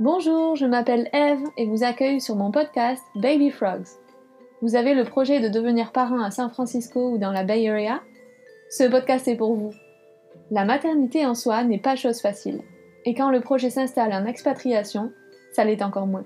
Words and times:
Bonjour, 0.00 0.56
je 0.56 0.64
m'appelle 0.64 1.10
Eve 1.12 1.44
et 1.58 1.66
vous 1.66 1.84
accueille 1.84 2.22
sur 2.22 2.34
mon 2.34 2.50
podcast 2.50 3.02
Baby 3.16 3.50
Frogs. 3.50 3.98
Vous 4.62 4.74
avez 4.74 4.94
le 4.94 5.04
projet 5.04 5.40
de 5.40 5.48
devenir 5.50 5.92
parrain 5.92 6.24
à 6.24 6.30
San 6.30 6.48
Francisco 6.48 7.10
ou 7.10 7.18
dans 7.18 7.32
la 7.32 7.44
Bay 7.44 7.68
Area? 7.68 8.00
Ce 8.70 8.84
podcast 8.84 9.28
est 9.28 9.36
pour 9.36 9.54
vous. 9.54 9.74
La 10.50 10.64
maternité 10.64 11.26
en 11.26 11.34
soi 11.34 11.64
n'est 11.64 11.76
pas 11.76 11.96
chose 11.96 12.22
facile. 12.22 12.62
Et 13.04 13.12
quand 13.12 13.28
le 13.28 13.42
projet 13.42 13.68
s'installe 13.68 14.14
en 14.14 14.24
expatriation, 14.24 15.12
ça 15.52 15.64
l'est 15.64 15.82
encore 15.82 16.06
moins. 16.06 16.24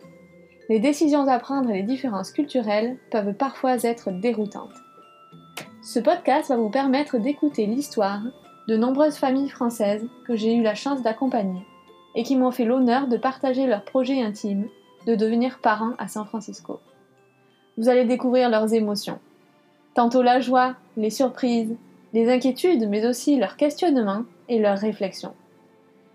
Les 0.68 0.79
décisions 0.79 1.27
à 1.27 1.41
prendre 1.41 1.71
et 1.71 1.79
les 1.79 1.82
différences 1.82 2.31
culturelles 2.31 2.96
peuvent 3.11 3.35
parfois 3.35 3.75
être 3.82 4.13
déroutantes. 4.13 4.71
Ce 5.82 5.99
podcast 5.99 6.49
va 6.49 6.57
vous 6.59 6.71
permettre 6.71 7.18
d'écouter 7.18 7.67
l'histoire 7.67 8.22
de 8.68 8.77
nombreuses 8.77 9.17
familles 9.17 9.50
françaises 9.50 10.07
que 10.29 10.36
j'ai 10.36 10.54
eu 10.54 10.63
la 10.63 10.77
chance 10.77 11.03
d'accompagner 11.03 11.67
et 12.14 12.23
qui 12.23 12.36
m'ont 12.36 12.50
fait 12.50 12.64
l'honneur 12.64 13.09
de 13.09 13.17
partager 13.17 13.67
leur 13.67 13.85
projet 13.85 14.23
intime 14.23 14.68
de 15.07 15.14
devenir 15.14 15.59
parents 15.61 15.93
à 15.99 16.09
San 16.09 16.25
Francisco. 16.25 16.81
Vous 17.77 17.89
allez 17.89 18.04
découvrir 18.04 18.49
leurs 18.49 18.73
émotions. 18.73 19.18
Tantôt 19.95 20.23
la 20.23 20.40
joie, 20.40 20.75
les 20.96 21.11
surprises, 21.11 21.75
les 22.13 22.31
inquiétudes, 22.31 22.89
mais 22.89 23.07
aussi 23.07 23.37
leurs 23.37 23.57
questionnements 23.57 24.23
et 24.49 24.59
leurs 24.59 24.79
réflexions. 24.79 25.35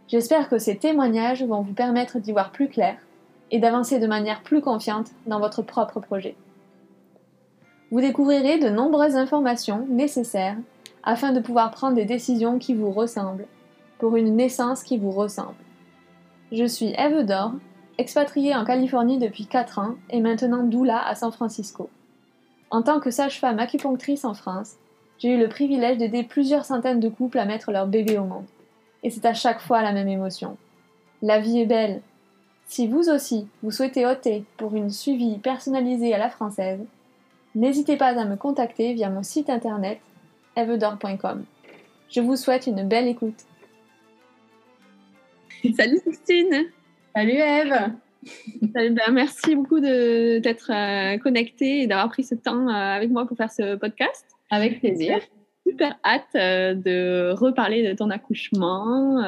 J'espère 0.07 0.49
que 0.49 0.57
ces 0.57 0.77
témoignages 0.77 1.43
vont 1.43 1.61
vous 1.61 1.73
permettre 1.73 2.17
d'y 2.19 2.31
voir 2.31 2.51
plus 2.51 2.69
clair 2.69 2.97
et 3.51 3.59
d'avancer 3.59 3.99
de 3.99 4.07
manière 4.07 4.41
plus 4.41 4.61
confiante 4.61 5.11
dans 5.27 5.39
votre 5.39 5.61
propre 5.61 5.99
projet. 5.99 6.35
Vous 7.91 8.01
découvrirez 8.01 8.59
de 8.59 8.69
nombreuses 8.69 9.15
informations 9.15 9.85
nécessaires 9.89 10.57
afin 11.03 11.31
de 11.31 11.39
pouvoir 11.39 11.71
prendre 11.71 11.95
des 11.95 12.05
décisions 12.05 12.59
qui 12.59 12.73
vous 12.73 12.91
ressemblent, 12.91 13.47
pour 13.99 14.15
une 14.15 14.35
naissance 14.35 14.83
qui 14.83 14.97
vous 14.97 15.11
ressemble. 15.11 15.55
Je 16.51 16.65
suis 16.65 16.93
Eve 16.97 17.25
Dor, 17.25 17.53
expatriée 17.99 18.55
en 18.55 18.65
Californie 18.65 19.19
depuis 19.19 19.45
4 19.45 19.77
ans 19.79 19.95
et 20.09 20.19
maintenant 20.19 20.63
doula 20.63 20.99
à 21.05 21.13
San 21.13 21.31
Francisco. 21.31 21.89
En 22.71 22.81
tant 22.81 22.99
que 22.99 23.11
sage-femme 23.11 23.59
acupunctrice 23.59 24.25
en 24.25 24.33
France, 24.33 24.75
j'ai 25.19 25.35
eu 25.35 25.37
le 25.37 25.47
privilège 25.47 25.97
d'aider 25.97 26.23
plusieurs 26.23 26.65
centaines 26.65 26.99
de 26.99 27.09
couples 27.09 27.37
à 27.37 27.45
mettre 27.45 27.71
leur 27.71 27.85
bébé 27.85 28.17
au 28.17 28.23
monde 28.23 28.45
et 29.03 29.11
c'est 29.11 29.25
à 29.25 29.33
chaque 29.33 29.61
fois 29.61 29.83
la 29.83 29.91
même 29.91 30.07
émotion. 30.07 30.57
La 31.21 31.39
vie 31.39 31.59
est 31.59 31.65
belle. 31.65 32.01
Si 32.65 32.87
vous 32.87 33.09
aussi, 33.09 33.47
vous 33.61 33.71
souhaitez 33.71 34.05
ôter 34.05 34.43
pour 34.57 34.75
une 34.75 34.89
suivi 34.89 35.37
personnalisée 35.37 36.13
à 36.13 36.17
la 36.17 36.29
française, 36.29 36.79
n'hésitez 37.53 37.97
pas 37.97 38.19
à 38.19 38.25
me 38.25 38.35
contacter 38.35 38.93
via 38.93 39.09
mon 39.09 39.23
site 39.23 39.49
internet 39.49 39.99
evedor.com. 40.55 41.45
Je 42.09 42.21
vous 42.21 42.35
souhaite 42.35 42.67
une 42.67 42.87
belle 42.87 43.07
écoute. 43.07 43.45
Salut 45.77 45.99
Christine 46.01 46.67
Salut 47.15 47.31
Eve 47.31 47.91
ben, 48.61 48.97
Merci 49.11 49.55
beaucoup 49.55 49.79
d'être 49.79 50.71
euh, 50.71 51.17
connectée 51.17 51.81
et 51.81 51.87
d'avoir 51.87 52.09
pris 52.09 52.23
ce 52.23 52.35
temps 52.35 52.67
euh, 52.67 52.71
avec 52.71 53.09
moi 53.09 53.25
pour 53.25 53.35
faire 53.35 53.51
ce 53.51 53.75
podcast. 53.75 54.25
Avec 54.49 54.79
plaisir 54.79 55.19
super 55.67 55.99
hâte 56.03 56.23
euh, 56.35 56.73
de 56.73 57.31
reparler 57.33 57.87
de 57.87 57.93
ton 57.93 58.09
accouchement, 58.09 59.21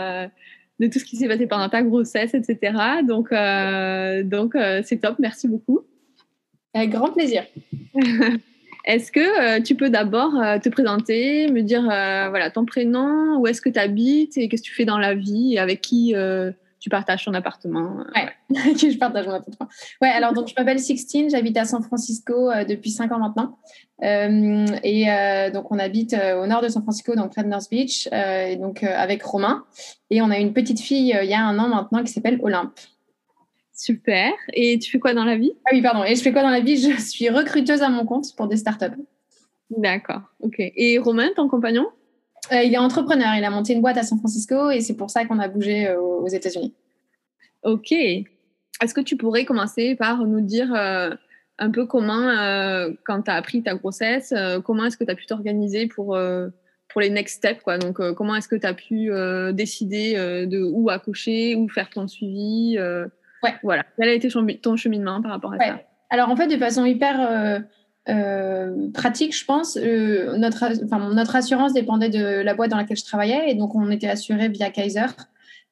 de 0.79 0.87
tout 0.87 0.99
ce 0.99 1.05
qui 1.05 1.17
s'est 1.17 1.27
passé 1.27 1.45
pendant 1.47 1.69
ta 1.69 1.83
grossesse, 1.83 2.33
etc. 2.33 2.77
Donc, 3.07 3.31
euh, 3.31 4.23
donc 4.23 4.55
c'est 4.83 5.01
top. 5.01 5.17
Merci 5.19 5.47
beaucoup. 5.47 5.81
Avec 6.73 6.91
grand 6.91 7.11
plaisir. 7.11 7.43
Est-ce 8.85 9.11
que 9.11 9.59
tu 9.61 9.75
peux 9.75 9.89
d'abord 9.89 10.31
te 10.61 10.69
présenter, 10.69 11.47
me 11.51 11.61
dire 11.61 11.83
voilà 11.83 12.49
ton 12.49 12.65
prénom, 12.65 13.37
où 13.37 13.47
est-ce 13.47 13.61
que 13.61 13.69
tu 13.69 13.79
habites 13.79 14.37
et 14.37 14.49
qu'est-ce 14.49 14.63
que 14.63 14.67
tu 14.67 14.73
fais 14.73 14.85
dans 14.85 14.97
la 14.97 15.13
vie 15.13 15.53
et 15.53 15.59
avec 15.59 15.81
qui 15.81 16.13
tu 16.79 16.89
partages 16.89 17.25
ton 17.25 17.33
appartement? 17.33 17.97
Ouais, 18.15 18.29
je 18.75 18.97
partage 18.97 19.27
mon 19.27 19.33
appartement. 19.33 19.69
Ouais, 20.01 20.09
alors 20.09 20.33
donc 20.33 20.47
je 20.47 20.53
m'appelle 20.57 20.79
Sixtine, 20.79 21.29
j'habite 21.29 21.57
à 21.57 21.65
San 21.65 21.83
Francisco 21.83 22.49
depuis 22.67 22.89
5 22.89 23.11
ans 23.11 23.19
maintenant. 23.19 23.57
Euh, 24.03 24.65
et 24.83 25.11
euh, 25.11 25.51
donc, 25.51 25.71
on 25.71 25.79
habite 25.79 26.13
euh, 26.13 26.41
au 26.41 26.47
nord 26.47 26.61
de 26.61 26.69
San 26.69 26.81
Francisco, 26.81 27.15
donc 27.15 27.31
près 27.31 27.43
de 27.43 27.49
North 27.49 27.69
Beach, 27.69 28.07
et 28.11 28.55
donc 28.55 28.83
avec 28.83 29.23
Romain. 29.23 29.63
Et 30.09 30.21
on 30.21 30.29
a 30.29 30.37
une 30.37 30.53
petite 30.53 30.79
fille 30.79 31.15
il 31.21 31.29
y 31.29 31.33
a 31.33 31.43
un 31.43 31.57
an 31.59 31.67
maintenant 31.67 32.03
qui 32.03 32.11
s'appelle 32.11 32.39
Olympe. 32.41 32.79
Super. 33.83 34.31
Et 34.53 34.77
tu 34.77 34.91
fais 34.91 34.99
quoi 34.99 35.15
dans 35.15 35.25
la 35.25 35.37
vie? 35.37 35.53
Ah 35.65 35.71
oui, 35.73 35.81
pardon. 35.81 36.03
Et 36.03 36.15
je 36.15 36.21
fais 36.21 36.31
quoi 36.31 36.43
dans 36.43 36.51
la 36.51 36.59
vie? 36.59 36.77
Je 36.77 37.01
suis 37.01 37.29
recruteuse 37.29 37.81
à 37.81 37.89
mon 37.89 38.05
compte 38.05 38.27
pour 38.37 38.47
des 38.47 38.57
startups. 38.57 38.95
D'accord. 39.71 40.21
Ok. 40.39 40.57
Et 40.59 40.99
Romain, 40.99 41.29
ton 41.35 41.49
compagnon? 41.49 41.87
Il 42.51 42.71
est 42.71 42.77
entrepreneur. 42.77 43.33
Il 43.35 43.43
a 43.43 43.49
monté 43.49 43.73
une 43.73 43.81
boîte 43.81 43.97
à 43.97 44.03
San 44.03 44.19
Francisco 44.19 44.69
et 44.69 44.81
c'est 44.81 44.95
pour 44.95 45.09
ça 45.09 45.25
qu'on 45.25 45.39
a 45.39 45.47
bougé 45.47 45.91
aux 45.95 46.27
États-Unis. 46.27 46.75
Ok. 47.63 47.91
Est-ce 47.91 48.93
que 48.93 49.01
tu 49.01 49.17
pourrais 49.17 49.45
commencer 49.45 49.95
par 49.95 50.25
nous 50.27 50.41
dire 50.41 50.71
un 51.57 51.71
peu 51.71 51.87
comment, 51.87 52.27
euh, 52.29 52.91
quand 53.03 53.23
tu 53.23 53.31
as 53.31 53.35
appris 53.35 53.63
ta 53.63 53.73
grossesse, 53.73 54.31
euh, 54.31 54.61
comment 54.61 54.85
est-ce 54.85 54.97
que 54.97 55.03
tu 55.03 55.11
as 55.11 55.15
pu 55.15 55.25
t'organiser 55.25 55.87
pour, 55.87 56.15
euh, 56.15 56.49
pour 56.89 57.01
les 57.01 57.09
next 57.09 57.37
steps 57.37 57.63
quoi? 57.63 57.79
Donc, 57.79 57.99
comment 58.13 58.35
est-ce 58.35 58.47
que 58.47 58.55
tu 58.55 58.67
as 58.67 58.75
pu 58.75 59.09
décider 59.53 60.13
de 60.45 60.61
où 60.61 60.91
accoucher, 60.91 61.55
où 61.55 61.67
faire 61.67 61.89
ton 61.89 62.07
suivi 62.07 62.77
ouais. 63.43 63.53
Voilà. 63.63 63.83
Quel 63.97 64.09
a 64.09 64.13
été 64.13 64.29
ton 64.61 64.75
cheminement 64.75 65.21
par 65.21 65.31
rapport 65.31 65.53
à 65.53 65.57
ça? 65.57 65.79
Alors, 66.09 66.29
en 66.29 66.35
fait, 66.35 66.47
de 66.47 66.57
façon 66.57 66.85
hyper 66.85 67.63
pratique, 68.93 69.37
je 69.37 69.45
pense, 69.45 69.75
notre, 69.77 71.13
notre 71.13 71.35
assurance 71.35 71.73
dépendait 71.73 72.09
de 72.09 72.41
la 72.41 72.53
boîte 72.53 72.71
dans 72.71 72.77
laquelle 72.77 72.97
je 72.97 73.05
travaillais 73.05 73.49
et 73.49 73.55
donc 73.55 73.75
on 73.75 73.89
était 73.91 74.09
assuré 74.09 74.49
via 74.49 74.69
Kaiser. 74.69 75.05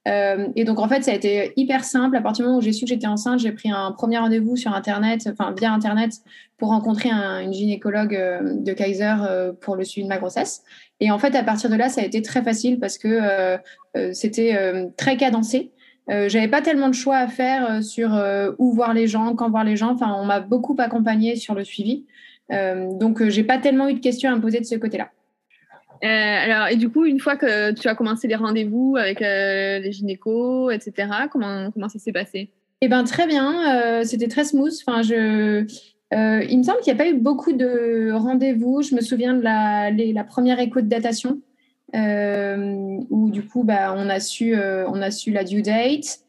Euh, 0.07 0.47
et 0.55 0.63
donc, 0.63 0.79
en 0.79 0.87
fait, 0.87 1.03
ça 1.03 1.11
a 1.11 1.13
été 1.13 1.53
hyper 1.55 1.83
simple. 1.83 2.15
À 2.15 2.21
partir 2.21 2.43
du 2.43 2.47
moment 2.47 2.59
où 2.59 2.61
j'ai 2.61 2.71
su 2.71 2.85
que 2.85 2.89
j'étais 2.89 3.07
enceinte, 3.07 3.39
j'ai 3.39 3.51
pris 3.51 3.69
un 3.69 3.91
premier 3.91 4.17
rendez-vous 4.17 4.55
sur 4.55 4.73
Internet, 4.73 5.29
enfin 5.31 5.53
via 5.57 5.71
Internet, 5.71 6.13
pour 6.57 6.69
rencontrer 6.69 7.09
une 7.09 7.53
gynécologue 7.53 8.15
euh, 8.15 8.55
de 8.55 8.73
Kaiser 8.73 9.15
euh, 9.21 9.53
pour 9.53 9.75
le 9.75 9.83
suivi 9.83 10.05
de 10.05 10.09
ma 10.09 10.17
grossesse. 10.17 10.63
Et 10.99 11.11
en 11.11 11.19
fait, 11.19 11.35
à 11.35 11.43
partir 11.43 11.69
de 11.69 11.75
là, 11.75 11.89
ça 11.89 12.01
a 12.01 12.05
été 12.05 12.21
très 12.21 12.41
facile 12.41 12.79
parce 12.79 12.97
que 12.97 13.57
c'était 14.11 14.91
très 14.97 15.15
cadencé. 15.15 15.71
Euh, 16.09 16.27
j'avais 16.29 16.47
pas 16.47 16.61
tellement 16.61 16.89
de 16.89 16.95
choix 16.95 17.17
à 17.17 17.27
faire 17.27 17.83
sur 17.83 18.09
où 18.57 18.73
voir 18.73 18.93
les 18.93 19.07
gens, 19.07 19.35
quand 19.35 19.49
voir 19.49 19.63
les 19.63 19.75
gens. 19.75 19.91
Enfin, 19.91 20.15
on 20.19 20.25
m'a 20.25 20.39
beaucoup 20.39 20.75
accompagnée 20.79 21.35
sur 21.35 21.55
le 21.55 21.63
suivi. 21.63 22.05
donc, 22.49 23.27
j'ai 23.29 23.43
pas 23.43 23.57
tellement 23.57 23.87
eu 23.89 23.93
de 23.93 23.99
questions 23.99 24.31
à 24.31 24.35
me 24.35 24.41
poser 24.41 24.59
de 24.59 24.65
ce 24.65 24.75
côté-là. 24.75 25.09
Euh, 26.03 26.07
alors, 26.07 26.67
et 26.67 26.77
du 26.77 26.89
coup, 26.89 27.05
une 27.05 27.19
fois 27.19 27.35
que 27.35 27.71
tu 27.73 27.87
as 27.87 27.95
commencé 27.95 28.27
les 28.27 28.35
rendez-vous 28.35 28.95
avec 28.97 29.21
euh, 29.21 29.79
les 29.79 29.91
gynécos, 29.91 30.71
etc., 30.71 31.09
comment, 31.31 31.71
comment 31.71 31.89
ça 31.89 31.99
s'est 31.99 32.13
passé? 32.13 32.49
Eh 32.81 32.87
bien, 32.87 33.03
très 33.03 33.27
bien. 33.27 33.75
Euh, 33.75 34.03
c'était 34.05 34.29
très 34.29 34.45
smooth. 34.45 34.71
Enfin, 34.85 35.01
je, 35.01 35.65
il 36.11 36.57
me 36.57 36.63
semble 36.63 36.79
qu'il 36.79 36.93
n'y 36.93 36.99
a 36.99 37.03
pas 37.03 37.09
eu 37.09 37.15
beaucoup 37.15 37.51
de 37.51 38.11
rendez-vous. 38.13 38.81
Je 38.81 38.95
me 38.95 39.01
souviens 39.01 39.33
de 39.33 39.41
la, 39.41 39.91
la 39.91 40.23
première 40.23 40.59
écho 40.59 40.79
de 40.79 40.87
datation, 40.87 41.41
où 41.93 43.29
du 43.31 43.45
coup, 43.45 43.63
bah, 43.63 43.93
on, 43.97 44.09
a 44.09 44.19
su, 44.19 44.55
on 44.55 45.01
a 45.01 45.11
su 45.11 45.31
la 45.31 45.43
due 45.43 45.61
date. 45.61 46.19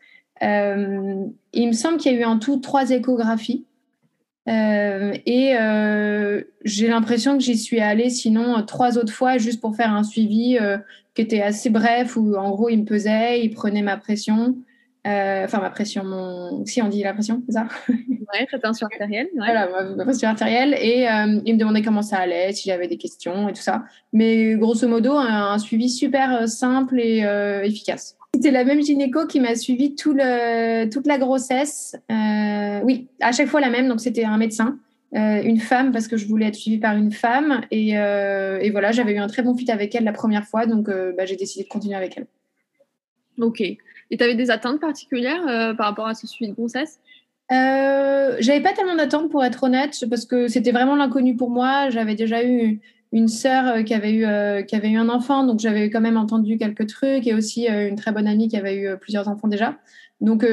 il 0.43 1.67
me 1.69 1.73
semble 1.73 1.99
qu'il 1.99 2.13
y 2.13 2.17
a 2.17 2.21
eu 2.21 2.25
en 2.25 2.39
tout 2.39 2.59
trois 2.59 2.91
échographies. 2.91 3.65
Euh, 4.49 5.13
et 5.27 5.55
euh, 5.57 6.43
j'ai 6.65 6.89
l'impression 6.89 7.37
que 7.37 7.45
j'y 7.45 7.59
suis 7.59 7.81
allée 7.81 8.09
sinon 8.09 8.63
trois 8.65 8.97
autres 8.97 9.13
fois 9.13 9.39
juste 9.39 9.61
pour 9.61 9.77
faire 9.77 9.93
un 9.93 10.03
suivi 10.03 10.59
euh, 10.59 10.79
qui 11.15 11.23
était 11.23 11.43
assez 11.43 11.69
bref 11.69 12.17
où 12.17 12.35
en 12.35 12.51
gros 12.51 12.69
il 12.69 12.81
me 12.81 12.85
pesait, 12.85 13.45
il 13.45 13.51
prenait 13.51 13.83
ma 13.83 13.97
pression. 13.97 14.57
Enfin, 15.05 15.61
ma 15.61 15.71
pression, 15.71 16.05
mon... 16.05 16.65
si 16.67 16.83
on 16.83 16.89
dit 16.89 17.03
la 17.03 17.15
pression, 17.15 17.43
c'est 17.47 17.53
ça? 17.53 17.69
Ouais, 17.89 18.47
ta 18.51 18.59
tension 18.59 18.87
artérielle. 18.87 19.29
Voilà, 19.37 19.69
ma, 19.97 20.05
pression 20.05 20.29
artérielle. 20.29 20.75
Et 20.81 21.07
il 21.47 21.55
me 21.55 21.59
demandait 21.59 21.83
comment 21.83 22.03
ça 22.03 22.19
allait, 22.19 22.53
si 22.53 22.69
j'avais 22.69 22.87
des 22.87 22.99
questions 22.99 23.49
et 23.49 23.53
tout 23.53 23.63
ça. 23.63 23.85
Mais 24.13 24.55
grosso 24.55 24.87
modo, 24.87 25.15
un 25.15 25.59
suivi 25.59 25.89
super 25.89 26.49
simple 26.49 27.01
et 27.01 27.25
efficace. 27.65 28.17
C'était 28.35 28.53
la 28.53 28.65
même 28.65 28.83
gynéco 28.83 29.27
qui 29.27 29.41
m'a 29.41 29.55
suivi 29.57 29.95
tout 29.95 30.13
le, 30.13 30.89
toute 30.89 31.07
la 31.07 31.19
grossesse. 31.19 31.97
Euh, 32.11 32.81
oui, 32.85 33.09
à 33.21 33.33
chaque 33.33 33.49
fois 33.49 33.61
la 33.61 33.71
même. 33.71 33.89
Donc, 33.89 34.01
c'était 34.01 34.25
un 34.25 34.39
médecin, 34.39 34.79
euh, 35.17 35.43
une 35.43 35.59
femme, 35.59 35.91
parce 35.91 36.07
que 36.07 36.17
je 36.17 36.27
voulais 36.27 36.47
être 36.47 36.55
suivie 36.55 36.79
par 36.79 36.97
une 36.97 37.11
femme. 37.11 37.63
Et, 37.71 37.99
euh, 37.99 38.61
et 38.61 38.71
voilà, 38.71 38.93
j'avais 38.93 39.15
eu 39.15 39.19
un 39.19 39.27
très 39.27 39.43
bon 39.43 39.57
fit 39.57 39.71
avec 39.71 39.95
elle 39.95 40.05
la 40.05 40.13
première 40.13 40.47
fois. 40.47 40.67
Donc, 40.67 40.89
bah, 40.89 41.27
j'ai 41.27 41.37
décidé 41.37 41.65
de 41.65 41.69
continuer 41.69 41.97
avec 41.97 42.17
elle. 42.17 42.27
Ok. 43.41 43.63
Et 44.11 44.17
tu 44.17 44.25
avais 44.25 44.35
des 44.35 44.51
attentes 44.51 44.81
particulières 44.81 45.75
par 45.77 45.87
rapport 45.87 46.07
à 46.07 46.15
ce 46.15 46.27
suivi 46.27 46.51
de 46.51 46.57
grossesse? 46.57 46.99
J'avais 47.51 48.61
pas 48.61 48.73
tellement 48.73 48.97
d'attentes, 48.97 49.31
pour 49.31 49.45
être 49.45 49.65
honnête, 49.65 50.05
parce 50.09 50.25
que 50.25 50.49
c'était 50.49 50.73
vraiment 50.73 50.97
l'inconnu 50.97 51.37
pour 51.37 51.51
moi. 51.51 51.91
J'avais 51.91 52.15
déjà 52.15 52.45
eu 52.45 52.81
une 53.13 53.29
sœur 53.29 53.67
euh, 53.67 53.83
qui 53.83 53.95
avait 53.95 54.13
eu 54.13 54.25
euh, 54.25 54.63
qui 54.63 54.77
avait 54.77 54.91
eu 54.91 54.97
un 54.97 55.09
enfant, 55.09 55.45
donc 55.45 55.61
j'avais 55.61 55.91
quand 55.91 56.01
même 56.01 56.17
entendu 56.17 56.59
quelques 56.59 56.87
trucs, 56.87 57.27
et 57.27 57.35
aussi 57.35 57.69
euh, 57.69 57.89
une 57.89 57.97
très 57.97 58.13
bonne 58.13 58.29
amie 58.29 58.49
qui 58.49 58.57
avait 58.57 58.77
eu 58.77 58.97
plusieurs 58.99 59.29
enfants 59.29 59.49
déjà. 59.49 59.77
Donc 60.21 60.45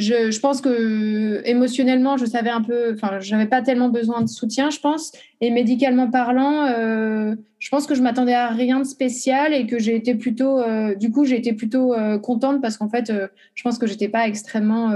je, 0.00 0.30
je, 0.30 0.40
pense 0.40 0.60
que 0.60 1.42
émotionnellement, 1.44 2.16
je 2.16 2.24
savais 2.24 2.50
un 2.50 2.62
peu, 2.62 2.94
enfin, 2.94 3.20
j'avais 3.20 3.46
pas 3.46 3.60
tellement 3.60 3.90
besoin 3.90 4.22
de 4.22 4.28
soutien, 4.28 4.70
je 4.70 4.80
pense. 4.80 5.12
Et 5.40 5.50
médicalement 5.50 6.10
parlant, 6.10 6.66
euh, 6.66 7.34
je 7.58 7.68
pense 7.68 7.86
que 7.86 7.94
je 7.94 8.02
m'attendais 8.02 8.34
à 8.34 8.48
rien 8.48 8.78
de 8.78 8.84
spécial 8.84 9.52
et 9.52 9.66
que 9.66 9.78
j'ai 9.78 9.94
été 9.94 10.14
plutôt, 10.14 10.58
euh, 10.58 10.94
du 10.94 11.10
coup, 11.10 11.24
j'ai 11.24 11.36
été 11.36 11.52
plutôt 11.52 11.92
euh, 11.94 12.18
contente 12.18 12.62
parce 12.62 12.78
qu'en 12.78 12.88
fait, 12.88 13.12
je 13.54 13.62
pense 13.62 13.78
que 13.78 13.86
j'étais 13.86 14.08
pas 14.08 14.26
extrêmement, 14.26 14.90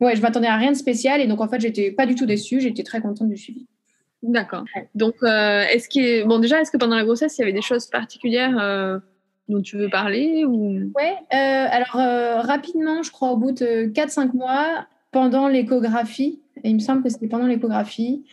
ouais, 0.00 0.16
je 0.16 0.20
m'attendais 0.22 0.48
à 0.48 0.56
rien 0.56 0.72
de 0.72 0.76
spécial 0.76 1.20
et 1.20 1.26
donc 1.26 1.40
en 1.40 1.48
fait, 1.48 1.60
j'étais 1.60 1.90
pas 1.90 2.06
du 2.06 2.14
tout 2.14 2.26
déçue, 2.26 2.60
j'étais 2.60 2.82
très 2.82 3.00
contente 3.00 3.28
du 3.28 3.36
suivi. 3.36 3.66
D'accord. 4.22 4.64
Donc, 4.94 5.14
est-ce 5.22 5.88
que, 5.88 6.26
bon, 6.26 6.38
déjà, 6.38 6.60
est-ce 6.60 6.70
que 6.70 6.76
pendant 6.76 6.96
la 6.96 7.04
grossesse, 7.04 7.38
il 7.38 7.40
y 7.40 7.44
avait 7.44 7.54
des 7.54 7.62
choses 7.62 7.86
particulières 7.86 9.00
dont 9.50 9.60
tu 9.60 9.76
veux 9.76 9.88
parler 9.88 10.44
ou... 10.44 10.90
Ouais, 10.96 11.14
euh, 11.34 11.66
alors 11.70 11.96
euh, 11.96 12.40
rapidement, 12.40 13.02
je 13.02 13.10
crois 13.10 13.32
au 13.32 13.36
bout 13.36 13.52
de 13.52 13.86
4-5 13.92 14.34
mois, 14.34 14.86
pendant 15.12 15.48
l'échographie, 15.48 16.40
et 16.62 16.70
il 16.70 16.74
me 16.74 16.80
semble 16.80 17.02
que 17.02 17.08
c'était 17.08 17.26
pendant 17.26 17.46
l'échographie, 17.46 18.24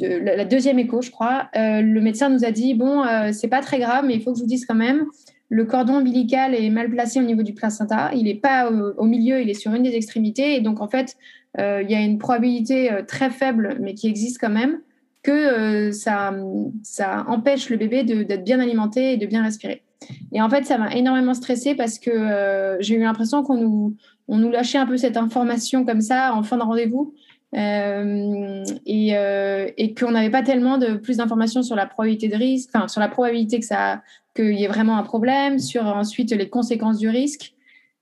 la 0.00 0.44
deuxième 0.44 0.78
écho, 0.78 1.00
je 1.02 1.10
crois, 1.10 1.48
euh, 1.56 1.80
le 1.80 2.00
médecin 2.00 2.28
nous 2.28 2.44
a 2.44 2.50
dit 2.50 2.74
bon, 2.74 3.04
c'est 3.32 3.48
pas 3.48 3.60
très 3.60 3.78
grave, 3.78 4.04
mais 4.06 4.14
il 4.14 4.22
faut 4.22 4.32
que 4.32 4.38
je 4.38 4.42
vous 4.42 4.48
dise 4.48 4.66
quand 4.66 4.74
même, 4.74 5.06
le 5.48 5.64
cordon 5.64 5.94
ombilical 5.94 6.54
est 6.54 6.68
mal 6.68 6.90
placé 6.90 7.20
au 7.20 7.22
niveau 7.22 7.42
du 7.42 7.54
placenta. 7.54 8.10
Il 8.14 8.24
n'est 8.24 8.34
pas 8.34 8.70
au, 8.70 9.04
milieu, 9.04 9.40
il 9.40 9.48
est 9.48 9.54
sur 9.54 9.72
une 9.72 9.84
des 9.84 9.94
extrémités, 9.94 10.56
et 10.56 10.60
donc 10.60 10.80
en 10.80 10.88
fait, 10.88 11.16
il 11.56 11.86
y 11.88 11.94
a 11.94 12.00
une 12.00 12.18
probabilité 12.18 12.90
très 13.06 13.30
faible, 13.30 13.78
mais 13.80 13.94
qui 13.94 14.08
existe 14.08 14.38
quand 14.40 14.50
même, 14.50 14.80
que 15.22 15.92
ça, 15.92 16.34
ça 16.82 17.24
empêche 17.28 17.70
le 17.70 17.76
bébé 17.76 18.02
d'être 18.02 18.44
bien 18.44 18.60
alimenté 18.60 19.12
et 19.12 19.16
de 19.16 19.26
bien 19.26 19.42
respirer. 19.42 19.82
Et 20.32 20.40
en 20.40 20.48
fait, 20.48 20.64
ça 20.64 20.78
m'a 20.78 20.94
énormément 20.94 21.34
stressée 21.34 21.74
parce 21.74 21.98
que 21.98 22.10
euh, 22.10 22.76
j'ai 22.80 22.94
eu 22.94 23.00
l'impression 23.00 23.42
qu'on 23.42 23.56
nous, 23.56 23.96
on 24.28 24.38
nous 24.38 24.50
lâchait 24.50 24.78
un 24.78 24.86
peu 24.86 24.96
cette 24.96 25.16
information 25.16 25.84
comme 25.84 26.00
ça 26.00 26.34
en 26.34 26.42
fin 26.42 26.56
de 26.56 26.62
rendez-vous 26.62 27.14
euh, 27.54 28.62
et, 28.84 29.16
euh, 29.16 29.68
et 29.76 29.94
qu'on 29.94 30.10
n'avait 30.10 30.30
pas 30.30 30.42
tellement 30.42 30.76
de 30.76 30.94
plus 30.94 31.16
d'informations 31.16 31.62
sur 31.62 31.76
la 31.76 31.86
probabilité 31.86 32.28
de 32.28 32.36
risque, 32.36 32.70
enfin 32.74 32.88
sur 32.88 33.00
la 33.00 33.08
probabilité 33.08 33.58
que 33.58 33.64
ça 33.66 34.02
qu'il 34.36 34.52
y 34.54 34.64
ait 34.64 34.68
vraiment 34.68 34.98
un 34.98 35.02
problème, 35.02 35.58
sur 35.58 35.84
ensuite 35.84 36.30
les 36.30 36.48
conséquences 36.48 36.98
du 36.98 37.08
risque. 37.08 37.54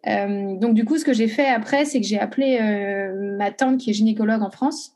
Euh, 0.07 0.57
donc 0.57 0.75
du 0.75 0.85
coup, 0.85 0.99
ce 0.99 1.05
que 1.05 1.13
j'ai 1.13 1.29
fait 1.29 1.47
après, 1.47 1.85
c'est 1.85 2.01
que 2.01 2.07
j'ai 2.07 2.19
appelé 2.19 2.59
ma 3.39 3.51
tante 3.53 3.79
qui 3.79 3.91
est 3.91 3.95
gynécologue 3.95 4.43
en 4.43 4.51
France. 4.51 4.93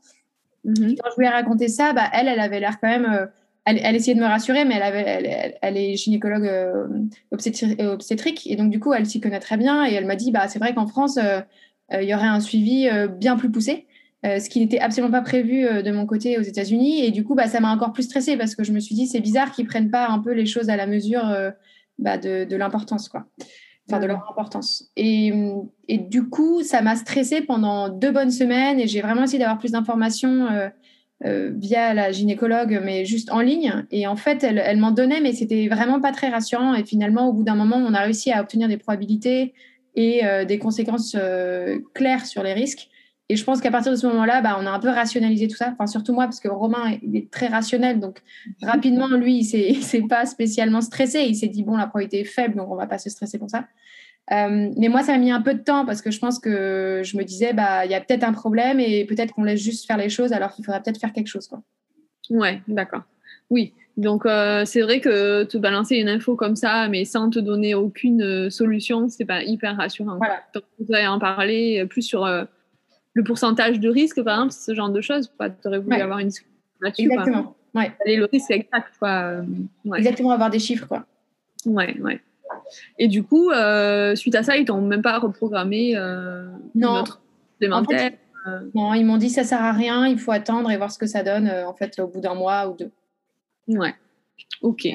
Mm 0.64 0.73
-hmm. 0.75 0.97
Quand 0.99 1.11
je 1.12 1.20
lui 1.20 1.26
ai 1.26 1.31
raconté 1.31 1.69
ça, 1.69 1.93
bah, 1.93 2.08
elle, 2.12 2.29
elle 2.29 2.41
avait 2.41 2.61
l'air 2.61 2.79
quand 2.81 2.88
même 2.88 3.29
elle, 3.65 3.97
essayait 3.97 4.15
de 4.15 4.21
me 4.21 4.27
rassurer, 4.27 4.65
mais 4.65 4.77
elle, 4.77 4.83
avait, 4.83 5.59
elle, 5.61 5.77
est 5.77 5.97
gynécologue 5.97 6.47
euh, 6.47 6.87
obstétrique, 7.31 8.47
et 8.47 8.57
donc 8.57 8.71
du 8.71 8.81
coup, 8.81 8.93
elle 8.93 9.07
s'y 9.07 9.21
connaît 9.21 9.41
très 9.41 9.57
bien. 9.57 9.87
Et 9.87 9.93
elle 9.93 10.07
m'a 10.07 10.17
dit, 10.17 10.33
bah, 10.33 10.49
c'est 10.49 10.59
vrai 10.59 10.75
qu'en 10.75 10.87
France, 10.87 11.19
euh, 11.19 11.41
euh, 11.93 12.03
il 12.03 12.09
y 12.09 12.15
aurait 12.15 12.27
un 12.27 12.41
suivi 12.41 12.89
bien 13.19 13.37
plus 13.37 13.51
poussé, 13.51 13.87
ce 14.25 14.49
qui 14.49 14.61
n'était 14.61 14.79
absolument 14.79 15.11
pas 15.11 15.23
prévu 15.23 15.62
de 15.62 15.91
mon 15.91 16.07
côté 16.07 16.39
aux 16.39 16.43
États-Unis. 16.43 17.05
Et 17.05 17.11
du 17.11 17.25
coup, 17.25 17.35
bah, 17.35 17.49
ça 17.49 17.61
m'a 17.61 17.73
encore 17.73 17.93
plus 17.93 18.05
stressée 18.05 18.37
parce 18.37 18.55
que 18.55 18.65
je 18.65 18.73
me 18.73 18.81
suis 18.81 18.95
dit, 18.95 19.07
c'est 19.07 19.21
bizarre 19.21 19.51
qu'ils 19.51 19.67
prennent 19.67 19.91
pas 19.91 20.09
un 20.09 20.21
peu 20.21 20.33
les 20.33 20.47
choses 20.47 20.71
à 20.71 20.77
la 20.77 20.87
mesure 20.87 21.23
bah, 21.99 22.17
de, 22.17 22.45
de 22.45 22.57
l'importance, 22.57 23.09
quoi. 23.09 23.27
Enfin, 23.89 23.99
de 23.99 24.07
leur 24.07 24.31
importance. 24.31 24.89
Et, 24.97 25.33
et 25.89 25.99
du 25.99 26.29
coup, 26.29 26.62
ça 26.62 26.81
m'a 26.81 26.95
stressée 26.95 27.41
pendant 27.41 27.89
deux 27.89 28.12
bonnes 28.12 28.31
semaines 28.31 28.79
et 28.79 28.87
j'ai 28.87 29.01
vraiment 29.01 29.25
essayé 29.25 29.41
d'avoir 29.41 29.59
plus 29.59 29.73
d'informations. 29.73 30.47
Euh, 31.27 31.51
via 31.55 31.93
la 31.93 32.13
gynécologue, 32.13 32.81
mais 32.83 33.05
juste 33.05 33.31
en 33.31 33.41
ligne. 33.41 33.85
Et 33.91 34.07
en 34.07 34.17
fait, 34.17 34.43
elle, 34.43 34.57
elle 34.57 34.79
m'en 34.79 34.91
donnait, 34.91 35.21
mais 35.21 35.35
c'était 35.35 35.69
vraiment 35.69 36.01
pas 36.01 36.13
très 36.13 36.31
rassurant. 36.31 36.73
Et 36.73 36.83
finalement, 36.83 37.29
au 37.29 37.35
bout 37.35 37.43
d'un 37.43 37.57
moment, 37.57 37.77
on 37.77 37.93
a 37.93 38.01
réussi 38.01 38.33
à 38.33 38.41
obtenir 38.41 38.69
des 38.69 38.79
probabilités 38.79 39.53
et 39.97 40.25
euh, 40.25 40.47
des 40.47 40.59
conséquences 40.59 41.15
euh, 41.19 41.79
claires 41.93 42.25
sur 42.25 42.43
les 42.43 42.55
risques. 42.55 42.89
Et 43.29 43.37
je 43.37 43.45
pense 43.45 43.61
qu'à 43.61 43.71
partir 43.71 43.93
de 43.93 43.97
ce 43.97 44.07
moment-là, 44.07 44.41
bah, 44.41 44.57
on 44.59 44.65
a 44.65 44.71
un 44.71 44.79
peu 44.79 44.89
rationalisé 44.89 45.47
tout 45.47 45.57
ça. 45.57 45.71
Enfin, 45.73 45.87
surtout 45.87 46.15
moi, 46.15 46.25
parce 46.25 46.41
que 46.41 46.49
Romain, 46.49 46.97
il 47.03 47.15
est 47.15 47.31
très 47.31 47.49
rationnel. 47.49 48.01
Donc, 48.01 48.23
rapidement, 48.63 49.09
lui, 49.09 49.41
il 49.41 49.83
s'est 49.83 50.03
pas 50.09 50.25
spécialement 50.25 50.81
stressé. 50.81 51.27
Il 51.29 51.37
s'est 51.37 51.49
dit, 51.49 51.63
bon, 51.63 51.77
la 51.77 51.87
probabilité 51.87 52.21
est 52.21 52.25
faible, 52.25 52.57
donc 52.57 52.71
on 52.71 52.77
va 52.77 52.87
pas 52.87 52.99
se 52.99 53.11
stresser 53.11 53.39
pour 53.39 53.51
ça. 53.51 53.67
Euh, 54.32 54.71
mais 54.77 54.88
moi, 54.88 55.03
ça 55.03 55.12
m'a 55.12 55.19
mis 55.19 55.32
un 55.32 55.43
peu 55.43 55.55
de 55.55 55.62
temps 55.62 55.85
parce 55.85 56.03
que 56.03 56.11
je 56.11 56.19
pense 56.19 56.38
que 56.38 57.03
je 57.05 57.17
me 57.17 57.25
disais, 57.25 57.53
bah, 57.53 57.85
il 57.85 57.91
y 57.91 57.94
a 57.94 58.00
peut-être 58.00 58.25
un 58.25 58.32
problème 58.32 58.79
et 58.79 59.05
peut-être 59.05 59.35
qu'on 59.35 59.43
laisse 59.43 59.61
juste 59.61 59.87
faire 59.87 59.97
les 59.97 60.09
choses 60.09 60.32
alors 60.32 60.53
qu'il 60.53 60.65
faudrait 60.65 60.82
peut-être 60.82 61.00
faire 61.00 61.12
quelque 61.12 61.27
chose. 61.27 61.49
Quoi. 61.49 61.62
Ouais, 62.31 62.62
d'accord. 62.69 63.03
Oui, 63.50 63.75
donc 63.97 64.25
euh, 64.25 64.65
c'est 64.65 64.82
vrai 64.82 65.00
que 65.00 65.43
te 65.43 65.59
balancer 65.59 65.97
une 65.97 66.09
info 66.09 66.37
comme 66.37 66.55
ça, 66.55 66.88
mais 66.88 67.05
sans 67.05 67.29
te 67.29 67.41
donner 67.41 67.75
aucune 67.75 68.23
euh, 68.23 68.50
solution, 68.50 69.09
c'est 69.09 69.25
pas 69.25 69.43
hyper 69.43 69.77
rassurant. 69.77 70.17
Voilà. 70.17 70.41
Donc, 70.55 70.62
vous 70.79 70.94
allez 70.94 71.09
en 71.09 71.19
parler 71.19 71.85
plus 71.91 72.03
sur 72.03 72.25
euh, 72.25 72.44
le 73.15 73.25
pourcentage 73.25 73.81
de 73.81 73.88
risque, 73.88 74.23
par 74.23 74.37
exemple, 74.37 74.53
ce 74.53 74.75
genre 74.75 74.91
de 74.91 75.00
choses. 75.00 75.33
Tu 75.38 75.69
aurais 75.69 75.79
voulu 75.81 75.97
ouais. 75.97 76.03
avoir 76.03 76.21
une 76.21 76.29
discussion 76.29 76.55
là-dessus. 76.81 77.03
Exactement. 77.03 77.56
Ouais. 77.75 77.93
le 78.06 78.25
risque 78.25 78.50
exact. 78.50 78.94
Quoi. 78.99 79.43
Ouais. 79.85 79.99
Exactement, 79.99 80.31
avoir 80.31 80.50
des 80.50 80.59
chiffres. 80.61 80.87
Quoi. 80.87 81.05
Ouais, 81.67 81.99
ouais. 82.00 82.21
Et 82.99 83.08
du 83.08 83.23
coup, 83.23 83.50
euh, 83.50 84.14
suite 84.14 84.35
à 84.35 84.43
ça, 84.43 84.56
ils 84.56 84.64
t'ont 84.64 84.81
même 84.81 85.02
pas 85.02 85.19
reprogrammé 85.19 85.97
euh, 85.97 86.47
non. 86.75 86.94
notre 86.94 87.20
supplémentaire. 87.52 87.99
En 87.99 88.02
fait, 88.02 88.19
euh... 88.47 88.61
Non, 88.75 88.94
ils 88.94 89.05
m'ont 89.05 89.17
dit 89.17 89.31
ça 89.31 89.44
sert 89.44 89.62
à 89.62 89.73
rien, 89.73 90.06
il 90.06 90.19
faut 90.19 90.32
attendre 90.32 90.70
et 90.70 90.76
voir 90.76 90.91
ce 90.91 90.99
que 90.99 91.06
ça 91.06 91.23
donne 91.23 91.49
euh, 91.49 91.67
en 91.67 91.75
fait 91.75 91.99
au 91.99 92.06
bout 92.06 92.20
d'un 92.20 92.35
mois 92.35 92.69
ou 92.69 92.76
deux. 92.76 92.91
Ouais. 93.69 93.94
Ok. 94.62 94.88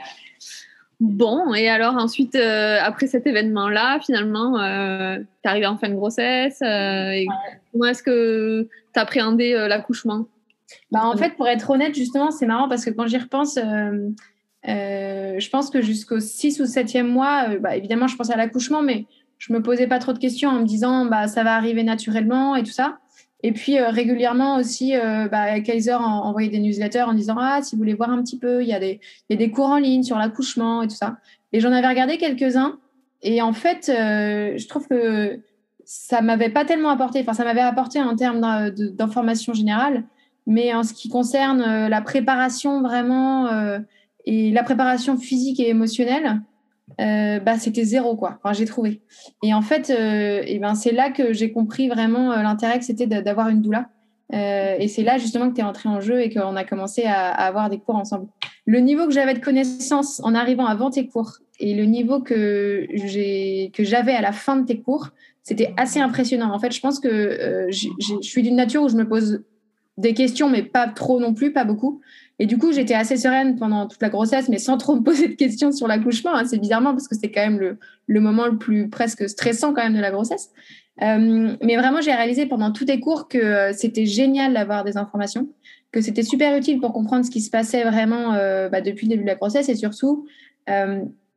Bon, 1.01 1.53
et 1.53 1.67
alors 1.67 1.95
ensuite, 1.95 2.35
euh, 2.35 2.77
après 2.81 3.07
cet 3.07 3.27
événement-là, 3.27 3.99
finalement, 3.99 4.61
euh, 4.61 5.17
tu 5.43 5.49
arrivé 5.49 5.65
en 5.65 5.77
fin 5.77 5.89
de 5.89 5.95
grossesse. 5.95 6.61
Euh, 6.61 7.11
et 7.11 7.27
ouais. 7.27 7.59
Comment 7.71 7.85
est-ce 7.85 8.01
que 8.01 8.67
tu 8.93 8.99
appréhendais 8.99 9.67
l'accouchement? 9.67 10.25
Bah, 10.91 11.01
En 11.03 11.17
fait, 11.17 11.35
pour 11.35 11.47
être 11.47 11.69
honnête, 11.69 11.93
justement, 11.93 12.31
c'est 12.31 12.45
marrant 12.45 12.69
parce 12.69 12.85
que 12.85 12.91
quand 12.91 13.07
j'y 13.07 13.17
repense, 13.17 13.59
euh, 14.67 15.39
je 15.39 15.49
pense 15.49 15.69
que 15.69 15.81
jusqu'au 15.81 16.19
6 16.19 16.59
ou 16.59 16.63
7e 16.63 17.03
mois, 17.03 17.49
euh, 17.49 17.59
bah, 17.59 17.75
évidemment, 17.75 18.07
je 18.07 18.15
pensais 18.15 18.33
à 18.33 18.37
l'accouchement, 18.37 18.81
mais 18.81 19.05
je 19.37 19.53
me 19.53 19.61
posais 19.61 19.87
pas 19.87 19.99
trop 19.99 20.13
de 20.13 20.19
questions 20.19 20.49
en 20.49 20.59
me 20.59 20.65
disant 20.65 21.05
bah, 21.05 21.27
ça 21.27 21.43
va 21.43 21.55
arriver 21.55 21.83
naturellement 21.83 22.55
et 22.55 22.63
tout 22.63 22.71
ça. 22.71 22.97
Et 23.43 23.51
puis 23.51 23.77
euh, 23.77 23.89
régulièrement 23.89 24.55
aussi, 24.57 24.93
bah, 25.29 25.59
Kaiser 25.59 25.93
envoyait 25.93 26.49
des 26.49 26.59
newsletters 26.59 27.03
en 27.03 27.13
disant 27.13 27.35
ah 27.37 27.59
si 27.61 27.75
vous 27.75 27.79
voulez 27.79 27.93
voir 27.93 28.09
un 28.09 28.23
petit 28.23 28.39
peu, 28.39 28.63
il 28.63 28.67
y 28.67 28.71
y 28.71 28.73
a 29.33 29.37
des 29.37 29.51
cours 29.51 29.67
en 29.67 29.77
ligne 29.77 30.03
sur 30.03 30.17
l'accouchement 30.17 30.81
et 30.81 30.87
tout 30.87 30.95
ça. 30.95 31.17
Et 31.51 31.59
j'en 31.59 31.71
avais 31.71 31.87
regardé 31.87 32.17
quelques-uns. 32.17 32.79
Et 33.21 33.41
en 33.41 33.53
fait, 33.53 33.85
je 33.87 34.67
trouve 34.67 34.87
que 34.87 35.39
ça 35.83 36.21
m'avait 36.21 36.49
pas 36.49 36.65
tellement 36.65 36.89
apporté. 36.89 37.19
Enfin, 37.21 37.33
ça 37.33 37.43
m'avait 37.43 37.61
apporté 37.61 38.01
en 38.01 38.15
termes 38.15 38.71
d'information 38.71 39.53
générale, 39.53 40.05
mais 40.47 40.73
en 40.73 40.83
ce 40.83 40.93
qui 40.93 41.09
concerne 41.09 41.87
la 41.87 42.01
préparation 42.01 42.81
vraiment 42.81 43.47
et 44.25 44.51
la 44.51 44.63
préparation 44.63 45.17
physique 45.17 45.59
et 45.59 45.69
émotionnelle, 45.69 46.41
euh, 47.01 47.39
bah, 47.39 47.57
c'était 47.57 47.83
zéro, 47.83 48.15
quoi. 48.15 48.39
Enfin, 48.43 48.53
j'ai 48.53 48.65
trouvé. 48.65 49.01
Et 49.43 49.53
en 49.53 49.61
fait, 49.61 49.89
euh, 49.89 50.43
ben, 50.59 50.75
c'est 50.75 50.91
là 50.91 51.09
que 51.09 51.33
j'ai 51.33 51.51
compris 51.51 51.87
vraiment 51.87 52.31
euh, 52.31 52.41
l'intérêt 52.41 52.79
que 52.79 52.85
c'était 52.85 53.07
d'avoir 53.07 53.49
une 53.49 53.61
doula. 53.61 53.89
Euh, 54.33 54.75
et 54.79 54.87
c'est 54.87 55.03
là 55.03 55.19
justement 55.19 55.49
que 55.49 55.55
tu 55.55 55.61
es 55.61 55.63
entré 55.63 55.87
en 55.87 56.01
jeu 56.01 56.19
et 56.19 56.33
qu'on 56.33 56.55
a 56.55 56.63
commencé 56.63 57.03
à, 57.03 57.29
à, 57.29 57.45
avoir 57.45 57.69
des 57.69 57.77
cours 57.77 57.95
ensemble. 57.95 58.27
Le 58.65 58.79
niveau 58.79 59.05
que 59.05 59.13
j'avais 59.13 59.35
de 59.35 59.39
connaissances 59.39 60.19
en 60.23 60.33
arrivant 60.33 60.65
avant 60.65 60.89
tes 60.89 61.07
cours 61.07 61.37
et 61.59 61.75
le 61.75 61.85
niveau 61.85 62.21
que 62.21 62.87
j'avais 63.77 64.13
à 64.13 64.21
la 64.21 64.31
fin 64.31 64.55
de 64.55 64.65
tes 64.65 64.79
cours, 64.81 65.09
c'était 65.43 65.75
assez 65.77 65.99
impressionnant. 65.99 66.51
En 66.51 66.57
fait, 66.57 66.73
je 66.73 66.81
pense 66.81 66.99
que 66.99 67.67
je 67.69 68.21
suis 68.21 68.41
d'une 68.41 68.55
nature 68.55 68.81
où 68.81 68.89
je 68.89 68.95
me 68.95 69.07
pose 69.07 69.43
des 69.97 70.13
questions, 70.13 70.49
mais 70.49 70.63
pas 70.63 70.87
trop 70.87 71.19
non 71.19 71.33
plus, 71.33 71.53
pas 71.53 71.63
beaucoup. 71.63 72.01
Et 72.39 72.47
du 72.47 72.57
coup, 72.57 72.73
j'étais 72.73 72.93
assez 72.93 73.15
sereine 73.15 73.55
pendant 73.55 73.87
toute 73.87 74.01
la 74.01 74.09
grossesse, 74.09 74.49
mais 74.49 74.57
sans 74.57 74.77
trop 74.77 74.95
me 74.95 75.01
poser 75.03 75.27
de 75.29 75.35
questions 75.35 75.71
sur 75.71 75.87
l'accouchement. 75.87 76.35
Hein. 76.35 76.43
C'est 76.45 76.57
bizarrement 76.57 76.91
parce 76.91 77.07
que 77.07 77.15
c'est 77.15 77.31
quand 77.31 77.41
même 77.41 77.77
le, 78.07 78.19
moment 78.19 78.47
le 78.47 78.57
plus 78.57 78.89
presque 78.89 79.29
stressant 79.29 79.73
quand 79.73 79.83
même 79.83 79.95
de 79.95 80.01
la 80.01 80.11
grossesse. 80.11 80.49
Euh, 81.01 81.55
mais 81.61 81.77
vraiment, 81.77 82.01
j'ai 82.01 82.13
réalisé 82.13 82.45
pendant 82.45 82.71
tous 82.71 82.85
tes 82.85 82.99
cours 82.99 83.27
que 83.27 83.37
euh, 83.37 83.73
c'était 83.73 84.05
génial 84.05 84.53
d'avoir 84.53 84.83
des 84.83 84.97
informations, 84.97 85.47
que 85.91 86.01
c'était 86.01 86.23
super 86.23 86.57
utile 86.57 86.79
pour 86.79 86.93
comprendre 86.93 87.25
ce 87.25 87.31
qui 87.31 87.41
se 87.41 87.49
passait 87.49 87.83
vraiment 87.83 88.33
euh, 88.33 88.69
bah, 88.69 88.81
depuis 88.81 89.07
le 89.07 89.11
début 89.11 89.23
de 89.23 89.29
la 89.29 89.35
grossesse 89.35 89.69
et 89.69 89.75
surtout 89.75 90.27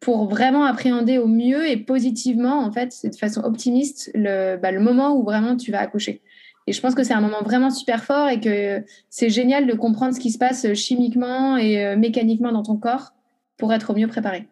pour 0.00 0.28
vraiment 0.28 0.64
appréhender 0.64 1.18
au 1.18 1.26
mieux 1.26 1.68
et 1.68 1.76
positivement, 1.76 2.60
en 2.60 2.70
fait, 2.70 2.94
de 3.04 3.14
façon 3.14 3.42
optimiste, 3.42 4.10
bah, 4.14 4.70
le 4.70 4.78
moment 4.78 5.16
où 5.16 5.24
vraiment 5.24 5.56
tu 5.56 5.70
vas 5.70 5.80
accoucher. 5.80 6.22
Et 6.68 6.72
je 6.72 6.82
pense 6.82 6.94
que 6.94 7.02
c'est 7.02 7.14
un 7.14 7.22
moment 7.22 7.40
vraiment 7.42 7.70
super 7.70 8.04
fort 8.04 8.28
et 8.28 8.40
que 8.40 8.84
c'est 9.08 9.30
génial 9.30 9.66
de 9.66 9.72
comprendre 9.72 10.14
ce 10.14 10.20
qui 10.20 10.30
se 10.30 10.36
passe 10.36 10.74
chimiquement 10.74 11.56
et 11.56 11.82
euh, 11.82 11.96
mécaniquement 11.96 12.52
dans 12.52 12.62
ton 12.62 12.76
corps 12.76 13.12
pour 13.56 13.72
être 13.72 13.88
au 13.88 13.96
mieux 13.96 14.06
préparé. 14.06 14.46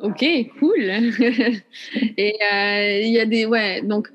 Ok, 0.00 0.22
cool. 0.58 0.80
et 0.82 2.34
euh, 2.42 3.00
il 3.00 3.06
euh, 3.06 3.08
y 3.08 3.18
a 3.18 3.24
des. 3.24 3.46
Ouais, 3.46 3.80
donc 3.80 4.12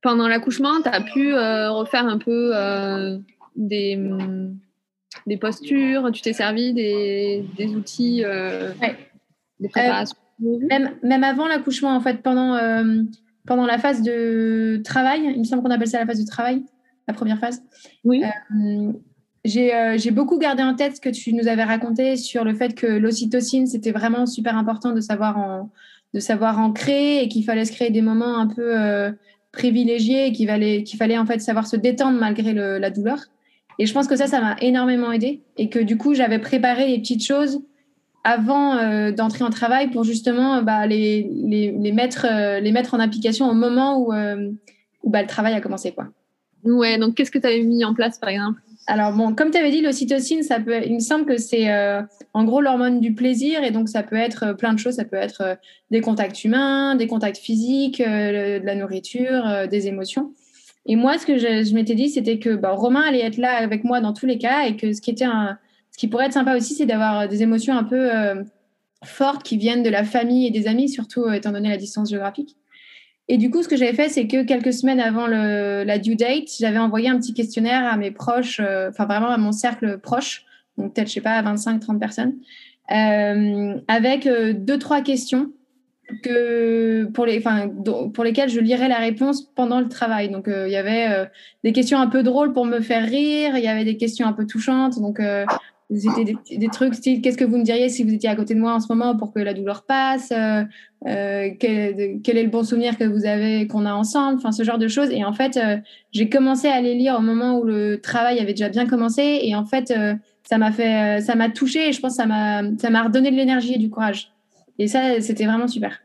pendant 0.00 0.28
l'accouchement, 0.28 0.80
tu 0.80 0.88
as 0.88 1.02
pu 1.02 1.34
euh, 1.34 1.70
refaire 1.72 2.06
un 2.06 2.16
peu 2.16 2.52
euh, 2.56 3.18
des, 3.54 4.00
des 5.26 5.36
postures, 5.36 6.10
tu 6.10 6.22
t'es 6.22 6.32
servi 6.32 6.72
des, 6.72 7.44
des 7.58 7.66
outils, 7.74 8.24
ouais. 8.24 8.96
des 9.58 9.68
préparations. 9.68 10.16
même, 10.38 10.96
même 11.02 11.22
avant 11.22 11.46
l'accouchement, 11.46 11.94
en 11.94 12.00
fait, 12.00 12.22
pendant 12.22 12.56
pendant 13.50 13.66
la 13.66 13.78
phase 13.78 14.02
de 14.02 14.80
travail, 14.84 15.22
il 15.34 15.40
me 15.40 15.44
semble 15.44 15.64
qu'on 15.64 15.72
appelle 15.72 15.88
ça 15.88 15.98
la 15.98 16.06
phase 16.06 16.20
de 16.20 16.24
travail, 16.24 16.62
la 17.08 17.14
première 17.14 17.40
phase. 17.40 17.64
Oui. 18.04 18.22
j'ai 19.44 20.10
beaucoup 20.12 20.38
gardé 20.38 20.62
en 20.62 20.76
tête 20.76 20.94
ce 20.94 21.00
que 21.00 21.08
tu 21.08 21.32
nous 21.34 21.48
avais 21.48 21.64
raconté 21.64 22.16
sur 22.16 22.44
le 22.44 22.54
fait 22.54 22.76
que 22.76 22.86
l'ocytocine, 22.86 23.66
c'était 23.66 23.90
vraiment 23.90 24.26
super 24.26 24.56
important 24.56 24.92
de 24.92 25.00
savoir 25.00 25.36
en, 25.36 25.72
de 26.14 26.20
savoir 26.20 26.60
en 26.60 26.70
créer 26.70 27.24
et 27.24 27.28
qu'il 27.28 27.44
fallait 27.44 27.64
se 27.64 27.72
créer 27.72 27.90
des 27.90 28.02
moments 28.02 28.38
un 28.38 28.46
peu 28.46 29.12
privilégiés 29.50 30.28
et 30.28 30.32
qu'il 30.32 30.46
fallait, 30.46 30.84
qu'il 30.84 30.96
fallait 30.96 31.18
en 31.18 31.26
fait 31.26 31.40
savoir 31.40 31.66
se 31.66 31.74
détendre 31.74 32.20
malgré 32.20 32.52
la 32.52 32.90
douleur. 32.90 33.18
Et 33.80 33.86
je 33.86 33.92
pense 33.92 34.06
que 34.06 34.14
ça, 34.14 34.28
ça 34.28 34.40
m'a 34.40 34.54
énormément 34.60 35.10
aidé 35.10 35.42
et 35.56 35.68
que 35.68 35.80
du 35.80 35.96
coup, 35.96 36.14
j'avais 36.14 36.38
préparé 36.38 36.86
les 36.86 37.00
petites 37.00 37.26
choses 37.26 37.64
avant 38.24 38.76
euh, 38.76 39.12
d'entrer 39.12 39.44
en 39.44 39.50
travail 39.50 39.90
pour 39.90 40.04
justement 40.04 40.62
bah, 40.62 40.86
les, 40.86 41.28
les, 41.32 41.72
les, 41.72 41.92
mettre, 41.92 42.26
euh, 42.30 42.60
les 42.60 42.72
mettre 42.72 42.94
en 42.94 43.00
application 43.00 43.48
au 43.48 43.54
moment 43.54 43.98
où, 43.98 44.12
euh, 44.12 44.50
où 45.02 45.10
bah, 45.10 45.22
le 45.22 45.28
travail 45.28 45.54
a 45.54 45.60
commencé. 45.60 45.92
Quoi. 45.92 46.08
Ouais, 46.64 46.98
donc 46.98 47.14
qu'est-ce 47.14 47.30
que 47.30 47.38
tu 47.38 47.46
avais 47.46 47.62
mis 47.62 47.84
en 47.84 47.94
place 47.94 48.18
par 48.18 48.28
exemple? 48.28 48.60
Alors 48.86 49.12
bon, 49.12 49.34
comme 49.34 49.50
tu 49.50 49.58
avais 49.58 49.70
dit, 49.70 49.82
l'ocytocine, 49.82 50.42
ça 50.42 50.58
peut, 50.58 50.80
il 50.84 50.94
me 50.94 51.00
semble 51.00 51.24
que 51.24 51.36
c'est 51.36 51.70
en 52.34 52.44
gros 52.44 52.60
l'hormone 52.60 53.00
du 53.00 53.14
plaisir 53.14 53.62
et 53.62 53.70
donc 53.70 53.88
ça 53.88 54.02
peut 54.02 54.16
être 54.16 54.54
plein 54.54 54.72
de 54.72 54.78
choses. 54.78 54.94
Ça 54.94 55.04
peut 55.04 55.16
être 55.16 55.58
des 55.92 56.00
contacts 56.00 56.42
humains, 56.42 56.96
des 56.96 57.06
contacts 57.06 57.36
physiques, 57.36 58.00
de 58.00 58.64
la 58.64 58.74
nourriture, 58.74 59.68
des 59.70 59.86
émotions. 59.86 60.32
Et 60.86 60.96
moi, 60.96 61.18
ce 61.18 61.26
que 61.26 61.38
je, 61.38 61.62
je 61.62 61.74
m'étais 61.74 61.94
dit, 61.94 62.08
c'était 62.08 62.38
que 62.38 62.56
bah, 62.56 62.70
Romain 62.70 63.02
allait 63.02 63.20
être 63.20 63.36
là 63.36 63.52
avec 63.58 63.84
moi 63.84 64.00
dans 64.00 64.12
tous 64.12 64.26
les 64.26 64.38
cas 64.38 64.66
et 64.66 64.76
que 64.76 64.92
ce 64.92 65.00
qui 65.00 65.10
était 65.10 65.24
un, 65.24 65.56
ce 65.90 65.98
qui 65.98 66.08
pourrait 66.08 66.26
être 66.26 66.32
sympa 66.32 66.56
aussi, 66.56 66.74
c'est 66.74 66.86
d'avoir 66.86 67.28
des 67.28 67.42
émotions 67.42 67.76
un 67.76 67.84
peu 67.84 68.14
euh, 68.14 68.42
fortes 69.04 69.42
qui 69.42 69.56
viennent 69.56 69.82
de 69.82 69.90
la 69.90 70.04
famille 70.04 70.46
et 70.46 70.50
des 70.50 70.66
amis, 70.66 70.88
surtout 70.88 71.24
euh, 71.24 71.32
étant 71.32 71.52
donné 71.52 71.68
la 71.68 71.76
distance 71.76 72.10
géographique. 72.10 72.56
Et 73.28 73.38
du 73.38 73.50
coup, 73.50 73.62
ce 73.62 73.68
que 73.68 73.76
j'avais 73.76 73.92
fait, 73.92 74.08
c'est 74.08 74.26
que 74.26 74.42
quelques 74.42 74.72
semaines 74.72 74.98
avant 74.98 75.28
la 75.28 75.98
due 75.98 76.16
date, 76.16 76.48
j'avais 76.58 76.78
envoyé 76.78 77.08
un 77.08 77.16
petit 77.16 77.32
questionnaire 77.32 77.86
à 77.86 77.96
mes 77.96 78.10
proches, 78.10 78.60
euh, 78.60 78.88
enfin 78.90 79.06
vraiment 79.06 79.28
à 79.28 79.38
mon 79.38 79.52
cercle 79.52 79.98
proche, 79.98 80.44
donc 80.76 80.94
peut-être, 80.94 81.08
je 81.08 81.12
sais 81.12 81.20
pas, 81.20 81.40
25-30 81.42 82.00
personnes, 82.00 82.34
avec 82.88 84.26
deux, 84.26 84.78
trois 84.78 85.00
questions 85.00 85.52
que 86.22 87.04
pour, 87.12 87.26
les, 87.26 87.42
pour 88.14 88.24
lesquelles 88.24 88.48
je 88.48 88.60
lirais 88.60 88.88
la 88.88 88.98
réponse 88.98 89.42
pendant 89.54 89.80
le 89.80 89.88
travail. 89.88 90.28
Donc, 90.28 90.48
euh, 90.48 90.68
il 90.68 90.72
y 90.72 90.76
avait 90.76 91.08
euh, 91.10 91.24
des 91.64 91.72
questions 91.72 91.98
un 91.98 92.06
peu 92.06 92.22
drôles 92.22 92.52
pour 92.52 92.66
me 92.66 92.80
faire 92.80 93.04
rire, 93.04 93.56
il 93.56 93.64
y 93.64 93.68
avait 93.68 93.84
des 93.84 93.96
questions 93.96 94.26
un 94.26 94.32
peu 94.32 94.46
touchantes. 94.46 94.98
Donc, 95.00 95.20
euh, 95.20 95.44
c'était 95.92 96.34
des, 96.56 96.68
trucs 96.68 96.94
style 96.94 97.20
qu'est-ce 97.20 97.36
que 97.36 97.44
vous 97.44 97.56
me 97.56 97.64
diriez 97.64 97.88
si 97.88 98.04
vous 98.04 98.14
étiez 98.14 98.28
à 98.28 98.36
côté 98.36 98.54
de 98.54 98.60
moi 98.60 98.74
en 98.74 98.80
ce 98.80 98.86
moment 98.90 99.16
pour 99.16 99.32
que 99.32 99.40
la 99.40 99.54
douleur 99.54 99.82
passe 99.82 100.28
quel, 101.04 102.20
quel, 102.22 102.36
est 102.38 102.42
le 102.42 102.48
bon 102.48 102.62
souvenir 102.62 102.96
que 102.96 103.04
vous 103.04 103.26
avez 103.26 103.66
qu'on 103.66 103.86
a 103.86 103.92
ensemble 103.92 104.36
enfin 104.38 104.52
ce 104.52 104.62
genre 104.62 104.78
de 104.78 104.86
choses 104.86 105.10
et 105.10 105.24
en 105.24 105.32
fait 105.32 105.58
j'ai 106.12 106.28
commencé 106.28 106.68
à 106.68 106.80
les 106.80 106.94
lire 106.94 107.16
au 107.18 107.22
moment 107.22 107.58
où 107.58 107.64
le 107.64 108.00
travail 108.00 108.38
avait 108.38 108.52
déjà 108.52 108.68
bien 108.68 108.86
commencé 108.86 109.40
et 109.42 109.56
en 109.56 109.64
fait 109.64 109.92
ça 110.44 110.58
m'a 110.58 110.70
fait 110.70 111.20
ça 111.22 111.34
m'a 111.34 111.48
touché 111.48 111.88
et 111.88 111.92
je 111.92 112.00
pense 112.00 112.12
que 112.12 112.22
ça 112.22 112.26
m'a 112.26 112.62
ça 112.78 112.90
m'a 112.90 113.02
redonné 113.02 113.32
de 113.32 113.36
l'énergie 113.36 113.74
et 113.74 113.78
du 113.78 113.90
courage 113.90 114.32
et 114.80 114.88
ça, 114.88 115.20
c'était 115.20 115.44
vraiment 115.44 115.68
super. 115.68 116.00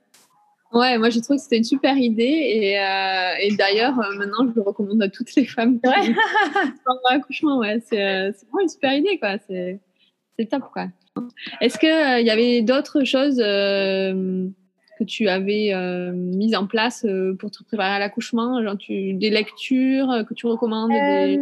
Ouais, 0.73 0.97
moi 0.97 1.09
j'ai 1.09 1.21
trouvé 1.21 1.37
que 1.37 1.43
c'était 1.43 1.57
une 1.57 1.63
super 1.63 1.95
idée 1.97 2.23
et, 2.23 2.79
euh, 2.79 3.33
et 3.39 3.55
d'ailleurs 3.55 3.97
euh, 3.99 4.17
maintenant 4.17 4.45
je 4.49 4.55
le 4.55 4.61
recommande 4.61 5.01
à 5.01 5.09
toutes 5.09 5.33
les 5.35 5.45
femmes. 5.45 5.79
Ouais. 5.85 6.13
pendant 6.85 6.99
l'accouchement, 7.09 7.59
ouais, 7.59 7.77
euh, 7.77 7.79
c'est 8.35 8.45
vraiment 8.47 8.61
une 8.61 8.69
super 8.69 8.93
idée 8.93 9.17
quoi. 9.19 9.37
C'est 9.47 9.79
top 10.49 10.63
quoi. 10.73 10.87
Est-ce 11.61 11.77
que 11.77 12.19
il 12.19 12.25
y 12.25 12.29
avait 12.29 12.61
d'autres 12.61 13.03
choses 13.05 13.37
que 13.37 15.03
tu 15.07 15.29
avais 15.29 15.71
mises 16.13 16.55
en 16.55 16.67
place 16.67 17.05
pour 17.39 17.51
te 17.51 17.63
préparer 17.63 17.95
à 17.95 17.99
l'accouchement, 17.99 18.61
genre 18.61 18.77
tu, 18.77 19.13
des 19.13 19.29
lectures 19.29 20.25
que 20.27 20.33
tu 20.33 20.45
recommandes 20.45 20.91
des... 20.91 21.39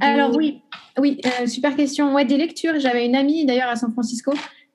Alors 0.00 0.36
oui, 0.36 0.60
oui, 0.98 1.18
super 1.46 1.74
question. 1.74 2.14
Ouais, 2.14 2.26
des 2.26 2.36
lectures. 2.36 2.78
J'avais 2.78 3.06
une 3.06 3.16
amie 3.16 3.46
d'ailleurs 3.46 3.70
à 3.70 3.76
San 3.76 3.90
Francisco 3.92 4.34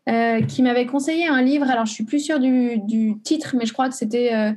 euh, 0.09 0.41
qui 0.41 0.63
m'avait 0.63 0.87
conseillé 0.87 1.27
un 1.27 1.43
livre. 1.43 1.69
Alors, 1.69 1.85
je 1.85 1.93
suis 1.93 2.03
plus 2.03 2.19
sûre 2.19 2.39
du, 2.39 3.19
titre, 3.23 3.55
mais 3.57 3.67
je 3.67 3.73
crois 3.73 3.87
que 3.87 3.93
c'était 3.93 4.33
euh, 4.33 4.51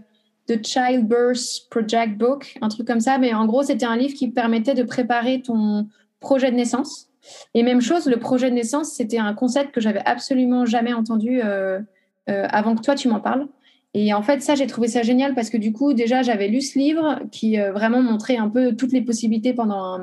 The 0.49 0.65
Childbirth 0.67 1.69
Project 1.71 2.17
Book, 2.17 2.57
un 2.63 2.69
truc 2.69 2.87
comme 2.87 3.01
ça. 3.01 3.19
Mais 3.19 3.35
en 3.35 3.45
gros, 3.45 3.63
c'était 3.63 3.85
un 3.85 3.97
livre 3.97 4.15
qui 4.15 4.29
permettait 4.29 4.73
de 4.73 4.83
préparer 4.83 5.43
ton 5.43 5.87
projet 6.21 6.51
de 6.51 6.57
naissance. 6.57 7.11
Et 7.53 7.63
même 7.63 7.83
chose, 7.83 8.07
le 8.07 8.17
projet 8.17 8.49
de 8.49 8.55
naissance, 8.55 8.93
c'était 8.93 9.19
un 9.19 9.35
concept 9.35 9.73
que 9.73 9.83
j'avais 9.83 10.03
absolument 10.07 10.65
jamais 10.65 10.95
entendu 10.95 11.41
euh, 11.43 11.81
avant 12.27 12.75
que 12.75 12.81
toi 12.81 12.95
tu 12.95 13.09
m'en 13.09 13.21
parles. 13.21 13.47
Et 13.93 14.13
en 14.15 14.23
fait, 14.23 14.43
ça, 14.43 14.55
j'ai 14.55 14.67
trouvé 14.67 14.89
ça 14.89 15.03
génial 15.03 15.35
parce 15.35 15.51
que 15.51 15.57
du 15.57 15.73
coup, 15.73 15.93
déjà, 15.93 16.23
j'avais 16.23 16.49
lu 16.49 16.63
ce 16.63 16.79
livre 16.79 17.21
qui 17.31 17.59
vraiment 17.59 18.03
montrait 18.03 18.39
un 18.39 18.49
peu 18.49 18.75
toutes 18.75 18.93
les 18.93 19.03
possibilités 19.03 19.53
pendant 19.53 20.01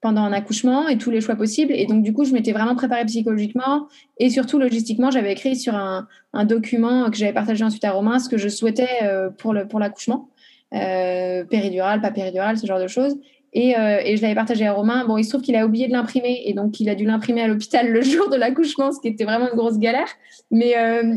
pendant 0.00 0.22
un 0.22 0.32
accouchement 0.32 0.88
et 0.88 0.96
tous 0.96 1.10
les 1.10 1.20
choix 1.20 1.34
possibles. 1.34 1.72
Et 1.72 1.86
donc, 1.86 2.02
du 2.02 2.12
coup, 2.12 2.24
je 2.24 2.32
m'étais 2.32 2.52
vraiment 2.52 2.76
préparée 2.76 3.04
psychologiquement 3.06 3.88
et 4.18 4.30
surtout 4.30 4.58
logistiquement. 4.58 5.10
J'avais 5.10 5.32
écrit 5.32 5.56
sur 5.56 5.74
un, 5.74 6.06
document 6.44 7.10
que 7.10 7.16
j'avais 7.16 7.32
partagé 7.32 7.64
ensuite 7.64 7.84
à 7.84 7.90
Romain 7.90 8.18
ce 8.20 8.28
que 8.28 8.38
je 8.38 8.48
souhaitais 8.48 9.02
euh, 9.02 9.30
pour 9.30 9.52
l'accouchement, 9.52 10.28
pour 10.70 10.80
euh, 10.80 11.44
péridurale, 11.44 12.00
pas 12.00 12.12
péridurale, 12.12 12.58
ce 12.58 12.66
genre 12.66 12.80
de 12.80 12.86
choses. 12.86 13.16
Et, 13.54 13.76
euh, 13.76 14.00
et 14.04 14.16
je 14.16 14.22
l'avais 14.22 14.36
partagé 14.36 14.66
à 14.66 14.72
Romain. 14.72 15.04
Bon, 15.04 15.16
il 15.16 15.24
se 15.24 15.30
trouve 15.30 15.42
qu'il 15.42 15.56
a 15.56 15.66
oublié 15.66 15.88
de 15.88 15.92
l'imprimer 15.92 16.42
et 16.44 16.52
donc 16.52 16.78
il 16.78 16.88
a 16.90 16.94
dû 16.94 17.04
l'imprimer 17.04 17.42
à 17.42 17.48
l'hôpital 17.48 17.90
le 17.90 18.02
jour 18.02 18.30
de 18.30 18.36
l'accouchement, 18.36 18.92
ce 18.92 19.00
qui 19.00 19.08
était 19.08 19.24
vraiment 19.24 19.50
une 19.50 19.56
grosse 19.56 19.78
galère. 19.78 20.08
Mais, 20.52 20.74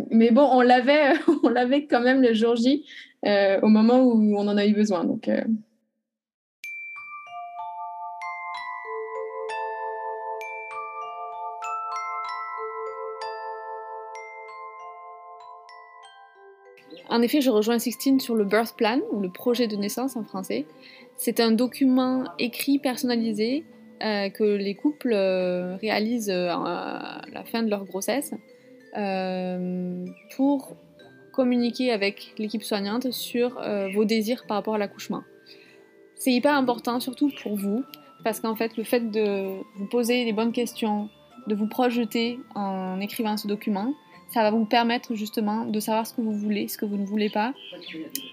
mais 0.10 0.32
bon, 0.32 0.48
on 0.52 0.62
l'avait, 0.62 1.14
on 1.44 1.50
l'avait 1.50 1.86
quand 1.86 2.02
même 2.02 2.22
le 2.22 2.34
jour 2.34 2.56
J 2.56 2.84
au 3.24 3.68
moment 3.68 4.02
où 4.02 4.36
on 4.36 4.48
en 4.48 4.58
a 4.58 4.66
eu 4.66 4.74
besoin. 4.74 5.04
Donc, 5.04 5.30
En 17.12 17.22
effet, 17.22 17.42
je 17.42 17.52
rejoins 17.52 17.78
Sixtine 17.78 18.22
sur 18.22 18.36
le 18.36 18.46
birth 18.46 18.76
plan, 18.78 19.00
ou 19.12 19.20
le 19.20 19.30
projet 19.30 19.68
de 19.68 19.76
naissance 19.76 20.16
en 20.16 20.24
français. 20.24 20.66
C'est 21.18 21.42
un 21.42 21.52
document 21.52 22.24
écrit 22.40 22.80
personnalisé 22.80 23.66
euh, 24.02 24.30
que 24.30 24.44
les 24.46 24.76
couples 24.76 25.12
euh, 25.14 25.76
réalisent 25.76 26.32
euh, 26.32 26.50
à 26.50 27.22
la 27.34 27.44
fin 27.44 27.64
de 27.64 27.70
leur 27.70 27.86
grossesse 27.86 28.34
pour 30.36 30.76
communiquer 31.34 31.92
avec 31.92 32.34
l'équipe 32.38 32.64
soignante 32.64 33.12
sur 33.12 33.62
vos 33.94 34.04
désirs 34.04 34.46
par 34.46 34.58
rapport 34.58 34.76
à 34.76 34.78
l'accouchement. 34.78 35.24
C'est 36.16 36.34
hyper 36.34 36.54
important, 36.56 37.00
surtout 37.00 37.32
pour 37.42 37.56
vous, 37.56 37.86
parce 38.26 38.42
qu'en 38.42 38.56
fait, 38.56 38.76
le 38.76 38.84
fait 38.84 39.10
de 39.10 39.62
vous 39.78 39.88
poser 39.90 40.26
les 40.26 40.34
bonnes 40.34 40.52
questions, 40.52 41.08
de 41.48 41.56
vous 41.56 41.68
projeter 41.68 42.38
en 42.54 43.00
écrivant 43.00 43.38
ce 43.38 43.48
document, 43.48 43.94
ça 44.32 44.44
va 44.44 44.52
vous 44.52 44.66
permettre 44.66 45.14
justement 45.14 45.66
de 45.66 45.80
savoir 45.80 46.08
ce 46.08 46.14
que 46.14 46.22
vous 46.22 46.32
voulez, 46.32 46.70
ce 46.70 46.78
que 46.78 46.86
vous 46.86 46.98
ne 46.98 47.06
voulez 47.06 47.30
pas, 47.30 47.54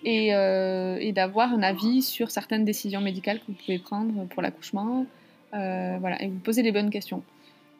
et, 0.04 0.32
euh, 0.32 1.12
d'avoir 1.12 1.52
un 1.52 1.62
avis 1.62 2.02
sur 2.02 2.30
certaines 2.30 2.64
décisions 2.64 3.00
médicales 3.00 3.40
que 3.40 3.46
vous 3.48 3.54
pouvez 3.54 3.78
prendre 3.78 4.24
pour 4.26 4.40
l'accouchement, 4.40 5.06
euh, 5.54 5.96
voilà, 6.00 6.22
et 6.22 6.28
vous 6.28 6.38
poser 6.38 6.62
les 6.62 6.70
bonnes 6.70 6.90
questions. 6.90 7.22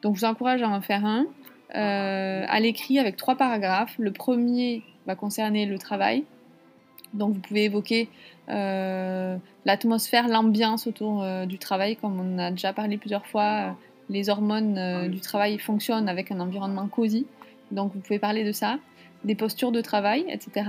Donc 0.01 0.15
je 0.15 0.21
vous 0.21 0.25
encourage 0.25 0.61
à 0.61 0.69
en 0.69 0.81
faire 0.81 1.05
un, 1.05 1.27
euh, 1.75 2.45
à 2.47 2.59
l'écrit 2.59 2.99
avec 2.99 3.15
trois 3.15 3.35
paragraphes. 3.35 3.95
Le 3.97 4.11
premier 4.11 4.83
va 5.07 5.15
concerner 5.15 5.65
le 5.65 5.77
travail, 5.77 6.25
donc 7.13 7.35
vous 7.35 7.39
pouvez 7.39 7.65
évoquer 7.65 8.09
l'atmosphère, 8.47 10.27
l'ambiance 10.27 10.87
autour 10.87 11.23
du 11.45 11.57
travail, 11.59 11.95
comme 11.95 12.19
on 12.19 12.37
a 12.39 12.51
déjà 12.51 12.73
parlé 12.73 12.97
plusieurs 12.97 13.25
fois. 13.27 13.77
les 14.11 14.29
hormones 14.29 15.07
du 15.09 15.19
travail 15.19 15.59
fonctionnent 15.59 16.09
avec 16.09 16.31
un 16.31 16.39
environnement 16.39 16.87
cosy. 16.87 17.27
Donc 17.71 17.93
vous 17.93 17.99
pouvez 17.99 18.19
parler 18.19 18.43
de 18.43 18.51
ça, 18.51 18.77
des 19.23 19.35
postures 19.35 19.71
de 19.71 19.81
travail, 19.81 20.25
etc. 20.29 20.65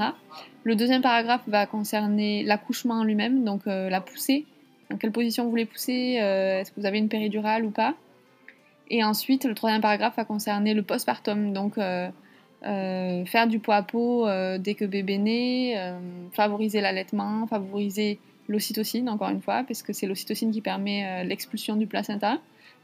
Le 0.65 0.77
deuxième 0.77 1.03
paragraphe 1.03 1.43
va 1.47 1.67
concerner 1.67 2.43
l'accouchement 2.43 2.95
en 2.95 3.05
lui-même, 3.05 3.45
donc 3.45 3.67
euh, 3.67 3.89
la 3.89 4.01
poussée. 4.01 4.47
Dans 4.91 4.97
quelle 4.97 5.13
position 5.13 5.45
vous 5.45 5.51
voulez 5.51 5.67
pousser 5.67 6.19
euh, 6.21 6.61
Est-ce 6.61 6.73
que 6.73 6.81
vous 6.81 6.87
avez 6.87 6.99
une 6.99 7.09
péridurale 7.09 7.65
ou 7.65 7.71
pas? 7.71 7.95
Et 8.89 9.05
ensuite, 9.05 9.45
le 9.45 9.55
troisième 9.55 9.81
paragraphe 9.81 10.17
va 10.17 10.25
concerner 10.25 10.75
le 10.75 10.83
postpartum, 10.83 11.53
donc 11.53 11.79
euh, 11.79 12.11
faire 13.25 13.47
du 13.47 13.61
poids 13.61 13.77
à 13.77 13.83
peau 13.83 14.27
dès 14.59 14.75
que 14.75 14.85
bébé 14.85 15.17
naît, 15.19 15.95
favoriser 16.33 16.81
l'allaitement, 16.81 17.47
favoriser 17.47 18.19
l'ocytocine, 18.49 19.09
encore 19.09 19.29
une 19.29 19.41
fois, 19.41 19.63
parce 19.63 19.85
que 19.85 19.93
c'est 19.93 20.09
l'ocytocine 20.09 20.51
qui 20.51 20.61
permet 20.61 21.25
l'expulsion 21.25 21.77
du 21.77 21.87
placenta. 21.87 22.39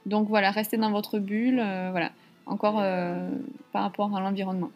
Donc 0.06 0.28
voilà, 0.28 0.52
restez 0.52 0.76
dans 0.76 0.92
votre 0.92 1.18
bulle, 1.18 1.56
voilà 1.90 2.12
encore 2.46 2.80
euh, 2.80 3.28
par 3.72 3.82
rapport 3.82 4.16
à 4.16 4.20
l'environnement. 4.20 4.70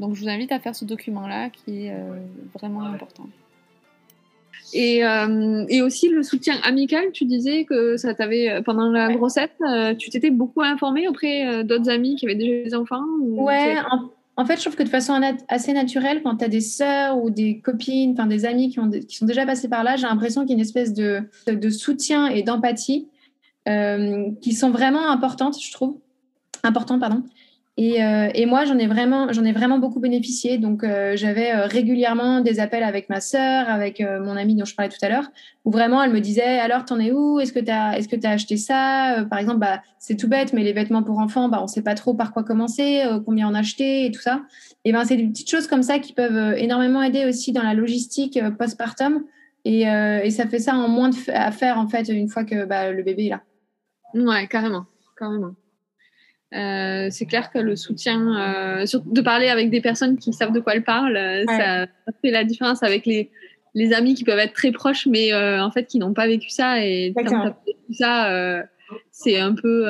Donc 0.00 0.14
je 0.14 0.22
vous 0.22 0.28
invite 0.28 0.52
à 0.52 0.58
faire 0.58 0.74
ce 0.74 0.84
document-là 0.84 1.50
qui 1.50 1.86
est 1.86 1.92
euh, 1.92 2.18
vraiment 2.54 2.82
important. 2.82 3.28
Et, 4.74 5.04
euh, 5.04 5.66
et, 5.68 5.82
aussi 5.82 6.08
le 6.08 6.22
soutien 6.22 6.54
amical, 6.64 7.12
tu 7.12 7.26
disais 7.26 7.64
que 7.64 7.98
ça 7.98 8.14
t'avait 8.14 8.62
pendant 8.62 8.90
la 8.90 9.12
grossesse, 9.12 9.50
tu 9.98 10.08
t'étais 10.08 10.30
beaucoup 10.30 10.62
informée 10.62 11.08
auprès 11.08 11.62
d'autres 11.62 11.90
amis 11.90 12.16
qui 12.16 12.24
avaient 12.24 12.36
déjà 12.36 12.64
des 12.64 12.74
enfants 12.74 13.04
Ouais, 13.20 13.76
en 14.36 14.46
fait, 14.46 14.56
je 14.56 14.62
trouve 14.62 14.76
que 14.76 14.82
de 14.82 14.88
façon 14.88 15.20
assez 15.48 15.74
naturelle, 15.74 16.22
quand 16.22 16.36
tu 16.36 16.44
as 16.44 16.48
des 16.48 16.62
sœurs 16.62 17.22
ou 17.22 17.28
des 17.28 17.58
copines, 17.58 18.12
enfin 18.12 18.26
des 18.26 18.46
amis 18.46 18.70
qui, 18.70 18.80
ont, 18.80 18.88
qui 18.88 19.16
sont 19.16 19.26
déjà 19.26 19.44
passés 19.44 19.68
par 19.68 19.84
là, 19.84 19.96
j'ai 19.96 20.06
l'impression 20.06 20.42
qu'il 20.42 20.50
y 20.50 20.52
a 20.54 20.56
une 20.56 20.60
espèce 20.60 20.94
de, 20.94 21.22
de 21.46 21.70
soutien 21.70 22.28
et 22.28 22.42
d'empathie 22.42 23.08
euh, 23.68 24.30
qui 24.40 24.54
sont 24.54 24.70
vraiment 24.70 25.08
importantes, 25.08 25.60
je 25.62 25.70
trouve. 25.70 25.96
Importantes, 26.62 27.00
pardon. 27.00 27.22
Et, 27.78 28.04
euh, 28.04 28.28
et, 28.34 28.44
moi, 28.44 28.66
j'en 28.66 28.76
ai 28.76 28.86
vraiment, 28.86 29.32
j'en 29.32 29.44
ai 29.44 29.52
vraiment 29.52 29.78
beaucoup 29.78 29.98
bénéficié. 29.98 30.58
Donc, 30.58 30.84
euh, 30.84 31.16
j'avais 31.16 31.52
euh, 31.52 31.64
régulièrement 31.64 32.40
des 32.40 32.60
appels 32.60 32.82
avec 32.82 33.08
ma 33.08 33.22
sœur, 33.22 33.70
avec 33.70 34.02
euh, 34.02 34.22
mon 34.22 34.36
amie 34.36 34.54
dont 34.54 34.66
je 34.66 34.74
parlais 34.74 34.90
tout 34.90 35.02
à 35.02 35.08
l'heure, 35.08 35.30
où 35.64 35.70
vraiment 35.70 36.02
elle 36.02 36.12
me 36.12 36.20
disait 36.20 36.58
alors, 36.58 36.84
t'en 36.84 37.00
es 37.00 37.12
où? 37.12 37.40
Est-ce 37.40 37.54
que 37.54 37.60
t'as, 37.60 37.94
est-ce 37.94 38.08
que 38.08 38.16
t'as 38.16 38.32
acheté 38.32 38.58
ça? 38.58 39.24
Par 39.30 39.38
exemple, 39.38 39.58
bah, 39.58 39.80
c'est 39.98 40.16
tout 40.16 40.28
bête, 40.28 40.52
mais 40.52 40.62
les 40.64 40.74
vêtements 40.74 41.02
pour 41.02 41.18
enfants, 41.18 41.48
bah, 41.48 41.60
on 41.62 41.66
sait 41.66 41.80
pas 41.80 41.94
trop 41.94 42.12
par 42.12 42.34
quoi 42.34 42.44
commencer, 42.44 43.04
combien 43.24 43.48
en 43.48 43.54
acheter 43.54 44.04
et 44.04 44.10
tout 44.10 44.20
ça. 44.20 44.42
Et 44.84 44.92
ben, 44.92 45.06
c'est 45.06 45.16
des 45.16 45.26
petites 45.26 45.50
choses 45.50 45.66
comme 45.66 45.82
ça 45.82 45.98
qui 45.98 46.12
peuvent 46.12 46.58
énormément 46.58 47.02
aider 47.02 47.24
aussi 47.24 47.52
dans 47.52 47.62
la 47.62 47.72
logistique 47.72 48.38
postpartum. 48.58 49.24
Et, 49.64 49.82
et 49.82 50.30
ça 50.30 50.46
fait 50.46 50.58
ça 50.58 50.74
en 50.74 50.88
moins 50.88 51.08
de 51.08 51.16
à 51.32 51.52
faire 51.52 51.78
en 51.78 51.88
fait 51.88 52.08
une 52.08 52.28
fois 52.28 52.44
que 52.44 52.66
bah, 52.66 52.90
le 52.90 53.02
bébé 53.02 53.26
est 53.26 53.30
là. 53.30 53.42
Ouais, 54.14 54.46
carrément, 54.46 54.84
carrément. 55.16 55.54
Euh, 56.54 57.08
c'est 57.10 57.26
clair 57.26 57.50
que 57.50 57.58
le 57.58 57.76
soutien, 57.76 58.80
euh, 58.80 58.84
de 59.06 59.20
parler 59.22 59.48
avec 59.48 59.70
des 59.70 59.80
personnes 59.80 60.18
qui 60.18 60.32
savent 60.32 60.52
de 60.52 60.60
quoi 60.60 60.74
elles 60.74 60.84
parlent, 60.84 61.16
euh, 61.16 61.44
ça, 61.46 61.86
fait 62.20 62.30
la 62.30 62.44
différence 62.44 62.82
avec 62.82 63.06
les, 63.06 63.30
les, 63.74 63.92
amis 63.94 64.14
qui 64.14 64.24
peuvent 64.24 64.38
être 64.38 64.52
très 64.52 64.70
proches, 64.70 65.06
mais 65.06 65.32
en 65.34 65.70
fait 65.70 65.86
qui 65.86 65.98
n'ont 65.98 66.12
pas 66.12 66.26
vécu 66.26 66.50
ça. 66.50 66.84
Et 66.84 67.14
quand 67.16 67.54
vécu 67.66 67.94
ça, 67.94 68.64
c'est 69.10 69.38
un 69.38 69.54
peu 69.54 69.86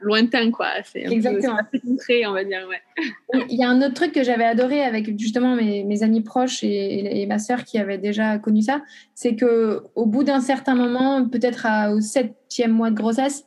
lointain, 0.00 0.50
quoi. 0.50 0.66
C'est 0.84 1.00
Exactement. 1.00 1.58
peu 1.70 1.78
concret, 1.78 2.26
on 2.26 2.32
va 2.32 2.44
dire. 2.44 2.66
Ouais. 2.68 3.44
Il 3.48 3.56
y 3.56 3.62
a 3.62 3.70
un 3.70 3.80
autre 3.80 3.94
truc 3.94 4.12
que 4.12 4.24
j'avais 4.24 4.44
adoré 4.44 4.82
avec 4.82 5.18
justement 5.18 5.54
mes, 5.54 5.84
mes 5.84 6.02
amis 6.02 6.20
proches 6.22 6.62
et, 6.62 7.22
et, 7.22 7.26
ma 7.26 7.38
sœur 7.38 7.64
qui 7.64 7.78
avait 7.78 7.98
déjà 7.98 8.38
connu 8.38 8.60
ça, 8.62 8.82
c'est 9.14 9.34
que 9.36 9.80
au 9.94 10.04
bout 10.04 10.24
d'un 10.24 10.40
certain 10.40 10.74
moment, 10.74 11.26
peut-être 11.26 11.66
au 11.94 12.00
septième 12.00 12.72
mois 12.72 12.90
de 12.90 12.96
grossesse, 12.96 13.46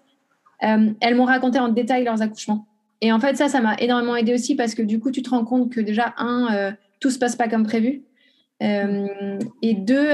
euh, 0.63 0.91
elles 1.01 1.15
m'ont 1.15 1.25
raconté 1.25 1.59
en 1.59 1.69
détail 1.69 2.03
leurs 2.03 2.21
accouchements. 2.21 2.67
Et 3.01 3.11
en 3.11 3.19
fait, 3.19 3.35
ça, 3.35 3.47
ça 3.47 3.61
m'a 3.61 3.75
énormément 3.75 4.15
aidé 4.15 4.33
aussi 4.33 4.55
parce 4.55 4.73
que 4.73 4.81
du 4.81 4.99
coup, 4.99 5.11
tu 5.11 5.21
te 5.21 5.29
rends 5.29 5.45
compte 5.45 5.71
que 5.71 5.81
déjà, 5.81 6.15
un, 6.17 6.53
euh, 6.53 6.71
tout 6.99 7.11
se 7.11 7.19
passe 7.19 7.35
pas 7.35 7.47
comme 7.47 7.63
prévu. 7.63 8.03
Euh, 8.63 9.37
et 9.61 9.75
deux, 9.75 10.09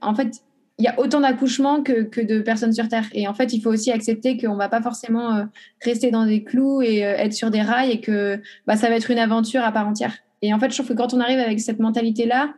en 0.00 0.14
fait, 0.14 0.42
il 0.78 0.84
y 0.84 0.88
a 0.88 0.98
autant 0.98 1.20
d'accouchements 1.20 1.82
que, 1.82 2.02
que, 2.02 2.22
de 2.22 2.40
personnes 2.40 2.72
sur 2.72 2.88
Terre. 2.88 3.04
Et 3.12 3.28
en 3.28 3.34
fait, 3.34 3.52
il 3.52 3.60
faut 3.60 3.70
aussi 3.70 3.92
accepter 3.92 4.38
qu'on 4.38 4.56
va 4.56 4.70
pas 4.70 4.80
forcément 4.80 5.46
rester 5.82 6.10
dans 6.10 6.24
des 6.24 6.42
clous 6.42 6.80
et 6.80 7.00
être 7.00 7.34
sur 7.34 7.50
des 7.50 7.60
rails 7.60 7.90
et 7.90 8.00
que 8.00 8.40
bah, 8.66 8.76
ça 8.76 8.88
va 8.88 8.96
être 8.96 9.10
une 9.10 9.18
aventure 9.18 9.62
à 9.62 9.70
part 9.72 9.86
entière. 9.86 10.16
Et 10.40 10.54
en 10.54 10.58
fait, 10.58 10.70
je 10.70 10.76
trouve 10.76 10.88
que 10.88 10.94
quand 10.94 11.12
on 11.12 11.20
arrive 11.20 11.38
avec 11.38 11.60
cette 11.60 11.80
mentalité-là, 11.80 12.54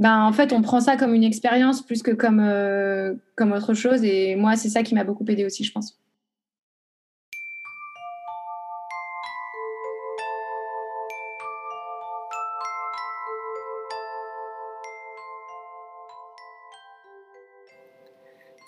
ben, 0.00 0.24
en 0.24 0.32
fait, 0.32 0.52
on 0.52 0.60
prend 0.60 0.80
ça 0.80 0.96
comme 0.96 1.14
une 1.14 1.24
expérience 1.24 1.82
plus 1.82 2.02
que 2.02 2.10
comme, 2.10 2.44
comme 3.36 3.52
autre 3.52 3.74
chose. 3.74 4.02
Et 4.02 4.34
moi, 4.34 4.56
c'est 4.56 4.70
ça 4.70 4.82
qui 4.82 4.96
m'a 4.96 5.04
beaucoup 5.04 5.24
aidé 5.28 5.44
aussi, 5.44 5.62
je 5.62 5.70
pense. 5.70 5.99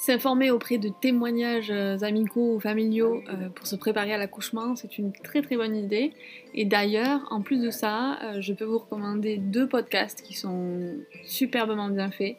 S'informer 0.02 0.50
auprès 0.50 0.78
de 0.78 0.88
témoignages 0.88 1.70
euh, 1.70 1.96
amicaux 2.02 2.56
ou 2.56 2.58
familiaux 2.58 3.22
euh, 3.28 3.48
pour 3.50 3.68
se 3.68 3.76
préparer 3.76 4.12
à 4.12 4.18
l'accouchement, 4.18 4.74
c'est 4.74 4.98
une 4.98 5.12
très 5.12 5.42
très 5.42 5.56
bonne 5.56 5.76
idée. 5.76 6.12
Et 6.54 6.64
d'ailleurs, 6.64 7.20
en 7.30 7.40
plus 7.40 7.62
de 7.62 7.70
ça, 7.70 8.18
euh, 8.20 8.40
je 8.40 8.52
peux 8.52 8.64
vous 8.64 8.78
recommander 8.78 9.36
deux 9.36 9.68
podcasts 9.68 10.20
qui 10.22 10.34
sont 10.34 10.96
superbement 11.24 11.88
bien 11.88 12.10
faits. 12.10 12.36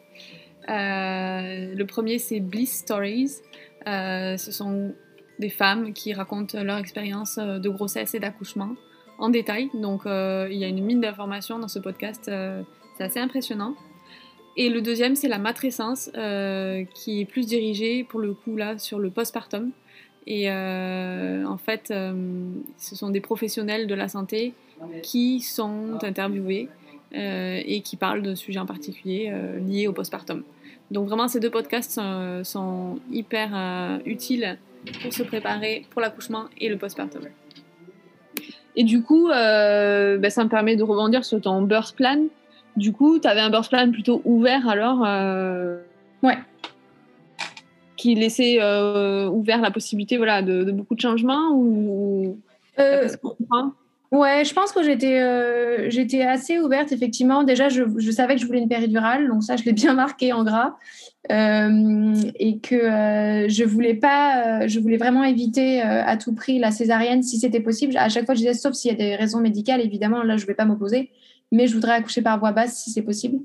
le 0.68 1.84
premier, 1.84 2.18
c'est 2.18 2.40
Bliss 2.40 2.80
Stories. 2.80 3.36
ce 3.86 4.36
sont 4.36 4.94
des 5.38 5.48
femmes 5.48 5.94
qui 5.94 6.12
racontent 6.12 6.62
leur 6.62 6.76
expérience 6.76 7.38
de 7.38 7.68
grossesse 7.70 8.14
et 8.14 8.20
d'accouchement 8.20 8.74
en 9.16 9.30
détail. 9.30 9.70
Donc, 9.72 10.02
il 10.04 10.58
y 10.58 10.64
a 10.64 10.68
une 10.68 10.84
mine 10.84 11.00
d'informations 11.00 11.58
dans 11.58 11.68
ce 11.68 11.78
podcast. 11.78 12.30
c'est 12.98 13.04
assez 13.04 13.20
impressionnant. 13.20 13.74
Et 14.56 14.68
le 14.68 14.80
deuxième, 14.80 15.16
c'est 15.16 15.28
la 15.28 15.38
matrescence, 15.38 16.10
euh, 16.16 16.84
qui 16.94 17.20
est 17.20 17.24
plus 17.24 17.46
dirigée, 17.46 18.04
pour 18.04 18.20
le 18.20 18.34
coup, 18.34 18.56
là, 18.56 18.78
sur 18.78 18.98
le 18.98 19.10
postpartum. 19.10 19.70
Et 20.26 20.50
euh, 20.50 21.44
en 21.44 21.58
fait, 21.58 21.90
euh, 21.90 22.12
ce 22.78 22.94
sont 22.94 23.10
des 23.10 23.20
professionnels 23.20 23.86
de 23.86 23.94
la 23.94 24.08
santé 24.08 24.54
qui 25.02 25.40
sont 25.40 25.98
interviewés 26.02 26.68
et 27.12 27.80
qui 27.82 27.96
parlent 27.96 28.22
de 28.22 28.34
sujets 28.34 28.58
en 28.58 28.66
particulier 28.66 29.32
liés 29.64 29.86
au 29.86 29.92
postpartum. 29.92 30.42
Donc 30.90 31.06
vraiment, 31.06 31.28
ces 31.28 31.38
deux 31.38 31.50
podcasts 31.50 32.00
sont, 32.42 32.98
hyper 33.10 34.00
utiles 34.04 34.58
pour 35.00 35.12
se 35.12 35.22
préparer 35.22 35.86
pour 35.90 36.00
l'accouchement 36.00 36.46
et 36.58 36.68
le 36.68 36.76
postpartum. 36.76 37.22
Et 38.74 38.82
du 38.82 39.02
coup, 39.02 39.28
ben, 39.28 40.28
ça 40.28 40.42
me 40.42 40.48
permet 40.48 40.74
de 40.74 40.82
rebondir 40.82 41.24
sur 41.24 41.40
ton 41.40 41.62
birth 41.62 41.94
plan. 41.94 42.24
Du 42.76 42.92
coup, 42.92 43.18
tu 43.18 43.28
avais 43.28 43.40
un 43.40 43.50
birth 43.50 43.68
plan 43.68 43.90
plutôt 43.90 44.20
ouvert 44.24 44.68
alors 44.68 45.04
euh, 45.06 45.78
Ouais. 46.22 46.38
Qui 47.96 48.14
laissait 48.14 48.58
euh, 48.60 49.28
ouvert 49.28 49.60
la 49.60 49.70
possibilité 49.70 50.16
voilà, 50.16 50.42
de, 50.42 50.70
beaucoup 50.72 50.94
de 50.94 51.00
changements 51.00 51.52
ou, 51.52 52.38
euh, 52.78 53.08
Ouais, 54.10 54.44
je 54.44 54.54
pense 54.54 54.70
que 54.70 54.82
j'étais 54.82 55.90
j'étais 55.90 56.22
assez 56.22 56.60
ouverte, 56.60 56.92
effectivement. 56.92 57.42
Déjà, 57.42 57.68
je, 57.68 57.82
je, 57.96 58.10
savais 58.12 58.36
que 58.36 58.40
je 58.40 58.46
voulais 58.46 58.60
une 58.60 58.68
péridurale, 58.68 59.26
donc 59.26 59.42
ça, 59.42 59.56
je 59.56 59.64
l'ai 59.64 59.72
bien 59.72 59.94
marqué 59.94 60.32
en 60.32 60.44
gras. 60.44 60.76
et 61.30 62.58
que 62.58 63.46
je 63.48 63.64
voulais 63.64 63.94
pas, 63.94 64.66
je 64.68 64.78
voulais 64.78 64.98
vraiment 64.98 65.24
éviter 65.24 65.80
à 65.80 66.16
tout 66.16 66.32
prix 66.32 66.58
la 66.58 66.70
césarienne 66.70 67.22
si 67.22 67.38
c'était 67.38 67.60
possible. 67.60 67.96
À 67.96 68.08
chaque 68.08 68.26
fois, 68.26 68.34
je 68.34 68.40
disais, 68.40 68.54
sauf 68.54 68.74
s'il 68.74 68.92
y 68.92 68.94
a 68.94 68.96
des 68.96 69.16
raisons 69.16 69.40
médicales, 69.40 69.80
évidemment, 69.80 70.22
là, 70.22 70.36
je 70.36 70.46
vais 70.46 70.54
pas 70.54 70.64
m'opposer 70.64 71.10
mais 71.54 71.68
je 71.68 71.74
voudrais 71.74 71.92
accoucher 71.92 72.20
par 72.20 72.38
voie 72.38 72.52
basse 72.52 72.82
si 72.82 72.90
c'est 72.90 73.02
possible. 73.02 73.38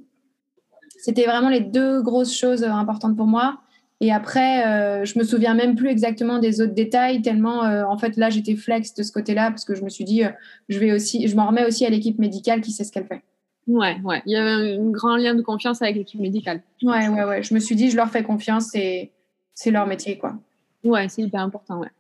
C'était 0.98 1.26
vraiment 1.26 1.50
les 1.50 1.62
deux 1.62 2.02
grosses 2.02 2.36
choses 2.36 2.64
euh, 2.64 2.72
importantes 2.72 3.16
pour 3.16 3.28
moi. 3.28 3.60
Et 4.02 4.12
après, 4.12 4.66
euh, 4.66 5.06
je 5.06 5.20
me 5.20 5.24
souviens 5.24 5.54
même 5.54 5.76
plus 5.76 5.90
exactement 5.90 6.40
des 6.40 6.62
autres 6.62 6.74
détails, 6.74 7.22
tellement 7.22 7.66
euh, 7.66 7.84
en 7.84 7.98
fait 7.98 8.16
là 8.16 8.30
j'étais 8.30 8.56
flex 8.56 8.94
de 8.94 9.04
ce 9.04 9.12
côté-là 9.12 9.50
parce 9.50 9.66
que 9.66 9.76
je 9.76 9.84
me 9.84 9.90
suis 9.90 10.06
dit, 10.06 10.24
je 10.70 10.80
vais 10.80 10.94
aussi, 10.94 11.28
je 11.28 11.36
m'en 11.36 11.48
remets 11.48 11.66
aussi 11.66 11.86
à 11.86 11.90
l'équipe 11.90 12.18
médicale 12.18 12.62
qui 12.62 12.72
sait 12.72 12.86
ce 12.86 12.92
qu'elle 12.94 13.08
fait. 13.08 13.22
Ouais, 13.68 13.98
ouais, 14.04 14.22
il 14.26 14.32
y 14.32 14.36
avait 14.38 14.78
un 14.78 14.90
grand 14.90 15.18
lien 15.18 15.36
de 15.36 15.42
confiance 15.42 15.82
avec 15.82 15.96
l'équipe 15.98 16.20
médicale. 16.20 16.64
Ouais, 16.82 17.10
ouais, 17.10 17.24
ouais. 17.26 17.44
Je 17.44 17.54
me 17.54 17.60
suis 17.60 17.76
dit, 17.76 17.92
je 17.92 17.98
leur 17.98 18.10
fais 18.10 18.24
confiance 18.24 18.74
et 18.74 19.12
c'est 19.54 19.70
leur 19.70 19.86
métier, 19.86 20.18
quoi. 20.18 20.40
Ouais, 20.84 21.08
c'est 21.10 21.22
hyper 21.22 21.42
important, 21.42 21.80
ouais. 21.80 21.92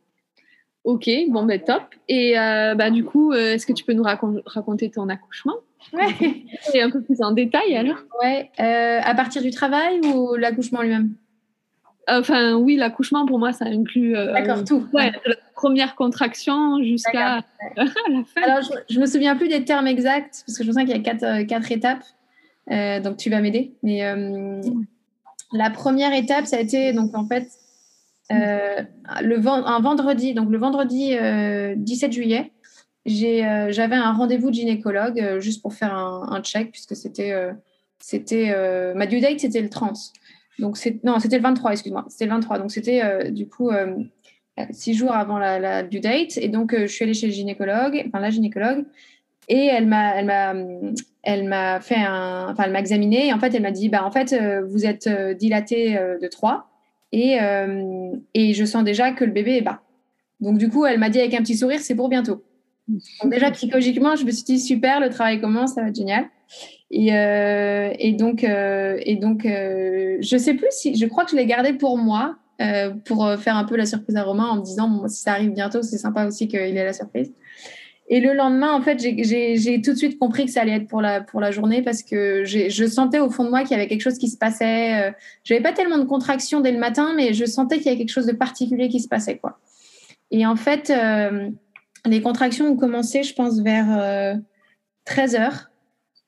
Ok, 0.85 1.09
bon, 1.29 1.43
ben 1.45 1.61
top. 1.61 1.83
Et 2.07 2.33
bah, 2.35 2.89
du 2.89 3.03
coup, 3.03 3.33
est-ce 3.33 3.67
que 3.67 3.73
tu 3.73 3.83
peux 3.83 3.93
nous 3.93 4.03
raconter 4.03 4.89
ton 4.89 5.09
accouchement? 5.09 5.57
Ouais. 5.93 6.45
Et 6.73 6.81
un 6.81 6.89
peu 6.89 7.01
plus 7.01 7.21
en 7.21 7.31
détail 7.31 7.75
alors 7.75 7.97
Ouais. 8.21 8.51
Euh, 8.59 8.99
à 9.03 9.15
partir 9.15 9.41
du 9.41 9.51
travail 9.51 9.99
ou 10.01 10.35
l'accouchement 10.35 10.81
lui-même? 10.81 11.13
Enfin, 12.07 12.55
oui, 12.55 12.75
l'accouchement 12.75 13.25
pour 13.25 13.37
moi, 13.37 13.53
ça 13.53 13.65
inclut. 13.65 14.15
Euh, 14.15 14.33
D'accord, 14.33 14.63
tout. 14.63 14.87
Ouais, 14.93 15.11
la 15.25 15.35
première 15.53 15.95
contraction 15.95 16.81
jusqu'à 16.83 17.43
la 17.77 17.85
fin. 17.85 18.41
Alors, 18.41 18.61
je, 18.89 18.95
ne 18.95 19.01
me 19.01 19.05
souviens 19.05 19.35
plus 19.35 19.47
des 19.47 19.63
termes 19.63 19.85
exacts 19.85 20.43
parce 20.45 20.57
que 20.57 20.63
je 20.63 20.71
sens 20.71 20.83
qu'il 20.83 20.89
y 20.89 20.93
a 20.93 20.99
quatre, 20.99 21.23
euh, 21.23 21.45
quatre 21.45 21.71
étapes. 21.71 22.03
donc, 23.03 23.17
tu 23.17 23.29
vas 23.29 23.41
m'aider. 23.41 23.73
Mais 23.83 24.01
la 25.53 25.69
première 25.69 26.13
étape, 26.13 26.45
ça 26.45 26.57
a 26.57 26.59
été 26.59 26.93
donc 26.93 27.15
en 27.15 27.27
fait 27.27 27.47
le 28.31 29.47
un 29.47 29.79
vendredi, 29.79 30.33
donc 30.33 30.49
le 30.49 30.57
vendredi 30.57 31.15
17 31.77 32.11
juillet. 32.11 32.51
Euh, 33.09 33.71
j'avais 33.71 33.95
un 33.95 34.13
rendez-vous 34.13 34.49
de 34.49 34.55
gynécologue 34.55 35.19
euh, 35.19 35.39
juste 35.39 35.61
pour 35.61 35.73
faire 35.73 35.93
un, 35.93 36.41
check, 36.41 36.71
puisque 36.71 36.95
c'était. 36.95 37.31
Euh, 37.31 37.53
c'était 38.01 38.55
ma 38.95 39.07
due 39.07 39.19
date, 39.19 39.41
c'était 39.41 39.61
le 39.61 39.69
30. 39.69 39.97
Donc, 40.57 40.77
non, 41.03 41.19
c'était 41.19 41.35
le 41.35 41.43
23, 41.43 41.73
excuse-moi. 41.73 42.05
C'était 42.07 42.25
le 42.25 42.31
23. 42.31 42.59
Donc, 42.59 42.71
c'était 42.71 43.29
du 43.29 43.49
coup 43.49 43.71
six 44.71 44.93
jours 44.93 45.11
avant 45.11 45.37
la, 45.37 45.83
due 45.83 45.99
date. 45.99 46.37
Et 46.37 46.47
donc, 46.47 46.73
je 46.73 46.85
suis 46.85 47.03
allée 47.03 47.13
chez 47.13 47.27
le 47.27 47.33
gynécologue, 47.33 48.01
enfin 48.07 48.21
la 48.21 48.29
gynécologue, 48.29 48.85
et 49.49 49.65
elle 49.65 49.85
m'a, 49.85 50.15
elle 51.23 51.81
fait 51.81 51.97
enfin, 51.97 52.63
elle 52.63 52.71
m'a 52.71 52.79
examiné. 52.79 53.27
Et 53.27 53.33
en 53.33 53.39
fait, 53.39 53.53
elle 53.53 53.63
m'a 53.63 53.71
dit, 53.71 53.89
bah, 53.89 54.05
en 54.05 54.11
fait, 54.11 54.33
vous 54.69 54.85
êtes 54.85 55.09
dilaté 55.37 55.95
de 56.21 56.27
3 56.27 56.69
et, 57.11 57.37
et 58.33 58.53
je 58.53 58.63
sens 58.63 58.85
déjà 58.85 59.11
que 59.11 59.25
le 59.25 59.31
bébé 59.31 59.57
est 59.57 59.61
bas. 59.61 59.81
Donc, 60.39 60.57
du 60.57 60.69
coup, 60.69 60.85
elle 60.85 60.99
m'a 60.99 61.09
dit 61.09 61.19
avec 61.19 61.33
un 61.33 61.39
petit 61.39 61.57
sourire, 61.57 61.81
c'est 61.81 61.95
pour 61.95 62.07
bientôt 62.07 62.45
déjà, 63.25 63.51
psychologiquement, 63.51 64.15
je 64.15 64.25
me 64.25 64.31
suis 64.31 64.43
dit 64.43 64.59
super, 64.59 64.99
le 64.99 65.09
travail 65.09 65.39
commence, 65.39 65.73
ça 65.73 65.81
va 65.81 65.89
être 65.89 65.95
génial. 65.95 66.25
Et, 66.91 67.13
euh, 67.13 67.93
donc, 68.13 68.43
euh, 68.43 68.97
et 69.05 69.19
euh, 69.23 70.17
je 70.21 70.37
sais 70.37 70.55
plus 70.55 70.67
si, 70.71 70.95
je 70.95 71.05
crois 71.05 71.23
que 71.25 71.31
je 71.31 71.35
l'ai 71.35 71.45
gardé 71.45 71.73
pour 71.73 71.97
moi, 71.97 72.35
pour 73.05 73.31
faire 73.39 73.55
un 73.55 73.63
peu 73.63 73.77
la 73.77 73.85
surprise 73.85 74.17
à 74.17 74.23
Romain 74.23 74.47
en 74.47 74.57
me 74.57 74.61
disant, 74.61 75.07
si 75.07 75.21
ça 75.21 75.31
arrive 75.31 75.51
bientôt, 75.51 75.81
c'est 75.81 75.97
sympa 75.97 76.25
aussi 76.25 76.49
qu'il 76.49 76.59
ait 76.59 76.83
la 76.83 76.91
surprise. 76.91 77.31
Et 78.09 78.19
le 78.19 78.33
lendemain, 78.33 78.73
en 78.73 78.81
fait, 78.81 78.99
j'ai 78.99 79.81
tout 79.81 79.93
de 79.93 79.97
suite 79.97 80.19
compris 80.19 80.45
que 80.45 80.51
ça 80.51 80.63
allait 80.63 80.75
être 80.75 80.87
pour 80.87 80.99
la, 80.99 81.51
journée 81.51 81.83
parce 81.83 82.03
que 82.03 82.43
je 82.43 82.85
sentais 82.85 83.19
au 83.19 83.29
fond 83.29 83.45
de 83.45 83.49
moi 83.49 83.61
qu'il 83.61 83.71
y 83.71 83.75
avait 83.75 83.87
quelque 83.87 84.01
chose 84.01 84.17
qui 84.17 84.27
se 84.27 84.37
passait. 84.37 85.13
Je 85.45 85.53
n'avais 85.53 85.63
pas 85.63 85.71
tellement 85.71 85.99
de 85.99 86.03
contractions 86.03 86.59
dès 86.59 86.73
le 86.73 86.79
matin, 86.79 87.13
mais 87.15 87.33
je 87.33 87.45
sentais 87.45 87.77
qu'il 87.77 87.85
y 87.85 87.89
avait 87.89 87.97
quelque 87.97 88.11
chose 88.11 88.25
de 88.25 88.33
particulier 88.33 88.89
qui 88.89 88.99
se 88.99 89.07
passait. 89.07 89.39
Et 90.31 90.45
en 90.45 90.57
fait, 90.57 90.91
les 92.05 92.21
contractions 92.21 92.67
ont 92.67 92.77
commencé, 92.77 93.23
je 93.23 93.33
pense, 93.33 93.59
vers 93.61 94.39
13 95.05 95.35
heures. 95.35 95.69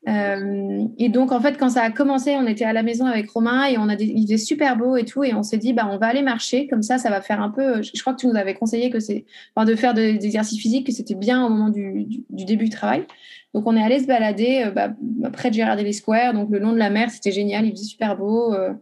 Euh, 0.08 0.86
et 0.98 1.10
donc, 1.10 1.32
en 1.32 1.40
fait, 1.40 1.58
quand 1.58 1.70
ça 1.70 1.84
a 1.84 1.92
commencé, 1.92 2.36
on 2.36 2.48
était 2.48 2.66
à 2.66 2.74
la 2.74 2.82
maison 2.82 3.06
avec 3.06 3.30
Romain 3.30 3.66
et 3.66 3.78
on 3.78 3.88
a 3.88 3.94
il 3.94 4.24
faisait 4.24 4.38
super 4.38 4.76
beau 4.76 4.96
et 4.98 5.06
tout. 5.06 5.24
Et 5.24 5.34
on 5.34 5.44
s'est 5.44 5.58
dit, 5.58 5.74
bah, 5.74 5.88
on 5.92 5.98
va 5.98 6.08
aller 6.08 6.24
marcher. 6.24 6.68
Comme 6.68 6.82
ça, 6.82 6.98
ça 6.98 7.10
va 7.10 7.22
faire 7.22 7.42
un 7.42 7.50
peu. 7.50 7.82
Je 7.82 8.02
crois 8.02 8.14
que 8.14 8.20
tu 8.20 8.28
nous 8.28 8.36
avais 8.36 8.56
conseillé 8.56 8.90
que 8.90 9.00
c'est, 9.00 9.26
de 9.58 9.76
faire 9.76 9.94
des 9.94 10.26
exercices 10.26 10.60
physiques, 10.60 10.88
que 10.88 10.92
c'était 10.92 11.16
bien 11.16 11.46
au 11.46 11.50
moment 11.50 11.70
du, 11.70 12.08
du, 12.30 12.46
début 12.46 12.66
du 12.66 12.72
travail. 12.72 13.06
Donc, 13.54 13.68
on 13.68 13.76
est 13.76 13.84
allé 13.84 14.00
se 14.00 14.08
balader 14.08 14.64
euh, 14.66 14.72
bah, 14.72 14.90
près 15.32 15.50
de 15.50 15.56
Gérardmer 15.56 15.94
Square, 15.94 16.34
donc 16.34 16.50
le 16.50 16.60
long 16.60 16.74
de 16.74 16.80
la 16.80 16.90
mer. 16.90 17.12
C'était 17.12 17.32
génial. 17.32 17.66
Il 17.66 17.72
faisait 17.72 17.84
super 17.84 18.18
beau. 18.18 18.54
Euh, 18.54 18.74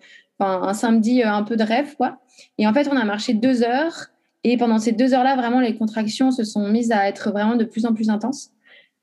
un 0.42 0.74
samedi 0.74 1.22
un 1.22 1.44
peu 1.44 1.58
de 1.58 1.64
rêve, 1.64 1.98
quoi. 1.98 2.20
Et 2.58 2.66
en 2.66 2.74
fait, 2.74 2.88
on 2.90 2.96
a 2.96 3.04
marché 3.04 3.34
deux 3.34 3.62
heures. 3.62 4.08
Et 4.44 4.58
pendant 4.58 4.80
ces 4.80 4.94
deux 4.94 5.14
heures-là, 5.14 5.36
vraiment, 5.36 5.60
les 5.60 5.76
contractions 5.76 6.32
se 6.32 6.44
sont 6.44 6.68
mises 6.70 6.92
à 6.92 7.08
être 7.08 7.32
vraiment 7.32 7.56
de 7.56 7.66
plus 7.66 7.86
en 7.86 7.94
plus 7.94 8.10
intenses. 8.10 8.52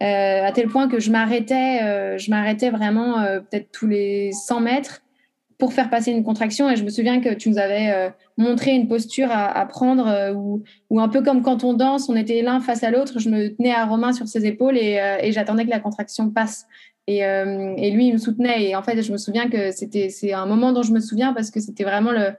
Euh, 0.02 0.44
à 0.44 0.52
tel 0.52 0.68
point 0.68 0.88
que 0.88 1.00
je 1.00 1.10
m'arrêtais, 1.10 1.82
euh, 1.82 2.18
je 2.18 2.30
m'arrêtais 2.30 2.68
vraiment 2.68 3.20
euh, 3.20 3.40
peut-être 3.40 3.70
tous 3.72 3.86
les 3.86 4.30
100 4.32 4.60
mètres 4.60 5.02
pour 5.58 5.72
faire 5.72 5.88
passer 5.88 6.10
une 6.10 6.22
contraction. 6.22 6.68
Et 6.68 6.76
je 6.76 6.84
me 6.84 6.90
souviens 6.90 7.20
que 7.20 7.32
tu 7.32 7.48
nous 7.48 7.56
avais 7.56 8.12
montré 8.36 8.72
une 8.72 8.88
posture 8.88 9.28
à, 9.30 9.64
prendre 9.64 10.34
où, 10.34 11.00
un 11.00 11.08
peu 11.08 11.22
comme 11.22 11.40
quand 11.40 11.64
on 11.64 11.72
danse, 11.72 12.10
on 12.10 12.16
était 12.16 12.42
l'un 12.42 12.60
face 12.60 12.84
à 12.84 12.90
l'autre. 12.90 13.20
Je 13.20 13.30
me 13.30 13.56
tenais 13.56 13.72
à 13.72 13.86
Romain 13.86 14.12
sur 14.12 14.28
ses 14.28 14.44
épaules 14.44 14.76
et, 14.76 15.32
j'attendais 15.32 15.64
que 15.64 15.70
la 15.70 15.80
contraction 15.80 16.28
passe. 16.28 16.66
Et, 17.06 17.22
lui, 17.90 18.08
il 18.08 18.12
me 18.12 18.18
soutenait. 18.18 18.68
Et 18.68 18.76
en 18.76 18.82
fait, 18.82 19.00
je 19.00 19.10
me 19.10 19.16
souviens 19.16 19.48
que 19.48 19.70
c'était 19.70 20.10
c'est 20.10 20.34
un 20.34 20.44
moment 20.44 20.74
dont 20.74 20.82
je 20.82 20.92
me 20.92 21.00
souviens 21.00 21.32
parce 21.32 21.50
que 21.50 21.60
c'était 21.60 21.84
vraiment 21.84 22.12
le, 22.12 22.32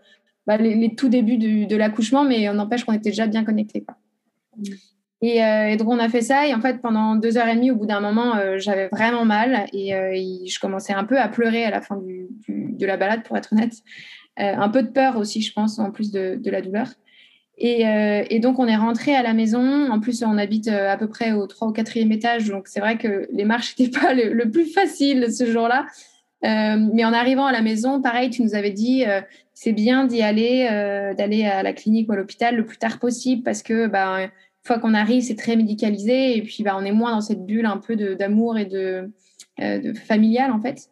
bah, 0.47 0.57
les, 0.57 0.95
tout 0.95 1.09
débuts 1.09 1.37
de 1.37 1.75
l'accouchement, 1.75 2.23
mais 2.23 2.49
on 2.49 2.53
n'empêche 2.53 2.85
qu'on 2.85 2.93
était 2.93 3.09
déjà 3.09 3.27
bien 3.27 3.43
connectés. 3.43 3.85
Euh, 5.23 5.65
et, 5.65 5.77
donc 5.77 5.89
on 5.89 5.97
a 5.97 6.09
fait 6.09 6.21
ça 6.21 6.47
et 6.47 6.53
en 6.53 6.61
fait 6.61 6.79
pendant 6.79 7.15
deux 7.15 7.37
heures 7.37 7.47
et 7.47 7.55
demie, 7.55 7.71
au 7.71 7.75
bout 7.75 7.87
d'un 7.87 7.99
moment, 7.99 8.35
euh, 8.35 8.57
j'avais 8.59 8.87
vraiment 8.89 9.25
mal 9.25 9.65
et, 9.73 9.95
euh, 9.95 10.13
je 10.13 10.59
commençais 10.59 10.93
un 10.93 11.05
peu 11.05 11.19
à 11.19 11.27
pleurer 11.27 11.65
à 11.65 11.71
la 11.71 11.81
fin 11.81 11.99
de 12.47 12.85
la 12.85 12.97
balade, 12.97 13.23
pour 13.23 13.35
être 13.35 13.51
honnête. 13.51 13.73
un 14.37 14.69
peu 14.69 14.83
de 14.83 14.89
peur 14.89 15.17
aussi, 15.17 15.41
je 15.41 15.51
pense, 15.51 15.79
en 15.79 15.91
plus 15.91 16.11
de, 16.11 16.39
la 16.49 16.61
douleur. 16.61 16.87
Et, 17.57 18.39
donc 18.39 18.59
on 18.59 18.67
est 18.67 18.75
rentré 18.75 19.15
à 19.15 19.23
la 19.23 19.33
maison. 19.33 19.91
En 19.91 19.99
plus, 19.99 20.23
on 20.23 20.37
habite 20.37 20.67
à 20.67 20.95
peu 20.95 21.07
près 21.07 21.31
au 21.31 21.47
3 21.47 21.69
ou 21.69 21.73
4e 21.73 22.13
étage, 22.13 22.47
donc 22.47 22.67
c'est 22.67 22.79
vrai 22.79 22.97
que 22.97 23.27
les 23.33 23.45
marches 23.45 23.75
n'étaient 23.77 23.99
pas 23.99 24.13
le, 24.13 24.49
plus 24.51 24.67
facile 24.67 25.33
ce 25.33 25.51
jour-là. 25.51 25.87
mais 26.43 27.03
en 27.03 27.13
arrivant 27.13 27.47
à 27.47 27.51
la 27.51 27.63
maison, 27.63 27.99
pareil, 27.99 28.29
tu 28.29 28.43
nous 28.43 28.53
avais 28.53 28.71
dit 28.71 29.03
c'est 29.59 29.71
bien 29.71 30.05
d'y 30.05 30.21
aller, 30.21 30.67
d'aller 31.17 31.45
à 31.45 31.63
la 31.63 31.73
clinique 31.73 32.09
ou 32.09 32.13
à 32.13 32.15
l'hôpital 32.15 32.55
le 32.55 32.63
plus 32.63 32.77
tard 32.77 32.99
possible 32.99 33.41
parce 33.41 33.63
que 33.63 33.87
bah, 33.87 34.29
fois 34.67 34.77
qu'on 34.77 34.93
arrive, 34.93 35.23
c'est 35.23 35.35
très 35.35 35.55
médicalisé 35.55 36.37
et 36.37 36.43
puis 36.43 36.61
bah, 36.61 36.75
on 36.77 36.85
est 36.85 36.91
moins 36.91 37.11
dans 37.11 37.21
cette 37.21 37.43
bulle 37.43 37.65
un 37.65 37.77
peu 37.77 37.95
d'amour 37.95 38.57
et 38.59 38.65
de, 38.65 39.09
euh, 39.59 39.93
familial 39.95 40.51
en 40.51 40.59
fait. 40.59 40.89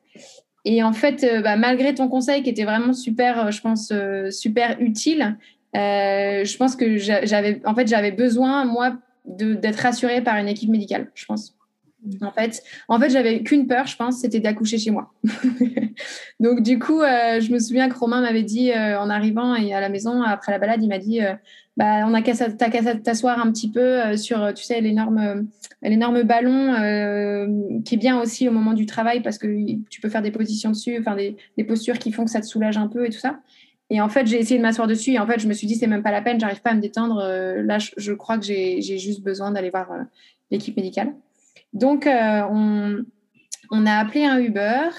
Et 0.64 0.82
en 0.82 0.94
fait, 0.94 1.24
euh, 1.24 1.42
bah, 1.42 1.58
malgré 1.58 1.94
ton 1.94 2.08
conseil 2.08 2.42
qui 2.42 2.50
était 2.50 2.64
vraiment 2.64 2.94
super, 2.94 3.46
euh, 3.48 3.52
je 3.52 3.62
pense, 3.62 3.94
super 4.32 4.78
utile, 4.80 5.38
je 5.76 6.58
pense 6.58 6.76
que 6.76 6.98
j'avais, 6.98 7.62
en 7.66 7.76
fait, 7.76 7.88
j'avais 7.88 8.12
besoin, 8.12 8.66
moi, 8.66 8.98
d'être 9.26 9.80
rassurée 9.80 10.22
par 10.22 10.38
une 10.38 10.48
équipe 10.48 10.70
médicale, 10.70 11.12
je 11.14 11.26
pense. 11.26 11.55
En 12.22 12.32
fait, 12.32 12.64
en 12.88 13.00
fait 13.00 13.10
j'avais 13.10 13.42
qu'une 13.44 13.68
peur, 13.68 13.88
je 13.88 13.96
pense, 13.96 14.20
c'était 14.20 14.40
d'accoucher 14.40 14.78
chez 14.78 14.92
moi. 14.92 15.14
Donc, 16.40 16.62
du 16.62 16.80
coup, 16.80 17.02
je 17.02 17.52
me 17.52 17.60
souviens 17.60 17.90
que 17.90 17.98
Romain 17.98 18.22
m'avait 18.22 18.44
dit 18.44 18.72
en 18.74 19.10
arrivant 19.10 19.56
et 19.56 19.74
à 19.74 19.80
la 19.80 19.90
maison, 19.90 20.22
après 20.22 20.52
la 20.52 20.60
balade, 20.60 20.84
il 20.84 20.90
m'a 20.90 21.00
dit 21.00 21.22
bah, 21.78 22.06
on 22.08 22.14
a 22.14 22.22
qu'à 22.22 22.34
t'asseoir 22.34 23.40
un 23.40 23.52
petit 23.52 23.70
peu 23.70 23.80
euh, 23.80 24.18
sur, 24.18 24.54
tu 24.54 24.64
sais, 24.64 24.80
l'énorme, 24.80 25.18
euh, 25.84 26.24
ballon 26.24 26.74
euh, 26.74 27.48
qui 27.84 27.96
est 27.96 27.98
bien 27.98 28.20
aussi 28.22 28.48
au 28.48 28.52
moment 28.52 28.74
du 28.74 28.86
travail 28.86 29.22
parce 29.22 29.38
que 29.38 29.48
tu 29.90 30.00
peux 30.00 30.08
faire 30.08 30.22
des 30.22 30.32
positions 30.32 30.70
dessus, 30.70 30.98
enfin 31.00 31.16
des, 31.16 31.64
postures 31.66 32.00
qui 32.00 32.14
font 32.14 32.24
que 32.24 32.32
ça 32.32 32.40
te 32.40 32.46
soulage 32.46 32.78
un 32.78 32.88
peu 32.88 33.06
et 33.06 33.10
tout 33.10 33.20
ça. 33.20 33.40
Et 33.90 34.02
en 34.02 34.10
fait, 34.10 34.26
j'ai 34.26 34.40
essayé 34.40 34.58
de 34.58 34.64
m'asseoir 34.64 34.88
dessus 34.88 35.12
et 35.12 35.20
en 35.20 35.28
fait, 35.28 35.40
je 35.40 35.48
me 35.48 35.54
suis 35.54 35.68
dit, 35.68 35.76
c'est 35.76 35.88
même 35.88 36.02
pas 36.02 36.12
la 36.12 36.22
peine, 36.22 36.40
j'arrive 36.40 36.62
pas 36.62 36.72
à 36.72 36.74
me 36.74 36.82
détendre. 36.82 37.22
là, 37.22 37.78
je, 37.78 38.14
crois 38.14 38.38
que 38.40 38.46
j'ai, 38.46 38.82
juste 38.82 39.22
besoin 39.22 39.52
d'aller 39.52 39.70
voir 39.70 39.90
l'équipe 40.50 40.76
médicale. 40.76 41.14
Donc, 41.76 42.08
on, 42.08 42.98
on 43.70 43.86
a 43.86 43.94
appelé 43.94 44.26
un 44.26 44.40
Uber. 44.40 44.90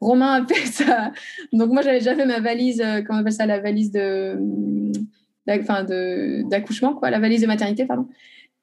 Romain 0.00 0.42
a 0.42 0.46
fait 0.46 0.66
ça. 0.66 1.12
Donc, 1.52 1.70
moi, 1.70 1.82
j'avais 1.82 1.98
déjà 1.98 2.14
fait 2.14 2.24
ma 2.24 2.40
valise, 2.40 2.82
comment 3.06 3.18
on 3.18 3.20
appelle 3.20 3.32
ça, 3.32 3.46
la 3.46 3.60
valise 3.60 3.92
de 3.92 4.38
d'accouchement, 5.46 6.94
quoi, 6.94 7.10
la 7.10 7.18
valise 7.18 7.42
de 7.42 7.46
maternité, 7.46 7.84
pardon. 7.84 8.06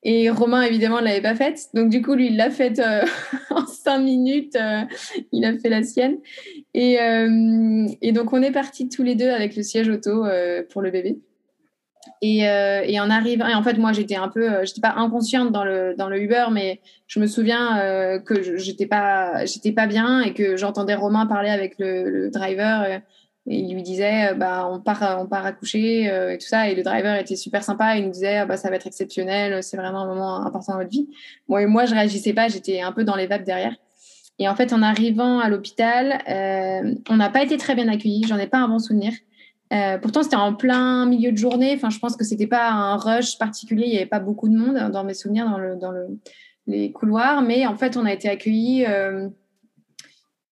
Et 0.04 0.30
Romain, 0.30 0.62
évidemment, 0.62 1.00
ne 1.00 1.06
l'avait 1.06 1.22
pas 1.22 1.36
faite. 1.36 1.68
Donc, 1.74 1.90
du 1.90 2.02
coup, 2.02 2.14
lui, 2.14 2.28
il 2.28 2.38
l'a 2.38 2.50
faite 2.50 2.80
euh, 2.80 3.04
en 3.50 3.66
cinq 3.66 4.00
minutes. 4.00 4.56
Euh, 4.56 4.84
il 5.32 5.44
a 5.44 5.58
fait 5.58 5.70
la 5.70 5.84
sienne. 5.84 6.20
Et, 6.74 7.02
euh, 7.02 7.86
et, 8.02 8.12
donc, 8.14 8.32
on 8.32 8.42
est 8.42 8.52
partis 8.52 8.88
tous 8.88 9.04
les 9.04 9.16
deux 9.16 9.30
avec 9.30 9.56
le 9.56 9.64
siège 9.64 9.90
auto 9.90 10.24
pour 10.70 10.82
le 10.82 10.92
bébé. 10.92 11.20
Et, 12.22 12.40
et, 12.40 13.00
en 13.00 13.10
arrivant, 13.10 13.48
et 13.48 13.54
en 13.54 13.64
fait, 13.64 13.78
moi, 13.78 13.94
j'étais 13.94 14.18
un 14.18 14.28
peu, 14.28 14.66
j'étais 14.66 14.82
pas 14.82 14.96
inconsciente 14.98 15.54
dans 15.54 15.64
le, 15.64 15.96
dans 15.98 16.10
le 16.10 16.22
Uber, 16.22 16.48
mais 16.52 16.82
je 17.08 17.20
me 17.22 17.28
souviens 17.28 18.20
que 18.26 18.58
j'étais 18.58 18.88
pas, 18.88 19.46
j'étais 19.46 19.72
pas 19.72 19.88
bien 19.88 20.22
et 20.22 20.34
que 20.34 20.58
j'entendais 20.58 20.96
Romain 20.96 21.28
parler 21.28 21.50
avec 21.50 21.76
le, 21.80 22.10
le 22.10 22.30
driver 22.30 23.02
et 23.52 23.58
il 23.58 23.74
lui 23.74 23.82
disait, 23.82 24.32
euh, 24.32 24.34
bah, 24.36 24.70
on 24.72 24.80
part, 24.80 25.18
on 25.20 25.26
part 25.26 25.46
accoucher 25.46 26.10
euh, 26.10 26.34
et 26.34 26.38
tout 26.38 26.46
ça. 26.46 26.70
Et 26.70 26.76
le 26.76 26.84
driver 26.84 27.16
était 27.16 27.36
super 27.36 27.64
sympa. 27.64 27.98
Il 27.98 28.06
nous 28.06 28.12
disait, 28.12 28.38
ah, 28.38 28.46
bah, 28.46 28.58
ça 28.58 28.70
va 28.70 28.76
être 28.76 28.86
exceptionnel. 28.86 29.64
C'est 29.64 29.76
vraiment 29.76 30.02
un 30.02 30.08
moment 30.08 30.46
important 30.46 30.74
dans 30.74 30.80
votre 30.80 30.92
vie. 30.92 31.10
Moi, 31.48 31.64
et 31.64 31.66
moi, 31.66 31.86
je 31.86 31.96
réagissais 31.96 32.34
pas. 32.34 32.48
J'étais 32.48 32.82
un 32.82 32.92
peu 32.92 33.04
dans 33.04 33.16
les 33.16 33.26
vapes 33.26 33.44
derrière. 33.44 33.76
Et 34.38 34.48
en 34.48 34.56
fait, 34.56 34.72
en 34.72 34.84
arrivant 34.84 35.40
à 35.40 35.50
l'hôpital, 35.50 36.22
euh, 36.30 36.94
on 37.10 37.18
n'a 37.18 37.30
pas 37.30 37.44
été 37.44 37.58
très 37.58 37.74
bien 37.74 37.88
accueillis. 37.88 38.26
J'en 38.28 38.38
ai 38.38 38.48
pas 38.48 38.60
un 38.60 38.68
bon 38.68 38.80
souvenir. 38.80 39.14
Pourtant, 40.02 40.24
c'était 40.24 40.36
en 40.36 40.54
plein 40.54 41.06
milieu 41.06 41.32
de 41.32 41.38
journée. 41.38 41.78
Je 41.78 42.00
pense 42.00 42.16
que 42.16 42.24
c'était 42.24 42.48
pas 42.48 42.70
un 42.70 42.96
rush 42.98 43.38
particulier. 43.38 43.84
Il 43.86 43.92
n'y 43.92 43.98
avait 43.98 44.06
pas 44.06 44.20
beaucoup 44.20 44.50
de 44.50 44.58
monde 44.58 44.92
dans 44.92 45.04
mes 45.04 45.14
souvenirs 45.14 45.50
dans, 45.50 45.58
le, 45.58 45.76
dans 45.76 45.92
le, 45.92 46.08
les 46.68 46.92
couloirs. 46.92 47.42
Mais 47.42 47.68
en 47.68 47.76
fait, 47.76 47.98
on 47.98 48.06
a 48.06 48.14
été 48.14 48.30
accueillis 48.30 48.86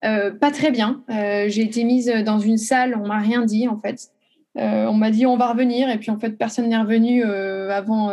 euh, 0.05 0.31
pas 0.31 0.51
très 0.51 0.71
bien. 0.71 1.03
Euh, 1.09 1.45
j'ai 1.47 1.63
été 1.63 1.83
mise 1.83 2.11
dans 2.25 2.39
une 2.39 2.57
salle, 2.57 2.95
on 3.01 3.07
m'a 3.07 3.19
rien 3.19 3.43
dit 3.45 3.67
en 3.67 3.77
fait. 3.77 4.09
Euh, 4.57 4.85
on 4.85 4.93
m'a 4.93 5.11
dit 5.11 5.25
on 5.27 5.37
va 5.37 5.51
revenir 5.51 5.87
et 5.89 5.99
puis 5.99 6.09
en 6.09 6.17
fait 6.17 6.31
personne 6.31 6.69
n'est 6.69 6.77
revenu 6.77 7.23
avant. 7.23 8.11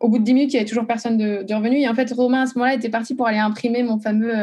Au 0.00 0.08
bout 0.08 0.18
de 0.18 0.24
10 0.24 0.34
minutes, 0.34 0.52
il 0.52 0.56
y 0.56 0.58
avait 0.58 0.68
toujours 0.68 0.86
personne 0.86 1.16
de, 1.16 1.42
de, 1.42 1.54
revenu 1.54 1.78
et 1.78 1.88
en 1.88 1.94
fait 1.94 2.12
Romain 2.12 2.42
à 2.42 2.46
ce 2.46 2.58
moment-là 2.58 2.74
était 2.74 2.90
parti 2.90 3.14
pour 3.14 3.26
aller 3.26 3.38
imprimer 3.38 3.82
mon 3.82 3.98
fameux 3.98 4.34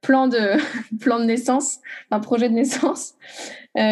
plan 0.00 0.28
de 0.28 0.56
plan 1.00 1.18
de 1.18 1.24
naissance, 1.24 1.78
un 2.10 2.20
projet 2.20 2.48
de 2.48 2.54
naissance. 2.54 3.14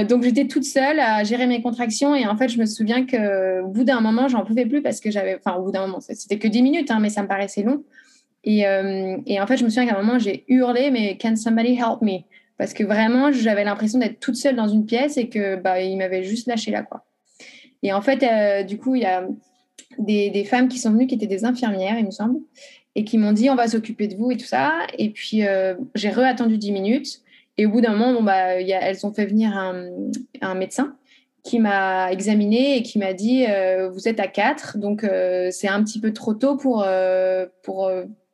donc 0.08 0.22
j'étais 0.22 0.46
toute 0.46 0.64
seule 0.64 0.98
à 0.98 1.22
gérer 1.24 1.46
mes 1.46 1.62
contractions 1.62 2.14
et 2.14 2.26
en 2.26 2.36
fait 2.36 2.48
je 2.48 2.58
me 2.58 2.66
souviens 2.66 3.06
que 3.06 3.62
au 3.62 3.68
bout 3.68 3.84
d'un 3.84 4.00
moment 4.00 4.26
j'en 4.28 4.44
pouvais 4.44 4.66
plus 4.66 4.82
parce 4.82 5.00
que 5.00 5.10
j'avais, 5.10 5.36
enfin 5.36 5.56
au 5.56 5.64
bout 5.64 5.72
d'un 5.72 5.86
moment 5.86 6.00
c'était 6.00 6.38
que 6.38 6.48
10 6.48 6.62
minutes 6.62 6.90
hein, 6.90 6.98
mais 7.00 7.10
ça 7.10 7.22
me 7.22 7.28
paraissait 7.28 7.62
long. 7.62 7.84
Euh, 8.46 9.16
et, 9.26 9.40
en 9.40 9.46
fait, 9.46 9.56
je 9.56 9.64
me 9.64 9.68
souviens 9.68 9.86
qu'à 9.86 9.98
un 9.98 10.02
moment, 10.02 10.18
j'ai 10.18 10.44
hurlé, 10.48 10.90
mais 10.90 11.18
can 11.18 11.36
somebody 11.36 11.74
help 11.74 12.00
me? 12.02 12.20
Parce 12.58 12.72
que 12.72 12.84
vraiment, 12.84 13.32
j'avais 13.32 13.64
l'impression 13.64 13.98
d'être 13.98 14.20
toute 14.20 14.36
seule 14.36 14.56
dans 14.56 14.68
une 14.68 14.86
pièce 14.86 15.16
et 15.16 15.28
que 15.28 15.56
bah, 15.56 15.76
m'avait 15.96 16.22
juste 16.22 16.46
lâché 16.46 16.70
là, 16.70 16.82
quoi. 16.82 17.04
Et 17.82 17.92
en 17.92 18.00
fait, 18.00 18.22
euh, 18.22 18.62
du 18.62 18.78
coup, 18.78 18.94
il 18.94 19.02
y 19.02 19.06
a 19.06 19.26
des, 19.98 20.44
femmes 20.44 20.68
qui 20.68 20.78
sont 20.78 20.90
venues, 20.90 21.06
qui 21.06 21.16
étaient 21.16 21.26
des 21.26 21.44
infirmières, 21.44 21.98
il 21.98 22.06
me 22.06 22.10
semble, 22.10 22.40
et 22.96 23.04
qui 23.04 23.18
m'ont 23.18 23.32
dit 23.32 23.48
on 23.48 23.54
va 23.54 23.68
s'occuper 23.68 24.08
de 24.08 24.16
vous 24.16 24.32
et 24.32 24.36
tout 24.36 24.46
ça. 24.46 24.72
Et 24.98 25.10
puis, 25.10 25.46
euh, 25.46 25.74
j'ai 25.94 26.10
re-attendu 26.10 26.58
10 26.58 26.72
minutes. 26.72 27.20
Et 27.58 27.66
au 27.66 27.70
bout 27.70 27.80
d'un 27.80 27.92
moment, 27.92 28.12
bon, 28.12 28.24
bah, 28.24 28.60
elles 28.60 29.06
ont 29.06 29.12
fait 29.12 29.26
venir 29.26 29.56
un, 29.56 30.54
médecin 30.54 30.96
qui 31.44 31.60
m'a 31.60 32.10
examiné 32.10 32.76
et 32.76 32.82
qui 32.82 32.98
m'a 32.98 33.12
dit 33.12 33.46
vous 33.92 34.08
êtes 34.08 34.20
à 34.20 34.26
4, 34.26 34.78
donc 34.78 35.06
c'est 35.50 35.68
un 35.68 35.82
petit 35.82 36.00
peu 36.00 36.12
trop 36.12 36.34
tôt 36.34 36.56
pour, 36.56 36.86
pour 37.62 37.90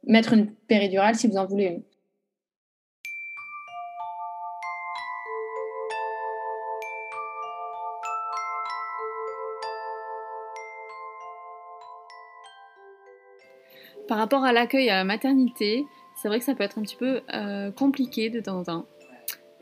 mettre 0.08 0.32
une 0.32 0.50
péridurale 0.66 1.14
si 1.14 1.28
vous 1.28 1.36
en 1.36 1.46
voulez 1.46 1.66
une. 1.66 1.82
Par 14.08 14.18
rapport 14.18 14.44
à 14.44 14.52
l'accueil 14.52 14.90
à 14.90 14.96
la 14.96 15.04
maternité, 15.04 15.84
c'est 16.20 16.28
vrai 16.28 16.38
que 16.38 16.44
ça 16.44 16.54
peut 16.54 16.64
être 16.64 16.78
un 16.78 16.82
petit 16.82 16.96
peu 16.96 17.20
euh, 17.34 17.70
compliqué 17.70 18.30
de 18.30 18.40
temps 18.40 18.58
en 18.58 18.64
temps, 18.64 18.86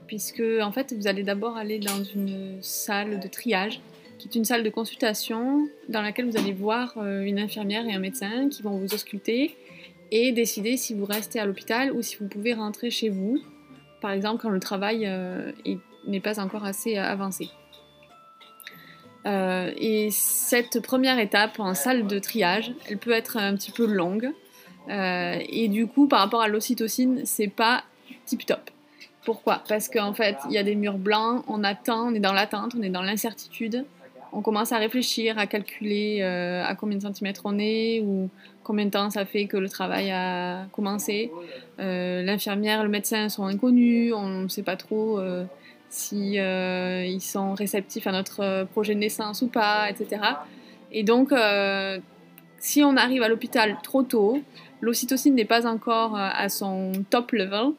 puisque 0.07 0.43
en 0.63 0.73
fait 0.73 0.93
vous 0.93 1.07
allez 1.07 1.23
d'abord 1.23 1.57
aller 1.57 1.79
dans 1.79 2.03
une 2.03 2.59
salle 2.63 3.21
de 3.21 3.29
triage 3.29 3.81
qui 4.19 4.29
est 4.29 4.35
une 4.35 4.45
salle 4.45 4.63
de 4.63 4.69
consultation 4.69 5.67
dans 5.89 6.03
laquelle 6.03 6.27
vous 6.31 6.37
allez 6.37 6.53
voir 6.53 6.93
euh, 6.99 7.23
une 7.23 7.39
infirmière 7.39 7.87
et 7.87 7.95
un 7.95 7.99
médecin 7.99 8.51
qui 8.51 8.63
vont 8.63 8.77
vous 8.77 8.93
ausculter 8.93 9.57
et 10.11 10.33
décider 10.33 10.77
si 10.77 10.93
vous 10.93 11.07
restez 11.07 11.41
à 11.41 11.47
l'hôpital 11.47 11.93
ou 11.93 12.03
si 12.03 12.17
vous 12.17 12.29
pouvez 12.29 12.53
rentrer 12.53 12.91
chez 12.91 13.09
vous, 13.09 13.39
par 14.03 14.11
exemple 14.11 14.43
quand 14.43 14.51
le 14.51 14.61
travail 14.61 15.07
euh, 15.07 15.53
n'est 16.07 16.21
pas 16.21 16.41
encore 16.41 16.65
assez 16.65 16.97
avancé. 16.97 17.49
Et 19.25 20.09
cette 20.11 20.81
première 20.81 21.19
étape 21.19 21.61
en 21.61 21.75
salle 21.75 22.07
de 22.07 22.19
triage, 22.19 22.73
elle 22.89 22.99
peut 22.99 23.13
être 23.13 23.37
un 23.37 23.55
petit 23.55 23.71
peu 23.71 23.87
longue. 23.87 24.31
et 24.89 25.69
du 25.69 25.87
coup, 25.87 26.09
par 26.09 26.21
rapport 26.21 26.43
à 26.43 26.49
l'ocytocine, 26.49 27.23
c'est 27.25 27.49
pas 27.49 27.85
tip 28.27 28.47
top. 28.47 28.71
Pourquoi? 29.25 29.63
Parce 29.69 29.89
qu'en 29.89 30.15
fait, 30.15 30.37
il 30.49 30.53
y 30.53 30.59
a 30.59 30.63
des 30.63 30.75
murs 30.75 30.99
blancs, 30.99 31.45
on 31.47 31.63
attend, 31.63 32.09
on 32.09 32.15
est 32.15 32.21
dans 32.21 32.33
l'attente, 32.33 32.75
on 32.79 32.83
est 32.83 32.91
dans 32.91 33.03
l'incertitude. 33.03 33.85
On 34.33 34.43
commence 34.43 34.73
à 34.73 34.79
réfléchir, 34.79 35.39
à 35.39 35.47
calculer 35.47 36.21
euh, 36.23 36.65
à 36.65 36.75
combien 36.75 36.97
de 36.97 37.03
centimètres 37.03 37.43
on 37.45 37.59
est 37.59 38.01
ou 38.01 38.31
combien 38.63 38.87
de 38.87 38.91
temps 38.91 39.11
ça 39.11 39.25
fait 39.25 39.47
que 39.47 39.57
le 39.57 39.69
travail 39.69 40.11
a 40.13 40.67
commencé. 40.73 41.33
Euh, 41.81 42.23
l'infirmière, 42.23 42.83
le 42.83 42.89
médecin 42.89 43.29
sont 43.29 43.45
inconnus, 43.45 44.15
on 44.15 44.43
ne 44.43 44.49
sait 44.49 44.63
pas 44.63 44.77
trop 44.77 45.19
euh, 45.91 47.05
si 47.05 47.15
ils 47.15 47.21
sont 47.21 47.55
réceptifs 47.55 48.07
à 48.07 48.13
notre 48.13 48.65
projet 48.73 48.95
de 48.95 49.01
naissance 49.01 49.43
ou 49.43 49.49
pas, 49.49 49.91
etc. 49.91 50.23
Et 50.93 51.03
donc, 51.03 51.33
si 52.59 52.83
on 52.83 52.97
arrive 52.97 53.23
à 53.23 53.29
l'hôpital 53.29 53.77
trop 53.83 54.03
tôt, 54.03 54.41
l'ocytocine 54.81 55.35
n'est 55.35 55.45
pas 55.45 55.67
encore 55.67 56.17
à 56.17 56.49
son 56.49 56.93
top 57.11 57.33
level, 57.33 57.73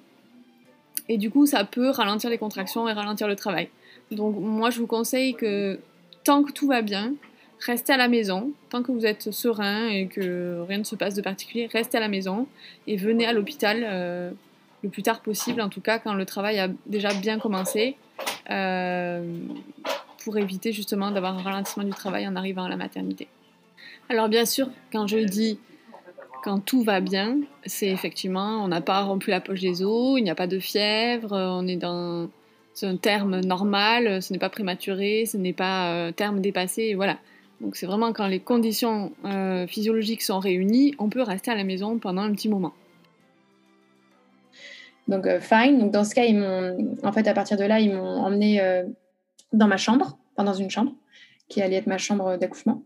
et 1.10 1.18
du 1.18 1.30
coup, 1.30 1.46
ça 1.46 1.66
peut 1.66 1.90
ralentir 1.90 2.30
les 2.30 2.38
contractions 2.38 2.88
et 2.88 2.94
ralentir 2.94 3.28
le 3.28 3.36
travail. 3.36 3.70
Donc 4.12 4.36
moi, 4.40 4.70
je 4.70 4.80
vous 4.80 4.88
conseille 4.88 5.34
que 5.34 5.80
tant 6.24 6.44
que 6.44 6.54
tout 6.54 6.68
va 6.68 6.82
bien, 6.82 7.14
restez 7.60 7.94
à 7.94 7.98
la 7.98 8.08
maison. 8.08 8.52
Tant 8.70 8.84
que 8.84 8.92
vous 8.92 9.06
êtes 9.06 9.32
serein 9.32 9.90
et 9.90 10.08
que 10.08 10.62
rien 10.68 10.78
ne 10.78 10.84
se 10.84 10.96
passe 10.96 11.14
de 11.16 11.22
particulier, 11.22 11.68
restez 11.72 11.98
à 11.98 12.00
la 12.02 12.08
maison 12.08 12.48
et 12.88 12.96
venez 12.96 13.26
à 13.26 13.34
l'hôpital 13.34 13.82
euh, 13.84 14.32
le 14.84 14.90
plus 14.90 15.04
tard 15.04 15.22
possible, 15.22 15.62
en 15.62 15.70
tout 15.70 15.82
cas 15.82 16.00
quand 16.00 16.14
le 16.14 16.26
travail 16.26 16.60
a 16.60 16.70
déjà 16.86 17.14
bien 17.14 17.40
commencé, 17.40 17.98
euh, 18.50 19.24
pour 20.24 20.38
éviter 20.38 20.72
justement 20.72 21.12
d'avoir 21.12 21.38
un 21.38 21.42
ralentissement 21.42 21.84
du 21.84 21.92
travail 21.92 22.28
en 22.28 22.36
arrivant 22.36 22.64
à 22.64 22.70
la 22.70 22.78
maternité. 22.78 23.28
Alors 24.10 24.30
bien 24.30 24.46
sûr, 24.46 24.70
quand 24.92 25.08
je 25.08 25.18
dis 25.18 25.60
quand 26.44 26.60
tout 26.60 26.84
va 26.84 27.02
bien, 27.02 27.38
c'est 27.66 27.90
effectivement, 27.90 28.64
on 28.64 28.68
n'a 28.68 28.82
pas 28.82 29.02
rempli 29.02 29.32
la 29.32 29.42
poche 29.42 29.62
des 29.62 29.84
os, 29.84 30.18
il 30.18 30.24
n'y 30.24 30.32
a 30.32 30.36
pas 30.36 30.48
de 30.48 30.60
fièvre, 30.60 31.34
on 31.34 31.68
est 31.68 31.76
dans 31.76 32.30
un 32.82 32.98
terme 32.98 33.42
normal, 33.42 34.22
ce 34.22 34.34
n'est 34.34 34.40
pas 34.40 34.50
prématuré, 34.50 35.26
ce 35.28 35.38
n'est 35.38 35.54
pas 35.54 35.94
euh, 35.94 36.12
terme 36.12 36.42
dépassé, 36.42 36.96
voilà. 36.96 37.18
Donc 37.60 37.76
c'est 37.76 37.86
vraiment 37.86 38.12
quand 38.12 38.28
les 38.28 38.40
conditions 38.40 39.12
euh, 39.26 39.68
physiologiques 39.68 40.24
sont 40.24 40.40
réunies, 40.40 40.96
on 40.98 41.10
peut 41.10 41.22
rester 41.22 41.52
à 41.52 41.56
la 41.56 41.64
maison 41.64 42.00
pendant 42.00 42.24
un 42.24 42.32
petit 42.32 42.50
moment. 42.50 42.74
Donc 45.12 45.28
euh, 45.28 45.40
fine. 45.40 45.78
Donc 45.78 45.92
dans 45.92 46.04
ce 46.04 46.16
cas, 46.16 46.24
ils 46.24 46.38
m'ont, 46.38 46.96
en 47.04 47.12
fait, 47.12 47.28
à 47.28 47.34
partir 47.36 47.58
de 47.58 47.64
là, 47.64 47.80
ils 47.80 47.94
m'ont 47.94 48.22
emmené 48.24 48.84
dans 49.54 49.68
ma 49.68 49.78
chambre, 49.78 50.18
enfin 50.36 50.44
dans 50.44 50.54
une 50.54 50.72
chambre 50.72 50.94
qui 51.48 51.62
allait 51.62 51.76
être 51.76 51.88
ma 51.88 52.00
chambre 52.00 52.38
d'accouchement. 52.38 52.82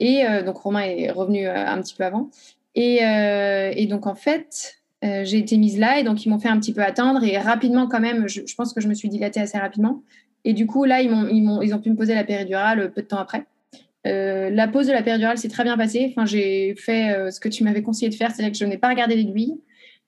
Et 0.00 0.24
donc 0.44 0.56
Romain 0.56 0.80
est 0.80 1.10
revenu 1.10 1.46
un 1.46 1.80
petit 1.80 1.94
peu 1.94 2.04
avant. 2.04 2.30
Euh, 2.76 3.72
et, 3.74 3.86
donc, 3.86 4.06
en 4.06 4.14
fait, 4.14 4.76
euh, 5.04 5.24
j'ai 5.24 5.38
été 5.38 5.56
mise 5.56 5.78
là 5.78 5.98
et 5.98 6.02
donc 6.02 6.24
ils 6.24 6.28
m'ont 6.28 6.38
fait 6.38 6.48
un 6.48 6.58
petit 6.58 6.72
peu 6.72 6.82
attendre 6.82 7.24
et 7.24 7.38
rapidement 7.38 7.86
quand 7.86 8.00
même, 8.00 8.28
je, 8.28 8.42
pense 8.56 8.72
que 8.72 8.80
je 8.80 8.88
me 8.88 8.94
suis 8.94 9.08
dilatée 9.08 9.40
assez 9.40 9.58
rapidement. 9.58 10.02
Et 10.44 10.52
du 10.52 10.66
coup, 10.66 10.84
là, 10.84 11.00
ils, 11.00 11.12
ont, 11.12 11.26
ils, 11.28 11.66
ils 11.66 11.74
ont 11.74 11.80
pu 11.80 11.90
me 11.90 11.96
poser 11.96 12.14
la 12.14 12.24
péridurale 12.24 12.92
peu 12.92 13.02
de 13.02 13.06
temps 13.06 13.18
après. 13.18 13.46
Euh, 14.06 14.50
la 14.50 14.68
pose 14.68 14.86
de 14.86 14.92
la 14.92 15.02
péridurale 15.02 15.38
s'est 15.38 15.48
très 15.48 15.64
bien 15.64 15.76
passée. 15.76 16.08
Enfin, 16.10 16.26
j'ai 16.26 16.74
fait 16.76 17.30
ce 17.30 17.40
que 17.40 17.48
tu 17.48 17.64
m'avais 17.64 17.82
conseillé 17.82 18.08
de 18.08 18.14
faire, 18.14 18.30
c'est-à-dire 18.30 18.52
que 18.52 18.58
je 18.58 18.64
n'ai 18.64 18.78
pas 18.78 18.88
regardé 18.88 19.16
l'aiguille. 19.16 19.58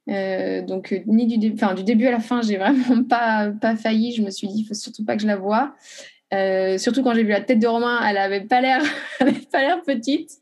Donc, 0.08 1.02
ni 1.06 1.38
du, 1.38 1.52
enfin, 1.52 1.74
du 1.74 1.84
début 1.84 2.06
à 2.06 2.10
la 2.10 2.20
fin, 2.20 2.40
j'ai 2.42 2.56
vraiment 2.56 3.02
pas, 3.08 3.50
pas 3.60 3.76
failli. 3.76 4.12
Je 4.12 4.22
me 4.22 4.30
suis 4.30 4.48
dit, 4.48 4.60
il 4.60 4.64
faut 4.64 4.74
surtout 4.74 5.04
pas 5.04 5.16
que 5.16 5.22
je 5.22 5.26
la 5.26 5.36
voie. 5.36 5.74
Euh, 6.34 6.76
surtout 6.76 7.02
quand 7.02 7.14
j'ai 7.14 7.22
vu 7.22 7.30
la 7.30 7.40
tête 7.40 7.58
de 7.58 7.66
Romain, 7.66 8.00
elle 8.08 8.18
avait 8.18 8.42
pas 8.42 8.60
l'air, 8.60 8.82
petite. 9.86 10.32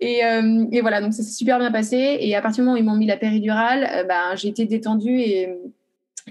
Et, 0.00 0.24
euh, 0.24 0.66
et, 0.70 0.80
voilà, 0.80 1.00
donc 1.00 1.12
ça 1.12 1.22
s'est 1.22 1.32
super 1.32 1.58
bien 1.58 1.72
passé. 1.72 2.18
Et 2.20 2.36
à 2.36 2.42
partir 2.42 2.62
du 2.62 2.66
moment 2.66 2.74
où 2.74 2.78
ils 2.78 2.84
m'ont 2.84 2.96
mis 2.96 3.06
la 3.06 3.16
péridurale, 3.16 3.88
euh, 3.92 4.04
ben, 4.04 4.34
j'ai 4.36 4.48
été 4.48 4.66
détendue 4.66 5.18
et, 5.20 5.48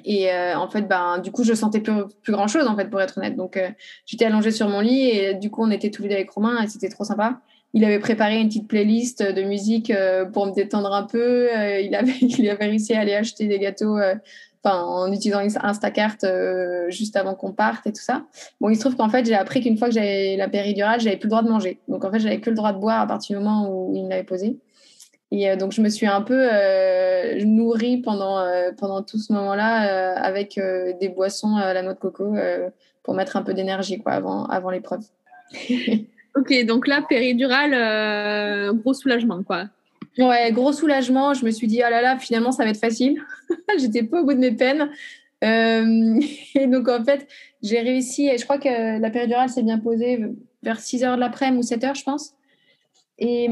et 0.03 0.29
en 0.55 0.67
fait, 0.67 0.83
ben, 0.83 1.19
du 1.19 1.31
coup, 1.31 1.43
je 1.43 1.53
sentais 1.53 1.79
plus, 1.79 1.93
plus 2.21 2.33
grand 2.33 2.47
chose 2.47 2.67
en 2.67 2.75
fait, 2.75 2.89
pour 2.89 3.01
être 3.01 3.17
honnête. 3.17 3.35
Donc, 3.35 3.57
j'étais 4.05 4.25
allongée 4.25 4.51
sur 4.51 4.67
mon 4.67 4.81
lit 4.81 5.09
et 5.09 5.33
du 5.35 5.49
coup, 5.49 5.63
on 5.63 5.71
était 5.71 5.89
tous 5.89 6.03
les 6.03 6.09
deux 6.09 6.15
avec 6.15 6.29
Romain 6.29 6.61
et 6.61 6.67
c'était 6.67 6.89
trop 6.89 7.05
sympa. 7.05 7.39
Il 7.75 7.85
avait 7.85 7.99
préparé 7.99 8.39
une 8.39 8.47
petite 8.47 8.67
playlist 8.67 9.21
de 9.21 9.43
musique 9.43 9.93
pour 10.33 10.47
me 10.47 10.53
détendre 10.53 10.91
un 10.93 11.03
peu. 11.03 11.49
il 11.81 11.93
avait, 11.93 12.13
il 12.21 12.49
avait 12.49 12.65
réussi 12.65 12.93
à 12.93 13.01
aller 13.01 13.13
acheter 13.13 13.47
des 13.47 13.59
gâteaux 13.59 13.97
en 14.73 15.11
utilisant 15.11 15.39
Instacart 15.61 16.17
euh, 16.23 16.89
juste 16.89 17.15
avant 17.15 17.35
qu'on 17.35 17.51
parte 17.51 17.85
et 17.87 17.93
tout 17.93 18.01
ça. 18.01 18.23
Bon, 18.59 18.69
il 18.69 18.75
se 18.75 18.81
trouve 18.81 18.95
qu'en 18.95 19.09
fait, 19.09 19.25
j'ai 19.25 19.35
appris 19.35 19.61
qu'une 19.61 19.77
fois 19.77 19.87
que 19.87 19.93
j'avais 19.93 20.35
la 20.37 20.49
péridurale, 20.49 20.99
j'avais 20.99 21.17
plus 21.17 21.27
le 21.27 21.31
droit 21.31 21.43
de 21.43 21.49
manger. 21.49 21.79
Donc 21.87 22.03
en 22.03 22.11
fait, 22.11 22.19
j'avais 22.19 22.39
que 22.39 22.49
le 22.49 22.55
droit 22.55 22.73
de 22.73 22.79
boire 22.79 23.01
à 23.01 23.07
partir 23.07 23.37
du 23.37 23.43
moment 23.43 23.69
où 23.69 23.95
il 23.95 24.03
me 24.03 24.09
l'avait 24.09 24.23
posé. 24.23 24.57
Et 25.31 25.49
euh, 25.49 25.55
donc 25.55 25.71
je 25.71 25.81
me 25.81 25.89
suis 25.89 26.07
un 26.07 26.21
peu 26.21 26.47
euh, 26.51 27.43
nourrie 27.45 27.97
pendant, 27.97 28.43
pendant 28.77 29.01
tout 29.03 29.19
ce 29.19 29.33
moment-là 29.33 30.15
avec 30.17 30.59
des 30.99 31.09
boissons 31.09 31.55
à 31.57 31.73
la 31.73 31.81
noix 31.81 31.93
de 31.93 31.99
coco 31.99 32.35
pour 33.03 33.13
mettre 33.13 33.35
un 33.37 33.43
peu 33.43 33.53
d'énergie 33.53 34.01
avant, 34.05 34.45
avant 34.45 34.69
l'épreuve. 34.69 35.01
ok, 36.35 36.65
donc 36.65 36.87
là, 36.87 37.01
péridurale, 37.07 38.73
gros 38.77 38.93
soulagement 38.93 39.43
quoi. 39.43 39.69
Ouais, 40.17 40.51
gros 40.51 40.71
soulagement. 40.71 41.33
Je 41.33 41.45
me 41.45 41.51
suis 41.51 41.67
dit, 41.67 41.81
oh 41.85 41.89
là 41.89 42.01
là, 42.01 42.17
finalement, 42.17 42.51
ça 42.51 42.63
va 42.63 42.69
être 42.69 42.79
facile. 42.79 43.21
J'étais 43.77 44.03
pas 44.03 44.21
au 44.21 44.25
bout 44.25 44.33
de 44.33 44.39
mes 44.39 44.51
peines. 44.51 44.89
Euh, 45.43 46.19
et 46.55 46.67
donc, 46.67 46.87
en 46.87 47.03
fait, 47.03 47.27
j'ai 47.61 47.79
réussi. 47.79 48.27
Et 48.27 48.37
je 48.37 48.43
crois 48.43 48.57
que 48.57 48.99
la 48.99 49.09
péridurale 49.09 49.49
s'est 49.49 49.63
bien 49.63 49.79
posée 49.79 50.25
vers 50.63 50.79
6 50.79 51.03
heures 51.03 51.15
de 51.15 51.21
l'après-midi 51.21 51.59
ou 51.59 51.63
7 51.63 51.83
heures, 51.83 51.95
je 51.95 52.03
pense. 52.03 52.33
Et, 53.17 53.49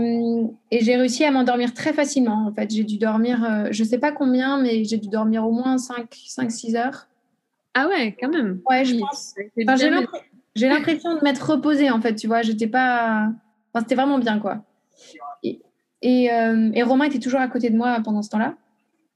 et 0.71 0.83
j'ai 0.83 0.95
réussi 0.97 1.23
à 1.23 1.31
m'endormir 1.31 1.73
très 1.73 1.93
facilement. 1.93 2.47
En 2.47 2.53
fait, 2.53 2.69
j'ai 2.69 2.83
dû 2.83 2.97
dormir, 2.97 3.43
euh, 3.43 3.67
je 3.71 3.83
sais 3.83 3.97
pas 3.97 4.11
combien, 4.11 4.61
mais 4.61 4.83
j'ai 4.83 4.97
dû 4.97 5.07
dormir 5.07 5.45
au 5.45 5.51
moins 5.51 5.77
5-6 5.77 6.75
heures. 6.75 7.07
Ah 7.73 7.87
ouais, 7.87 8.15
quand 8.19 8.29
même. 8.29 8.59
Ouais, 8.69 8.83
je 8.83 8.97
pense. 8.97 9.33
j'ai 9.55 9.89
l'impression 9.89 10.32
de 10.55 11.23
m'être 11.23 11.51
reposée, 11.51 11.89
en 11.89 12.01
fait, 12.01 12.15
tu 12.15 12.27
vois. 12.27 12.41
J'étais 12.41 12.67
pas. 12.67 13.29
Enfin, 13.73 13.83
c'était 13.83 13.95
vraiment 13.95 14.19
bien, 14.19 14.39
quoi. 14.39 14.63
Euh, 16.05 16.71
et, 16.73 16.83
Romain 16.83 17.05
était 17.05 17.19
toujours 17.19 17.39
à 17.39 17.47
côté 17.47 17.69
de 17.69 17.77
moi 17.77 17.99
pendant 18.03 18.21
ce 18.21 18.29
temps-là. 18.29 18.55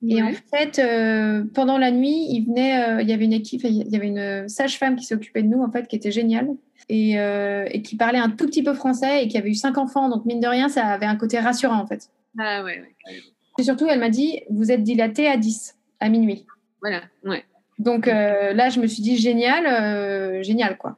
Et 0.08 0.22
en 0.22 0.32
fait, 0.32 0.78
euh, 0.78 1.44
pendant 1.56 1.80
la 1.80 1.90
nuit, 1.90 2.28
il 2.30 2.46
venait, 2.46 2.84
euh, 2.88 3.02
il 3.02 3.10
y 3.10 3.14
avait 3.14 3.26
une 3.26 3.34
équipe, 3.34 3.64
il 3.64 3.92
y 3.92 3.96
avait 3.96 4.08
une 4.08 4.48
sage-femme 4.48 4.96
qui 4.96 5.06
s'occupait 5.06 5.42
de 5.42 5.48
nous, 5.48 5.64
en 5.64 5.72
fait, 5.72 5.88
qui 5.88 5.96
était 5.96 6.12
géniale 6.12 6.50
et, 6.88 7.14
et, 7.14 7.82
qui 7.82 7.96
parlait 7.98 8.20
un 8.20 8.30
tout 8.30 8.46
petit 8.46 8.64
peu 8.64 8.74
français 8.74 9.24
et 9.24 9.28
qui 9.28 9.38
avait 9.38 9.50
eu 9.50 9.56
cinq 9.56 9.78
enfants. 9.78 10.08
Donc, 10.10 10.26
mine 10.26 10.40
de 10.40 10.48
rien, 10.48 10.70
ça 10.70 10.86
avait 10.86 11.08
un 11.08 11.16
côté 11.16 11.40
rassurant, 11.40 11.80
en 11.80 11.88
fait. 11.88 12.10
Ah 12.40 12.64
ouais, 12.64 12.80
ouais. 12.80 13.22
Et 13.58 13.64
surtout, 13.64 13.88
elle 13.88 14.00
m'a 14.00 14.10
dit, 14.10 14.42
vous 14.52 14.72
êtes 14.72 14.84
dilaté 14.84 15.28
à 15.28 15.36
10, 15.36 15.76
à 16.00 16.10
minuit. 16.10 16.46
Voilà, 16.82 17.02
ouais. 17.26 17.44
Donc 17.80 18.08
là, 18.08 18.70
je 18.70 18.80
me 18.80 18.88
suis 18.88 19.04
dit, 19.04 19.18
génial, 19.18 20.44
génial, 20.44 20.78
quoi. 20.78 20.98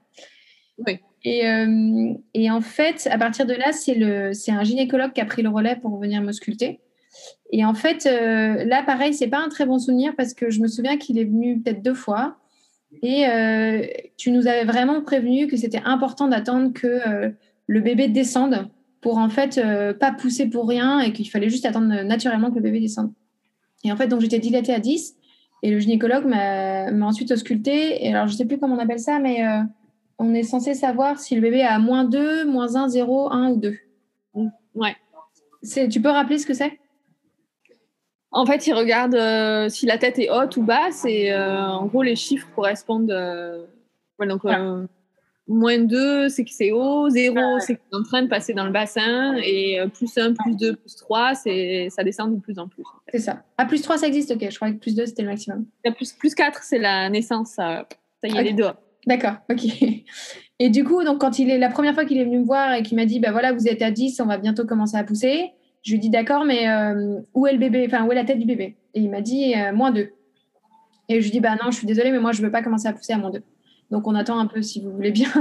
Oui. 0.87 0.99
Et, 1.23 1.47
euh, 1.47 2.13
et, 2.33 2.49
en 2.49 2.61
fait, 2.61 3.07
à 3.11 3.17
partir 3.17 3.45
de 3.45 3.53
là, 3.53 3.71
c'est 3.71 4.51
un 4.51 4.63
gynécologue 4.63 5.13
qui 5.13 5.21
a 5.21 5.25
pris 5.25 5.41
le 5.41 5.49
relais 5.49 5.75
pour 5.75 5.97
venir 5.99 6.21
me 6.21 6.31
sculpter. 6.31 6.79
Et 7.51 7.65
en 7.65 7.73
fait, 7.73 8.05
euh, 8.05 8.63
là, 8.63 8.83
pareil, 8.83 9.13
c'est 9.13 9.27
pas 9.27 9.39
un 9.39 9.49
très 9.49 9.65
bon 9.65 9.79
souvenir 9.79 10.15
parce 10.15 10.33
que 10.33 10.49
je 10.49 10.61
me 10.61 10.67
souviens 10.67 10.97
qu'il 10.97 11.17
est 11.17 11.25
venu 11.25 11.59
peut-être 11.59 11.81
deux 11.81 11.93
fois. 11.93 12.37
Et 13.03 13.27
euh, 13.27 13.85
tu 14.17 14.31
nous 14.31 14.47
avais 14.47 14.63
vraiment 14.63 15.01
prévenu 15.01 15.47
que 15.47 15.57
c'était 15.57 15.81
important 15.83 16.27
d'attendre 16.27 16.73
que 16.73 17.33
le 17.67 17.81
bébé 17.81 18.07
descende 18.07 18.69
pour 19.01 19.17
en 19.17 19.29
fait 19.29 19.61
pas 19.99 20.11
pousser 20.11 20.47
pour 20.47 20.67
rien 20.67 20.99
et 20.99 21.13
qu'il 21.13 21.29
fallait 21.29 21.49
juste 21.49 21.65
attendre 21.65 22.03
naturellement 22.03 22.49
que 22.49 22.55
le 22.55 22.61
bébé 22.61 22.79
descende. 22.79 23.11
Et 23.83 23.91
en 23.91 23.95
fait, 23.95 24.07
donc 24.07 24.21
j'étais 24.21 24.39
dilatée 24.39 24.73
à 24.73 24.79
10 24.79 25.17
et 25.61 25.71
le 25.71 25.79
gynécologue 25.79 26.25
m'a 26.25 26.91
ensuite 27.05 27.31
auscultée. 27.31 28.05
Et 28.05 28.13
alors, 28.13 28.27
je 28.27 28.33
sais 28.33 28.45
plus 28.45 28.59
comment 28.59 28.75
on 28.75 28.79
appelle 28.79 28.99
ça, 28.99 29.19
mais 29.19 29.43
on 30.17 30.33
est 30.33 30.43
censé 30.43 30.73
savoir 30.73 31.19
si 31.19 31.35
le 31.35 31.41
bébé 31.41 31.63
a 31.63 31.79
moins 31.79 32.05
2, 32.05 32.45
moins 32.45 32.75
1, 32.75 32.89
0, 32.89 33.31
1 33.31 33.51
ou 33.51 33.57
2. 33.57 33.77
Ouais. 34.75 34.95
Tu 35.89 36.01
peux 36.01 36.09
rappeler 36.09 36.37
ce 36.37 36.45
que 36.45 36.53
c'est? 36.53 36.79
En 38.31 38.45
fait, 38.45 38.67
il 38.67 38.73
regarde 38.73 39.15
euh, 39.15 39.69
si 39.69 39.85
la 39.85 39.97
tête 39.97 40.19
est 40.19 40.29
haute 40.29 40.55
ou 40.57 40.63
basse 40.63 41.03
et 41.05 41.31
euh, 41.31 41.65
en 41.65 41.87
gros, 41.87 42.03
les 42.03 42.15
chiffres 42.15 42.47
correspondent. 42.55 43.09
Euh, 43.09 43.65
donc, 44.19 44.43
moins 45.49 45.79
2, 45.79 46.29
c'est 46.29 46.45
que 46.45 46.51
c'est 46.51 46.71
haut, 46.71 47.09
0, 47.09 47.59
c'est 47.59 47.75
que 47.75 47.81
c'est 47.91 47.97
en 47.97 48.03
train 48.03 48.21
de 48.21 48.27
passer 48.27 48.53
dans 48.53 48.65
le 48.65 48.71
bassin 48.71 49.35
et 49.43 49.79
plus 49.93 50.17
1, 50.17 50.33
plus 50.33 50.55
2, 50.55 50.75
plus 50.75 50.95
3, 50.95 51.33
ça 51.35 52.03
descend 52.03 52.35
de 52.35 52.39
plus 52.39 52.59
en 52.59 52.67
plus. 52.67 52.83
C'est 53.11 53.19
ça. 53.19 53.43
À 53.57 53.65
plus 53.65 53.81
3, 53.81 53.97
ça 53.97 54.07
existe, 54.07 54.31
ok. 54.31 54.47
Je 54.49 54.55
croyais 54.55 54.75
que 54.75 54.79
plus 54.79 54.95
2, 54.95 55.07
c'était 55.07 55.23
le 55.23 55.29
maximum. 55.29 55.65
plus, 55.95 56.13
plus 56.13 56.35
4, 56.35 56.63
c'est 56.63 56.79
la 56.79 57.09
naissance. 57.09 57.53
Ça, 57.53 57.85
y 58.23 58.37
est, 58.37 58.43
les 58.43 58.53
deux. 58.53 58.65
D'accord, 59.07 59.35
ok. 59.49 59.65
Et 60.59 60.69
du 60.69 60.83
coup, 60.83 61.03
donc, 61.03 61.19
quand 61.21 61.39
il 61.39 61.49
est 61.49 61.57
la 61.57 61.69
première 61.69 61.93
fois 61.93 62.05
qu'il 62.05 62.17
est 62.17 62.25
venu 62.25 62.39
me 62.39 62.45
voir 62.45 62.73
et 62.73 62.83
qu'il 62.83 62.97
m'a 62.97 63.05
dit, 63.05 63.19
bah 63.19 63.31
voilà, 63.31 63.53
vous 63.53 63.67
êtes 63.67 63.81
à 63.81 63.91
10, 63.91 64.19
on 64.19 64.25
va 64.25 64.37
bientôt 64.37 64.65
commencer 64.65 64.97
à 64.97 65.03
pousser. 65.03 65.51
Je 65.83 65.91
lui 65.91 65.97
ai 65.97 66.01
dit, 66.01 66.09
d'accord, 66.09 66.43
mais 66.43 66.69
euh, 66.69 67.19
où 67.33 67.47
est 67.47 67.53
le 67.53 67.59
bébé? 67.59 67.85
Enfin, 67.87 68.05
où 68.05 68.11
est 68.11 68.15
la 68.15 68.25
tête 68.25 68.39
du 68.39 68.45
bébé? 68.45 68.75
Et 68.93 68.99
il 68.99 69.09
m'a 69.09 69.21
dit, 69.21 69.55
euh, 69.55 69.71
moins 69.73 69.91
2. 69.91 70.11
Et 71.07 71.15
je 71.15 71.19
lui 71.21 71.27
ai 71.29 71.31
dit, 71.31 71.39
bah 71.39 71.55
non, 71.63 71.71
je 71.71 71.77
suis 71.77 71.87
désolée, 71.87 72.11
mais 72.11 72.19
moi, 72.19 72.33
je 72.33 72.41
ne 72.41 72.47
veux 72.47 72.51
pas 72.51 72.61
commencer 72.61 72.87
à 72.87 72.93
pousser 72.93 73.13
à 73.13 73.17
moins 73.17 73.31
2. 73.31 73.41
Donc, 73.91 74.07
on 74.07 74.15
attend 74.15 74.37
un 74.37 74.45
peu 74.45 74.61
si 74.61 74.81
vous 74.81 74.91
voulez 74.91 75.11
bien. 75.11 75.29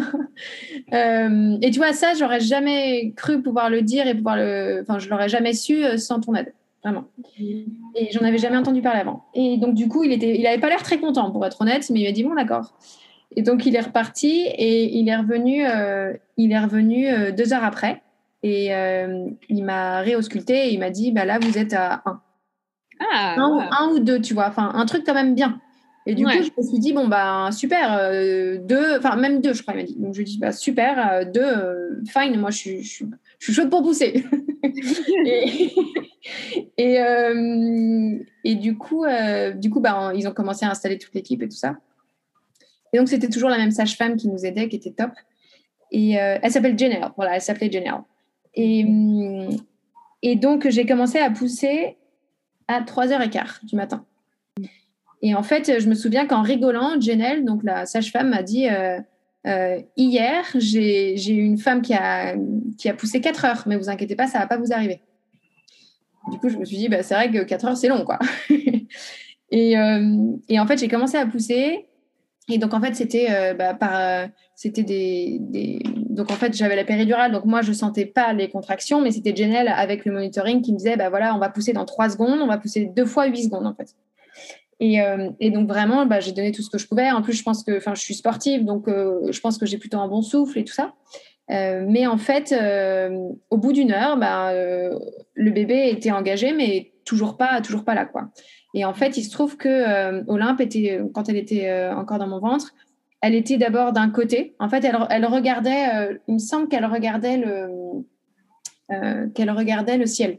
Euh, 0.95 1.59
et 1.61 1.71
tu 1.71 1.79
vois, 1.79 1.93
ça, 1.93 2.15
j'aurais 2.15 2.41
jamais 2.41 3.13
cru 3.15 3.43
pouvoir 3.43 3.69
le 3.69 3.83
dire 3.83 4.07
et 4.07 4.15
pouvoir 4.15 4.37
le. 4.37 4.79
Enfin, 4.81 4.99
je 4.99 5.11
l'aurais 5.11 5.29
jamais 5.29 5.53
su 5.53 5.83
sans 5.99 6.21
ton 6.21 6.35
aide. 6.35 6.55
Vraiment. 6.83 7.05
Et 7.39 8.11
j'en 8.13 8.25
avais 8.25 8.39
jamais 8.39 8.57
entendu 8.57 8.81
parler 8.81 9.01
avant. 9.01 9.25
Et 9.35 9.59
donc, 9.59 9.75
du 9.75 9.89
coup, 9.89 10.05
il 10.05 10.13
était, 10.13 10.39
il 10.39 10.47
avait 10.47 10.61
pas 10.61 10.69
l'air 10.69 10.83
très 10.83 10.99
content, 10.99 11.31
pour 11.31 11.45
être 11.45 11.61
honnête, 11.61 11.91
mais 11.91 12.01
il 12.01 12.07
m'a 12.07 12.13
dit, 12.13 12.25
bon, 12.25 12.35
d'accord. 12.35 12.73
Et 13.37 13.43
donc, 13.43 13.67
il 13.67 13.77
est 13.77 13.81
reparti 13.81 14.47
et 14.47 14.97
il 14.97 15.09
est 15.09 15.17
revenu, 15.17 15.67
euh, 15.67 16.15
il 16.37 16.53
est 16.53 16.59
revenu 16.59 17.09
euh, 17.09 17.33
deux 17.33 17.53
heures 17.53 17.65
après. 17.65 18.03
Et 18.43 18.75
euh, 18.75 19.29
il 19.49 19.65
m'a 19.65 20.01
réausculté 20.01 20.69
et 20.69 20.73
il 20.73 20.79
m'a 20.79 20.91
dit, 20.91 21.13
bah 21.13 21.25
là, 21.25 21.39
vous 21.41 21.59
êtes 21.59 21.75
à 21.75 22.03
un. 22.07 22.21
Ah, 23.01 23.35
un, 23.37 23.57
ouais. 23.57 23.65
un 23.71 23.89
ou 23.91 23.99
deux, 23.99 24.21
tu 24.21 24.35
vois. 24.35 24.49
Enfin, 24.49 24.71
un 24.75 24.87
truc 24.87 25.05
quand 25.05 25.15
même 25.15 25.35
bien. 25.35 25.61
Et 26.09 26.15
du 26.15 26.25
Ouais. 26.25 26.39
coup, 26.39 26.45
je 26.45 26.63
me 26.63 26.67
suis 26.67 26.79
dit, 26.79 26.95
bon, 26.95 27.07
bah, 27.07 27.51
super, 27.53 27.93
euh, 27.99 28.57
deux, 28.57 28.97
enfin, 28.97 29.17
même 29.17 29.43
deux, 29.43 29.53
je 29.53 29.61
crois, 29.61 29.75
il 29.75 29.77
m'a 29.77 29.83
dit. 29.83 29.95
Donc, 29.97 30.15
je 30.15 30.21
lui 30.21 30.23
ai 30.23 30.25
dit, 30.25 30.39
bah, 30.39 30.53
super, 30.53 31.13
euh, 31.13 31.25
deux, 31.27 31.43
euh, 31.43 32.03
fine, 32.07 32.35
moi, 32.41 32.51
je 32.51 32.57
suis, 32.57 32.83
je 32.83 32.89
suis, 32.91 33.07
je 33.39 33.45
suis 33.45 33.53
chaude 33.53 33.69
pour 33.69 33.83
pousser. 33.83 34.25
et 35.27 35.71
et, 36.79 36.99
et 38.45 38.55
du 38.55 38.79
coup, 38.79 39.05
du 39.57 39.71
coup 39.71 39.81
bah, 39.81 40.13
ils 40.15 40.27
ont 40.27 40.33
commencé 40.33 40.65
à 40.65 40.71
installer 40.71 40.97
toute 40.99 41.15
l'équipe 41.15 41.43
et 41.43 41.49
tout 41.49 41.57
ça. 41.57 41.77
Et 42.95 42.99
donc, 42.99 43.09
c'était 43.09 43.29
toujours 43.29 43.51
la 43.51 43.59
même 43.59 43.71
sage-femme 43.71 44.17
qui 44.17 44.29
nous 44.29 44.47
aidait, 44.47 44.69
qui 44.69 44.77
était 44.77 44.93
top. 44.93 45.11
Et 45.93 46.13
elle 46.13 46.51
s'appelle 46.51 46.79
Janelle. 46.79 47.07
Voilà, 47.17 47.35
elle 47.35 47.43
s'appelait 47.43 47.71
Janelle. 47.71 48.01
Et, 48.55 48.83
hum, 48.85 49.51
et 50.23 50.37
donc, 50.37 50.69
j'ai 50.71 50.87
commencé 50.87 51.19
à 51.19 51.31
pousser 51.31 51.99
à 52.67 52.81
3h15 52.81 53.65
du 53.67 53.77
matin. 53.77 54.07
Et 55.23 55.35
en 55.35 55.43
fait, 55.43 55.81
je 55.81 55.89
me 55.89 55.95
souviens 55.95 56.27
qu'en 56.27 56.43
rigolant, 56.43 57.01
Janelle, 57.01 57.45
donc 57.45 57.63
la 57.65 57.87
sage-femme, 57.87 58.31
m'a 58.31 58.43
dit 58.43 58.69
euh, 58.69 58.99
euh, 59.47 59.81
Hier, 59.97 60.45
j'ai 60.55 61.15
eu 61.15 61.43
une 61.43 61.59
femme 61.59 61.83
qui 61.83 61.95
a, 61.95 62.37
qui 62.79 62.89
a 62.89 62.95
poussé 62.95 63.21
4 63.21 63.45
heures, 63.45 63.65
mais 63.67 63.77
vous 63.77 63.89
inquiétez 63.89 64.15
pas, 64.15 64.27
ça 64.27 64.39
va 64.39 64.47
pas 64.47 64.59
vous 64.59 64.73
arriver. 64.73 65.01
Du 66.31 66.39
coup, 66.39 66.49
je 66.49 66.57
me 66.57 66.65
suis 66.65 66.77
dit, 66.77 66.89
bah, 66.89 67.03
c'est 67.03 67.15
vrai 67.15 67.31
que 67.31 67.43
4 67.43 67.65
heures, 67.65 67.77
c'est 67.77 67.89
long, 67.89 68.05
quoi. 68.05 68.19
et, 69.51 69.79
euh, 69.79 70.37
et 70.49 70.61
en 70.61 70.67
fait, 70.67 70.79
j'ai 70.79 70.89
commencé 70.89 71.17
à 71.17 71.27
pousser. 71.27 71.87
Et 72.51 72.59
donc, 72.59 72.73
en 72.73 72.81
fait, 72.81 72.95
c'était 72.95 73.55
bah, 73.55 73.75
par. 73.75 74.29
c'était 74.55 74.83
des, 74.83 75.41
Donc, 76.09 76.31
en 76.31 76.35
fait, 76.35 76.57
j'avais 76.57 76.77
la 76.77 76.85
péridurale. 76.85 77.33
Donc, 77.33 77.45
moi, 77.45 77.61
je 77.61 77.73
sentais 77.73 78.07
pas 78.07 78.33
les 78.33 78.49
contractions, 78.49 79.03
mais 79.03 79.11
c'était 79.11 79.35
Janelle 79.35 79.69
avec 79.69 80.05
le 80.05 80.13
monitoring 80.13 80.63
qui 80.63 80.73
me 80.73 80.79
disait, 80.79 80.97
bah 80.97 81.11
voilà, 81.11 81.35
on 81.35 81.39
va 81.39 81.51
pousser 81.51 81.73
dans 81.73 81.85
3 81.85 82.11
secondes, 82.11 82.41
on 82.41 82.47
va 82.47 82.57
pousser 82.57 82.87
deux 82.87 83.05
fois 83.05 83.27
8 83.27 83.45
secondes, 83.45 83.67
en 83.67 83.75
fait. 83.75 83.95
Et, 84.81 85.01
euh, 85.01 85.31
et 85.41 85.51
donc, 85.51 85.69
vraiment, 85.69 86.07
bah, 86.07 86.21
j'ai 86.21 86.33
donné 86.33 86.53
tout 86.53 86.63
ce 86.63 86.71
que 86.71 86.79
je 86.79 86.87
pouvais. 86.87 87.11
En 87.11 87.23
plus, 87.23 87.33
je 87.33 87.43
pense 87.43 87.65
que. 87.65 87.77
Enfin, 87.77 87.95
je 87.95 88.01
suis 88.01 88.15
sportive, 88.15 88.65
donc 88.65 88.89
euh, 88.89 89.21
je 89.31 89.41
pense 89.41 89.59
que 89.59 89.67
j'ai 89.67 89.79
plutôt 89.79 89.99
un 89.99 90.09
bon 90.09 90.23
souffle 90.23 90.59
et 90.59 90.65
tout 90.65 90.73
ça. 90.73 90.95
Euh, 91.51 91.85
mais 91.89 92.07
en 92.07 92.19
fait, 92.19 92.55
au 93.51 93.57
bout 93.57 93.73
d'une 93.73 93.93
heure, 93.93 94.17
bah, 94.17 94.53
le 94.53 95.51
bébé 95.51 95.89
était 95.91 96.13
engagé, 96.13 96.53
mais 96.53 96.93
toujours 97.05 97.37
pas, 97.37 97.61
toujours 97.61 97.85
pas 97.85 97.95
là, 97.95 98.05
quoi. 98.05 98.29
Et 98.75 98.85
en 98.85 98.93
fait, 98.93 99.17
il 99.17 99.25
se 99.25 99.31
trouve 99.31 99.57
que 99.57 100.23
Olympe 100.29 100.61
était, 100.61 101.01
quand 101.15 101.29
elle 101.29 101.39
était 101.39 101.89
encore 101.89 102.19
dans 102.19 102.29
mon 102.29 102.39
ventre, 102.39 102.75
elle 103.23 103.35
était 103.35 103.57
d'abord 103.57 103.93
d'un 103.93 104.11
côté. 104.11 104.55
En 104.61 104.69
fait, 104.69 104.85
elle, 104.85 104.99
elle 105.11 105.25
regardait. 105.25 106.19
il 106.29 106.35
me 106.35 106.39
semble 106.39 106.69
qu'elle 106.69 106.85
regardait 106.85 107.39
le, 107.39 108.05
qu'elle 109.35 109.51
regardait 109.51 109.97
le 109.97 110.07
ciel. 110.07 110.39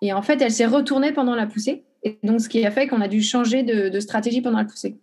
Et 0.00 0.14
en 0.14 0.22
fait, 0.22 0.40
elle 0.40 0.52
s'est 0.52 0.66
retournée 0.66 1.12
pendant 1.12 1.34
la 1.34 1.46
poussée. 1.46 1.84
Et 2.02 2.18
donc, 2.22 2.40
ce 2.40 2.48
qui 2.48 2.64
a 2.64 2.70
fait 2.70 2.86
qu'on 2.86 3.00
a 3.00 3.08
dû 3.08 3.22
changer 3.22 3.62
de, 3.62 4.00
stratégie 4.00 4.40
pendant 4.40 4.58
la 4.58 4.64
poussée. 4.64 4.96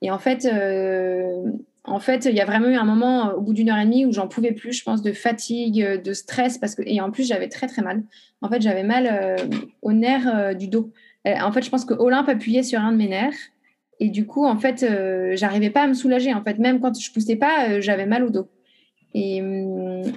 Et 0.00 0.10
en 0.10 0.18
fait, 0.18 0.46
euh, 0.46 1.42
en 1.88 2.00
fait, 2.00 2.26
il 2.26 2.34
y 2.34 2.40
a 2.40 2.44
vraiment 2.44 2.68
eu 2.68 2.74
un 2.74 2.84
moment 2.84 3.30
euh, 3.30 3.34
au 3.34 3.40
bout 3.40 3.52
d'une 3.52 3.70
heure 3.70 3.78
et 3.78 3.84
demie 3.84 4.04
où 4.04 4.12
j'en 4.12 4.28
pouvais 4.28 4.52
plus, 4.52 4.72
je 4.72 4.84
pense, 4.84 5.02
de 5.02 5.12
fatigue, 5.12 5.82
euh, 5.82 5.96
de 5.96 6.12
stress, 6.12 6.58
parce 6.58 6.74
que 6.74 6.82
et 6.84 7.00
en 7.00 7.10
plus 7.10 7.26
j'avais 7.26 7.48
très 7.48 7.66
très 7.66 7.82
mal. 7.82 8.02
En 8.42 8.48
fait, 8.48 8.60
j'avais 8.60 8.82
mal 8.82 9.08
euh, 9.10 9.36
au 9.82 9.92
nerf 9.92 10.54
du 10.56 10.68
dos. 10.68 10.92
En 11.24 11.52
fait, 11.52 11.62
je 11.62 11.68
pense 11.68 11.84
que 11.84 11.94
Olympe 11.94 12.28
appuyait 12.28 12.62
sur 12.62 12.80
un 12.80 12.92
de 12.92 12.96
mes 12.96 13.08
nerfs 13.08 13.36
et 14.00 14.08
du 14.08 14.24
coup, 14.24 14.46
en 14.46 14.56
fait, 14.56 14.86
j'arrivais 15.34 15.68
pas 15.68 15.82
à 15.82 15.86
me 15.86 15.92
soulager. 15.92 16.32
En 16.32 16.42
fait, 16.42 16.58
même 16.58 16.80
quand 16.80 16.98
je 16.98 17.12
poussais 17.12 17.36
pas, 17.36 17.80
j'avais 17.80 18.06
mal 18.06 18.24
au 18.24 18.30
dos. 18.30 18.48
Et, 19.12 19.42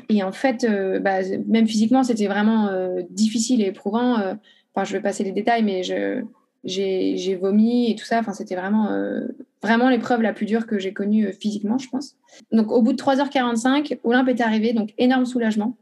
et 0.08 0.24
en 0.24 0.32
fait, 0.32 0.66
bah, 1.02 1.18
même 1.48 1.68
physiquement, 1.68 2.04
c'était 2.04 2.28
vraiment 2.28 2.70
difficile 3.10 3.62
et 3.62 3.66
éprouvant. 3.66 4.38
Enfin, 4.74 4.86
je 4.86 4.94
vais 4.94 5.02
passer 5.02 5.24
les 5.24 5.32
détails, 5.32 5.64
mais 5.64 5.84
j'ai 5.84 7.36
vomi 7.36 7.92
et 7.92 7.96
tout 7.96 8.06
ça. 8.06 8.20
Enfin, 8.20 8.34
c'était 8.34 8.56
vraiment 8.56 8.90
euh, 8.92 9.28
vraiment 9.62 9.90
l'épreuve 9.90 10.22
la 10.22 10.34
plus 10.34 10.46
dure 10.46 10.66
que 10.66 10.80
j'ai 10.80 10.94
connue 10.94 11.28
euh, 11.28 11.32
physiquement, 11.32 11.78
je 11.78 11.90
pense. 11.90 12.16
Donc, 12.52 12.72
au 12.72 12.82
bout 12.82 12.94
de 12.94 13.02
3h45, 13.02 14.00
Olympe 14.04 14.30
est 14.30 14.42
arrivé, 14.42 14.74
donc 14.74 14.94
énorme 14.98 15.26
soulagement. 15.26 15.76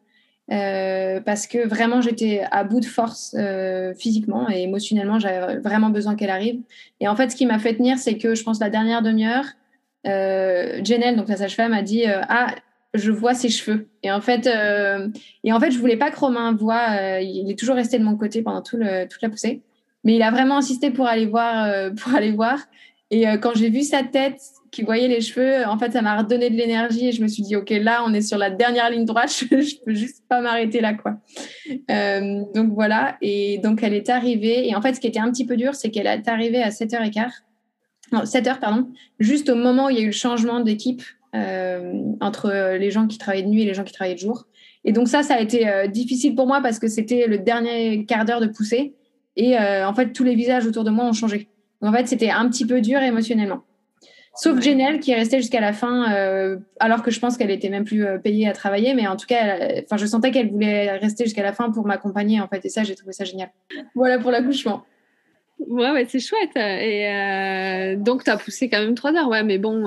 euh, 0.51 1.21
parce 1.21 1.45
que 1.45 1.67
vraiment, 1.67 2.01
j'étais 2.01 2.41
à 2.49 2.63
bout 2.63 2.79
de 2.79 2.85
force 2.85 3.35
physiquement 3.97 4.49
et 4.49 4.63
émotionnellement. 4.63 5.19
J'avais 5.19 5.57
vraiment 5.57 5.89
besoin 5.91 6.15
qu'elle 6.15 6.31
arrive. 6.31 6.61
Et 6.99 7.07
en 7.07 7.15
fait, 7.15 7.29
ce 7.29 7.35
qui 7.35 7.45
m'a 7.45 7.59
fait 7.59 7.75
tenir, 7.75 7.99
c'est 7.99 8.17
que 8.17 8.33
je 8.33 8.43
pense 8.43 8.59
la 8.59 8.71
dernière 8.71 9.03
demi-heure, 9.03 9.45
euh, 10.07 10.79
Janelle, 10.83 11.15
donc 11.15 11.27
la 11.27 11.37
sage-femme, 11.37 11.73
a 11.73 11.83
dit 11.83 12.05
Ah, 12.07 12.55
je 12.93 13.11
vois 13.11 13.33
ses 13.33 13.49
cheveux. 13.49 13.87
Et 14.03 14.11
en 14.11 14.21
fait, 14.21 14.47
euh, 14.47 15.07
et 15.43 15.53
en 15.53 15.59
fait 15.59 15.71
je 15.71 15.79
voulais 15.79 15.97
pas 15.97 16.11
que 16.11 16.19
Romain 16.19 16.53
voit. 16.53 16.87
euh, 16.99 17.21
il 17.21 17.49
est 17.51 17.57
toujours 17.57 17.75
resté 17.75 17.99
de 17.99 18.03
mon 18.03 18.15
côté 18.17 18.41
pendant 18.41 18.61
tout 18.61 18.77
le, 18.77 19.07
toute 19.07 19.21
la 19.21 19.29
poussée. 19.29 19.61
Mais 20.03 20.15
il 20.15 20.21
a 20.23 20.31
vraiment 20.31 20.57
insisté 20.57 20.91
pour 20.91 21.05
aller 21.07 21.25
voir. 21.25 21.65
euh, 21.65 21.91
pour 21.91 22.15
aller 22.15 22.31
voir. 22.31 22.59
Et 23.11 23.27
euh, 23.27 23.37
quand 23.37 23.53
j'ai 23.55 23.69
vu 23.69 23.81
sa 23.83 24.03
tête 24.03 24.39
qui 24.71 24.83
voyait 24.83 25.07
les 25.07 25.19
cheveux, 25.19 25.65
en 25.65 25.79
fait, 25.79 25.91
ça 25.91 26.01
m'a 26.03 26.15
redonné 26.17 26.51
de 26.51 26.55
l'énergie 26.55 27.07
et 27.07 27.11
je 27.11 27.23
me 27.23 27.27
suis 27.27 27.41
dit, 27.41 27.55
OK, 27.55 27.71
là, 27.71 28.03
on 28.05 28.13
est 28.13 28.21
sur 28.21 28.37
la 28.37 28.51
dernière 28.51 28.89
ligne 28.91 29.05
droite, 29.05 29.31
je, 29.51 29.61
je 29.61 29.75
peux 29.83 29.95
juste 29.95 30.23
pas 30.29 30.41
m'arrêter 30.41 30.79
là, 30.79 30.93
quoi. 30.93 31.17
Euh, 31.89 32.43
donc 32.53 32.71
voilà. 32.73 33.17
Et 33.21 33.57
donc, 33.63 33.81
elle 33.81 33.95
est 33.95 34.09
arrivée. 34.09 34.67
Et 34.69 34.75
en 34.75 34.81
fait, 34.81 34.93
ce 34.93 34.99
qui 34.99 35.07
était 35.07 35.19
un 35.19 35.31
petit 35.31 35.45
peu 35.45 35.57
dur, 35.57 35.73
c'est 35.73 35.89
qu'elle 35.89 36.05
est 36.05 36.27
arrivée 36.27 36.61
à 36.61 36.69
7h15. 36.69 37.31
Non, 38.11 38.21
7h, 38.23 38.59
pardon. 38.59 38.89
Juste 39.19 39.49
au 39.49 39.55
moment 39.55 39.87
où 39.87 39.89
il 39.89 39.95
y 39.97 39.99
a 39.99 40.03
eu 40.03 40.07
le 40.07 40.11
changement 40.11 40.59
d'équipe 40.59 41.01
entre 41.33 42.75
les 42.77 42.91
gens 42.91 43.07
qui 43.07 43.17
travaillaient 43.17 43.43
de 43.43 43.49
nuit 43.49 43.63
et 43.63 43.65
les 43.65 43.73
gens 43.73 43.83
qui 43.83 43.93
travaillaient 43.93 44.15
de 44.15 44.19
jour. 44.19 44.47
Et 44.85 44.91
donc 44.93 45.07
ça, 45.07 45.23
ça 45.23 45.35
a 45.35 45.39
été 45.41 45.67
euh, 45.67 45.87
difficile 45.87 46.35
pour 46.35 46.47
moi 46.47 46.61
parce 46.61 46.79
que 46.79 46.87
c'était 46.87 47.27
le 47.27 47.37
dernier 47.37 48.05
quart 48.05 48.25
d'heure 48.25 48.39
de 48.41 48.47
poussée. 48.47 48.93
Et 49.35 49.57
euh, 49.57 49.87
en 49.87 49.93
fait, 49.93 50.13
tous 50.13 50.23
les 50.23 50.35
visages 50.35 50.65
autour 50.65 50.83
de 50.83 50.89
moi 50.89 51.05
ont 51.05 51.13
changé. 51.13 51.47
Donc, 51.81 51.93
en 51.93 51.97
fait, 51.97 52.07
c'était 52.07 52.29
un 52.29 52.47
petit 52.49 52.65
peu 52.65 52.81
dur 52.81 53.01
émotionnellement. 53.01 53.61
Sauf 54.35 54.55
Ouais. 54.55 54.61
Janelle 54.61 54.99
qui 54.99 55.11
est 55.11 55.15
restée 55.15 55.37
jusqu'à 55.37 55.59
la 55.59 55.73
fin, 55.73 56.13
euh, 56.13 56.57
alors 56.79 57.03
que 57.03 57.11
je 57.11 57.19
pense 57.19 57.35
qu'elle 57.37 57.51
était 57.51 57.69
même 57.69 57.83
plus 57.83 58.05
euh, 58.05 58.17
payée 58.17 58.47
à 58.47 58.53
travailler. 58.53 58.93
Mais 58.93 59.05
en 59.07 59.15
tout 59.17 59.25
cas, 59.27 59.57
elle- 59.57 59.83
enfin, 59.85 59.97
je 59.97 60.05
sentais 60.05 60.31
qu'elle 60.31 60.49
voulait 60.49 60.91
rester 60.97 61.23
jusqu'à 61.25 61.43
la 61.43 61.51
fin 61.53 61.71
pour 61.71 61.85
m'accompagner. 61.85 62.39
En 62.41 62.47
fait, 62.47 62.63
et 62.65 62.69
ça, 62.69 62.83
j'ai 62.83 62.95
trouvé 62.95 63.11
ça 63.13 63.25
génial. 63.25 63.49
Voilà 63.95 64.17
pour 64.19 64.31
l'accouchement. 64.31 64.83
Ouais, 65.67 65.91
ouais, 65.91 66.05
c'est 66.07 66.19
chouette. 66.19 66.55
Et 66.55 67.07
euh, 67.07 67.95
donc, 67.97 68.23
tu 68.23 68.29
as 68.29 68.37
poussé 68.37 68.69
quand 68.69 68.79
même 68.79 68.95
3 68.95 69.13
heures, 69.15 69.27
ouais, 69.29 69.43
mais 69.43 69.57
bon. 69.57 69.83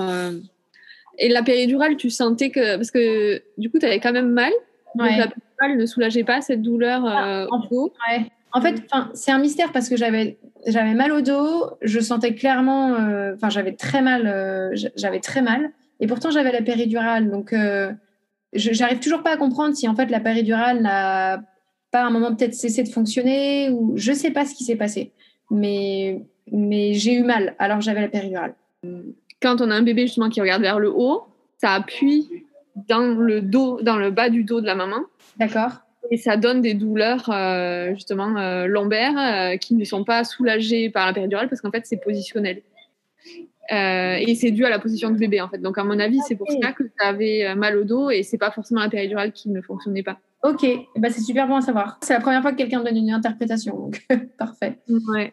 Euh, 1.14 1.24
Et 1.24 1.28
la 1.28 1.42
péridurale, 1.42 1.96
tu 1.96 2.10
sentais 2.10 2.50
que. 2.50 2.76
Parce 2.76 2.90
que 2.90 3.42
du 3.58 3.70
coup, 3.70 3.78
tu 3.78 3.86
avais 3.86 4.00
quand 4.00 4.12
même 4.12 4.30
mal. 4.30 4.52
Donc, 4.94 5.08
la 5.08 5.26
péridurale 5.28 5.78
ne 5.78 5.86
soulageait 5.86 6.24
pas 6.24 6.40
cette 6.40 6.62
douleur 6.62 7.04
euh, 7.06 7.46
en- 7.50 7.60
au 7.60 7.68
dos. 7.68 7.92
Ouais. 8.10 8.26
En 8.54 8.60
fait, 8.60 8.82
enfin, 8.90 9.10
c'est 9.14 9.30
un 9.32 9.38
mystère 9.38 9.72
parce 9.72 9.88
que 9.88 9.96
j'avais 9.96 10.38
j'avais 10.66 10.94
mal 10.94 11.10
au 11.12 11.22
dos, 11.22 11.70
je 11.80 11.98
sentais 12.00 12.34
clairement, 12.34 12.94
euh, 12.94 13.34
enfin 13.34 13.48
j'avais 13.48 13.72
très 13.72 14.02
mal, 14.02 14.26
euh, 14.26 14.70
j'avais 14.94 15.18
très 15.20 15.40
mal, 15.42 15.70
et 16.00 16.06
pourtant 16.06 16.30
j'avais 16.30 16.52
la 16.52 16.60
péridurale, 16.62 17.30
donc 17.30 17.52
euh, 17.52 17.90
j'arrive 18.52 19.00
toujours 19.00 19.22
pas 19.22 19.32
à 19.32 19.36
comprendre 19.38 19.74
si 19.74 19.88
en 19.88 19.96
fait 19.96 20.10
la 20.10 20.20
péridurale 20.20 20.82
n'a 20.82 21.42
pas 21.90 22.02
à 22.02 22.06
un 22.06 22.10
moment 22.10 22.34
peut-être 22.34 22.54
cessé 22.54 22.82
de 22.84 22.88
fonctionner 22.90 23.70
ou 23.70 23.94
je 23.96 24.12
sais 24.12 24.30
pas 24.30 24.44
ce 24.44 24.54
qui 24.54 24.64
s'est 24.64 24.76
passé, 24.76 25.12
mais 25.50 26.20
mais 26.52 26.92
j'ai 26.92 27.14
eu 27.14 27.22
mal 27.22 27.54
alors 27.58 27.78
que 27.78 27.84
j'avais 27.84 28.02
la 28.02 28.08
péridurale. 28.08 28.54
Quand 29.42 29.60
on 29.60 29.70
a 29.70 29.74
un 29.74 29.82
bébé 29.82 30.02
justement 30.06 30.28
qui 30.28 30.40
regarde 30.40 30.62
vers 30.62 30.78
le 30.78 30.90
haut, 30.90 31.24
ça 31.58 31.72
appuie 31.72 32.28
dans 32.88 33.06
le 33.06 33.42
dos, 33.42 33.80
dans 33.82 33.96
le 33.96 34.10
bas 34.10 34.30
du 34.30 34.44
dos 34.44 34.60
de 34.60 34.66
la 34.66 34.74
maman. 34.74 35.00
D'accord. 35.38 35.72
Et 36.10 36.16
ça 36.16 36.36
donne 36.36 36.60
des 36.60 36.74
douleurs 36.74 37.28
euh, 37.30 37.94
justement 37.94 38.36
euh, 38.36 38.66
lombaires 38.66 39.18
euh, 39.52 39.56
qui 39.56 39.74
ne 39.74 39.84
sont 39.84 40.04
pas 40.04 40.24
soulagées 40.24 40.90
par 40.90 41.06
la 41.06 41.12
péridurale 41.12 41.48
parce 41.48 41.60
qu'en 41.60 41.70
fait 41.70 41.86
c'est 41.86 41.98
positionnel. 42.02 42.62
Et 43.70 44.34
c'est 44.34 44.50
dû 44.50 44.66
à 44.66 44.68
la 44.68 44.78
position 44.78 45.08
du 45.08 45.18
bébé 45.18 45.40
en 45.40 45.48
fait. 45.48 45.56
Donc 45.56 45.78
à 45.78 45.84
mon 45.84 45.98
avis 45.98 46.18
c'est 46.28 46.36
pour 46.36 46.50
ça 46.60 46.72
que 46.72 46.82
tu 46.82 46.90
avais 47.00 47.54
mal 47.54 47.78
au 47.78 47.84
dos 47.84 48.10
et 48.10 48.22
c'est 48.22 48.36
pas 48.36 48.50
forcément 48.50 48.82
la 48.82 48.90
péridurale 48.90 49.32
qui 49.32 49.48
ne 49.48 49.62
fonctionnait 49.62 50.02
pas. 50.02 50.18
Ok, 50.42 50.66
bah, 50.96 51.08
c'est 51.10 51.22
super 51.22 51.46
bon 51.48 51.56
à 51.56 51.62
savoir. 51.62 51.98
C'est 52.02 52.12
la 52.12 52.20
première 52.20 52.42
fois 52.42 52.52
que 52.52 52.58
quelqu'un 52.58 52.80
me 52.80 52.84
donne 52.84 52.98
une 52.98 53.10
interprétation, 53.10 53.78
donc 53.78 54.06
parfait. 54.38 54.78
Ouais. 55.08 55.32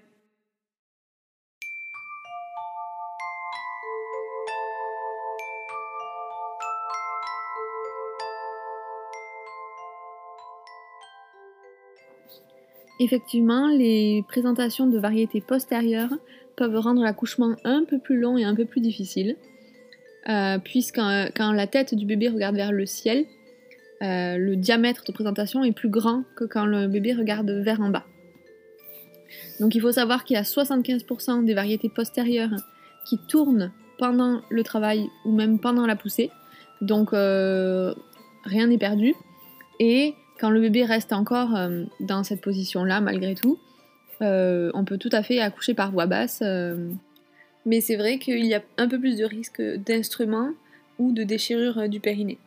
Effectivement, 12.99 13.67
les 13.67 14.23
présentations 14.27 14.85
de 14.87 14.97
variétés 14.97 15.41
postérieures 15.41 16.13
peuvent 16.57 16.77
rendre 16.77 17.01
l'accouchement 17.01 17.55
un 17.63 17.85
peu 17.85 17.97
plus 17.99 18.19
long 18.19 18.37
et 18.37 18.43
un 18.43 18.55
peu 18.55 18.65
plus 18.65 18.81
difficile, 18.81 19.37
euh, 20.27 20.57
puisque 20.61 20.97
quand 20.97 21.51
la 21.53 21.67
tête 21.67 21.95
du 21.95 22.05
bébé 22.05 22.27
regarde 22.27 22.55
vers 22.55 22.73
le 22.73 22.85
ciel, 22.85 23.25
euh, 24.01 24.37
le 24.37 24.55
diamètre 24.55 25.03
de 25.05 25.13
présentation 25.13 25.63
est 25.63 25.71
plus 25.71 25.89
grand 25.89 26.23
que 26.35 26.43
quand 26.43 26.65
le 26.65 26.87
bébé 26.87 27.13
regarde 27.13 27.49
vers 27.49 27.79
en 27.79 27.89
bas. 27.89 28.05
Donc 29.59 29.75
il 29.75 29.81
faut 29.81 29.91
savoir 29.91 30.23
qu'il 30.23 30.35
y 30.35 30.37
a 30.37 30.43
75% 30.43 31.45
des 31.45 31.53
variétés 31.53 31.89
postérieures 31.89 32.55
qui 33.05 33.17
tournent 33.27 33.71
pendant 33.97 34.41
le 34.49 34.63
travail 34.63 35.07
ou 35.25 35.33
même 35.33 35.59
pendant 35.59 35.85
la 35.85 35.95
poussée. 35.95 36.31
Donc 36.81 37.13
euh, 37.13 37.93
rien 38.43 38.67
n'est 38.67 38.77
perdu. 38.77 39.13
Quand 40.39 40.49
le 40.49 40.61
bébé 40.61 40.85
reste 40.85 41.13
encore 41.13 41.55
euh, 41.55 41.83
dans 41.99 42.23
cette 42.23 42.41
position-là, 42.41 43.01
malgré 43.01 43.35
tout, 43.35 43.59
euh, 44.21 44.71
on 44.73 44.85
peut 44.85 44.97
tout 44.97 45.09
à 45.11 45.23
fait 45.23 45.39
accoucher 45.39 45.73
par 45.73 45.91
voie 45.91 46.05
basse. 46.05 46.43
mais 47.65 47.81
c'est 47.81 47.95
vrai 47.95 48.17
qu'il 48.19 48.45
y 48.45 48.53
a 48.53 48.61
un 48.77 48.87
peu 48.87 48.99
plus 48.99 49.17
de 49.17 49.25
risque 49.25 49.61
d'instruments 49.61 50.51
ou 50.97 51.11
de 51.11 51.23
déchirure 51.23 51.87
du 51.89 51.99
périnée. 51.99 52.37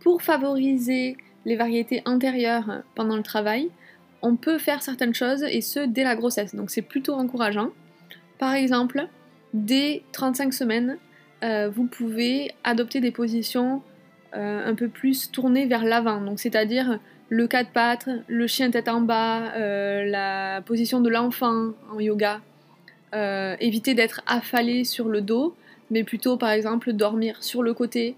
pour 0.00 0.22
favoriser 0.22 1.16
les 1.46 1.56
variétés 1.56 2.02
antérieures 2.06 2.82
pendant 2.94 3.16
le 3.16 3.22
travail, 3.22 3.70
on 4.24 4.36
peut 4.36 4.56
faire 4.56 4.82
certaines 4.82 5.14
choses 5.14 5.42
et 5.42 5.60
ce 5.60 5.80
dès 5.80 6.02
la 6.02 6.16
grossesse. 6.16 6.54
Donc 6.54 6.70
c'est 6.70 6.82
plutôt 6.82 7.12
encourageant. 7.12 7.70
Par 8.38 8.54
exemple, 8.54 9.06
dès 9.52 10.02
35 10.12 10.54
semaines, 10.54 10.96
euh, 11.44 11.68
vous 11.68 11.84
pouvez 11.84 12.50
adopter 12.64 13.00
des 13.00 13.10
positions 13.10 13.82
euh, 14.34 14.68
un 14.68 14.74
peu 14.74 14.88
plus 14.88 15.30
tournées 15.30 15.66
vers 15.66 15.84
l'avant. 15.84 16.20
Donc 16.20 16.40
c'est-à-dire 16.40 16.98
le 17.28 17.46
quatre 17.46 17.70
pattes, 17.70 18.08
le 18.26 18.46
chien 18.46 18.70
tête 18.70 18.88
en 18.88 19.00
bas, 19.00 19.52
euh, 19.56 20.04
la 20.04 20.60
position 20.62 21.00
de 21.00 21.08
l'enfant 21.08 21.70
en 21.92 22.00
yoga. 22.00 22.40
éviter 23.60 23.94
d'être 23.94 24.22
affalé 24.26 24.84
sur 24.84 25.08
le 25.08 25.20
dos, 25.20 25.54
mais 25.90 26.02
plutôt 26.02 26.36
par 26.36 26.50
exemple 26.50 26.92
dormir 26.92 27.42
sur 27.42 27.62
le 27.62 27.72
côté. 27.74 28.16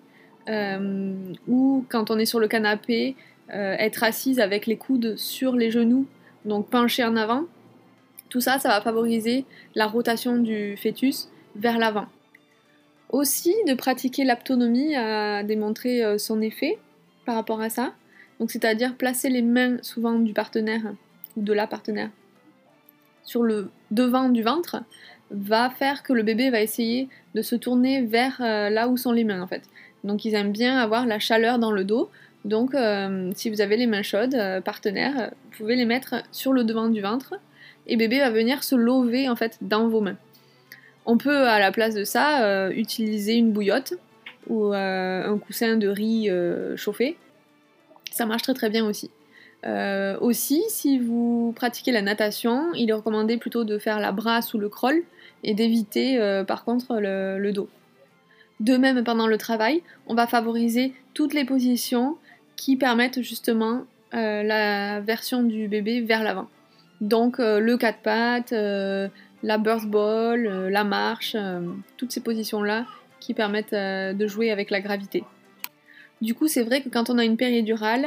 ou 1.49 1.85
quand 1.89 2.11
on 2.11 2.19
est 2.19 2.25
sur 2.25 2.41
le 2.41 2.49
canapé, 2.49 3.15
être 3.51 4.03
assise 4.05 4.41
avec 4.41 4.67
les 4.67 4.77
coudes 4.77 5.17
sur 5.17 5.53
les 5.55 5.71
genoux, 5.71 6.07
donc 6.45 6.69
pencher 6.69 7.05
en 7.05 7.17
avant. 7.17 7.45
Tout 8.31 8.41
ça, 8.41 8.59
ça 8.59 8.69
va 8.69 8.81
favoriser 8.81 9.45
la 9.75 9.87
rotation 9.87 10.37
du 10.39 10.77
fœtus 10.77 11.29
vers 11.57 11.79
l'avant. 11.79 12.07
Aussi, 13.11 13.55
de 13.67 13.75
pratiquer 13.75 14.25
l'aptonomie 14.25 14.97
a 14.97 15.43
démontré 15.43 16.05
euh, 16.05 16.19
son 16.19 16.41
effet 16.41 16.79
par 17.25 17.37
rapport 17.37 17.61
à 17.61 17.71
ça. 17.71 17.93
Donc, 18.41 18.51
c'est-à-dire 18.51 18.97
placer 18.97 19.31
les 19.31 19.43
mains 19.43 19.79
souvent 19.83 20.19
du 20.19 20.33
partenaire 20.33 20.95
ou 21.37 21.43
de 21.43 21.53
la 21.53 21.67
partenaire 21.67 22.11
sur 23.23 23.43
le 23.43 23.71
devant 23.91 24.29
du 24.29 24.43
ventre 24.43 24.77
va 25.31 25.71
faire 25.71 26.05
que 26.05 26.13
le 26.13 26.23
bébé 26.23 26.51
va 26.51 26.61
essayer 26.61 27.09
de 27.35 27.43
se 27.43 27.57
tourner 27.57 28.03
vers 28.03 28.41
euh, 28.41 28.71
là 28.71 28.89
où 28.89 28.97
sont 28.97 29.13
les 29.13 29.25
mains 29.25 29.43
en 29.43 29.49
fait. 29.49 29.63
Donc 30.05 30.25
ils 30.25 30.35
aiment 30.35 30.53
bien 30.53 30.79
avoir 30.79 31.07
la 31.07 31.19
chaleur 31.19 31.59
dans 31.59 31.73
le 31.73 31.83
dos. 31.83 32.09
Donc 32.45 32.75
euh, 32.75 33.33
si 33.35 33.51
vous 33.51 33.61
avez 33.61 33.77
les 33.77 33.89
mains 33.89 34.05
chaudes, 34.05 34.37
partenaire, 34.65 35.33
vous 35.51 35.57
pouvez 35.59 35.75
les 35.75 35.85
mettre 35.85 36.23
sur 36.31 36.53
le 36.53 36.63
devant 36.63 36.89
du 36.89 37.01
ventre 37.01 37.35
et 37.89 37.97
bébé 37.97 38.21
va 38.21 38.31
venir 38.31 38.63
se 38.63 38.77
lever 38.77 39.29
en 39.29 39.35
fait 39.35 39.59
dans 39.61 39.89
vos 39.89 40.01
mains. 40.01 40.17
On 41.07 41.17
peut 41.19 41.47
à 41.47 41.61
la 41.61 41.71
place 41.71 41.95
de 41.95 42.03
ça 42.03 42.45
euh, 42.45 42.71
utiliser 42.71 43.35
une 43.35 43.53
bouillotte 43.53 43.95
ou 44.49 44.75
euh, 44.75 45.25
un 45.25 45.39
coussin 45.39 45.77
de 45.77 45.87
riz 45.87 46.29
euh, 46.29 46.77
chauffé. 46.77 47.17
Ça 48.11 48.27
marche 48.27 48.43
très 48.43 48.55
très 48.55 48.71
bien 48.71 48.85
aussi. 48.85 49.11
aussi, 50.21 50.63
si 50.69 50.99
vous 50.99 51.53
pratiquez 51.55 51.93
la 51.93 52.03
natation, 52.03 52.73
il 52.75 52.91
est 52.91 52.93
recommandé 52.93 53.37
plutôt 53.37 53.65
de 53.65 53.79
faire 53.79 54.01
la 54.01 54.13
brasse 54.13 54.53
ou 54.55 54.59
le 54.59 54.69
crawl 54.69 55.03
et 55.45 55.55
d'éviter 55.55 56.19
par 56.47 56.65
contre 56.65 56.99
le, 57.01 57.51
dos. 57.53 57.69
De 58.61 58.77
même, 58.77 59.03
pendant 59.03 59.27
le 59.27 59.37
travail, 59.37 59.83
on 60.07 60.15
va 60.15 60.27
favoriser 60.27 60.95
toutes 61.15 61.35
les 61.35 61.45
positions 61.45 62.17
qui 62.55 62.77
permettent 62.77 63.23
justement 63.23 63.85
la 64.13 65.01
version 65.01 65.43
du 65.43 65.67
bébé 65.69 66.01
vers 66.01 66.23
l'avant. 66.23 66.49
Donc 67.01 67.39
le 67.39 67.77
quatre 67.77 68.03
pattes, 68.03 68.55
la 69.43 69.59
burst 69.59 69.87
ball, 69.87 70.47
euh, 70.47 70.71
la 70.71 70.85
marche, 70.85 71.37
toutes 71.97 72.13
ces 72.13 72.21
positions-là 72.21 72.87
qui 73.21 73.35
permettent 73.35 73.75
de 73.75 74.27
jouer 74.27 74.51
avec 74.51 74.71
la 74.71 74.81
gravité. 74.81 75.25
Du 76.21 76.35
coup, 76.35 76.49
c'est 76.49 76.63
vrai 76.63 76.81
que 76.81 76.89
quand 76.89 77.11
on 77.11 77.19
a 77.19 77.25
une 77.25 77.37
péridurale, 77.37 78.07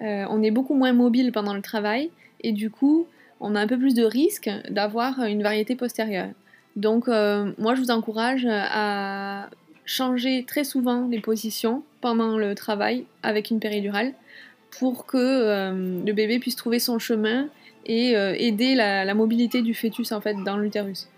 on 0.00 0.42
est 0.42 0.50
beaucoup 0.50 0.74
moins 0.74 0.92
mobile 0.92 1.32
pendant 1.32 1.54
le 1.54 1.60
travail 1.60 2.10
et 2.40 2.52
du 2.52 2.70
coup, 2.70 3.06
on 3.40 3.54
a 3.56 3.60
un 3.60 3.66
peu 3.66 3.78
plus 3.78 3.94
de 3.94 4.04
risque 4.04 4.50
d'avoir 4.70 5.20
une 5.24 5.42
variété 5.42 5.76
postérieure. 5.76 6.30
Donc, 6.76 7.08
moi, 7.08 7.74
je 7.74 7.80
vous 7.80 7.90
encourage 7.90 8.46
à 8.48 9.50
changer 9.84 10.44
très 10.46 10.64
souvent 10.64 11.08
les 11.08 11.20
positions 11.20 11.82
pendant 12.00 12.38
le 12.38 12.54
travail 12.54 13.04
avec 13.22 13.50
une 13.50 13.60
péridurale 13.60 14.14
pour 14.78 15.04
que 15.04 15.72
le 16.04 16.12
bébé 16.12 16.38
puisse 16.38 16.56
trouver 16.56 16.78
son 16.78 16.98
chemin 16.98 17.48
et 17.86 18.16
euh, 18.16 18.34
aider 18.36 18.74
la, 18.74 19.14
mobilité 19.14 19.62
du 19.62 19.74
fœtus 19.74 20.12
en 20.12 20.20
fait 20.20 20.34
dans 20.44 20.56
l'utérus. 20.56 21.08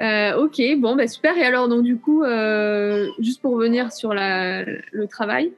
Euh, 0.00 0.36
ok, 0.36 0.60
bon, 0.78 0.96
bah, 0.96 1.06
super. 1.06 1.36
Et 1.38 1.44
alors, 1.44 1.68
donc 1.68 1.84
du 1.84 1.98
coup, 1.98 2.24
euh, 2.24 3.08
juste 3.20 3.40
pour 3.40 3.52
revenir 3.52 3.92
sur 3.92 4.12
le 4.14 5.06
travail, 5.06 5.52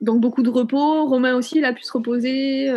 donc 0.00 0.20
beaucoup 0.20 0.42
de 0.42 0.50
repos. 0.50 1.06
Romain 1.06 1.36
aussi, 1.36 1.58
il 1.58 1.64
a 1.64 1.72
pu 1.72 1.82
se 1.82 1.92
reposer. 1.92 2.70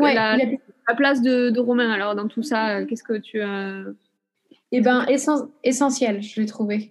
Ouais, 0.00 0.14
la, 0.14 0.36
la, 0.36 0.94
place 0.96 1.22
de, 1.22 1.58
Romain, 1.60 1.90
alors 1.90 2.16
dans 2.16 2.26
tout 2.26 2.42
ça, 2.42 2.84
qu'est-ce 2.84 3.04
que 3.04 3.18
tu 3.18 3.40
as 3.40 3.84
eh 4.76 4.80
ben, 4.80 5.06
essentiel, 5.62 6.20
je 6.20 6.40
l'ai 6.40 6.46
trouvé. 6.46 6.90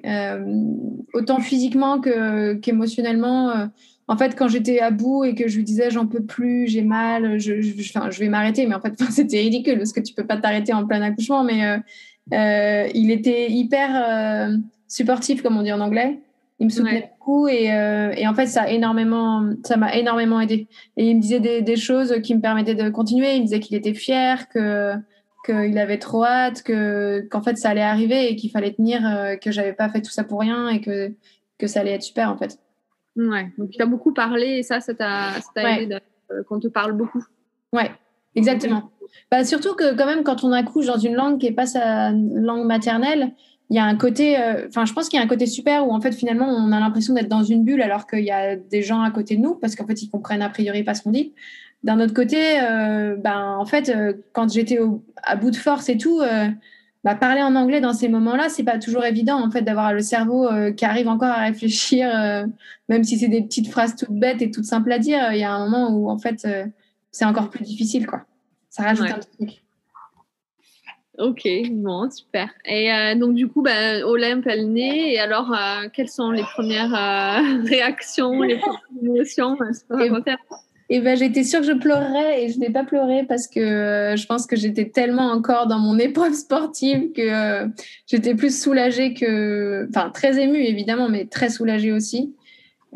autant 1.14 1.42
physiquement 1.42 2.00
qu'émotionnellement 2.00 3.70
en 4.08 4.18
fait, 4.18 4.36
quand 4.36 4.48
j'étais 4.48 4.80
à 4.80 4.92
bout 4.92 5.24
et 5.24 5.34
que 5.34 5.48
je 5.48 5.58
lui 5.58 5.64
disais 5.64 5.90
j'en 5.90 6.08
peux 6.08 6.24
plus, 6.24 6.68
j'ai 6.68 6.82
mal, 6.82 7.40
je, 7.40 7.62
je, 7.62 8.20
vais 8.20 8.30
m'arrêter, 8.30 8.68
mais 8.68 8.76
en 8.76 8.82
fait, 8.82 8.94
c'était 9.12 9.40
ridicule 9.40 9.78
parce 9.78 9.94
que 9.94 10.02
tu 10.02 10.14
peux 10.14 10.26
pas 10.26 10.38
t'arrêter 10.38 10.74
en 10.74 10.86
plein 10.86 11.02
accouchement. 11.02 11.44
Mais 11.44 11.66
euh, 11.66 11.78
euh, 12.34 12.90
il 12.94 13.12
était 13.12 13.50
hyper 13.50 13.90
euh, 13.96 14.58
supportif, 14.88 15.42
comme 15.42 15.58
on 15.58 15.62
dit 15.62 15.72
en 15.72 15.80
anglais. 15.80 16.20
Il 16.60 16.68
me 16.68 16.70
soutenait 16.70 17.12
beaucoup 17.18 17.48
et, 17.48 17.66
et, 17.66 18.28
en 18.28 18.34
fait, 18.36 18.46
ça 18.46 18.70
énormément, 18.70 19.44
ça 19.66 19.76
m'a 19.76 19.96
énormément 19.96 20.40
aidé. 20.40 20.68
Et 20.96 21.10
il 21.10 21.18
me 21.18 21.22
disait 21.22 21.40
des, 21.40 21.76
choses 21.76 22.22
qui 22.22 22.36
me 22.36 22.40
permettaient 22.40 22.76
de 22.76 22.90
continuer. 22.90 23.36
Il 23.36 23.42
me 23.42 23.46
disait 23.46 23.60
qu'il 23.60 23.76
était 23.76 23.94
fier, 23.94 24.48
que 24.50 24.94
qu'il 25.46 25.78
avait 25.78 25.98
trop 25.98 26.24
hâte, 26.24 26.62
que 26.64 27.28
qu'en 27.30 27.42
fait 27.42 27.58
ça 27.58 27.72
allait 27.72 27.82
arriver 27.82 28.32
et 28.32 28.38
qu'il 28.38 28.50
fallait 28.50 28.72
tenir, 28.72 29.02
que 29.42 29.52
j'avais 29.52 29.74
pas 29.74 29.90
fait 29.90 30.02
tout 30.02 30.12
ça 30.12 30.24
pour 30.24 30.40
rien 30.40 30.70
et 30.70 30.80
que 30.80 31.12
que 31.58 31.68
ça 31.68 31.82
allait 31.82 31.92
être 31.92 32.04
super 32.04 32.30
en 32.30 32.38
fait. 32.38 32.60
Ouais, 33.16 33.52
donc 33.58 33.70
tu 33.72 33.82
as 33.82 33.86
beaucoup 33.86 34.14
parlé 34.14 34.58
et 34.58 34.64
ça, 34.64 34.80
ça 34.80 34.94
t'a 34.94 35.34
aidé 35.78 36.00
euh, 36.32 36.44
qu'on 36.44 36.60
te 36.60 36.68
parle 36.68 36.94
beaucoup. 36.94 37.24
Ouais, 37.72 37.92
exactement. 38.36 38.92
Bah, 39.30 39.44
surtout 39.44 39.76
que 39.76 39.96
quand 39.96 40.06
même, 40.06 40.24
quand 40.24 40.44
on 40.44 40.52
accouche 40.52 40.88
dans 40.88 40.98
une 40.98 41.14
langue 41.14 41.40
qui 41.40 41.46
n'est 41.46 41.56
pas 41.56 41.68
sa 41.68 42.12
langue 42.12 42.66
maternelle, 42.66 43.34
il 43.70 43.76
y 43.76 43.80
a 43.80 43.86
un 43.86 43.96
côté, 43.96 44.40
euh, 44.40 44.68
enfin, 44.68 44.86
je 44.86 44.94
pense 44.94 45.10
qu'il 45.10 45.20
y 45.20 45.22
a 45.22 45.26
un 45.26 45.28
côté 45.30 45.46
super 45.46 45.88
où 45.88 45.94
en 45.94 46.02
fait, 46.02 46.12
finalement, 46.14 46.48
on 46.48 46.72
a 46.72 46.80
l'impression 46.80 47.14
d'être 47.14 47.30
dans 47.30 47.44
une 47.44 47.64
bulle 47.64 47.82
alors 47.82 48.08
qu'il 48.08 48.24
y 48.24 48.32
a 48.32 48.56
des 48.56 48.82
gens 48.82 49.02
à 49.02 49.12
côté 49.12 49.36
de 49.36 49.42
nous 49.42 49.56
parce 49.56 49.76
qu'en 49.76 49.86
fait, 49.86 50.02
ils 50.02 50.10
comprennent 50.10 50.42
a 50.42 50.50
priori 50.50 50.84
pas 50.84 50.94
ce 50.94 51.04
qu'on 51.04 51.12
dit. 51.12 51.34
D'un 51.84 52.00
autre 52.00 52.14
côté, 52.14 52.62
euh, 52.62 53.16
ben, 53.18 53.56
en 53.58 53.66
fait, 53.66 53.92
quand 54.32 54.52
j'étais 54.52 54.80
à 55.22 55.36
bout 55.36 55.52
de 55.52 55.56
force 55.56 55.90
et 55.90 55.98
tout, 55.98 56.22
bah, 57.04 57.16
parler 57.16 57.42
en 57.42 57.56
anglais 57.56 57.82
dans 57.82 57.94
ces 57.94 58.08
moments-là, 58.08 58.48
c'est 58.48 58.64
pas 58.64 58.80
toujours 58.80 59.04
évident 59.04 59.36
en 59.44 59.52
fait 59.52 59.62
d'avoir 59.62 59.94
le 59.94 60.02
cerveau 60.02 60.48
euh, 60.48 60.72
qui 60.72 60.86
arrive 60.86 61.10
encore 61.10 61.30
à 61.30 61.42
réfléchir, 61.42 62.10
euh, 62.10 62.46
même 62.88 63.04
si 63.04 63.18
c'est 63.18 63.28
des 63.28 63.42
petites 63.42 63.70
phrases 63.70 63.96
toutes 63.98 64.18
bêtes 64.18 64.42
et 64.42 64.50
toutes 64.50 64.64
simples 64.64 64.92
à 64.92 65.00
dire. 65.00 65.34
Il 65.34 65.40
y 65.40 65.44
a 65.44 65.52
un 65.52 65.68
moment 65.68 65.90
où 65.90 66.10
en 66.10 66.18
fait 66.18 66.46
euh, 66.46 66.66
c'est 67.12 67.26
encore 67.26 67.50
plus 67.50 67.66
difficile 67.66 68.08
quoi. 68.08 68.22
Ça 68.70 68.84
rajoute 68.84 69.10
un 69.10 69.20
truc. 69.20 69.64
Ok, 71.20 71.48
bon, 71.72 72.10
super. 72.10 72.50
Et 72.66 72.90
donc 73.20 73.36
du 73.36 73.48
coup, 73.48 73.62
bah, 73.62 74.04
Olympe, 74.04 74.48
elle 74.48 74.72
naît. 74.72 75.14
Et 75.14 75.20
alors, 75.20 75.56
quelles 75.94 76.10
sont 76.10 76.32
les 76.32 76.42
premières 76.42 76.90
réactions, 77.66 78.42
les 78.42 78.58
premières 78.58 78.82
émotions 79.04 79.56
et 80.90 81.00
ben, 81.00 81.18
j'étais 81.18 81.44
sûre 81.44 81.62
que 81.62 81.66
je 81.66 81.74
pleurerais 81.74 82.44
et 82.44 82.50
je 82.50 82.60
n'ai 82.60 82.70
pas 82.70 82.84
pleuré 82.84 83.24
parce 83.24 83.48
que 83.48 83.60
euh, 83.60 84.16
je 84.16 84.26
pense 84.28 84.46
que 84.46 84.56
j'étais 84.56 84.90
tellement 84.90 85.32
encore 85.32 85.68
dans 85.68 85.80
mon 85.80 85.98
épreuve 85.98 86.34
sportive 86.34 87.12
que 87.14 87.22
euh, 87.22 87.68
j'étais 88.06 88.36
plus 88.36 88.62
soulagée 88.62 89.14
que. 89.14 89.88
Enfin, 89.90 90.10
très 90.10 90.42
émue 90.42 90.64
évidemment, 90.64 91.10
mais 91.10 91.26
très 91.26 91.50
soulagée 91.50 91.92
aussi. 91.92 92.36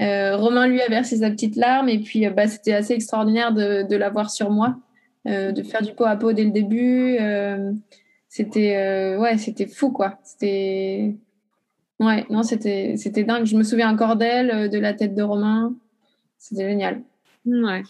Euh, 0.02 0.36
Romain, 0.36 0.68
lui, 0.68 0.82
a 0.82 0.90
versé 0.90 1.18
sa 1.18 1.32
petite 1.32 1.56
larme 1.56 1.90
et 1.90 2.00
puis 2.00 2.28
bah, 2.30 2.48
c'était 2.48 2.74
assez 2.74 2.94
extraordinaire 2.94 3.54
de, 3.54 3.88
de 3.88 3.96
l'avoir 3.96 4.30
sur 4.30 4.52
moi, 4.52 4.78
de 5.26 5.64
faire 5.64 5.82
du 5.82 5.94
pot 5.94 6.06
à 6.06 6.16
pot 6.16 6.34
dès 6.34 6.44
le 6.44 6.52
début. 6.52 7.18
c'était 8.30 9.18
ouais, 9.18 9.38
c'était 9.38 9.66
fou 9.66 9.92
quoi. 9.92 10.20
C'était. 10.24 11.16
Ouais, 12.00 12.26
non, 12.30 12.44
c'était 12.44 12.96
dingue. 13.24 13.46
Je 13.46 13.56
me 13.56 13.64
souviens 13.64 13.92
encore 13.92 14.18
d'elle, 14.18 14.70
de 14.70 14.78
la 14.78 14.94
tête 14.94 15.16
de 15.16 15.24
Romain. 15.24 15.74
c'était 16.38 16.70
génial. 16.70 17.02
Ouais. 17.48 17.84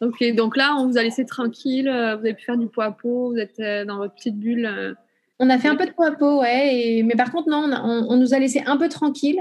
Ok, 0.00 0.24
donc 0.36 0.56
là, 0.56 0.76
on 0.78 0.86
vous 0.86 0.96
a 0.96 1.02
laissé 1.02 1.24
tranquille, 1.26 1.88
euh, 1.88 2.14
vous 2.14 2.20
avez 2.20 2.34
pu 2.34 2.44
faire 2.44 2.56
du 2.56 2.68
pot 2.68 2.82
à 2.82 2.92
pot, 2.92 3.30
vous 3.32 3.38
êtes 3.38 3.58
euh, 3.58 3.84
dans 3.84 3.96
votre 3.96 4.14
petite 4.14 4.38
bulle. 4.38 4.66
Euh. 4.66 4.94
On 5.40 5.50
a 5.50 5.58
fait 5.58 5.68
un 5.68 5.74
peu 5.74 5.86
de 5.86 5.90
pot 5.90 6.04
à 6.04 6.12
pot, 6.12 6.40
ouais, 6.40 7.02
mais 7.04 7.14
par 7.14 7.32
contre, 7.32 7.48
non, 7.48 7.68
on, 7.82 8.16
nous 8.16 8.34
a 8.34 8.38
laissé 8.38 8.62
un 8.66 8.76
peu 8.76 8.88
tranquille. 8.88 9.40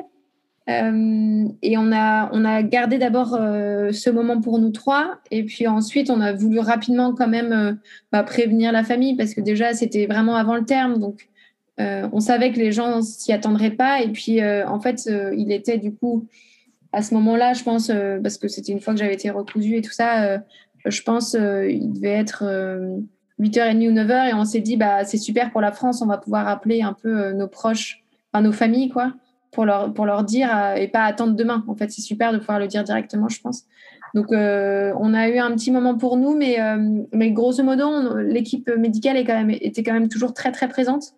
et 0.68 1.78
on 1.78 1.92
a, 1.92 2.30
on 2.34 2.46
a 2.46 2.62
gardé 2.62 3.00
d'abord 3.00 3.30
ce 3.30 4.10
moment 4.12 4.40
pour 4.40 4.60
nous 4.60 4.70
trois. 4.70 5.18
Et 5.32 5.44
puis 5.44 5.66
ensuite, 5.66 6.12
on 6.12 6.22
a 6.22 6.34
voulu 6.34 6.60
rapidement 6.60 7.16
quand 7.16 7.28
même 7.28 7.80
bah, 8.12 8.22
prévenir 8.22 8.72
la 8.72 8.84
famille 8.84 9.16
parce 9.16 9.34
que 9.34 9.42
déjà, 9.42 9.74
c'était 9.74 10.06
vraiment 10.06 10.36
avant 10.36 10.56
le 10.56 10.66
terme. 10.66 11.00
Donc, 11.00 11.30
on 11.80 12.20
savait 12.20 12.52
que 12.52 12.60
les 12.60 12.72
gens 12.72 13.02
s'y 13.02 13.34
attendraient 13.34 13.72
pas. 13.72 14.00
Et 14.04 14.10
puis, 14.10 14.40
en 14.44 14.80
fait, 14.80 15.10
il 15.36 15.52
était 15.52 15.80
du 15.80 15.96
coup 15.96 16.28
à 16.94 17.02
ce 17.02 17.14
moment-là, 17.16 17.54
je 17.54 17.64
pense, 17.64 17.90
euh, 17.90 18.20
parce 18.22 18.38
que 18.38 18.48
c'était 18.48 18.72
une 18.72 18.80
fois 18.80 18.94
que 18.94 19.00
j'avais 19.00 19.14
été 19.14 19.30
recousue 19.30 19.78
et 19.78 19.82
tout 19.82 19.92
ça, 19.92 20.24
euh, 20.24 20.38
je 20.86 21.02
pense 21.02 21.36
euh, 21.36 21.70
il 21.70 21.94
devait 21.94 22.14
être 22.14 22.44
8h30 23.40 23.90
ou 23.90 23.94
9h 23.94 24.30
et 24.30 24.34
on 24.34 24.46
s'est 24.46 24.62
dit, 24.62 24.78
bah, 24.78 25.04
c'est 25.04 25.18
super 25.18 25.52
pour 25.52 25.62
la 25.62 25.72
France, 25.72 26.02
on 26.02 26.08
va 26.08 26.18
pouvoir 26.18 26.48
appeler 26.48 26.82
un 26.82 26.94
peu 26.94 27.32
nos 27.34 27.48
proches, 27.48 28.04
enfin 28.32 28.42
nos 28.42 28.52
familles, 28.54 28.90
quoi, 28.90 29.14
pour 29.52 29.66
leur, 29.66 29.94
pour 29.94 30.06
leur 30.06 30.24
dire 30.24 30.50
et 30.76 30.88
pas 30.88 31.04
attendre 31.04 31.36
demain. 31.36 31.64
En 31.68 31.76
fait, 31.76 31.92
c'est 31.92 32.02
super 32.02 32.32
de 32.32 32.38
pouvoir 32.38 32.60
le 32.60 32.68
dire 32.68 32.84
directement, 32.84 33.28
je 33.28 33.42
pense. 33.42 33.66
Donc, 34.14 34.28
on 34.32 35.14
a 35.14 35.30
eu 35.30 35.38
un 35.38 35.52
petit 35.52 35.72
moment 35.72 35.98
pour 35.98 36.16
nous, 36.16 36.36
mais, 36.36 36.58
mais 37.12 37.32
grosso 37.32 37.62
modo, 37.64 38.16
l'équipe 38.18 38.70
médicale 38.78 39.18
était 39.18 39.84
quand 39.84 39.94
même 39.94 40.08
toujours 40.08 40.34
très, 40.34 40.52
très 40.52 40.70
présente. 40.70 41.14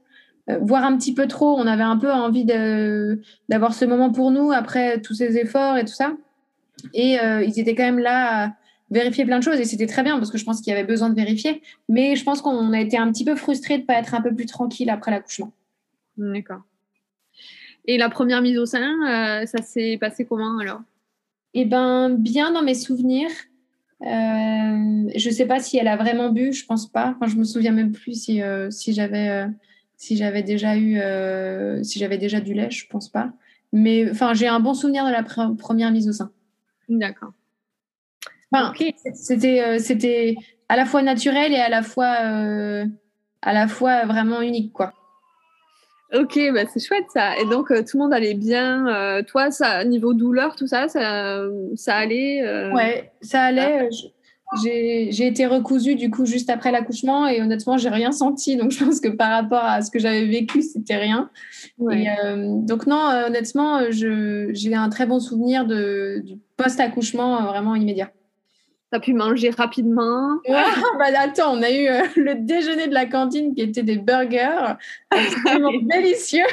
Euh, 0.49 0.57
voire 0.61 0.83
un 0.83 0.97
petit 0.97 1.13
peu 1.13 1.27
trop. 1.27 1.57
On 1.57 1.67
avait 1.67 1.83
un 1.83 1.97
peu 1.97 2.11
envie 2.11 2.45
d'avoir 2.45 3.73
ce 3.73 3.85
moment 3.85 4.11
pour 4.11 4.31
nous 4.31 4.51
après 4.51 5.01
tous 5.01 5.13
ces 5.13 5.37
efforts 5.37 5.77
et 5.77 5.85
tout 5.85 5.93
ça. 5.93 6.13
Et 6.93 7.19
euh, 7.19 7.43
ils 7.43 7.59
étaient 7.59 7.75
quand 7.75 7.83
même 7.83 7.99
là 7.99 8.45
à 8.45 8.53
vérifier 8.89 9.25
plein 9.25 9.37
de 9.37 9.43
choses 9.43 9.59
et 9.59 9.65
c'était 9.65 9.85
très 9.85 10.01
bien 10.01 10.17
parce 10.17 10.31
que 10.31 10.37
je 10.37 10.45
pense 10.45 10.61
qu'il 10.61 10.71
y 10.71 10.75
avait 10.75 10.87
besoin 10.87 11.09
de 11.09 11.15
vérifier. 11.15 11.61
Mais 11.87 12.15
je 12.15 12.23
pense 12.23 12.41
qu'on 12.41 12.73
a 12.73 12.79
été 12.79 12.97
un 12.97 13.11
petit 13.11 13.25
peu 13.25 13.35
frustrés 13.35 13.77
de 13.77 13.81
ne 13.81 13.87
pas 13.87 13.95
être 13.95 14.15
un 14.15 14.21
peu 14.21 14.33
plus 14.33 14.45
tranquille 14.45 14.89
après 14.89 15.11
l'accouchement. 15.11 15.51
D'accord. 16.17 16.61
Et 17.85 17.97
la 17.97 18.09
première 18.09 18.41
mise 18.41 18.57
au 18.57 18.65
sein, 18.65 19.41
euh, 19.41 19.45
ça 19.45 19.61
s'est 19.61 19.97
passé 19.99 20.25
comment 20.25 20.59
alors? 20.59 20.81
Eh 21.53 21.65
ben, 21.65 22.09
bien 22.09 22.51
dans 22.51 22.61
mes 22.61 22.75
souvenirs. 22.75 23.31
je 24.01 25.29
ne 25.29 25.33
sais 25.33 25.47
pas 25.47 25.59
si 25.59 25.77
elle 25.77 25.87
a 25.87 25.97
vraiment 25.97 26.29
bu, 26.29 26.53
je 26.53 26.65
pense 26.65 26.87
pas. 26.87 27.15
Enfin, 27.15 27.31
je 27.31 27.37
me 27.37 27.43
souviens 27.43 27.71
même 27.71 27.91
plus 27.91 28.21
si, 28.21 28.41
si 28.69 28.93
j'avais 28.93 29.47
si 29.99 30.15
j'avais 30.15 30.43
déjà 30.43 30.77
eu, 30.77 30.97
euh, 30.97 31.83
si 31.83 31.99
j'avais 31.99 32.17
déjà 32.17 32.39
du 32.39 32.53
lait, 32.53 32.71
je 32.71 32.87
pense 32.87 33.09
pas. 33.09 33.31
Mais 33.73 34.09
enfin, 34.09 34.33
j'ai 34.33 34.47
un 34.47 34.61
bon 34.61 34.73
souvenir 34.73 35.05
de 35.05 35.11
la 35.11 35.23
première 35.23 35.91
mise 35.91 36.07
au 36.07 36.13
sein. 36.13 36.31
D'accord. 36.87 37.33
Enfin, 38.51 38.73
c'était, 39.13 39.61
euh, 39.61 39.77
c'était 39.77 40.37
à 40.69 40.77
la 40.77 40.85
fois 40.85 41.01
naturel 41.01 41.51
et 41.51 41.59
à 41.59 41.67
la 41.67 41.83
fois, 41.83 42.15
euh, 42.23 42.85
à 43.41 43.53
la 43.53 43.67
fois 43.67 44.05
vraiment 44.05 44.41
unique, 44.41 44.71
quoi. 44.71 44.93
Ok, 46.13 46.39
bah 46.53 46.63
c'est 46.73 46.83
chouette 46.83 47.05
ça. 47.13 47.37
Et 47.37 47.45
donc 47.45 47.67
tout 47.67 47.97
le 47.97 47.99
monde 47.99 48.13
allait 48.13 48.33
bien. 48.33 49.21
toi, 49.27 49.51
ça, 49.51 49.83
niveau 49.83 50.13
douleur, 50.13 50.55
tout 50.55 50.65
ça, 50.65 50.87
ça, 50.87 51.43
ça 51.75 51.95
allait. 51.95 52.71
Ouais, 52.71 53.11
ça 53.21 53.43
allait. 53.43 53.89
Ah. 53.91 54.07
J'ai 54.57 55.27
été 55.27 55.45
recousue 55.45 55.95
du 55.95 56.09
coup 56.09 56.25
juste 56.25 56.49
après 56.49 56.71
l'accouchement 56.71 57.27
et 57.27 57.41
honnêtement, 57.41 57.77
j'ai 57.77 57.89
rien 57.89 58.11
senti. 58.11 58.57
Donc 58.57 58.71
je 58.71 58.83
pense 58.83 58.99
que 58.99 59.09
par 59.09 59.31
rapport 59.31 59.63
à 59.63 59.81
ce 59.81 59.91
que 59.91 59.99
j'avais 59.99 60.25
vécu, 60.25 60.61
c'était 60.61 60.97
rien. 60.97 61.29
Euh, 61.81 62.55
donc 62.61 62.87
non, 62.87 63.09
euh, 63.09 63.27
honnêtement, 63.27 63.81
j'ai 63.89 64.73
un 64.73 64.89
très 64.89 65.05
bon 65.05 65.19
souvenir 65.19 65.65
de, 65.65 66.21
du 66.23 66.37
post-accouchement 66.57 67.41
euh, 67.41 67.45
vraiment 67.47 67.75
immédiat. 67.75 68.11
Tu 68.91 68.97
as 68.97 68.99
pu 68.99 69.13
manger 69.13 69.51
rapidement. 69.51 70.39
bah, 70.47 71.05
attends, 71.19 71.55
on 71.55 71.61
a 71.61 71.69
eu 71.69 71.87
le 72.15 72.35
déjeuner 72.35 72.87
de 72.87 72.93
la 72.93 73.05
cantine 73.05 73.53
qui 73.53 73.61
était 73.61 73.83
des 73.83 73.97
burgers 73.97 74.77
absolument 75.11 75.71
délicieux. 75.83 76.47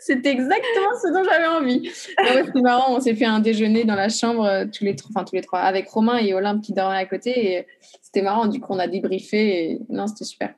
C'était 0.00 0.30
exactement 0.30 0.90
ce 1.00 1.12
dont 1.12 1.24
j'avais 1.24 1.46
envie. 1.46 1.90
C'est 1.92 2.60
marrant, 2.60 2.96
on 2.96 3.00
s'est 3.00 3.14
fait 3.14 3.24
un 3.24 3.40
déjeuner 3.40 3.84
dans 3.84 3.94
la 3.94 4.08
chambre 4.08 4.44
euh, 4.44 4.64
tous 4.66 4.84
les, 4.84 4.96
enfin, 5.08 5.24
tous 5.24 5.34
les 5.36 5.42
trois 5.42 5.60
avec 5.60 5.88
Romain 5.88 6.18
et 6.18 6.34
Olympe 6.34 6.62
qui 6.62 6.72
dormaient 6.72 6.96
à 6.96 7.06
côté. 7.06 7.52
Et 7.52 7.66
c'était 8.02 8.22
marrant, 8.22 8.46
du 8.46 8.60
coup, 8.60 8.72
on 8.72 8.78
a 8.78 8.88
débriefé. 8.88 9.70
Et... 9.70 9.80
Non, 9.88 10.06
c'était 10.06 10.24
super. 10.24 10.54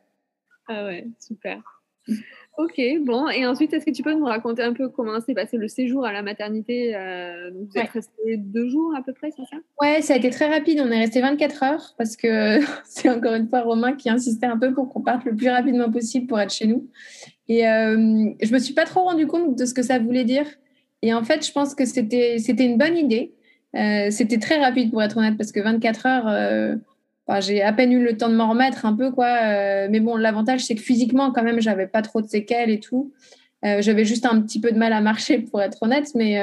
Ah 0.68 0.84
ouais, 0.84 1.06
super. 1.20 1.60
Ok, 2.58 2.80
bon. 3.04 3.28
Et 3.28 3.44
ensuite, 3.46 3.74
est-ce 3.74 3.84
que 3.84 3.90
tu 3.90 4.02
peux 4.02 4.14
nous 4.14 4.24
raconter 4.24 4.62
un 4.62 4.72
peu 4.72 4.88
comment 4.88 5.20
s'est 5.20 5.34
passé 5.34 5.58
le 5.58 5.68
séjour 5.68 6.06
à 6.06 6.12
la 6.12 6.22
maternité 6.22 6.96
euh, 6.96 7.50
Vous 7.52 7.78
êtes 7.78 7.90
resté 7.90 8.38
deux 8.38 8.66
jours 8.68 8.94
à 8.96 9.02
peu 9.02 9.12
près, 9.12 9.30
c'est 9.30 9.44
ça? 9.44 9.56
Ouais, 9.80 10.00
ça 10.00 10.14
a 10.14 10.16
été 10.16 10.30
très 10.30 10.48
rapide. 10.48 10.80
On 10.82 10.90
est 10.90 10.98
resté 10.98 11.20
24 11.20 11.62
heures 11.62 11.94
parce 11.98 12.16
que 12.16 12.60
c'est 12.84 13.10
encore 13.10 13.34
une 13.34 13.46
fois 13.46 13.60
Romain 13.60 13.92
qui 13.92 14.08
insistait 14.08 14.46
un 14.46 14.58
peu 14.58 14.72
pour 14.72 14.88
qu'on 14.88 15.02
parte 15.02 15.26
le 15.26 15.36
plus 15.36 15.50
rapidement 15.50 15.90
possible 15.90 16.26
pour 16.26 16.40
être 16.40 16.52
chez 16.52 16.66
nous. 16.66 16.88
Et 17.48 17.68
euh, 17.68 18.30
je 18.42 18.52
me 18.52 18.58
suis 18.58 18.74
pas 18.74 18.84
trop 18.84 19.02
rendu 19.02 19.26
compte 19.26 19.58
de 19.58 19.66
ce 19.66 19.74
que 19.74 19.82
ça 19.82 19.98
voulait 19.98 20.24
dire. 20.24 20.46
Et 21.02 21.12
en 21.12 21.24
fait, 21.24 21.46
je 21.46 21.52
pense 21.52 21.74
que 21.74 21.84
c'était 21.84 22.38
c'était 22.38 22.64
une 22.64 22.78
bonne 22.78 22.96
idée. 22.96 23.34
Euh, 23.74 24.10
c'était 24.10 24.38
très 24.38 24.58
rapide 24.58 24.90
pour 24.90 25.02
être 25.02 25.18
honnête 25.18 25.36
parce 25.36 25.52
que 25.52 25.60
24 25.60 26.06
heures, 26.06 26.78
euh, 27.28 27.40
j'ai 27.40 27.62
à 27.62 27.72
peine 27.72 27.92
eu 27.92 28.02
le 28.02 28.16
temps 28.16 28.28
de 28.28 28.34
m'en 28.34 28.50
remettre 28.50 28.86
un 28.86 28.94
peu 28.94 29.10
quoi. 29.10 29.26
Euh, 29.44 29.88
mais 29.90 30.00
bon, 30.00 30.16
l'avantage 30.16 30.64
c'est 30.64 30.74
que 30.74 30.80
physiquement 30.80 31.32
quand 31.32 31.42
même, 31.42 31.60
j'avais 31.60 31.86
pas 31.86 32.02
trop 32.02 32.20
de 32.20 32.28
séquelles 32.28 32.70
et 32.70 32.80
tout. 32.80 33.12
Euh, 33.64 33.80
j'avais 33.80 34.04
juste 34.04 34.26
un 34.26 34.40
petit 34.42 34.60
peu 34.60 34.70
de 34.70 34.78
mal 34.78 34.92
à 34.92 35.00
marcher 35.00 35.38
pour 35.38 35.60
être 35.62 35.78
honnête, 35.82 36.08
mais 36.14 36.38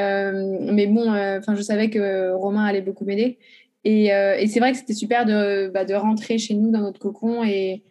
mais 0.72 0.88
bon, 0.88 1.10
enfin 1.10 1.56
je 1.56 1.62
savais 1.62 1.90
que 1.90 2.34
Romain 2.34 2.66
allait 2.66 2.82
beaucoup 2.82 3.06
m'aider. 3.06 3.38
Et, 3.86 4.12
c'est 4.48 4.60
vrai 4.60 4.72
que 4.72 4.78
c'était 4.78 4.94
super 4.94 5.26
de, 5.26 5.70
bah, 5.74 5.86
de 5.86 5.94
rentrer 5.94 6.38
chez 6.38 6.54
nous 6.54 6.72
dans 6.72 6.80
notre 6.80 7.00
cocon 7.00 7.44
et 7.44 7.84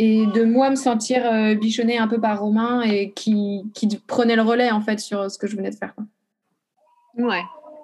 de 0.00 0.44
moi 0.44 0.70
me 0.70 0.76
sentir 0.76 1.26
euh, 1.26 1.54
bichonnée 1.54 1.98
un 1.98 2.08
peu 2.08 2.20
par 2.20 2.40
Romain 2.40 2.82
et 2.82 3.12
qui, 3.12 3.70
prenait 4.06 4.36
le 4.36 4.42
relais 4.42 4.70
en 4.70 4.80
fait 4.80 4.98
sur 4.98 5.30
ce 5.30 5.38
que 5.38 5.46
je 5.46 5.56
venais 5.56 5.70
de 5.70 5.76
faire. 5.76 5.94
Ouais, 7.16 7.42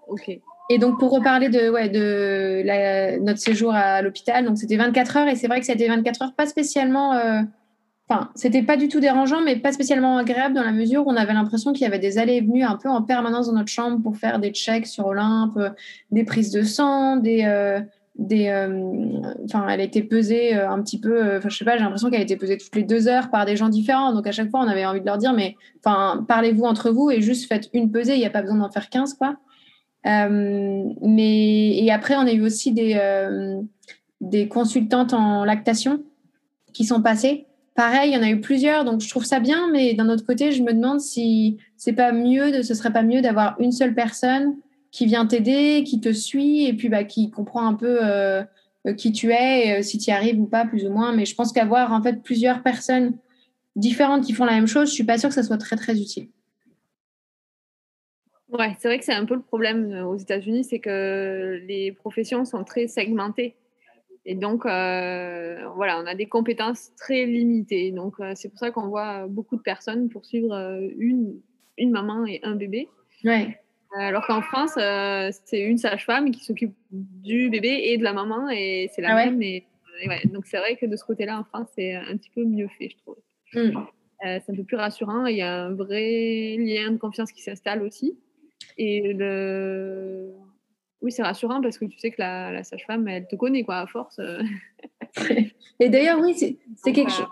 ok. 0.09 0.41
Et 0.69 0.79
donc 0.79 0.99
pour 0.99 1.13
reparler 1.13 1.49
de, 1.49 1.71
ouais, 1.71 1.89
de 1.89 3.21
notre 3.21 3.39
séjour 3.39 3.73
à 3.73 4.03
l'hôpital, 4.03 4.45
donc 4.45 4.59
c'était 4.59 4.77
24 4.77 5.17
heures 5.17 5.29
et 5.29 5.37
c'est 5.37 5.47
vrai 5.47 5.61
que 5.61 5.67
c'était 5.67 5.87
24 5.87 6.23
heures 6.23 6.35
pas 6.35 6.47
spécialement, 6.47 7.15
euh, 7.15 7.43
enfin 8.09 8.31
c'était 8.35 8.63
pas 8.63 8.77
du 8.77 8.89
tout 8.89 8.99
dérangeant 8.99 9.41
mais 9.43 9.57
pas 9.57 9.71
spécialement 9.71 10.19
agréable 10.19 10.57
dans 10.57 10.65
la 10.65 10.73
mesure 10.73 11.07
où 11.07 11.11
on 11.11 11.17
avait 11.17 11.35
l'impression 11.35 11.73
qu'il 11.73 11.83
y 11.83 11.87
avait 11.87 12.01
des 12.01 12.19
allées 12.19 12.35
et 12.35 12.41
venues 12.41 12.65
un 12.65 12.77
peu 12.77 12.89
en 12.89 13.03
permanence 13.03 13.47
dans 13.47 13.53
notre 13.53 13.71
chambre 13.71 14.03
pour 14.03 14.17
faire 14.17 14.41
des 14.41 14.51
checks 14.51 14.87
sur 14.87 15.07
Olympe, 15.07 15.59
des 16.11 16.25
prises 16.25 16.51
de 16.51 16.63
sang, 16.63 17.17
des 17.17 17.45
euh, 17.45 17.81
des 18.19 18.49
euh, 18.49 19.21
enfin 19.45 19.69
elle 19.69 19.81
a 19.81 19.85
été 19.85 20.03
pesée 20.03 20.55
un 20.55 20.83
petit 20.83 20.99
peu 20.99 21.37
enfin 21.37 21.49
je 21.49 21.57
sais 21.59 21.65
pas 21.65 21.77
j'ai 21.77 21.85
l'impression 21.85 22.11
qu'elle 22.11 22.21
a 22.21 22.25
été 22.25 22.37
pesée 22.37 22.57
toutes 22.57 22.75
les 22.75 22.83
deux 22.83 23.07
heures 23.07 23.31
par 23.31 23.45
des 23.45 23.55
gens 23.55 23.69
différents. 23.69 24.13
Donc 24.13 24.27
à 24.27 24.33
chaque 24.33 24.51
fois 24.51 24.61
on 24.61 24.69
avait 24.69 24.85
envie 24.85 25.01
de 25.01 25.07
leur 25.07 25.19
dire 25.19 25.33
mais 25.33 25.55
enfin 25.85 26.25
parlez-vous 26.27 26.65
entre 26.65 26.91
vous 26.91 27.09
et 27.13 27.21
juste 27.21 27.47
faites 27.47 27.69
une 27.73 27.93
pesée 27.93 28.15
il 28.15 28.19
n'y 28.19 28.27
a 28.27 28.31
pas 28.31 28.43
besoin 28.43 28.57
d'en 28.57 28.71
faire 28.71 28.89
15 28.89 29.15
quoi 29.15 29.37
mais 30.07 31.77
et 31.79 31.91
après 31.91 32.15
on 32.17 32.27
a 32.27 32.33
eu 32.33 32.43
aussi 32.43 32.73
des 32.73 32.97
des 34.21 34.49
consultantes 34.49 35.13
en 35.13 35.45
lactation 35.45 36.03
qui 36.73 36.85
sont 36.85 37.03
passées 37.03 37.47
pareil 37.75 38.13
il 38.13 38.15
y 38.15 38.17
en 38.17 38.23
a 38.23 38.31
eu 38.31 38.41
plusieurs 38.41 38.85
donc 38.85 39.01
je 39.01 39.09
trouve 39.09 39.25
ça 39.25 39.41
bien 39.41 39.69
mais 39.73 39.95
d'un 39.95 40.09
autre 40.09 40.25
côté 40.25 40.53
je 40.53 40.63
me 40.63 40.73
demande 40.73 41.01
si 41.01 41.59
c'est 41.77 41.93
pas 41.93 42.13
mieux 42.13 42.53
de 42.53 42.63
ce 42.63 42.75
serait 42.75 42.93
pas 42.93 43.03
mieux 43.03 43.21
d'avoir 43.21 43.57
une 43.61 43.73
seule 43.73 43.95
personne 43.95 44.55
qui 44.97 45.05
vient 45.05 45.27
t'aider, 45.27 45.85
qui 45.85 46.01
te 46.01 46.11
suit 46.11 46.65
et 46.65 46.73
puis 46.73 46.89
bah, 46.89 47.05
qui 47.05 47.31
comprend 47.31 47.67
un 47.67 47.75
peu 47.75 47.99
euh, 48.03 48.43
euh, 48.87 48.95
qui 48.95 49.13
tu 49.13 49.31
es, 49.31 49.79
euh, 49.79 49.83
si 49.83 49.99
tu 49.99 50.09
y 50.09 50.13
arrives 50.13 50.41
ou 50.41 50.47
pas, 50.47 50.65
plus 50.65 50.87
ou 50.87 50.91
moins. 50.91 51.15
Mais 51.15 51.27
je 51.27 51.35
pense 51.35 51.53
qu'avoir 51.53 51.93
en 51.93 52.03
fait 52.03 52.23
plusieurs 52.23 52.63
personnes 52.63 53.13
différentes 53.75 54.25
qui 54.25 54.33
font 54.33 54.47
la 54.47 54.53
même 54.53 54.67
chose, 54.67 54.89
je 54.89 54.95
suis 54.95 55.05
pas 55.05 55.19
sûre 55.19 55.29
que 55.29 55.35
ça 55.35 55.43
soit 55.43 55.59
très 55.59 55.77
très 55.77 56.01
utile. 56.01 56.29
Ouais, 58.59 58.75
c'est 58.79 58.89
vrai 58.89 58.99
que 58.99 59.05
c'est 59.05 59.13
un 59.13 59.25
peu 59.25 59.35
le 59.35 59.43
problème 59.43 60.05
aux 60.07 60.17
États-Unis, 60.17 60.65
c'est 60.65 60.79
que 60.79 61.61
les 61.67 61.93
professions 61.93 62.45
sont 62.45 62.65
très 62.65 62.87
segmentées. 62.87 63.55
Et 64.25 64.35
donc, 64.35 64.63
voilà, 64.65 66.01
on 66.03 66.07
a 66.07 66.15
des 66.15 66.27
compétences 66.27 66.95
très 66.97 67.27
limitées. 67.27 67.93
Donc, 67.93 68.15
c'est 68.35 68.49
pour 68.49 68.59
ça 68.59 68.71
qu'on 68.71 68.89
voit 68.89 69.27
beaucoup 69.29 69.57
de 69.57 69.63
personnes 69.63 70.09
poursuivre 70.09 70.55
une, 70.99 71.41
une 71.79 71.91
maman 71.91 72.27
et 72.27 72.41
un 72.43 72.57
bébé. 72.57 72.89
Ouais. 73.25 73.59
Alors 73.95 74.27
qu'en 74.27 74.43
France, 74.43 74.75
euh, 74.77 75.31
c'est 75.45 75.61
une 75.61 75.79
sage-femme 75.79 76.31
qui 76.31 76.45
s'occupe 76.45 76.75
du 76.91 77.49
bébé 77.49 77.81
et 77.87 77.99
de 77.99 78.05
la 78.05 78.13
maman 78.13 78.51
et 78.51 78.91
c'est 78.93 79.01
la 79.01 79.17
ah 79.17 79.25
même. 79.25 79.41
Et, 79.43 79.67
donc 80.27 80.47
c'est 80.47 80.59
vrai 80.59 80.77
que 80.77 80.85
de 80.85 80.97
ce 80.97 81.05
côté-là, 81.05 81.39
en 81.39 81.45
France, 81.45 81.69
c'est 81.75 81.95
un 81.95 82.17
petit 82.17 82.31
peu 82.31 82.45
mieux 82.45 82.69
fait, 82.79 82.91
je 82.91 82.97
trouve. 82.99 83.17
Hmm. 83.55 83.79
Euh, 84.27 84.39
c'est 84.45 84.53
un 84.53 84.55
peu 84.55 84.65
plus 84.65 84.77
rassurant. 84.77 85.27
Il 85.27 85.37
y 85.37 85.43
a 85.43 85.65
un 85.65 85.75
vrai 85.75 86.57
lien 86.59 86.91
de 86.91 86.99
confiance 86.99 87.33
qui 87.33 87.43
s'installe 87.43 87.83
aussi. 87.83 88.19
Et 88.79 89.13
le... 89.15 90.33
oui, 91.03 91.13
c'est 91.13 91.23
rassurant 91.23 91.61
parce 91.61 91.79
que 91.79 91.87
tu 91.87 91.99
sais 91.99 92.11
que 92.11 92.21
la, 92.21 92.63
sage-femme, 92.63 93.09
elle 93.09 93.27
te 93.27 93.37
connaît, 93.37 93.63
quoi, 93.63 93.79
à 93.79 93.87
force. 93.87 94.21
et 95.81 95.89
d'ailleurs, 95.89 96.19
oui, 96.21 96.35
c'est 96.35 96.93
quelque, 96.93 97.11
chose, 97.11 97.27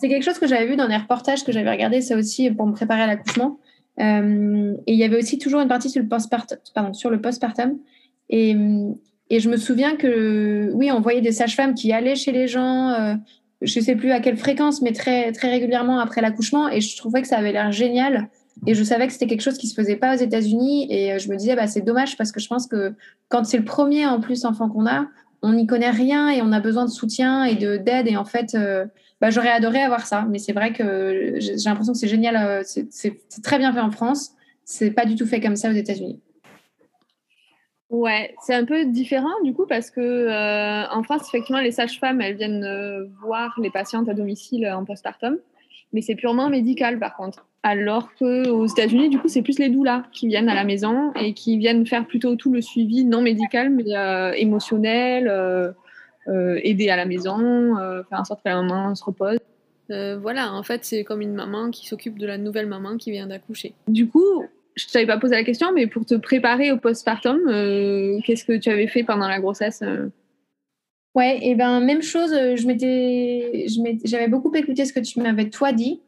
quelque 0.00 0.24
chose 0.24 0.38
que 0.38 0.46
j'avais 0.46 0.66
vu 0.66 0.76
dans 0.76 0.86
les 0.86 0.96
reportages 0.96 1.44
que 1.44 1.52
j'avais 1.52 1.70
regardé, 1.70 2.00
ça 2.00 2.16
aussi, 2.16 2.50
pour 2.50 2.66
me 2.66 2.72
préparer 2.72 3.02
à 3.02 3.06
l'accouchement. 3.06 3.58
et 3.98 4.02
il 4.04 4.96
y 4.96 5.04
avait 5.04 5.18
aussi 5.18 5.38
toujours 5.38 5.60
une 5.60 5.68
partie 5.68 5.90
sur 5.90 6.02
le 6.02 6.08
postpartum. 6.08 6.58
Pardon, 6.74 6.92
sur 6.92 7.10
le 7.10 7.20
postpartum. 7.20 7.78
Et, 8.28 8.56
et 9.30 9.40
je 9.40 9.48
me 9.48 9.56
souviens 9.56 9.96
que, 9.96 10.70
oui, 10.74 10.90
on 10.92 11.00
voyait 11.00 11.22
des 11.22 11.32
sages-femmes 11.32 11.74
qui 11.74 11.92
allaient 11.92 12.16
chez 12.16 12.32
les 12.32 12.48
gens, 12.48 13.18
je 13.62 13.80
sais 13.80 13.96
plus 13.96 14.10
à 14.10 14.20
quelle 14.20 14.36
fréquence, 14.36 14.82
mais 14.82 14.92
très, 14.92 15.32
très 15.32 15.50
régulièrement 15.50 15.98
après 15.98 16.20
l'accouchement. 16.20 16.68
Et 16.68 16.80
je 16.80 16.96
trouvais 16.96 17.22
que 17.22 17.28
ça 17.28 17.38
avait 17.38 17.52
l'air 17.52 17.72
génial. 17.72 18.28
Et 18.66 18.74
je 18.74 18.82
savais 18.82 19.06
que 19.06 19.12
c'était 19.12 19.26
quelque 19.26 19.42
chose 19.42 19.58
qui 19.58 19.66
se 19.66 19.74
faisait 19.74 19.96
pas 19.96 20.14
aux 20.14 20.18
États-Unis. 20.18 20.86
Et 20.90 21.18
je 21.18 21.30
me 21.30 21.36
disais, 21.36 21.54
bah, 21.56 21.66
c'est 21.66 21.82
dommage 21.82 22.16
parce 22.16 22.32
que 22.32 22.40
je 22.40 22.48
pense 22.48 22.66
que 22.66 22.94
quand 23.28 23.44
c'est 23.44 23.58
le 23.58 23.64
premier 23.64 24.06
en 24.06 24.20
plus 24.20 24.44
enfant 24.44 24.68
qu'on 24.68 24.86
a, 24.86 25.08
on 25.42 25.52
n'y 25.52 25.66
connaît 25.66 25.90
rien 25.90 26.30
et 26.30 26.42
on 26.42 26.52
a 26.52 26.60
besoin 26.60 26.84
de 26.84 26.90
soutien 26.90 27.44
et 27.44 27.54
de 27.54 27.76
d'aide. 27.76 28.08
Et 28.08 28.16
en 28.16 28.24
fait, 28.24 28.54
euh, 28.54 28.86
bah, 29.20 29.30
j'aurais 29.30 29.50
adoré 29.50 29.80
avoir 29.80 30.06
ça. 30.06 30.26
Mais 30.28 30.38
c'est 30.38 30.52
vrai 30.52 30.72
que 30.72 31.34
j'ai 31.38 31.54
l'impression 31.66 31.92
que 31.92 31.98
c'est 31.98 32.08
génial. 32.08 32.36
Euh, 32.36 32.62
c'est 32.64 33.42
très 33.42 33.58
bien 33.58 33.72
fait 33.72 33.80
en 33.80 33.90
France. 33.90 34.32
C'est 34.64 34.90
pas 34.90 35.04
du 35.04 35.14
tout 35.14 35.26
fait 35.26 35.40
comme 35.40 35.56
ça 35.56 35.70
aux 35.70 35.74
États-Unis. 35.74 36.20
Ouais, 37.88 38.34
c'est 38.42 38.54
un 38.54 38.64
peu 38.64 38.84
différent 38.86 39.40
du 39.44 39.54
coup 39.54 39.64
parce 39.64 39.92
que 39.92 40.00
euh, 40.00 40.88
en 40.90 41.04
France, 41.04 41.28
effectivement, 41.28 41.60
les 41.60 41.70
sages-femmes, 41.70 42.20
elles 42.20 42.36
viennent 42.36 43.08
voir 43.22 43.54
les 43.62 43.70
patientes 43.70 44.08
à 44.08 44.14
domicile 44.14 44.66
en 44.68 44.84
postpartum, 44.84 45.38
mais 45.92 46.02
c'est 46.02 46.16
purement 46.16 46.48
médical 46.48 46.98
par 46.98 47.16
contre. 47.16 47.46
Alors 47.68 48.14
qu'aux 48.14 48.66
États-Unis, 48.68 49.08
du 49.08 49.18
coup, 49.18 49.26
c'est 49.26 49.42
plus 49.42 49.58
les 49.58 49.68
doulas 49.68 50.04
qui 50.12 50.28
viennent 50.28 50.48
à 50.48 50.54
la 50.54 50.62
maison 50.62 51.12
et 51.14 51.34
qui 51.34 51.58
viennent 51.58 51.84
faire 51.84 52.06
plutôt 52.06 52.36
tout 52.36 52.52
le 52.52 52.62
suivi 52.62 53.04
non 53.04 53.22
médical, 53.22 53.70
mais 53.70 53.82
euh, 53.88 54.30
émotionnel, 54.36 55.26
euh, 55.26 55.72
euh, 56.28 56.60
aider 56.62 56.90
à 56.90 56.96
la 56.96 57.06
maison, 57.06 57.74
faire 58.08 58.20
en 58.20 58.24
sorte 58.24 58.44
que 58.44 58.48
la 58.48 58.62
maman 58.62 58.94
se 58.94 59.02
repose. 59.02 59.38
voilà, 59.88 60.52
en 60.52 60.62
fait, 60.62 60.84
c'est 60.84 61.02
comme 61.02 61.20
une 61.20 61.34
maman 61.34 61.72
qui 61.72 61.88
s'occupe 61.88 62.20
de 62.20 62.26
la 62.28 62.38
nouvelle 62.38 62.68
maman 62.68 62.98
qui 62.98 63.10
vient 63.10 63.26
d'accoucher. 63.26 63.74
Du 63.88 64.06
coup, 64.06 64.44
je 64.76 64.86
ne 64.86 64.92
t'avais 64.92 65.06
pas 65.06 65.18
posé 65.18 65.34
la 65.34 65.42
question, 65.42 65.72
mais 65.74 65.88
pour 65.88 66.06
te 66.06 66.14
préparer 66.14 66.70
au 66.70 66.76
postpartum, 66.76 67.40
qu'est-ce 68.24 68.44
que 68.44 68.56
tu 68.56 68.70
avais 68.70 68.86
fait 68.86 69.02
pendant 69.02 69.26
la 69.26 69.40
grossesse 69.40 69.82
Ouais, 71.16 71.40
et 71.42 71.56
ben 71.56 71.80
même 71.80 72.02
chose, 72.02 72.30
je 72.30 72.64
m'étais, 72.68 73.66
j'avais 74.04 74.28
beaucoup 74.28 74.54
écouté 74.54 74.84
ce 74.84 74.92
que 74.92 75.00
tu 75.00 75.18
m'avais 75.20 75.50
toi 75.50 75.72
dit. 75.72 76.00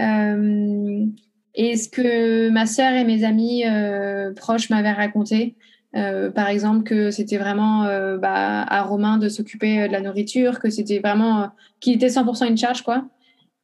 Euh, 0.00 1.06
et 1.54 1.76
ce 1.76 1.88
que 1.88 2.48
ma 2.50 2.66
sœur 2.66 2.92
et 2.92 3.04
mes 3.04 3.24
amis 3.24 3.64
euh, 3.66 4.32
proches 4.32 4.70
m'avaient 4.70 4.92
raconté, 4.92 5.56
euh, 5.96 6.30
par 6.30 6.48
exemple 6.48 6.84
que 6.84 7.10
c'était 7.10 7.38
vraiment 7.38 7.84
bah, 8.18 8.62
à 8.62 8.82
Romain 8.82 9.18
de 9.18 9.28
s'occuper 9.28 9.88
de 9.88 9.92
la 9.92 10.00
nourriture, 10.00 10.60
que 10.60 10.70
c'était 10.70 11.00
vraiment 11.00 11.50
qu'il 11.80 11.94
était 11.94 12.08
100% 12.08 12.52
in 12.52 12.56
charge 12.56 12.82
quoi. 12.82 13.04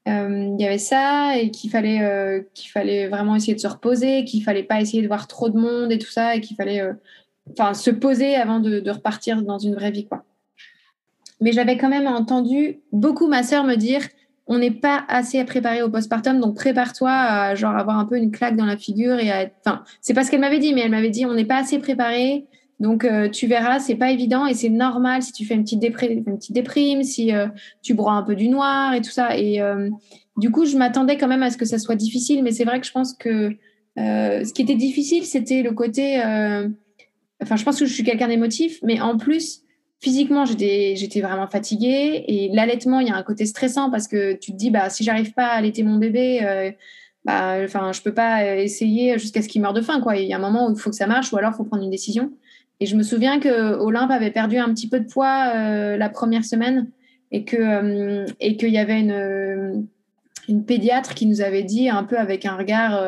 Il 0.09 0.57
y 0.61 0.65
avait 0.65 0.79
ça 0.79 1.37
et 1.37 1.51
qu'il 1.51 1.69
fallait 1.69 2.47
qu'il 2.55 2.71
fallait 2.71 3.09
vraiment 3.09 3.35
essayer 3.35 3.55
de 3.55 3.61
se 3.61 3.67
reposer, 3.67 4.25
qu'il 4.25 4.43
fallait 4.43 4.63
pas 4.63 4.81
essayer 4.81 5.03
de 5.03 5.09
voir 5.09 5.27
trop 5.27 5.49
de 5.49 5.59
monde 5.59 5.91
et 5.91 5.99
tout 5.99 6.11
ça 6.11 6.37
et 6.37 6.41
qu'il 6.41 6.57
fallait 6.57 6.81
enfin 7.51 7.75
se 7.75 7.91
poser 7.91 8.37
avant 8.37 8.61
de, 8.61 8.79
de, 8.79 8.91
repartir 8.91 9.43
dans 9.43 9.59
une 9.59 9.75
vraie 9.75 9.91
vie 9.91 10.07
quoi. 10.07 10.25
Mais 11.41 11.53
j'avais 11.53 11.77
quand 11.77 11.89
même 11.89 12.07
entendu 12.07 12.81
beaucoup 12.93 13.27
ma 13.27 13.43
sœur 13.43 13.65
me 13.65 13.75
dire 13.75 14.03
on 14.47 14.59
n'est 14.59 14.71
pas 14.71 15.05
assez 15.09 15.43
préparé 15.45 15.83
au 15.83 15.91
postpartum, 15.91 16.41
donc 16.41 16.55
prépare-toi 16.55 17.11
à 17.11 17.55
genre 17.55 17.77
avoir 17.77 17.99
un 17.99 18.05
peu 18.05 18.17
une 18.17 18.31
claque 18.31 18.57
dans 18.57 18.65
la 18.65 18.77
figure 18.77 19.19
et 19.19 19.31
à 19.31 19.49
enfin, 19.65 19.83
c'est 20.01 20.15
pas 20.15 20.25
ce 20.25 20.31
qu'elle 20.31 20.41
m'avait 20.41 20.61
dit, 20.61 20.73
mais 20.73 20.83
elle 20.83 20.91
m'avait 20.91 21.11
dit 21.11 21.27
on 21.27 21.35
n'est 21.35 21.45
pas 21.45 21.59
assez 21.59 21.79
préparé, 21.79 22.47
donc 22.79 23.05
euh, 23.05 23.29
tu 23.29 23.47
verras, 23.47 23.79
c'est 23.79 23.95
pas 23.95 24.11
évident 24.11 24.47
et 24.47 24.55
c'est 24.55 24.69
normal 24.69 25.23
si 25.23 25.33
tu 25.33 25.45
fais 25.45 25.55
une 25.55 25.63
petite, 25.63 25.81
déprime, 25.81 26.25
déprime, 26.51 27.03
si 27.03 27.35
euh, 27.35 27.49
tu 27.83 27.95
broies 27.95 28.13
un 28.13 28.23
peu 28.23 28.35
du 28.35 28.49
noir 28.49 28.93
et 28.95 29.01
tout 29.01 29.11
ça. 29.11 29.37
Et 29.37 29.61
euh, 29.61 29.89
du 30.37 30.51
coup, 30.51 30.67
je 30.67 30.77
m'attendais 30.77 31.17
quand 31.17 31.29
même 31.29 31.43
à 31.43 31.51
ce 31.51 31.57
que 31.57 31.65
ça 31.65 31.79
soit 31.79 31.97
difficile, 31.97 32.43
mais 32.43 32.53
c'est 32.53 32.65
vrai 32.65 32.81
que 32.81 32.87
je 32.87 32.93
pense 32.93 33.15
que 33.15 33.57
ce 33.97 34.53
qui 34.53 34.61
était 34.61 34.75
difficile, 34.75 35.25
c'était 35.25 35.63
le 35.63 35.73
côté, 35.73 36.19
enfin, 37.43 37.57
je 37.57 37.65
pense 37.65 37.79
que 37.79 37.87
je 37.87 37.93
suis 37.95 38.05
quelqu'un 38.05 38.29
d'émotif, 38.29 38.79
mais 38.83 39.01
en 39.01 39.17
plus 39.17 39.63
physiquement, 40.01 40.45
j'étais 40.45 41.21
vraiment 41.21 41.47
fatiguée. 41.47 42.25
Et 42.29 42.51
l'allaitement, 42.53 43.01
il 43.01 43.09
y 43.09 43.11
a 43.11 43.17
un 43.17 43.23
côté 43.23 43.47
stressant 43.47 43.91
parce 43.91 44.09
que 44.09 44.35
tu 44.35 44.53
te 44.53 44.57
dis, 44.57 44.71
bah, 44.71 44.91
si 44.91 45.05
j'arrive 45.05 45.33
pas 45.33 45.47
à 45.47 45.57
allaiter 45.57 45.83
mon 45.83 45.97
bébé, 45.97 46.41
euh, 46.45 46.71
bah, 47.25 47.57
enfin, 47.65 47.93
je 47.93 48.03
peux 48.03 48.15
pas 48.15 48.57
essayer 48.57 49.19
jusqu'à 49.19 49.43
ce 49.43 49.49
qu'il 49.49 49.63
meure 49.63 49.73
de 49.73 49.81
faim. 49.81 50.01
Quoi. 50.01 50.17
Il 50.17 50.29
y 50.29 50.33
a 50.33 50.37
un 50.37 50.41
moment 50.41 50.69
où 50.69 50.73
il 50.73 50.79
faut 50.79 50.91
que 50.91 50.97
ça 50.97 51.07
marche 51.07 51.33
ou 51.33 51.37
alors 51.37 51.53
il 51.55 51.57
faut 51.57 51.65
prendre 51.65 51.83
une 51.83 51.91
décision. 51.91 52.33
Et 52.79 52.87
je 52.87 52.95
me 52.95 53.03
souviens 53.03 53.41
que 53.41 53.75
Olympe 53.79 54.11
avait 54.11 54.31
perdu 54.31 54.59
un 54.59 54.73
petit 54.75 54.89
peu 54.89 55.01
de 55.01 55.07
poids 55.07 55.53
euh, 55.55 55.97
la 55.97 56.11
première 56.11 56.45
semaine 56.45 56.91
et 57.33 57.45
que 57.45 57.57
euh, 57.57 58.27
qu'il 58.39 58.69
y 58.69 58.79
avait 58.79 59.01
une, 59.01 59.89
une 60.47 60.65
pédiatre 60.65 61.15
qui 61.15 61.27
nous 61.27 61.41
avait 61.41 61.63
dit 61.63 61.89
un 61.89 62.05
peu 62.05 62.19
avec 62.19 62.45
un 62.45 62.55
regard 62.55 63.03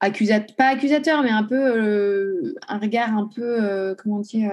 accusateur, 0.00 0.56
pas 0.56 0.66
accusateur, 0.66 1.22
mais 1.22 1.30
un 1.30 1.44
peu 1.44 2.54
un 2.68 2.78
regard 2.78 3.16
un 3.16 3.30
peu 3.32 3.94
comment 4.02 4.18
dire 4.18 4.50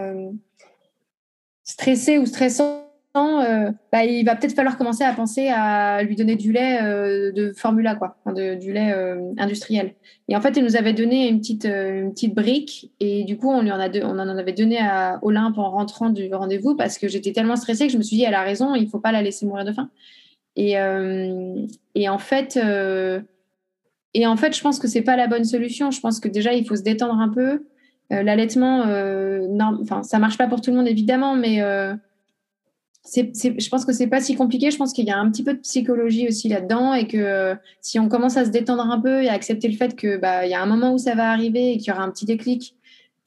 stressé 1.68 2.18
ou 2.18 2.26
stressant, 2.26 2.82
euh, 3.16 3.72
bah, 3.92 4.06
il 4.06 4.24
va 4.26 4.36
peut-être 4.36 4.56
falloir 4.56 4.78
commencer 4.78 5.04
à 5.04 5.12
penser 5.14 5.50
à 5.50 6.02
lui 6.04 6.16
donner 6.16 6.36
du 6.36 6.52
lait 6.52 6.82
euh, 6.82 7.32
de 7.32 7.52
formula, 7.52 7.96
quoi, 7.96 8.16
de, 8.28 8.56
du 8.56 8.72
lait 8.72 8.94
euh, 8.94 9.34
industriel. 9.38 9.96
Et 10.30 10.36
en 10.36 10.42
fait, 10.42 10.56
il 10.56 10.64
nous 10.64 10.76
avait 10.76 10.94
donné 10.94 11.28
une 11.28 11.40
petite, 11.40 11.66
une 11.66 12.12
petite 12.14 12.34
brique 12.34 12.92
et 13.00 13.24
du 13.26 13.38
coup, 13.38 13.52
on, 13.52 13.62
lui 13.62 13.72
en 13.72 13.80
a 13.80 13.90
on 14.04 14.20
en 14.20 14.38
avait 14.38 14.54
donné 14.54 14.78
à 14.80 15.20
Olympe 15.24 15.58
en 15.58 15.70
rentrant 15.72 16.10
du 16.10 16.34
rendez-vous 16.34 16.76
parce 16.76 16.98
que 16.98 17.08
j'étais 17.08 17.34
tellement 17.34 17.56
stressée 17.56 17.88
que 17.88 17.94
je 17.94 17.98
me 17.98 18.04
suis 18.04 18.18
dit, 18.18 18.24
elle 18.24 18.36
a 18.36 18.44
raison, 18.44 18.76
il 18.76 18.88
faut 18.88 19.00
pas 19.00 19.12
la 19.12 19.22
laisser 19.22 19.46
mourir 19.46 19.66
de 19.66 19.74
faim. 19.74 19.90
Et, 20.56 20.76
et 21.94 22.10
en 22.10 22.18
fait, 22.18 22.60
et 24.14 24.26
en 24.26 24.36
fait, 24.36 24.56
je 24.56 24.62
pense 24.62 24.80
que 24.80 24.88
c'est 24.88 25.04
pas 25.04 25.16
la 25.16 25.28
bonne 25.28 25.44
solution. 25.44 25.92
Je 25.92 26.00
pense 26.00 26.20
que 26.20 26.28
déjà, 26.28 26.54
il 26.54 26.66
faut 26.66 26.76
se 26.76 26.82
détendre 26.82 27.20
un 27.20 27.30
peu. 27.30 27.68
Euh, 28.14 28.24
l'allaitement, 28.24 28.84
euh, 28.88 29.48
non, 29.50 29.78
enfin, 29.82 30.04
ça 30.04 30.20
marche 30.20 30.38
pas 30.38 30.48
pour 30.48 30.62
tout 30.62 30.72
le 30.72 30.78
monde 30.78 30.88
évidemment, 30.88 31.36
mais 31.36 31.62
euh, 31.62 31.94
je 33.14 33.70
pense 33.70 33.86
que 33.86 33.92
c'est 33.92 34.08
pas 34.08 34.22
si 34.22 34.36
compliqué. 34.36 34.72
Je 34.72 34.78
pense 34.78 34.94
qu'il 34.94 35.06
y 35.06 35.12
a 35.12 35.18
un 35.18 35.30
petit 35.30 35.44
peu 35.44 35.54
de 35.54 35.60
psychologie 35.60 36.28
aussi 36.28 36.48
là-dedans 36.48 36.94
et 36.94 37.08
que 37.08 37.56
si 37.82 38.00
on 38.00 38.08
commence 38.08 38.38
à 38.38 38.46
se 38.46 38.50
détendre 38.50 38.84
un 38.84 39.00
peu 39.00 39.24
et 39.24 39.30
à 39.30 39.34
accepter 39.34 39.68
le 39.68 39.76
fait 39.76 39.96
que 39.96 40.18
bah 40.18 40.46
il 40.46 40.52
y 40.52 40.54
a 40.54 40.62
un 40.62 40.66
moment 40.66 40.94
où 40.94 40.98
ça 40.98 41.16
va 41.16 41.32
arriver 41.32 41.74
et 41.74 41.78
qu'il 41.78 41.88
y 41.88 41.92
aura 41.92 42.04
un 42.04 42.12
petit 42.12 42.26
déclic 42.26 42.76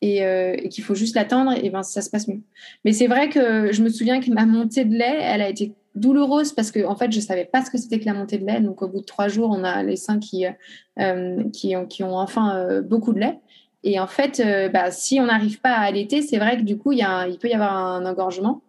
et, 0.02 0.68
qu'il 0.70 0.82
faut 0.82 0.94
juste 0.94 1.14
l'attendre, 1.14 1.52
et 1.62 1.68
ben 1.68 1.82
ça 1.82 2.00
se 2.00 2.08
passe 2.08 2.26
mieux. 2.26 2.40
Mais 2.86 2.94
c'est 2.94 3.06
vrai 3.06 3.28
que 3.28 3.70
je 3.70 3.82
me 3.82 3.90
souviens 3.90 4.20
que 4.20 4.30
ma 4.30 4.46
montée 4.46 4.86
de 4.86 4.94
lait, 4.94 5.18
elle 5.20 5.42
a 5.42 5.48
été 5.50 5.74
douloureuse 5.94 6.52
parce 6.52 6.70
que 6.70 6.86
en 6.86 6.94
fait 6.94 7.10
je 7.12 7.18
savais 7.20 7.44
pas 7.44 7.64
ce 7.64 7.70
que 7.70 7.76
c'était 7.76 7.98
que 7.98 8.06
la 8.06 8.14
montée 8.14 8.38
de 8.38 8.46
lait. 8.46 8.60
Donc 8.60 8.80
au 8.80 8.88
bout 8.88 9.00
de 9.00 9.04
trois 9.04 9.28
jours, 9.28 9.50
on 9.50 9.62
a 9.62 9.82
les 9.82 9.96
seins 9.96 10.18
qui 10.18 10.46
qui, 11.52 11.76
ont, 11.76 11.86
qui 11.86 12.02
ont 12.02 12.16
enfin 12.16 12.80
beaucoup 12.80 13.12
de 13.12 13.20
lait. 13.20 13.38
Et 13.82 13.98
en 13.98 14.06
fait, 14.06 14.40
euh, 14.40 14.68
bah, 14.68 14.90
si 14.90 15.20
on 15.20 15.26
n'arrive 15.26 15.60
pas 15.60 15.72
à 15.72 15.80
allaiter, 15.80 16.22
c'est 16.22 16.38
vrai 16.38 16.56
que 16.58 16.62
du 16.62 16.76
coup, 16.76 16.92
il, 16.92 16.98
y 16.98 17.02
a 17.02 17.26
il 17.28 17.38
peut 17.38 17.48
y 17.48 17.54
avoir 17.54 17.74
un 17.74 18.04
engorgement, 18.04 18.62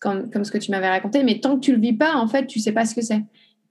comme, 0.00 0.30
comme 0.30 0.44
ce 0.44 0.50
que 0.50 0.58
tu 0.58 0.70
m'avais 0.70 0.88
raconté. 0.88 1.22
Mais 1.22 1.38
tant 1.38 1.56
que 1.56 1.60
tu 1.60 1.72
le 1.72 1.80
vis 1.80 1.92
pas, 1.92 2.16
en 2.16 2.26
fait, 2.26 2.46
tu 2.46 2.58
sais 2.58 2.72
pas 2.72 2.84
ce 2.84 2.94
que 2.94 3.02
c'est. 3.02 3.22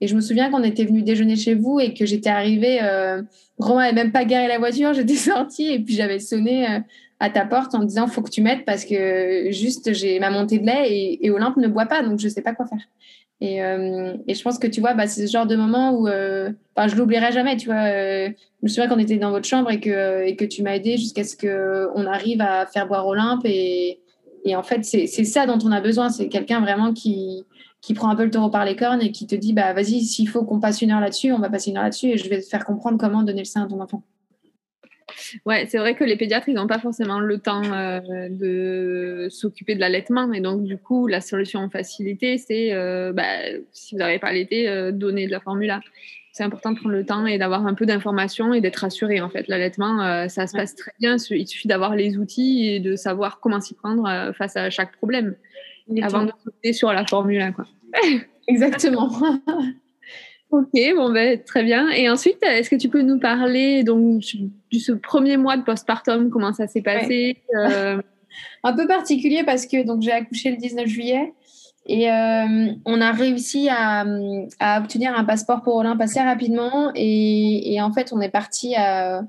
Et 0.02 0.08
je 0.08 0.16
me 0.16 0.22
souviens 0.22 0.50
qu'on 0.50 0.64
était 0.64 0.86
venu 0.86 1.02
déjeuner 1.04 1.36
chez 1.36 1.54
vous 1.54 1.80
et 1.80 1.94
que 1.94 2.06
j'étais 2.06 2.30
arrivée, 2.30 2.80
euh, 2.82 3.22
Romain 3.58 3.84
n'avait 3.84 4.04
même 4.04 4.12
pas 4.12 4.26
garé 4.26 4.48
la 4.48 4.60
voiture, 4.60 4.94
j'étais 4.96 5.16
sortie 5.16 5.68
et 5.68 5.80
puis 5.80 5.96
j'avais 5.96 6.20
sonné 6.20 6.70
euh, 6.70 6.80
à 7.20 7.30
ta 7.30 7.46
porte 7.46 7.76
en 7.76 7.84
disant 7.84 8.08
faut 8.08 8.22
que 8.22 8.30
tu 8.30 8.42
m'aides 8.42 8.66
parce 8.66 8.84
que 8.84 9.48
juste 9.52 9.94
j'ai 9.94 10.20
ma 10.20 10.30
montée 10.30 10.60
de 10.60 10.66
lait 10.66 10.92
et, 10.92 11.26
et 11.26 11.32
Olympe 11.32 11.56
ne 11.58 11.70
boit 11.70 11.86
pas 11.86 12.04
donc 12.04 12.20
je 12.20 12.28
sais 12.28 12.42
pas 12.42 12.54
quoi 12.54 12.66
faire. 12.66 12.86
Et, 13.42 13.62
euh, 13.64 14.16
et, 14.28 14.34
je 14.34 14.42
pense 14.42 14.58
que 14.60 14.68
tu 14.68 14.80
vois, 14.80 14.94
bah, 14.94 15.08
c'est 15.08 15.28
ce 15.28 15.32
genre 15.32 15.46
de 15.46 15.56
moment 15.56 15.92
où, 15.92 16.08
euh, 16.08 16.52
je 16.78 16.96
l'oublierai 16.96 17.32
jamais. 17.32 17.58
Tu 17.58 17.68
vois, 17.68 17.84
euh, 17.88 18.30
je 18.30 18.64
me 18.64 18.68
souviens 18.70 18.88
qu'on 18.88 18.98
était 18.98 19.18
dans 19.18 19.32
votre 19.32 19.48
chambre 19.48 19.70
et 19.72 19.80
que, 19.80 20.26
et 20.26 20.36
que 20.36 20.46
tu 20.46 20.64
m'as 20.64 20.76
aidé 20.76 20.98
jusqu'à 20.98 21.24
ce 21.24 21.36
qu'on 21.36 22.06
arrive 22.06 22.42
à 22.42 22.66
faire 22.66 22.88
boire 22.88 23.06
Olympe. 23.08 23.42
Et, 23.46 24.00
et 24.46 24.56
en 24.56 24.64
fait, 24.64 24.86
c'est 24.86 25.08
ça 25.08 25.46
dont 25.46 25.60
on 25.64 25.72
a 25.72 25.82
besoin. 25.82 26.10
C'est 26.10 26.30
quelqu'un 26.30 26.62
vraiment 26.62 26.94
qui, 26.94 27.46
qui 27.82 27.94
prend 27.94 28.10
un 28.10 28.16
peu 28.16 28.24
le 28.24 28.32
taureau 28.32 28.50
par 28.50 28.64
les 28.64 28.76
cornes 28.76 29.02
et 29.02 29.12
qui 29.12 29.28
te 29.28 29.36
dit, 29.36 29.54
bah, 29.54 29.74
vas-y, 29.74 30.02
s'il 30.02 30.30
faut 30.30 30.44
qu'on 30.44 30.60
passe 30.60 30.82
une 30.82 30.92
heure 30.92 31.02
là-dessus, 31.02 31.32
on 31.32 31.40
va 31.40 31.50
passer 31.50 31.72
une 31.72 31.78
heure 31.78 31.84
là-dessus 31.84 32.08
et 32.08 32.18
je 32.18 32.30
vais 32.30 32.42
te 32.42 32.48
faire 32.48 32.64
comprendre 32.64 32.98
comment 32.98 33.24
donner 33.24 33.42
le 33.42 33.46
sein 33.46 33.64
à 33.64 33.68
ton 33.68 33.82
enfant. 33.82 34.02
Ouais, 35.46 35.66
c'est 35.68 35.78
vrai 35.78 35.96
que 35.96 36.04
les 36.04 36.16
pédiatres, 36.16 36.50
ils 36.50 36.56
n'ont 36.56 36.68
pas 36.68 36.80
forcément 36.80 37.20
le 37.20 37.38
temps 37.40 37.64
euh, 37.64 38.00
de 38.30 39.28
s'occuper 39.30 39.76
de 39.76 39.80
l'allaitement. 39.80 40.32
Et 40.34 40.42
donc, 40.42 40.64
du 40.64 40.78
coup, 40.78 41.08
la 41.08 41.22
solution 41.22 41.70
facilitée, 41.70 42.38
c'est, 42.38 42.74
euh, 42.74 43.14
bah, 43.14 43.24
si 43.72 43.96
vous 43.96 44.00
n'avez 44.00 44.20
pas 44.20 44.28
allaité, 44.28 44.68
euh, 44.68 44.92
donner 44.92 45.28
de 45.28 45.32
la 45.32 45.40
formula. 45.40 45.82
C'est 46.32 46.44
important 46.44 46.72
de 46.72 46.78
prendre 46.78 46.96
le 46.96 47.06
temps 47.06 47.26
et 47.26 47.38
d'avoir 47.38 47.66
un 47.66 47.74
peu 47.74 47.86
d'informations 47.86 48.54
et 48.54 48.60
d'être 48.60 48.78
rassuré. 48.78 49.22
En 49.22 49.30
fait, 49.30 49.48
l'allaitement, 49.48 50.28
ça 50.28 50.48
se 50.48 50.58
passe 50.58 50.76
très 50.76 50.92
bien. 51.00 51.16
Il 51.30 51.48
suffit 51.48 51.70
d'avoir 51.70 51.96
les 51.96 52.18
outils 52.18 52.68
et 52.68 52.82
de 52.82 52.98
savoir 52.98 53.40
comment 53.40 53.62
s'y 53.62 53.74
prendre 53.74 54.34
face 54.34 54.58
à 54.58 54.70
chaque 54.70 54.92
problème 54.98 55.36
avant 56.02 56.26
de 56.26 56.32
sauter 56.44 56.74
sur 56.74 56.92
la 56.92 57.06
formula. 57.06 57.54
Quoi. 57.54 57.66
Exactement. 58.50 59.10
Ok, 60.56 60.72
bon 60.96 61.12
ben 61.12 61.44
très 61.44 61.64
bien. 61.64 61.90
Et 61.90 62.10
ensuite, 62.10 62.38
est-ce 62.42 62.70
que 62.70 62.78
tu 62.78 62.88
peux 62.88 63.02
nous 63.02 63.20
parler 63.20 63.84
donc 63.84 64.22
du 64.72 64.80
ce 64.80 64.94
premier 64.94 65.36
mois 65.36 65.58
de 65.58 65.64
postpartum, 65.64 66.30
comment 66.30 66.54
ça 66.54 66.66
s'est 66.66 66.82
passé? 66.82 67.44
Euh? 67.56 68.02
Un 68.64 68.74
peu 68.74 68.88
particulier 68.88 69.44
parce 69.46 69.66
que 69.66 69.86
donc 69.86 70.02
j'ai 70.02 70.14
accouché 70.14 70.52
le 70.52 70.58
19 70.58 70.88
juillet 70.88 71.34
Et 71.88 72.08
on 72.86 73.02
a 73.02 73.12
réussi 73.12 73.68
à, 73.70 74.06
obtenir 74.78 75.14
un 75.18 75.26
passeport 75.26 75.62
pour 75.62 75.76
Olympe 75.76 76.00
assez 76.00 76.22
rapidement. 76.22 76.92
Et, 76.96 77.78
en 77.82 77.92
fait, 77.92 78.14
on 78.14 78.22
est 78.22 78.30
parti 78.30 78.76
à 78.76 79.24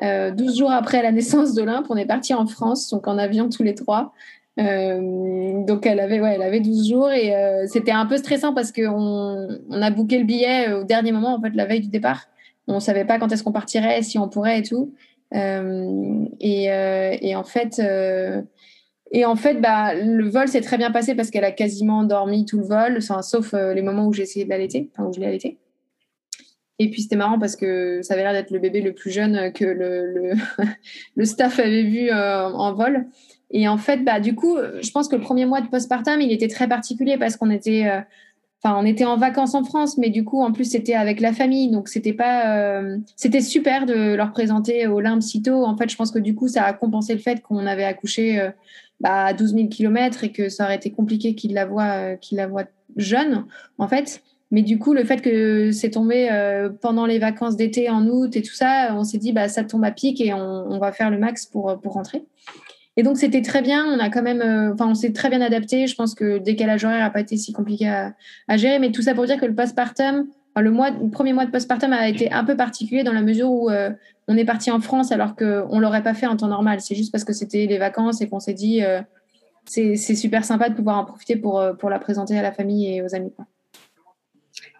12 0.00 0.58
jours 0.58 0.70
après 0.70 1.02
la 1.02 1.10
naissance 1.10 1.54
d'Olympe. 1.54 1.86
On 1.90 1.96
est 1.96 2.06
parti 2.06 2.34
en 2.34 2.46
France, 2.46 2.88
donc 2.90 3.08
en 3.08 3.18
avion 3.18 3.48
tous 3.48 3.64
les 3.64 3.74
trois. 3.74 4.12
Donc 4.58 5.86
elle 5.86 6.00
avait, 6.00 6.20
ouais, 6.20 6.34
elle 6.34 6.42
avait 6.42 6.60
12 6.60 6.88
jours 6.88 7.10
et 7.10 7.32
c'était 7.68 7.92
un 7.92 8.06
peu 8.06 8.16
stressant 8.16 8.52
parce 8.52 8.72
qu'on 8.72 9.60
on 9.70 9.82
a 9.82 9.90
booké 9.90 10.18
le 10.18 10.24
billet 10.24 10.72
au 10.72 10.84
dernier 10.84 11.12
moment, 11.12 11.36
en 11.36 11.40
fait, 11.40 11.54
la 11.54 11.64
veille 11.64 11.80
du 11.80 11.88
départ. 11.88 12.26
On 12.66 12.74
ne 12.74 12.80
savait 12.80 13.04
pas 13.04 13.18
quand 13.18 13.30
est-ce 13.32 13.44
qu'on 13.44 13.52
partirait, 13.52 14.02
si 14.02 14.18
on 14.18 14.28
pourrait 14.28 14.58
et 14.58 14.62
tout. 14.62 14.92
Et, 15.32 16.70
en 17.36 17.44
fait, 17.44 17.80
et 19.10 19.24
en 19.24 19.36
fait, 19.36 19.60
bah, 19.60 19.94
le 19.94 20.28
vol 20.28 20.48
s'est 20.48 20.60
très 20.60 20.76
bien 20.76 20.90
passé 20.90 21.14
parce 21.14 21.30
qu'elle 21.30 21.44
a 21.44 21.52
quasiment 21.52 22.04
dormi 22.04 22.44
tout 22.44 22.58
le 22.58 22.64
vol, 22.64 23.00
sauf 23.02 23.54
euh, 23.54 23.72
les 23.72 23.82
moments 23.82 24.06
où 24.06 24.12
j'ai 24.12 24.22
essayé 24.22 24.44
de 24.44 24.50
l'allaiter, 24.50 24.90
enfin 24.92 25.08
où 25.08 25.12
je 25.12 25.20
l'ai 25.20 25.26
allaité. 25.26 25.58
Et 26.78 26.90
puis 26.90 27.02
c'était 27.02 27.16
marrant 27.16 27.38
parce 27.38 27.56
que 27.56 28.02
ça 28.02 28.14
avait 28.14 28.22
l'air 28.22 28.32
d'être 28.32 28.50
le 28.50 28.58
bébé 28.60 28.80
le 28.80 28.92
plus 28.92 29.10
jeune 29.10 29.52
que 29.52 29.64
le, 29.64 30.34
le, 31.16 31.24
staff 31.24 31.58
avait 31.58 31.82
vu 31.82 32.10
euh, 32.10 32.44
en 32.44 32.74
vol. 32.74 33.06
Et 33.50 33.68
en 33.68 33.78
fait, 33.78 34.04
bah, 34.04 34.20
du 34.20 34.34
coup, 34.34 34.56
je 34.80 34.90
pense 34.90 35.08
que 35.08 35.16
le 35.16 35.22
premier 35.22 35.46
mois 35.46 35.60
de 35.60 35.68
postpartum, 35.68 36.20
il 36.20 36.32
était 36.32 36.48
très 36.48 36.68
particulier 36.68 37.16
parce 37.16 37.36
qu'on 37.36 37.50
était, 37.50 37.88
euh, 37.88 38.00
on 38.64 38.84
était 38.84 39.06
en 39.06 39.16
vacances 39.16 39.54
en 39.54 39.64
France, 39.64 39.96
mais 39.96 40.10
du 40.10 40.24
coup, 40.24 40.42
en 40.42 40.52
plus, 40.52 40.66
c'était 40.66 40.94
avec 40.94 41.20
la 41.20 41.32
famille, 41.32 41.70
donc 41.70 41.88
c'était 41.88 42.12
pas, 42.12 42.82
c'était 43.16 43.40
super 43.40 43.86
de 43.86 44.14
leur 44.14 44.32
présenter 44.32 44.86
au 44.86 45.00
limbe 45.00 45.22
sitôt. 45.22 45.64
En 45.64 45.76
fait, 45.76 45.88
je 45.88 45.96
pense 45.96 46.10
que 46.10 46.18
du 46.18 46.34
coup, 46.34 46.48
ça 46.48 46.64
a 46.64 46.72
compensé 46.74 47.14
le 47.14 47.20
fait 47.20 47.40
qu'on 47.40 47.66
avait 47.66 47.84
accouché 47.84 48.50
bah, 49.00 49.26
à 49.26 49.32
12 49.32 49.54
000 49.54 49.68
km 49.68 50.24
et 50.24 50.32
que 50.32 50.48
ça 50.48 50.64
aurait 50.64 50.76
été 50.76 50.90
compliqué 50.90 51.34
qu'il 51.34 51.54
la 51.54 51.66
voit, 51.66 51.92
euh, 51.92 52.16
qu'il 52.16 52.38
la 52.38 52.46
voit 52.48 52.64
jeune, 52.96 53.46
en 53.78 53.86
fait. 53.86 54.22
Mais 54.50 54.62
du 54.62 54.78
coup, 54.78 54.94
le 54.94 55.04
fait 55.04 55.20
que 55.20 55.70
c'est 55.72 55.90
tombé 55.90 56.28
euh, 56.32 56.68
pendant 56.68 57.06
les 57.06 57.18
vacances 57.18 57.56
d'été 57.56 57.90
en 57.90 58.06
août 58.06 58.34
et 58.34 58.42
tout 58.42 58.54
ça, 58.54 58.94
on 58.96 59.04
s'est 59.04 59.18
dit, 59.18 59.32
bah, 59.32 59.48
ça 59.48 59.62
tombe 59.62 59.84
à 59.84 59.90
pic 59.90 60.20
et 60.20 60.32
on, 60.32 60.78
va 60.78 60.90
faire 60.90 61.10
le 61.10 61.18
max 61.18 61.46
pour, 61.46 61.78
pour 61.80 61.92
rentrer. 61.92 62.24
Et 62.98 63.04
donc, 63.04 63.16
c'était 63.16 63.42
très 63.42 63.62
bien. 63.62 63.86
On 63.86 64.00
a 64.00 64.10
quand 64.10 64.22
même, 64.22 64.42
euh, 64.42 64.74
enfin, 64.74 64.88
on 64.88 64.94
s'est 64.96 65.12
très 65.12 65.30
bien 65.30 65.40
adapté. 65.40 65.86
Je 65.86 65.94
pense 65.94 66.16
que 66.16 66.24
le 66.24 66.40
décalage 66.40 66.84
horaire 66.84 66.98
n'a 66.98 67.10
pas 67.10 67.20
été 67.20 67.36
si 67.36 67.52
compliqué 67.52 67.88
à, 67.88 68.56
gérer. 68.56 68.80
Mais 68.80 68.90
tout 68.90 69.02
ça 69.02 69.14
pour 69.14 69.24
dire 69.24 69.38
que 69.38 69.46
le 69.46 69.54
postpartum, 69.54 70.26
le, 70.56 71.10
premier 71.10 71.32
mois 71.32 71.46
de 71.46 71.52
postpartum 71.52 71.92
a 71.92 72.08
été 72.08 72.32
un 72.32 72.44
peu 72.44 72.56
particulier 72.56 73.04
dans 73.04 73.12
la 73.12 73.22
mesure 73.22 73.52
où 73.52 73.70
euh, 73.70 73.90
on 74.26 74.36
est 74.36 74.44
parti 74.44 74.72
en 74.72 74.80
France 74.80 75.12
alors 75.12 75.36
qu'on 75.36 75.76
ne 75.76 75.80
l'aurait 75.80 76.02
pas 76.02 76.12
fait 76.12 76.26
en 76.26 76.36
temps 76.36 76.48
normal. 76.48 76.80
C'est 76.80 76.96
juste 76.96 77.12
parce 77.12 77.22
que 77.22 77.32
c'était 77.32 77.66
les 77.66 77.78
vacances 77.78 78.20
et 78.20 78.28
qu'on 78.28 78.40
s'est 78.40 78.52
dit 78.52 78.82
euh, 78.82 79.00
c'est 79.64 79.94
super 79.96 80.44
sympa 80.44 80.68
de 80.68 80.74
pouvoir 80.74 80.98
en 80.98 81.04
profiter 81.04 81.36
pour, 81.36 81.60
la 81.60 81.98
présenter 82.00 82.36
à 82.36 82.42
la 82.42 82.50
famille 82.50 82.96
et 82.96 83.02
aux 83.02 83.14
amis. 83.14 83.30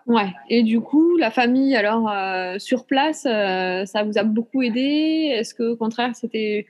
Ouais, 0.07 0.33
et 0.51 0.65
du 0.65 0.81
coup, 0.81 1.17
la 1.19 1.31
famille, 1.31 1.77
alors 1.77 2.11
sur 2.59 2.85
place, 2.85 3.23
ça 3.23 4.03
vous 4.03 4.19
a 4.19 4.25
beaucoup 4.25 4.63
aidé? 4.63 5.31
Est-ce 5.35 5.55
que, 5.55 5.75
au 5.75 5.77
contraire, 5.77 6.17
c'était 6.17 6.67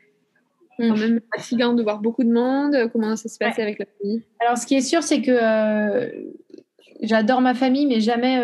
quand 0.78 0.96
hmm. 0.96 1.00
même 1.00 1.20
fatigant 1.34 1.74
de 1.74 1.82
voir 1.82 2.00
beaucoup 2.00 2.24
de 2.24 2.32
monde 2.32 2.76
Comment 2.92 3.16
ça 3.16 3.28
s'est 3.28 3.38
passé 3.38 3.62
avec 3.62 3.78
la 3.78 3.86
famille? 3.86 4.22
Alors, 4.40 4.56
ce 4.56 4.66
qui 4.66 4.76
est 4.76 4.80
sûr, 4.80 5.02
c'est 5.02 5.22
que 5.22 5.38
j'adore 7.02 7.40
ma 7.40 7.54
famille, 7.54 7.86
mais 7.86 8.00
jamais 8.00 8.42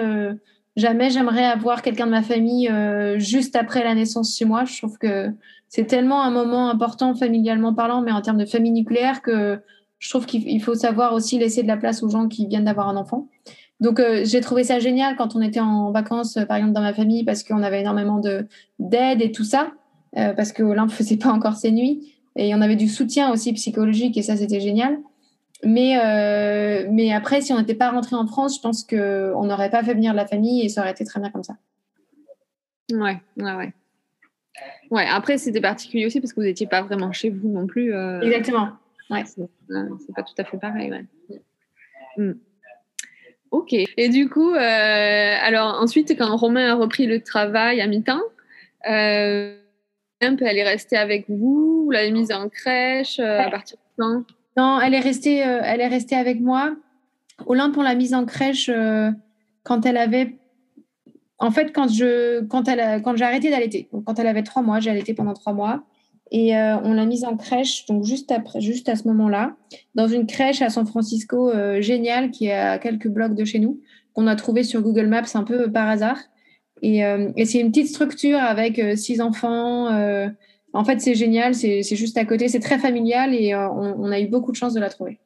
jamais 0.76 1.11
j'aimerais 1.11 1.45
avoir 1.45 1.82
quelqu'un 1.82 2.07
de 2.07 2.11
ma 2.11 2.22
famille 2.22 2.68
euh, 2.68 3.18
juste 3.18 3.57
après 3.57 3.85
la 3.85 3.95
naissance 3.95 4.37
chez 4.37 4.45
moi. 4.45 4.64
Je 4.64 4.78
trouve 4.78 4.99
que 4.99 5.30
c'est 5.68 5.85
tellement 5.85 6.22
un 6.22 6.30
moment 6.30 6.68
important 6.68 7.14
familialement 7.14 7.74
parlant, 7.74 8.03
mais 8.03 8.12
en 8.12 8.20
termes 8.20 8.39
de 8.39 8.47
famille 8.47 8.72
nucléaire, 8.72 9.22
que 9.22 9.61
je 9.99 10.11
trouve 10.11 10.26
qu'il 10.26 10.62
faut 10.62 10.74
savoir 10.74 11.14
aussi 11.14 11.39
laisser 11.39 11.62
de 11.62 11.68
la 11.68 11.76
place 11.76 12.03
aux 12.03 12.09
gens 12.09 12.28
qui 12.28 12.47
viennent 12.47 12.64
d'avoir 12.64 12.89
un 12.89 12.97
enfant. 12.97 13.28
Donc 13.80 14.01
euh, 14.01 14.22
j'ai 14.24 14.41
trouvé 14.41 14.64
ça 14.64 14.78
génial 14.78 15.16
quand 15.16 15.35
on 15.37 15.41
était 15.41 15.61
en 15.61 15.91
vacances, 15.91 16.39
par 16.49 16.57
exemple 16.57 16.74
dans 16.74 16.82
ma 16.82 16.95
famille, 16.95 17.24
parce 17.24 17.43
qu'on 17.43 17.62
avait 17.62 17.80
énormément 17.80 18.20
d'aide 18.78 19.22
et 19.22 19.32
tout 19.32 19.45
ça, 19.45 19.72
euh, 20.16 20.32
parce 20.32 20.53
que 20.53 20.62
Olympe 20.62 20.91
ne 20.91 20.95
faisait 20.95 21.16
pas 21.16 21.30
encore 21.30 21.57
ses 21.57 21.72
nuits. 21.72 22.14
Et 22.37 22.55
on 22.55 22.61
avait 22.61 22.76
du 22.76 22.89
soutien 22.89 23.32
aussi 23.32 23.53
psychologique, 23.53 24.16
et 24.16 24.22
ça 24.22 24.37
c'était 24.37 24.61
génial. 24.61 24.99
Mais, 25.62 25.99
euh, 25.99 26.87
mais 26.91 27.12
après, 27.12 27.41
si 27.41 27.53
on 27.53 27.59
n'était 27.59 27.74
pas 27.74 27.91
rentré 27.91 28.16
en 28.16 28.26
France, 28.26 28.57
je 28.57 28.61
pense 28.61 28.85
qu'on 28.85 29.45
n'aurait 29.45 29.70
pas 29.70 29.82
fait 29.82 29.95
venir 29.95 30.12
la 30.12 30.26
famille 30.26 30.64
et 30.64 30.68
ça 30.68 30.82
aurait 30.82 30.91
été 30.91 31.05
très 31.05 31.20
bien 31.20 31.30
comme 31.30 31.45
ça. 31.45 31.55
Ouais, 32.93 33.16
ouais, 33.39 33.55
ouais. 33.55 33.72
Ouais, 34.91 35.07
après, 35.11 35.39
c'était 35.39 35.61
particulier 35.61 36.07
aussi 36.07 36.20
parce 36.20 36.32
que 36.32 36.41
vous 36.41 36.47
n'étiez 36.47 36.66
pas 36.66 36.82
vraiment 36.82 37.12
chez 37.12 37.30
vous 37.30 37.49
non 37.49 37.66
plus. 37.66 37.95
Euh, 37.95 38.20
Exactement. 38.20 38.68
Ouais. 39.11 39.24
C'est 39.26 40.14
pas 40.14 40.22
tout 40.22 40.35
à 40.39 40.45
fait 40.45 40.59
pareil, 40.59 40.91
ouais. 40.91 41.41
Hmm. 42.16 42.35
Ok. 43.51 43.72
Et 43.72 44.09
du 44.09 44.28
coup, 44.28 44.53
euh, 44.53 45.37
alors 45.41 45.80
ensuite, 45.80 46.16
quand 46.18 46.37
Romain 46.37 46.72
a 46.72 46.74
repris 46.74 47.07
le 47.07 47.22
travail 47.22 47.80
à 47.80 47.87
mi-temps, 47.87 48.22
euh, 48.91 49.57
elle 50.41 50.59
est 50.59 50.68
restée 50.68 50.97
avec 50.97 51.27
vous, 51.29 51.85
vous 51.85 51.91
l'avez 51.91 52.11
mise 52.11 52.33
en 52.33 52.49
crèche 52.49 53.18
à 53.18 53.51
partir 53.51 53.77
de 53.77 54.03
quand? 54.03 54.25
Non, 54.57 54.81
elle 54.81 54.95
est 54.95 55.01
restée, 55.01 55.45
euh, 55.45 55.61
elle 55.64 55.81
est 55.81 55.89
restée 55.89 56.14
avec 56.14 56.41
moi. 56.41 56.77
Olympe, 57.47 57.77
on 57.77 57.83
l'a 57.83 57.95
mise 57.95 58.14
en 58.14 58.25
crèche 58.25 58.68
euh, 58.72 59.11
quand 59.64 59.85
elle 59.87 59.97
avait. 59.97 60.37
En 61.39 61.51
fait, 61.51 61.72
quand 61.72 61.89
quand 62.49 62.64
quand 63.03 63.16
j'ai 63.16 63.25
arrêté 63.25 63.51
d'allaiter, 63.51 63.89
quand 64.07 64.18
elle 64.18 64.29
avait 64.29 64.45
trois 64.45 64.62
mois, 64.62 64.79
j'ai 64.79 64.91
allaité 64.91 65.14
pendant 65.14 65.35
trois 65.35 65.53
mois, 65.53 65.83
et 66.31 66.57
euh, 66.57 66.77
on 66.85 66.95
l'a 66.95 67.05
mise 67.05 67.25
en 67.25 67.37
crèche, 67.37 67.87
donc 67.87 68.05
juste 68.05 68.31
après, 68.31 68.61
juste 68.61 68.89
à 68.89 68.95
ce 68.95 69.09
moment-là, 69.09 69.57
dans 69.97 70.07
une 70.07 70.27
crèche 70.27 70.62
à 70.62 70.70
San 70.70 70.87
Francisco 70.87 71.53
géniale 71.81 72.31
qui 72.31 72.47
est 72.47 72.53
à 72.53 72.79
quelques 72.79 73.09
blocs 73.09 73.35
de 73.35 73.45
chez 73.45 73.59
nous, 73.59 73.81
qu'on 74.12 74.29
a 74.29 74.37
trouvé 74.37 74.62
sur 74.62 74.81
Google 74.81 75.09
Maps 75.09 75.35
un 75.35 75.43
peu 75.43 75.70
par 75.70 75.89
hasard. 75.89 76.18
Et, 76.87 76.99
et 76.99 77.47
c'est 77.47 77.61
une 77.61 77.70
petite 77.70 77.89
structure 77.89 78.39
avec 78.39 78.78
six 78.97 79.22
enfants 79.22 79.89
en 80.74 80.85
fait, 80.85 81.01
c'est 81.01 81.14
génial, 81.14 81.55
c'est 81.55 81.82
juste 81.82 82.18
à 82.18 82.24
côté, 82.24 82.49
c'est 82.49 82.59
très 82.59 82.78
familial 82.78 83.32
et 83.32 83.55
euh, 83.55 83.68
on, 83.70 84.11
a 84.11 84.18
eu 84.18 84.26
beaucoup 84.26 84.51
de 84.51 84.57
chance 84.57 84.74
de 84.74 84.80
la 84.80 84.91
trouver. 84.91 85.20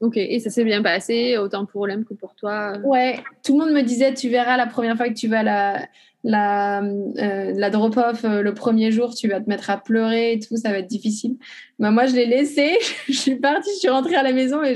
Ok, 0.00 0.18
et 0.18 0.38
ça 0.38 0.50
s'est 0.50 0.64
bien 0.64 0.82
passé, 0.82 1.38
autant 1.38 1.64
pour 1.64 1.82
Olem 1.82 2.04
que 2.04 2.12
pour 2.12 2.34
toi 2.34 2.74
Ouais, 2.84 3.20
tout 3.42 3.58
le 3.58 3.64
monde 3.64 3.74
me 3.74 3.82
disait, 3.82 4.12
tu 4.12 4.28
verras 4.28 4.58
la 4.58 4.66
première 4.66 4.98
fois 4.98 5.08
que 5.08 5.14
tu 5.14 5.28
vas 5.28 5.42
la, 5.42 5.88
la, 6.24 6.82
euh, 6.82 7.52
la 7.54 7.70
drop-off 7.70 8.24
euh, 8.24 8.42
le 8.42 8.52
premier 8.52 8.90
jour, 8.90 9.14
tu 9.14 9.28
vas 9.28 9.40
te 9.40 9.48
mettre 9.48 9.70
à 9.70 9.78
pleurer 9.78 10.34
et 10.34 10.38
tout, 10.40 10.58
ça 10.58 10.70
va 10.70 10.78
être 10.78 10.88
difficile. 10.88 11.36
Bah, 11.78 11.90
moi, 11.90 12.04
je 12.04 12.14
l'ai 12.14 12.26
laissé, 12.26 12.76
je 13.08 13.14
suis 13.14 13.36
partie, 13.36 13.70
je 13.76 13.78
suis 13.78 13.88
rentrée 13.88 14.16
à 14.16 14.22
la 14.22 14.32
maison 14.32 14.62
et 14.62 14.74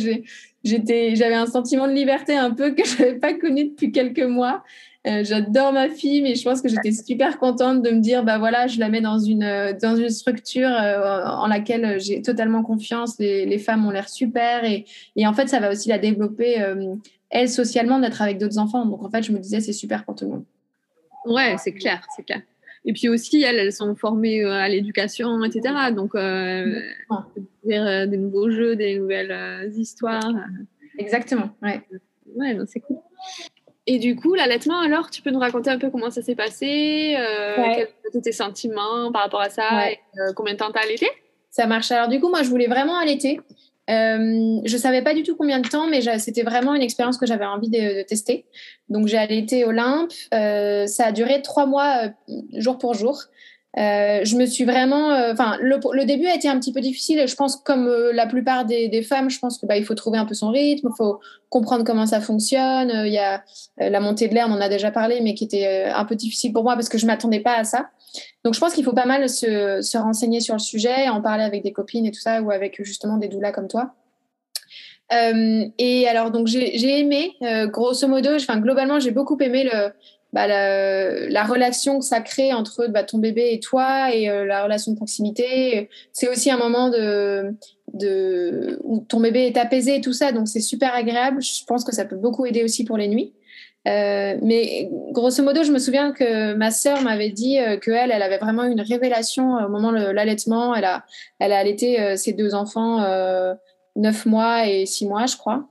j'avais 0.65 1.35
un 1.35 1.47
sentiment 1.47 1.87
de 1.87 1.93
liberté 1.93 2.35
un 2.35 2.53
peu 2.53 2.71
que 2.71 2.85
je 2.87 3.03
n'avais 3.03 3.19
pas 3.19 3.35
connu 3.35 3.65
depuis 3.65 3.93
quelques 3.93 4.23
mois. 4.23 4.65
Euh, 5.07 5.23
j'adore 5.23 5.73
ma 5.73 5.89
fille, 5.89 6.21
mais 6.21 6.35
je 6.35 6.43
pense 6.43 6.61
que 6.61 6.69
j'étais 6.69 6.91
super 6.91 7.39
contente 7.39 7.81
de 7.83 7.91
me 7.91 8.01
dire, 8.01 8.25
bah 8.25 8.39
voilà, 8.39 8.67
je 8.67 8.81
la 8.81 8.89
mets 8.89 9.01
dans 9.01 9.21
une, 9.21 9.45
euh, 9.45 9.73
dans 9.81 9.95
une 9.95 10.11
structure 10.11 10.69
euh, 10.69 11.25
en 11.25 11.47
laquelle 11.47 12.01
j'ai 12.01 12.23
totalement 12.23 12.65
confiance. 12.65 13.17
Les, 13.21 13.47
les 13.47 13.59
femmes 13.59 13.87
ont 13.87 13.91
l'air 13.91 14.09
super 14.09 14.65
et, 14.65 14.85
et, 15.15 15.27
en 15.27 15.33
fait, 15.33 15.49
ça 15.49 15.61
va 15.61 15.71
aussi 15.71 15.89
la 15.89 15.99
développer, 15.99 16.57
elle, 17.31 17.49
socialement, 17.49 18.01
d'être 18.01 18.21
avec 18.21 18.39
d'autres 18.39 18.59
enfants. 18.59 18.85
Donc, 18.85 19.05
en 19.05 19.11
fait, 19.11 19.23
je 19.23 19.31
me 19.31 19.39
disais, 19.39 19.61
c'est 19.61 19.73
super 19.73 20.05
pour 20.05 20.17
tout 20.17 20.25
le 20.25 20.31
monde. 20.33 20.45
Ouais, 21.27 21.55
c'est 21.59 21.73
clair, 21.73 22.05
c'est 22.17 22.25
clair. 22.25 22.43
Et 22.85 22.93
puis 22.93 23.09
aussi, 23.09 23.43
elles, 23.43 23.57
elles 23.57 23.73
sont 23.73 23.95
formées 23.97 24.45
à 24.45 24.69
l'éducation, 24.69 25.43
etc. 25.45 25.93
Donc, 25.95 26.15
euh, 26.17 26.81
des 27.65 28.17
nouveaux 28.17 28.51
jeux, 28.51 28.75
des 28.75 28.99
nouvelles 28.99 29.71
histoires. 29.77 30.35
Exactement, 30.99 31.51
ouais. 31.63 31.81
Ouais, 32.35 32.57
c'est 32.67 32.81
cool. 32.81 32.99
Et 33.87 33.99
du 33.99 34.17
coup, 34.17 34.35
l'allaitement, 34.35 34.81
alors, 34.81 35.11
tu 35.11 35.23
peux 35.23 35.31
nous 35.31 35.39
raconter 35.39 35.71
un 35.71 35.79
peu 35.79 35.91
comment 35.91 36.11
ça 36.11 36.21
s'est 36.21 36.35
passé, 36.35 37.15
euh, 37.17 37.55
quels 37.75 37.89
étaient 38.09 38.21
tes 38.21 38.33
sentiments 38.33 39.13
par 39.13 39.23
rapport 39.23 39.41
à 39.41 39.51
ça, 39.51 39.91
et, 39.91 39.99
euh, 40.19 40.33
combien 40.35 40.55
de 40.55 40.59
temps 40.59 40.73
t'as 40.73 40.83
allaité? 40.83 41.09
Ça 41.51 41.67
marche. 41.67 41.91
Alors 41.91 42.09
du 42.09 42.21
coup, 42.21 42.29
moi, 42.29 42.43
je 42.43 42.49
voulais 42.49 42.67
vraiment 42.67 42.99
allaiter. 42.99 43.41
Euh, 43.89 44.61
je 44.65 44.77
savais 44.77 45.03
pas 45.03 45.15
du 45.15 45.23
tout 45.23 45.37
combien 45.37 45.61
de 45.61 45.69
temps, 45.69 45.87
mais 45.87 46.01
c'était 46.19 46.43
vraiment 46.43 46.75
une 46.75 46.83
expérience 46.83 47.19
que 47.19 47.27
j'avais 47.27 47.47
envie 47.47 47.71
de, 47.71 48.03
tester. 48.03 48.45
Donc 48.89 49.07
j'ai 49.07 49.17
allaité 49.17 49.65
Olympe. 49.65 50.13
Euh, 50.35 50.87
ça 50.87 51.07
a 51.07 51.13
duré 51.13 51.41
trois 51.43 51.67
mois, 51.67 52.11
jour 52.55 52.79
pour 52.79 52.95
jour. 52.95 53.23
Euh, 53.79 54.25
je 54.25 54.37
me 54.37 54.47
suis 54.47 54.65
vraiment, 54.65 55.11
euh, 55.11 55.33
enfin, 55.33 55.59
le, 55.61 56.05
début 56.05 56.27
a 56.27 56.35
été 56.35 56.49
un 56.49 56.59
petit 56.59 56.73
peu 56.73 56.81
difficile. 56.81 57.23
Je 57.29 57.35
pense, 57.35 57.57
comme 57.57 57.87
euh, 57.87 58.11
la 58.13 58.27
plupart 58.27 58.65
des, 58.65 59.03
femmes, 59.03 59.29
je 59.29 59.39
pense 59.39 59.59
que 59.59 59.67
bah, 59.67 59.77
il 59.77 59.85
faut 59.85 59.95
trouver 59.95 60.19
un 60.19 60.25
peu 60.25 60.35
son 60.35 60.49
rythme, 60.51 60.89
il 60.91 60.97
faut 60.97 61.21
comprendre 61.51 61.85
comment 61.85 62.07
ça 62.07 62.21
fonctionne. 62.21 62.91
Il 63.05 63.13
y 63.13 63.19
a 63.19 63.43
la 63.77 64.01
montée 64.01 64.29
de 64.29 64.35
l'air, 64.35 64.47
on 64.49 64.53
en 64.53 64.61
a 64.61 64.71
déjà 64.71 64.91
parlé, 64.91 65.21
mais 65.21 65.35
qui 65.35 65.45
était 65.45 65.85
un 65.85 66.05
peu 66.07 66.15
difficile 66.15 66.53
pour 66.53 66.65
moi 66.65 66.75
parce 66.75 66.89
que 66.89 66.97
je 66.97 67.07
m'attendais 67.07 67.41
pas 67.41 67.57
à 67.57 67.65
ça. 67.65 67.91
Donc, 68.45 68.55
je 68.55 68.61
pense 68.61 68.73
qu'il 68.73 68.85
faut 68.85 68.95
pas 68.95 69.05
mal 69.05 69.29
se, 69.29 69.83
se, 69.83 69.99
renseigner 69.99 70.41
sur 70.41 70.55
le 70.55 70.61
sujet, 70.61 71.09
en 71.09 71.21
parler 71.21 71.45
avec 71.45 71.63
des 71.63 71.73
copines 71.73 72.07
et 72.07 72.11
tout 72.11 72.21
ça, 72.21 72.41
ou 72.41 72.51
avec 72.51 72.83
justement 72.83 73.19
des 73.19 73.29
doulas 73.29 73.53
comme 73.53 73.69
toi. 73.69 73.95
et 75.13 76.09
alors, 76.09 76.31
donc, 76.31 76.47
j'ai 76.47 76.99
aimé, 76.99 77.37
grosso 77.67 78.09
modo, 78.09 78.31
enfin, 78.37 78.59
globalement, 78.59 79.01
j'ai 79.01 79.11
beaucoup 79.11 79.37
aimé 79.41 79.65
le, 79.65 79.93
bah, 80.33 80.47
la, 80.47 81.45
relation 81.45 81.99
que 81.99 82.05
ça 82.05 82.21
crée 82.21 82.53
entre 82.53 82.89
bah, 82.89 83.05
ton 83.05 83.19
bébé 83.19 83.53
et 83.53 83.61
toi 83.61 84.15
et 84.15 84.29
euh, 84.29 84.45
la 84.45 84.65
relation 84.65 84.93
de 84.93 84.97
proximité. 84.97 85.89
C'est 86.13 86.29
aussi 86.29 86.51
un 86.51 86.59
moment 86.59 86.91
de, 86.91 87.55
de, 87.95 88.79
où 88.85 89.01
ton 89.01 89.21
bébé 89.21 89.47
est 89.47 89.57
apaisé 89.57 89.97
et 89.97 90.01
tout 90.01 90.13
ça, 90.13 90.33
donc 90.33 90.49
c'est 90.49 90.61
super 90.61 90.95
agréable. 90.95 91.43
Je 91.43 91.65
pense 91.67 91.85
que 91.85 91.95
ça 91.95 92.05
peut 92.05 92.17
beaucoup 92.17 92.45
aider 92.47 92.65
aussi 92.65 92.85
pour 92.85 92.99
les 92.99 93.09
nuits. 93.09 93.33
Euh, 93.87 94.37
mais 94.43 94.91
grosso 95.13 95.43
modo, 95.45 95.63
je 95.63 95.71
me 95.71 95.79
souviens 95.79 96.11
que 96.11 96.55
ma 96.55 96.73
sœur 96.73 97.03
m'avait 97.03 97.31
dit 97.31 97.61
euh, 97.61 97.79
qu'elle, 97.79 98.11
elle 98.11 98.23
avait 98.23 98.39
vraiment 98.39 98.65
une 98.65 98.81
révélation 98.81 99.55
au 99.55 99.69
moment 99.69 99.93
de 99.93 100.11
l'allaitement. 100.11 100.75
Elle 100.75 100.85
a, 100.85 101.05
elle 101.39 101.53
a 101.53 101.59
allaité 101.59 102.01
euh, 102.01 102.17
ses 102.17 102.33
deux 102.33 102.55
enfants 102.55 103.01
neuf 103.95 104.27
mois 104.27 104.69
et 104.69 104.87
six 104.87 105.07
mois, 105.07 105.27
je 105.27 105.37
crois. 105.37 105.65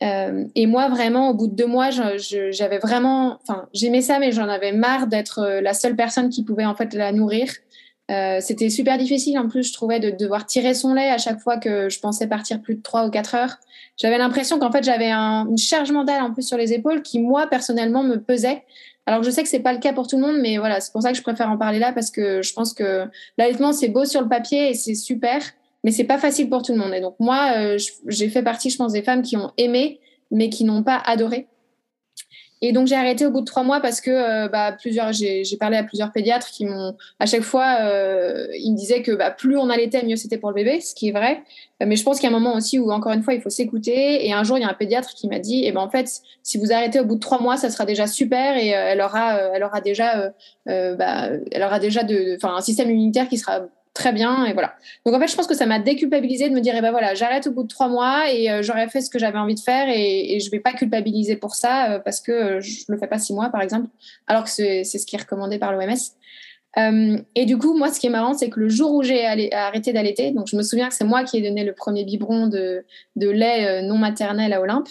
Et 0.00 0.66
moi, 0.66 0.88
vraiment, 0.88 1.30
au 1.30 1.34
bout 1.34 1.46
de 1.46 1.54
deux 1.54 1.66
mois, 1.66 1.90
j'avais 1.90 2.78
vraiment, 2.78 3.38
enfin, 3.42 3.68
j'aimais 3.74 4.00
ça, 4.00 4.18
mais 4.18 4.32
j'en 4.32 4.48
avais 4.48 4.72
marre 4.72 5.06
d'être 5.06 5.60
la 5.62 5.74
seule 5.74 5.94
personne 5.94 6.30
qui 6.30 6.42
pouvait 6.42 6.64
en 6.64 6.74
fait 6.74 6.94
la 6.94 7.12
nourrir. 7.12 7.52
C'était 8.40 8.70
super 8.70 8.96
difficile 8.96 9.38
en 9.38 9.48
plus, 9.48 9.68
je 9.68 9.72
trouvais, 9.72 10.00
de 10.00 10.10
devoir 10.10 10.46
tirer 10.46 10.74
son 10.74 10.94
lait 10.94 11.10
à 11.10 11.18
chaque 11.18 11.40
fois 11.40 11.58
que 11.58 11.88
je 11.90 12.00
pensais 12.00 12.26
partir 12.26 12.62
plus 12.62 12.76
de 12.76 12.82
trois 12.82 13.06
ou 13.06 13.10
quatre 13.10 13.34
heures 13.34 13.58
j'avais 14.00 14.18
l'impression 14.18 14.58
qu'en 14.58 14.72
fait 14.72 14.82
j'avais 14.82 15.10
un, 15.10 15.46
une 15.48 15.58
charge 15.58 15.92
mentale 15.92 16.22
en 16.22 16.32
plus 16.32 16.46
sur 16.46 16.56
les 16.56 16.72
épaules 16.72 17.02
qui 17.02 17.20
moi 17.20 17.46
personnellement 17.46 18.02
me 18.02 18.16
pesait. 18.16 18.64
Alors 19.06 19.22
je 19.22 19.30
sais 19.30 19.42
que 19.42 19.48
c'est 19.48 19.60
pas 19.60 19.72
le 19.72 19.78
cas 19.78 19.92
pour 19.92 20.06
tout 20.06 20.16
le 20.16 20.22
monde, 20.22 20.38
mais 20.40 20.56
voilà, 20.58 20.80
c'est 20.80 20.92
pour 20.92 21.02
ça 21.02 21.10
que 21.10 21.18
je 21.18 21.22
préfère 21.22 21.50
en 21.50 21.58
parler 21.58 21.78
là 21.78 21.92
parce 21.92 22.10
que 22.10 22.42
je 22.42 22.52
pense 22.52 22.72
que 22.72 23.06
l'allaitement 23.36 23.72
c'est 23.72 23.88
beau 23.88 24.04
sur 24.04 24.22
le 24.22 24.28
papier 24.28 24.70
et 24.70 24.74
c'est 24.74 24.94
super, 24.94 25.42
mais 25.84 25.90
c'est 25.90 26.04
pas 26.04 26.18
facile 26.18 26.48
pour 26.48 26.62
tout 26.62 26.72
le 26.72 26.78
monde. 26.78 26.94
Et 26.94 27.00
donc 27.00 27.16
moi, 27.18 27.52
euh, 27.56 27.78
j'ai 28.06 28.28
fait 28.28 28.42
partie, 28.42 28.70
je 28.70 28.76
pense, 28.76 28.92
des 28.92 29.02
femmes 29.02 29.22
qui 29.22 29.36
ont 29.36 29.52
aimé, 29.56 30.00
mais 30.30 30.50
qui 30.50 30.64
n'ont 30.64 30.82
pas 30.82 30.96
adoré. 31.04 31.46
Et 32.62 32.72
donc 32.72 32.88
j'ai 32.88 32.94
arrêté 32.94 33.24
au 33.24 33.30
bout 33.30 33.40
de 33.40 33.46
trois 33.46 33.62
mois 33.62 33.80
parce 33.80 34.02
que 34.02 34.10
euh, 34.10 34.48
bah, 34.48 34.72
plusieurs, 34.78 35.14
j'ai 35.14 35.44
parlé 35.58 35.78
à 35.78 35.82
plusieurs 35.82 36.12
pédiatres 36.12 36.48
qui 36.48 36.66
m'ont 36.66 36.94
à 37.18 37.24
chaque 37.24 37.40
fois 37.40 37.78
euh, 37.80 38.48
ils 38.54 38.72
me 38.72 38.76
disaient 38.76 39.00
que 39.00 39.12
bah, 39.12 39.30
plus 39.30 39.56
on 39.56 39.70
allaitait 39.70 40.04
mieux 40.04 40.16
c'était 40.16 40.36
pour 40.36 40.50
le 40.50 40.56
bébé, 40.56 40.78
ce 40.82 40.94
qui 40.94 41.08
est 41.08 41.12
vrai. 41.12 41.42
Mais 41.82 41.96
je 41.96 42.04
pense 42.04 42.20
qu'il 42.20 42.28
y 42.28 42.32
a 42.32 42.36
un 42.36 42.38
moment 42.38 42.54
aussi 42.54 42.78
où 42.78 42.90
encore 42.92 43.12
une 43.12 43.22
fois 43.22 43.32
il 43.32 43.40
faut 43.40 43.48
s'écouter. 43.48 44.26
Et 44.26 44.34
un 44.34 44.44
jour 44.44 44.58
il 44.58 44.60
y 44.60 44.64
a 44.64 44.68
un 44.68 44.74
pédiatre 44.74 45.14
qui 45.14 45.26
m'a 45.26 45.38
dit 45.38 45.62
eh 45.64 45.72
ben 45.72 45.80
en 45.80 45.88
fait 45.88 46.20
si 46.42 46.58
vous 46.58 46.70
arrêtez 46.70 47.00
au 47.00 47.06
bout 47.06 47.14
de 47.14 47.20
trois 47.20 47.40
mois 47.40 47.56
ça 47.56 47.70
sera 47.70 47.86
déjà 47.86 48.06
super 48.06 48.58
et 48.58 48.68
elle 48.68 49.00
aura 49.00 49.38
elle 49.54 49.64
aura 49.64 49.80
déjà 49.80 50.30
bah, 50.66 51.30
elle 51.50 51.62
aura 51.62 51.78
déjà 51.78 52.02
de 52.02 52.36
enfin 52.36 52.54
un 52.54 52.60
système 52.60 52.90
immunitaire 52.90 53.26
qui 53.30 53.38
sera 53.38 53.62
très 54.00 54.12
bien 54.12 54.46
et 54.46 54.54
voilà. 54.54 54.74
Donc 55.04 55.14
en 55.14 55.20
fait, 55.20 55.28
je 55.28 55.36
pense 55.36 55.46
que 55.46 55.54
ça 55.54 55.66
m'a 55.66 55.78
déculpabilisé 55.78 56.48
de 56.48 56.54
me 56.54 56.60
dire, 56.60 56.74
eh 56.76 56.80
ben 56.80 56.90
voilà, 56.90 57.14
j'arrête 57.14 57.46
au 57.46 57.52
bout 57.52 57.64
de 57.64 57.68
trois 57.68 57.88
mois 57.88 58.32
et 58.32 58.50
euh, 58.50 58.62
j'aurais 58.62 58.88
fait 58.88 59.02
ce 59.02 59.10
que 59.10 59.18
j'avais 59.18 59.38
envie 59.38 59.54
de 59.54 59.60
faire 59.60 59.88
et, 59.88 60.38
je 60.40 60.50
vais 60.50 60.60
pas 60.60 60.72
culpabiliser 60.72 61.36
pour 61.36 61.54
ça 61.54 61.92
euh, 61.92 61.98
parce 61.98 62.20
que 62.20 62.32
euh, 62.32 62.60
je 62.60 62.84
le 62.88 62.96
fais 62.96 63.06
pas 63.06 63.18
six 63.18 63.34
mois 63.34 63.50
par 63.50 63.60
exemple, 63.60 63.88
alors 64.26 64.44
que 64.44 64.50
c'est 64.50 64.84
ce 64.84 65.04
qui 65.04 65.16
est 65.16 65.20
recommandé 65.20 65.58
par 65.58 65.72
l'OMS. 65.72 66.00
et 67.34 67.44
du 67.44 67.58
coup, 67.58 67.76
moi, 67.76 67.92
ce 67.92 68.00
qui 68.00 68.06
est 68.06 68.10
marrant, 68.10 68.32
c'est 68.32 68.48
que 68.48 68.58
le 68.58 68.70
jour 68.70 68.94
où 68.94 69.02
j'ai 69.02 69.26
arrêté 69.52 69.92
d'allaiter, 69.92 70.30
donc 70.30 70.46
je 70.48 70.56
me 70.56 70.62
souviens 70.62 70.88
que 70.88 70.94
c'est 70.94 71.04
moi 71.04 71.24
qui 71.24 71.36
ai 71.36 71.42
donné 71.42 71.62
le 71.64 71.74
premier 71.74 72.04
biberon 72.04 72.46
de, 72.46 72.86
de 73.16 73.28
lait 73.28 73.82
non 73.82 73.98
maternel 73.98 74.52
à 74.54 74.60
Olympe. 74.62 74.88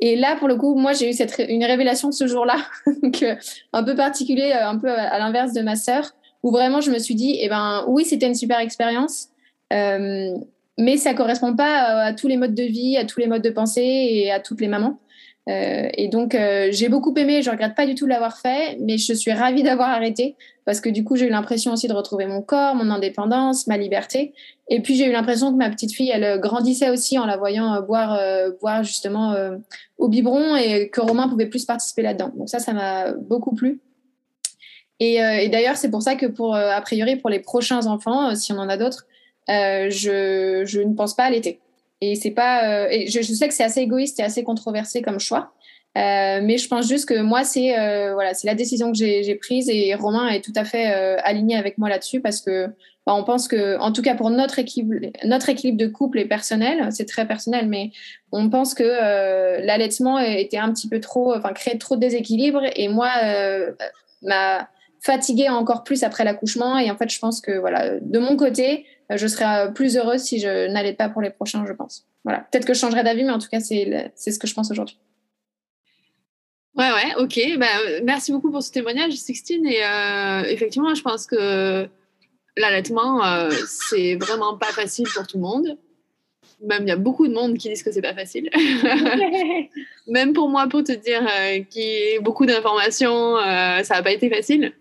Et 0.00 0.16
là, 0.16 0.36
pour 0.36 0.48
le 0.48 0.56
coup, 0.56 0.74
moi, 0.74 0.92
j'ai 0.92 1.08
eu 1.10 1.12
cette 1.12 1.34
une 1.48 1.64
révélation 1.64 2.12
ce 2.12 2.26
jour-là, 2.26 2.56
un 3.72 3.82
peu 3.82 3.94
particulier, 3.94 4.52
un 4.52 4.78
peu 4.78 4.90
à, 4.90 5.08
à 5.14 5.18
l'inverse 5.18 5.52
de 5.54 5.62
ma 5.62 5.76
sœur 5.76 6.12
où 6.44 6.50
vraiment 6.50 6.82
je 6.82 6.90
me 6.90 6.98
suis 6.98 7.14
dit, 7.16 7.38
eh 7.40 7.48
ben 7.48 7.84
oui, 7.88 8.04
c'était 8.04 8.26
une 8.26 8.34
super 8.34 8.60
expérience, 8.60 9.30
euh, 9.72 10.36
mais 10.78 10.98
ça 10.98 11.14
correspond 11.14 11.56
pas 11.56 12.04
à, 12.04 12.12
tous 12.12 12.28
les 12.28 12.36
modes 12.36 12.54
de 12.54 12.62
vie, 12.62 12.98
à 12.98 13.06
tous 13.06 13.18
les 13.18 13.26
modes 13.26 13.42
de 13.42 13.50
pensée 13.50 13.80
et 13.82 14.30
à 14.30 14.40
toutes 14.40 14.60
les 14.60 14.68
mamans. 14.68 15.00
Euh, 15.48 15.88
et 15.94 16.08
donc 16.08 16.34
euh, 16.34 16.68
j'ai 16.70 16.88
beaucoup 16.88 17.14
aimé, 17.16 17.42
je 17.42 17.50
regrette 17.50 17.74
pas 17.74 17.86
du 17.86 17.94
tout 17.94 18.04
de 18.04 18.10
l'avoir 18.10 18.38
fait, 18.38 18.76
mais 18.80 18.98
je 18.98 19.12
suis 19.12 19.32
ravie 19.32 19.62
d'avoir 19.62 19.90
arrêté 19.90 20.36
parce 20.64 20.80
que 20.80 20.88
du 20.88 21.04
coup 21.04 21.16
j'ai 21.16 21.26
eu 21.26 21.30
l'impression 21.30 21.72
aussi 21.72 21.86
de 21.86 21.92
retrouver 21.94 22.26
mon 22.26 22.42
corps, 22.42 22.74
mon 22.74 22.90
indépendance, 22.90 23.66
ma 23.66 23.78
liberté. 23.78 24.34
Et 24.68 24.80
puis 24.80 24.96
j'ai 24.96 25.06
eu 25.06 25.12
l'impression 25.12 25.50
que 25.50 25.56
ma 25.56 25.70
petite 25.70 25.92
fille, 25.92 26.10
elle 26.10 26.40
grandissait 26.40 26.90
aussi 26.90 27.18
en 27.18 27.24
la 27.24 27.38
voyant 27.38 27.80
boire, 27.82 28.18
boire 28.60 28.82
justement 28.84 29.34
au 29.96 30.08
biberon 30.08 30.56
et 30.56 30.90
que 30.90 31.00
Romain 31.00 31.28
pouvait 31.28 31.46
plus 31.46 31.64
participer 31.64 32.02
là-dedans. 32.02 32.32
Donc 32.36 32.50
ça, 32.50 32.58
ça 32.58 32.74
m'a 32.74 33.12
beaucoup 33.12 33.54
plu. 33.54 33.80
Euh, 35.02 35.38
et, 35.38 35.48
d'ailleurs, 35.48 35.76
c'est 35.76 35.90
pour 35.90 36.02
ça 36.02 36.14
que 36.14 36.26
pour, 36.26 36.54
euh, 36.54 36.70
a 36.70 36.80
priori, 36.80 37.16
pour 37.16 37.30
les 37.30 37.40
prochains 37.40 37.86
enfants, 37.86 38.30
euh, 38.30 38.34
si 38.34 38.52
on 38.52 38.58
en 38.58 38.68
a 38.68 38.76
d'autres, 38.76 39.06
je, 39.48 40.82
ne 40.82 40.94
pense 40.94 41.14
pas 41.14 41.24
à 41.24 41.30
l'été. 41.30 41.60
Et 42.00 42.14
c'est 42.16 42.30
pas, 42.30 42.90
et 42.92 43.06
je, 43.06 43.22
sais 43.22 43.48
que 43.48 43.54
c'est 43.54 43.64
assez 43.64 43.80
égoïste 43.80 44.20
et 44.20 44.22
assez 44.22 44.44
controversé 44.44 45.02
comme 45.02 45.18
choix. 45.20 45.52
mais 45.94 46.58
je 46.58 46.68
pense 46.68 46.88
juste 46.88 47.08
que 47.08 47.20
moi, 47.20 47.44
c'est 47.44 47.72
voilà, 48.12 48.32
la 48.44 48.54
décision 48.54 48.92
que 48.92 48.98
j'ai 48.98 49.34
prise 49.36 49.68
et 49.70 49.94
Romain 49.94 50.28
est 50.28 50.42
tout 50.42 50.52
à 50.56 50.64
fait 50.64 50.86
aligné 51.24 51.56
avec 51.56 51.78
moi 51.78 51.88
là-dessus 51.88 52.20
parce 52.20 52.40
que 52.40 52.66
bah, 53.06 53.14
on 53.14 53.24
pense 53.24 53.48
que, 53.48 53.78
en 53.78 53.92
tout 53.92 54.02
cas 54.02 54.14
pour 54.14 54.30
notre 54.30 54.58
équilibre, 54.58 54.94
notre 55.24 55.48
équilibre 55.48 55.78
de 55.78 55.86
couple 55.86 56.18
est 56.18 56.26
personnel, 56.26 56.88
c'est 56.90 57.06
très 57.06 57.26
personnel, 57.26 57.68
mais 57.68 57.90
on 58.32 58.50
pense 58.50 58.74
que 58.74 59.64
l'allaitement 59.64 60.18
était 60.18 60.58
un 60.58 60.72
petit 60.72 60.88
peu 60.88 61.00
trop, 61.00 61.34
enfin 61.34 61.52
créait 61.52 61.78
trop 61.78 61.96
de 61.96 62.00
déséquilibre 62.00 62.62
et 62.76 62.88
moi, 62.88 63.10
ma 64.22 64.68
fatiguée 65.04 65.50
encore 65.50 65.84
plus 65.84 66.02
après 66.02 66.24
l'accouchement. 66.24 66.78
Et 66.78 66.90
en 66.90 66.96
fait, 66.96 67.10
je 67.10 67.18
pense 67.18 67.40
que 67.42 67.52
voilà, 67.58 68.00
de 68.00 68.18
mon 68.18 68.36
côté, 68.36 68.86
euh, 69.12 69.18
je 69.18 69.26
serais 69.26 69.72
plus 69.74 69.98
heureuse 69.98 70.22
si 70.22 70.40
je 70.40 70.68
n'allais 70.68 70.94
pas 70.94 71.10
pour 71.10 71.20
les 71.20 71.30
prochains, 71.30 71.64
je 71.66 71.74
pense. 71.74 72.06
Voilà. 72.24 72.40
Peut-être 72.50 72.64
que 72.64 72.72
je 72.72 72.78
changerai 72.78 73.04
d'avis, 73.04 73.22
mais 73.22 73.32
en 73.32 73.38
tout 73.38 73.50
cas, 73.50 73.60
c'est 73.60 74.14
ce 74.16 74.38
que 74.38 74.46
je 74.46 74.54
pense 74.54 74.70
aujourd'hui. 74.70 74.98
Ouais, 76.74 76.90
ouais, 76.90 77.14
ok. 77.18 77.58
Bah, 77.58 77.66
euh, 77.86 78.00
merci 78.02 78.32
beaucoup 78.32 78.50
pour 78.50 78.62
ce 78.62 78.72
témoignage, 78.72 79.12
Sixtine. 79.12 79.66
Et 79.66 79.84
euh, 79.84 80.42
effectivement, 80.44 80.94
je 80.94 81.02
pense 81.02 81.26
que 81.26 81.86
l'allaitement, 82.56 83.20
c'est 83.66 84.14
vraiment 84.16 84.56
pas 84.56 84.72
facile 84.72 85.06
pour 85.14 85.26
tout 85.26 85.36
le 85.36 85.42
monde. 85.42 85.76
Même 86.62 86.84
il 86.84 86.88
y 86.88 86.92
a 86.92 86.96
beaucoup 86.96 87.28
de 87.28 87.34
monde 87.34 87.58
qui 87.58 87.68
disent 87.68 87.82
que 87.82 87.92
c'est 87.92 88.00
pas 88.00 88.14
facile. 88.14 88.48
Même 90.06 90.32
pour 90.32 90.48
moi, 90.48 90.66
pour 90.68 90.82
te 90.82 90.92
dire 90.92 91.26
qu'il 91.68 91.82
y 91.82 92.16
a 92.16 92.20
beaucoup 92.20 92.46
d'informations, 92.46 93.36
ça 93.36 93.94
n'a 93.96 94.02
pas 94.02 94.12
été 94.12 94.30
facile. 94.30 94.72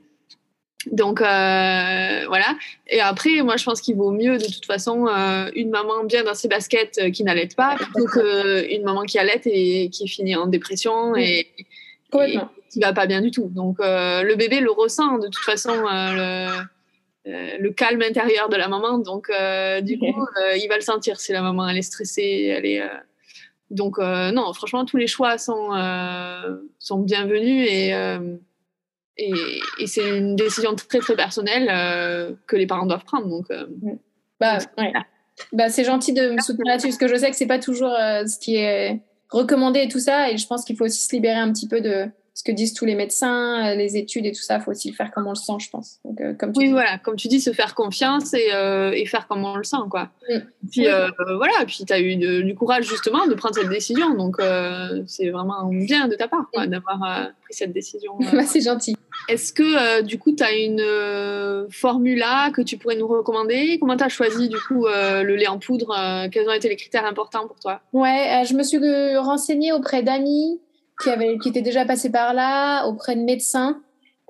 Donc 0.91 1.21
euh, 1.21 2.25
voilà. 2.27 2.55
Et 2.87 2.99
après, 2.99 3.41
moi, 3.41 3.57
je 3.57 3.63
pense 3.63 3.81
qu'il 3.81 3.95
vaut 3.95 4.11
mieux 4.11 4.37
de 4.37 4.45
toute 4.45 4.65
façon 4.65 5.07
euh, 5.07 5.49
une 5.55 5.69
maman 5.69 6.03
bien 6.03 6.23
dans 6.23 6.33
ses 6.33 6.47
baskets 6.47 6.99
euh, 7.01 7.11
qui 7.11 7.23
n'allait 7.23 7.49
pas 7.55 7.75
plutôt 7.75 8.05
qu'une 8.07 8.83
maman 8.83 9.03
qui 9.03 9.17
allait 9.17 9.41
et 9.45 9.89
qui 9.89 10.07
finit 10.07 10.35
en 10.35 10.47
dépression 10.47 11.15
et, 11.15 11.47
et, 12.13 12.39
qui 12.69 12.79
va 12.79 12.93
pas 12.93 13.05
bien 13.05 13.21
du 13.21 13.31
tout. 13.31 13.49
Donc 13.53 13.77
le 13.79 14.35
bébé 14.35 14.59
le 14.59 14.71
ressent 14.71 15.17
de 15.19 15.27
toute 15.27 15.43
façon 15.43 15.73
le, 17.25 17.59
le, 17.59 17.69
calme 17.71 18.01
intérieur 18.01 18.49
de 18.49 18.55
la 18.55 18.67
maman. 18.67 18.97
Donc 18.97 19.31
du 19.81 19.97
coup, 19.97 20.25
il 20.55 20.67
va 20.67 20.75
le 20.75 20.81
sentir 20.81 21.19
si 21.19 21.31
la 21.31 21.41
maman 21.41 21.69
elle 21.69 21.77
est 21.77 21.81
stressée, 21.81 22.53
elle 22.55 22.65
est 22.65 22.83
donc 23.69 23.97
non, 23.99 24.53
franchement, 24.53 24.85
tous 24.85 24.97
les 24.97 25.07
choix 25.07 25.37
sont 25.37 25.69
sont 26.79 26.99
bienvenus 26.99 27.67
et 27.69 27.93
et, 29.17 29.61
c'est 29.85 30.17
une 30.17 30.35
décision 30.35 30.75
très 30.75 30.99
très 30.99 31.15
personnelle 31.15 31.67
euh, 31.69 32.33
que 32.47 32.55
les 32.55 32.65
parents 32.65 32.85
doivent 32.85 33.05
prendre. 33.05 33.27
Donc, 33.27 33.45
euh, 33.51 33.65
bah, 34.39 34.57
bah, 35.51 35.69
c'est 35.69 35.83
gentil 35.83 36.13
de 36.13 36.31
me 36.31 36.39
soutenir 36.39 36.65
là-dessus 36.65 36.87
parce 36.87 36.97
que 36.97 37.07
je 37.07 37.15
sais 37.15 37.29
que 37.29 37.35
c'est 37.35 37.47
pas 37.47 37.59
toujours 37.59 37.93
euh, 37.93 38.25
ce 38.25 38.39
qui 38.39 38.55
est 38.55 39.01
recommandé 39.29 39.81
et 39.81 39.87
tout 39.87 39.99
ça. 39.99 40.31
Et 40.31 40.37
je 40.37 40.47
pense 40.47 40.65
qu'il 40.65 40.75
faut 40.75 40.85
aussi 40.85 41.05
se 41.05 41.15
libérer 41.15 41.37
un 41.37 41.51
petit 41.51 41.67
peu 41.67 41.81
de, 41.81 42.07
ce 42.35 42.43
que 42.43 42.51
disent 42.51 42.73
tous 42.73 42.85
les 42.85 42.95
médecins, 42.95 43.67
euh, 43.67 43.75
les 43.75 43.95
études 43.95 44.25
et 44.25 44.31
tout 44.31 44.41
ça, 44.41 44.57
il 44.57 44.61
faut 44.61 44.71
aussi 44.71 44.89
le 44.89 44.95
faire 44.95 45.11
comme 45.11 45.27
on 45.27 45.31
le 45.31 45.35
sent, 45.35 45.53
je 45.59 45.69
pense. 45.69 45.99
Donc, 46.03 46.19
euh, 46.19 46.33
comme 46.33 46.51
oui, 46.55 46.71
voilà, 46.71 46.97
comme 46.97 47.15
tu 47.15 47.27
dis, 47.27 47.39
se 47.39 47.53
faire 47.53 47.75
confiance 47.75 48.33
et, 48.33 48.49
euh, 48.53 48.91
et 48.91 49.05
faire 49.05 49.27
comme 49.27 49.45
on 49.45 49.55
le 49.55 49.63
sent, 49.63 49.77
quoi. 49.91 50.09
Mm. 50.27 50.39
Puis 50.71 50.85
voilà, 50.85 51.65
puis 51.67 51.85
tu 51.85 51.93
as 51.93 51.99
eu 51.99 52.15
du 52.15 52.55
courage 52.55 52.85
justement 52.85 53.27
de 53.27 53.35
prendre 53.35 53.55
cette 53.55 53.69
décision, 53.69 54.15
donc 54.15 54.37
c'est 55.07 55.29
vraiment 55.29 55.69
bien 55.69 56.07
de 56.07 56.15
ta 56.15 56.27
part 56.27 56.49
mm. 56.55 56.67
d'avoir 56.67 56.99
pris 57.43 57.53
cette 57.53 57.73
décision. 57.73 58.13
Bah, 58.33 58.45
c'est 58.45 58.61
gentil. 58.61 58.95
Est-ce 59.29 59.53
que 59.53 60.01
du 60.01 60.17
coup, 60.17 60.31
tu 60.35 60.41
as 60.41 60.53
une 60.53 61.67
formula 61.69 62.49
que 62.51 62.63
tu 62.63 62.77
pourrais 62.77 62.95
nous 62.95 63.07
recommander? 63.07 63.77
Comment 63.79 63.95
tu 63.95 64.03
as 64.03 64.09
choisi 64.09 64.49
du 64.49 64.57
coup 64.57 64.87
le 64.87 65.35
lait 65.35 65.47
en 65.47 65.59
poudre 65.59 65.95
Quels 66.31 66.49
ont 66.49 66.53
été 66.53 66.67
les 66.67 66.77
critères 66.77 67.05
importants 67.05 67.47
pour 67.47 67.59
toi? 67.59 67.81
Ouais, 67.93 68.43
je 68.49 68.55
me 68.55 68.63
suis 68.63 68.79
renseignée 69.17 69.71
auprès 69.71 70.01
d'amis 70.01 70.59
qui, 71.03 71.09
avait, 71.09 71.37
était 71.45 71.61
déjà 71.61 71.85
passé 71.85 72.09
par 72.09 72.33
là, 72.33 72.85
auprès 72.85 73.15
de 73.15 73.21
médecins 73.21 73.81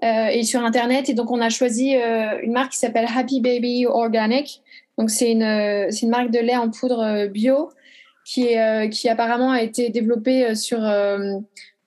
euh, 0.03 0.27
et 0.27 0.43
sur 0.43 0.63
Internet. 0.63 1.09
Et 1.09 1.13
donc, 1.13 1.31
on 1.31 1.39
a 1.39 1.49
choisi 1.49 1.95
euh, 1.95 2.39
une 2.41 2.51
marque 2.51 2.71
qui 2.71 2.79
s'appelle 2.79 3.07
Happy 3.15 3.41
Baby 3.41 3.85
Organic. 3.85 4.61
Donc, 4.97 5.09
c'est 5.09 5.31
une, 5.31 5.43
euh, 5.43 5.89
une 6.01 6.09
marque 6.09 6.31
de 6.31 6.39
lait 6.39 6.55
en 6.55 6.69
poudre 6.69 7.27
bio 7.27 7.69
qui, 8.25 8.55
qui 8.89 9.09
apparemment 9.09 9.51
a 9.51 9.61
été 9.61 9.89
développée 9.89 10.55
sur, 10.55 10.79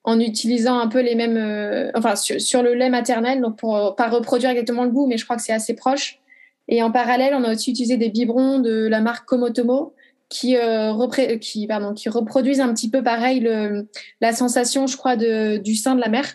en 0.05 0.21
utilisant 0.21 0.79
un 0.79 0.87
peu 0.87 1.01
les 1.01 1.15
mêmes, 1.15 1.91
enfin, 1.95 2.15
sur, 2.15 2.39
sur, 2.39 2.63
le 2.63 2.75
lait 2.75 2.91
maternel, 2.91 3.41
donc 3.41 3.57
pour 3.57 3.95
pas 3.97 4.09
reproduire 4.09 4.51
exactement 4.51 4.85
le 4.85 4.91
goût, 4.91 5.07
mais 5.07 5.17
je 5.17 5.25
crois 5.25 5.37
que 5.37 5.43
c'est 5.43 5.55
assez 5.55 5.75
proche. 5.75 6.21
Et 6.69 6.83
en 6.83 6.91
parallèle, 6.91 7.33
on 7.35 7.43
a 7.43 7.53
aussi 7.53 7.71
utilisé 7.71 7.97
des 7.97 8.11
biberons 8.11 8.59
de 8.59 8.87
la 8.87 9.01
marque 9.01 9.27
Komotomo, 9.27 9.95
qui, 10.29 10.57
euh, 10.57 11.39
qui, 11.41 11.67
pardon, 11.67 11.95
qui 11.95 12.09
reproduisent 12.09 12.61
un 12.61 12.73
petit 12.73 12.91
peu 12.91 13.03
pareil 13.03 13.41
le, 13.41 13.89
la 14.21 14.33
sensation, 14.33 14.87
je 14.87 14.97
crois, 14.97 15.17
de, 15.17 15.59
du 15.59 15.75
sein 15.75 15.95
de 15.95 16.01
la 16.01 16.09
mère 16.09 16.35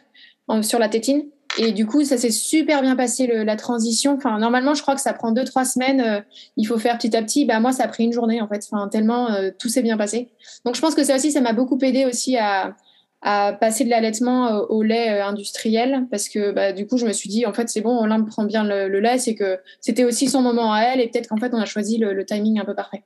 sur 0.62 0.80
la 0.80 0.90
tétine. 0.90 1.24
Et 1.58 1.74
du 1.74 1.86
coup, 1.86 2.04
ça 2.06 2.18
s'est 2.18 2.32
super 2.32 2.82
bien 2.82 2.96
passé 2.96 3.28
la 3.28 3.56
transition. 3.58 4.16
Enfin, 4.16 4.40
normalement, 4.40 4.74
je 4.74 4.82
crois 4.82 4.96
que 4.96 5.02
ça 5.02 5.12
prend 5.14 5.32
deux, 5.32 5.44
trois 5.44 5.66
semaines. 5.66 6.24
il 6.56 6.66
faut 6.66 6.78
faire 6.78 6.98
petit 6.98 7.16
à 7.16 7.22
petit. 7.22 7.46
Bah, 7.46 7.60
moi, 7.60 7.74
ça 7.74 7.84
a 7.84 7.88
pris 7.90 8.06
une 8.06 8.14
journée, 8.14 8.42
en 8.42 8.48
fait. 8.48 8.66
Enfin, 8.72 8.88
tellement 8.88 9.28
tout 9.60 9.68
s'est 9.68 9.82
bien 9.82 9.98
passé. 9.98 10.30
Donc, 10.66 10.76
je 10.76 10.82
pense 10.82 10.96
que 10.96 11.04
ça 11.04 11.16
aussi, 11.16 11.32
ça 11.32 11.42
m'a 11.42 11.52
beaucoup 11.52 11.78
aidé 11.82 12.06
aussi 12.06 12.38
à, 12.38 12.76
à 13.22 13.54
passer 13.54 13.84
de 13.84 13.90
l'allaitement 13.90 14.62
au 14.70 14.82
lait 14.82 15.20
industriel 15.20 16.08
parce 16.10 16.28
que 16.28 16.52
bah, 16.52 16.74
du 16.74 16.88
coup 16.88 16.98
je 16.98 17.06
me 17.06 17.14
suis 17.14 17.30
dit 17.30 17.46
en 17.46 17.54
fait 17.54 17.70
c'est 17.70 17.82
bon 17.82 18.00
Olympe 18.00 18.28
prend 18.28 18.46
bien 18.46 18.64
le, 18.64 19.00
lait 19.00 19.20
c'est 19.20 19.36
que 19.36 19.60
c'était 19.80 20.06
aussi 20.06 20.28
son 20.28 20.42
moment 20.42 20.74
à 20.74 20.82
elle 20.82 21.00
et 21.00 21.08
peut-être 21.08 21.28
qu'en 21.28 21.38
fait 21.38 21.54
on 21.54 21.60
a 21.60 21.66
choisi 21.66 22.00
le, 22.00 22.26
timing 22.26 22.60
un 22.60 22.66
peu 22.66 22.74
parfait 22.74 23.04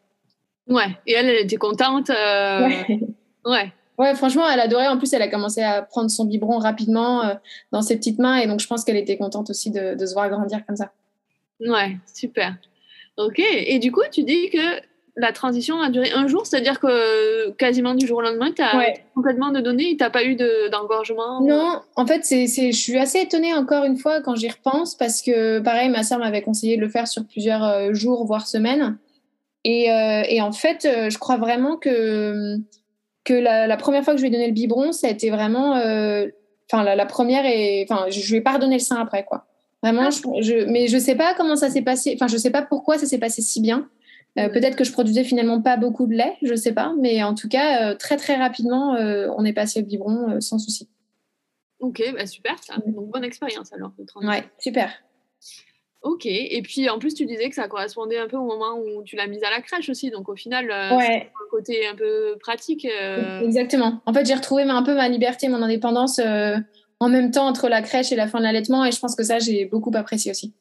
ouais 0.68 0.98
et 1.08 1.14
elle 1.14 1.30
elle 1.30 1.44
était 1.46 1.58
contente 1.58 2.10
ouais. 2.10 2.86
ouais. 3.46 3.72
ouais 3.98 4.16
franchement 4.16 4.50
elle 4.50 4.60
adorait 4.60 4.88
en 4.88 4.98
plus 4.98 5.14
elle 5.14 5.22
a 5.22 5.28
commencé 5.28 5.62
à 5.62 5.82
prendre 5.82 6.10
son 6.10 6.26
biberon 6.26 6.60
rapidement 6.60 7.24
euh, 7.24 7.34
dans 7.72 7.82
ses 7.82 7.96
petites 7.98 8.20
mains 8.20 8.38
et 8.38 8.48
donc 8.48 8.60
je 8.60 8.68
pense 8.68 8.84
qu'elle 8.84 8.98
était 8.98 9.18
contente 9.18 9.50
aussi 9.50 9.72
de, 9.72 9.96
de 9.96 10.06
se 10.06 10.14
voir 10.14 10.30
grandir 10.30 10.66
comme 10.66 10.76
ça 10.76 10.92
ouais 11.60 11.98
super 12.14 12.56
ok 13.18 13.40
et 13.40 13.80
du 13.80 13.92
coup 13.92 14.02
tu 14.12 14.24
dis 14.24 14.50
que 14.50 14.82
la 15.18 15.32
transition 15.32 15.82
a 15.82 15.90
duré 15.90 16.12
un 16.12 16.28
jour, 16.28 16.46
c'est-à-dire 16.46 16.80
que 16.80 17.52
quasiment 17.52 17.96
du 17.96 18.06
jour 18.06 18.18
au 18.18 18.22
lendemain, 18.22 18.52
tu 18.54 18.62
as 18.62 18.94
complètement 19.14 19.52
de 19.52 19.62
données 19.62 19.92
et 19.92 19.98
tu 19.98 20.04
n'as 20.04 20.10
pas 20.10 20.26
eu 20.26 20.36
d'engorgement 20.72 21.42
Non, 21.42 21.80
en 21.96 22.06
fait, 22.06 22.26
c'est, 22.26 22.48
je 22.48 22.78
suis 22.78 22.98
assez 22.98 23.22
étonnée 23.22 23.54
encore 23.54 23.86
une 23.86 23.98
fois 23.98 24.22
quand 24.22 24.36
j'y 24.36 24.50
repense 24.50 24.96
parce 24.96 25.22
que, 25.22 25.60
pareil, 25.60 25.90
ma 25.90 26.04
soeur 26.04 26.20
m'avait 26.20 26.42
conseillé 26.42 26.76
de 26.76 26.82
le 26.82 26.90
faire 26.90 27.08
sur 27.08 27.24
plusieurs 27.26 27.64
euh, 27.64 27.94
jours, 27.94 28.26
voire 28.26 28.46
semaines. 28.46 28.98
Et, 29.66 29.92
euh, 29.92 30.22
et 30.30 30.42
en 30.42 30.52
fait, 30.52 30.86
euh, 30.86 31.10
je 31.10 31.18
crois 31.18 31.38
vraiment 31.38 31.76
que, 31.76 32.56
que 33.24 33.34
la, 33.34 33.76
première 33.78 34.04
fois 34.04 34.14
que 34.14 34.20
je 34.20 34.24
lui 34.24 34.30
ai 34.30 34.32
donné 34.32 34.48
le 34.48 34.54
biberon, 34.54 34.92
ça 34.92 35.08
a 35.08 35.10
été 35.10 35.30
vraiment. 35.32 35.72
Enfin, 36.72 36.84
la, 36.84 37.06
première, 37.06 37.46
et 37.46 37.86
enfin, 37.90 38.06
je 38.10 38.20
ne 38.20 38.26
lui 38.26 38.36
ai 38.36 38.42
pas 38.42 38.54
redonné 38.54 38.76
le 38.76 38.82
sein 38.82 38.96
après, 38.96 39.26
quoi. 39.26 39.46
Vraiment, 39.84 40.08
ah. 40.08 40.42
je, 40.42 40.66
mais 40.66 40.88
je 40.88 40.96
ne 40.96 41.02
sais 41.02 41.16
pas 41.16 41.34
comment 41.36 41.56
ça 41.56 41.70
s'est 41.70 41.82
passé, 41.82 42.16
enfin, 42.16 42.28
je 42.28 42.34
ne 42.34 42.40
sais 42.40 42.50
pas 42.52 42.62
pourquoi 42.62 42.98
ça 42.98 43.06
s'est 43.06 43.20
passé 43.20 43.42
si 43.42 43.62
bien. 43.62 43.90
Euh, 44.38 44.50
peut-être 44.50 44.76
que 44.76 44.84
je 44.84 44.92
produisais 44.92 45.24
finalement 45.24 45.62
pas 45.62 45.78
beaucoup 45.78 46.08
de 46.08 46.14
lait, 46.14 46.38
je 46.42 46.56
sais 46.56 46.74
pas, 46.74 46.94
mais 47.00 47.24
en 47.24 47.36
tout 47.36 47.48
cas, 47.48 47.92
euh, 47.92 47.96
très 47.96 48.18
très 48.18 48.36
rapidement, 48.36 48.96
euh, 48.96 49.30
on 49.38 49.46
est 49.46 49.54
passé 49.54 49.80
au 49.80 49.84
biberon 49.84 50.42
sans 50.42 50.60
souci. 50.60 50.90
Ok, 51.80 52.02
bah 52.14 52.26
super, 52.26 52.56
ça. 52.62 52.76
Donc 52.86 53.10
bonne 53.12 53.24
expérience 53.24 53.72
alors 53.74 53.92
Ouais, 54.22 54.44
super. 54.60 54.92
Ok, 56.06 56.26
et 56.28 56.62
puis 56.62 56.90
en 56.90 57.00
plus 57.00 57.16
tu 57.16 57.26
disais 57.26 57.50
que 57.50 57.56
ça 57.56 57.68
correspondait 57.68 58.20
un 58.20 58.28
peu 58.28 58.38
au 58.38 58.46
moment 58.46 58.78
où 58.80 59.04
tu 59.04 59.16
l'as 59.16 59.28
mise 59.28 59.44
à 59.44 59.50
la 59.50 59.60
crèche 59.60 59.90
aussi, 59.90 60.12
donc 60.12 60.30
au 60.30 60.36
final, 60.36 60.68
ouais. 60.68 61.24
un 61.24 61.50
côté 61.50 61.88
un 61.88 61.96
peu 61.96 62.38
pratique. 62.40 62.88
Exactement. 63.44 64.02
En 64.06 64.14
fait, 64.14 64.26
j'ai 64.26 64.36
retrouvé 64.36 64.64
un 64.64 64.84
peu 64.84 64.94
ma 64.94 65.10
liberté, 65.10 65.48
mon 65.48 65.62
indépendance 65.62 66.22
en 67.00 67.10
même 67.10 67.32
temps 67.32 67.48
entre 67.48 67.70
la 67.70 67.82
crèche 67.82 68.12
et 68.12 68.16
la 68.16 68.28
fin 68.28 68.40
de 68.40 68.44
l'allaitement, 68.44 68.86
et 68.86 68.92
je 68.92 69.00
pense 69.00 69.16
que 69.16 69.24
ça, 69.24 69.40
j'ai 69.40 69.66
beaucoup 69.66 69.92
apprécié 69.96 70.32
aussi. 70.32 70.54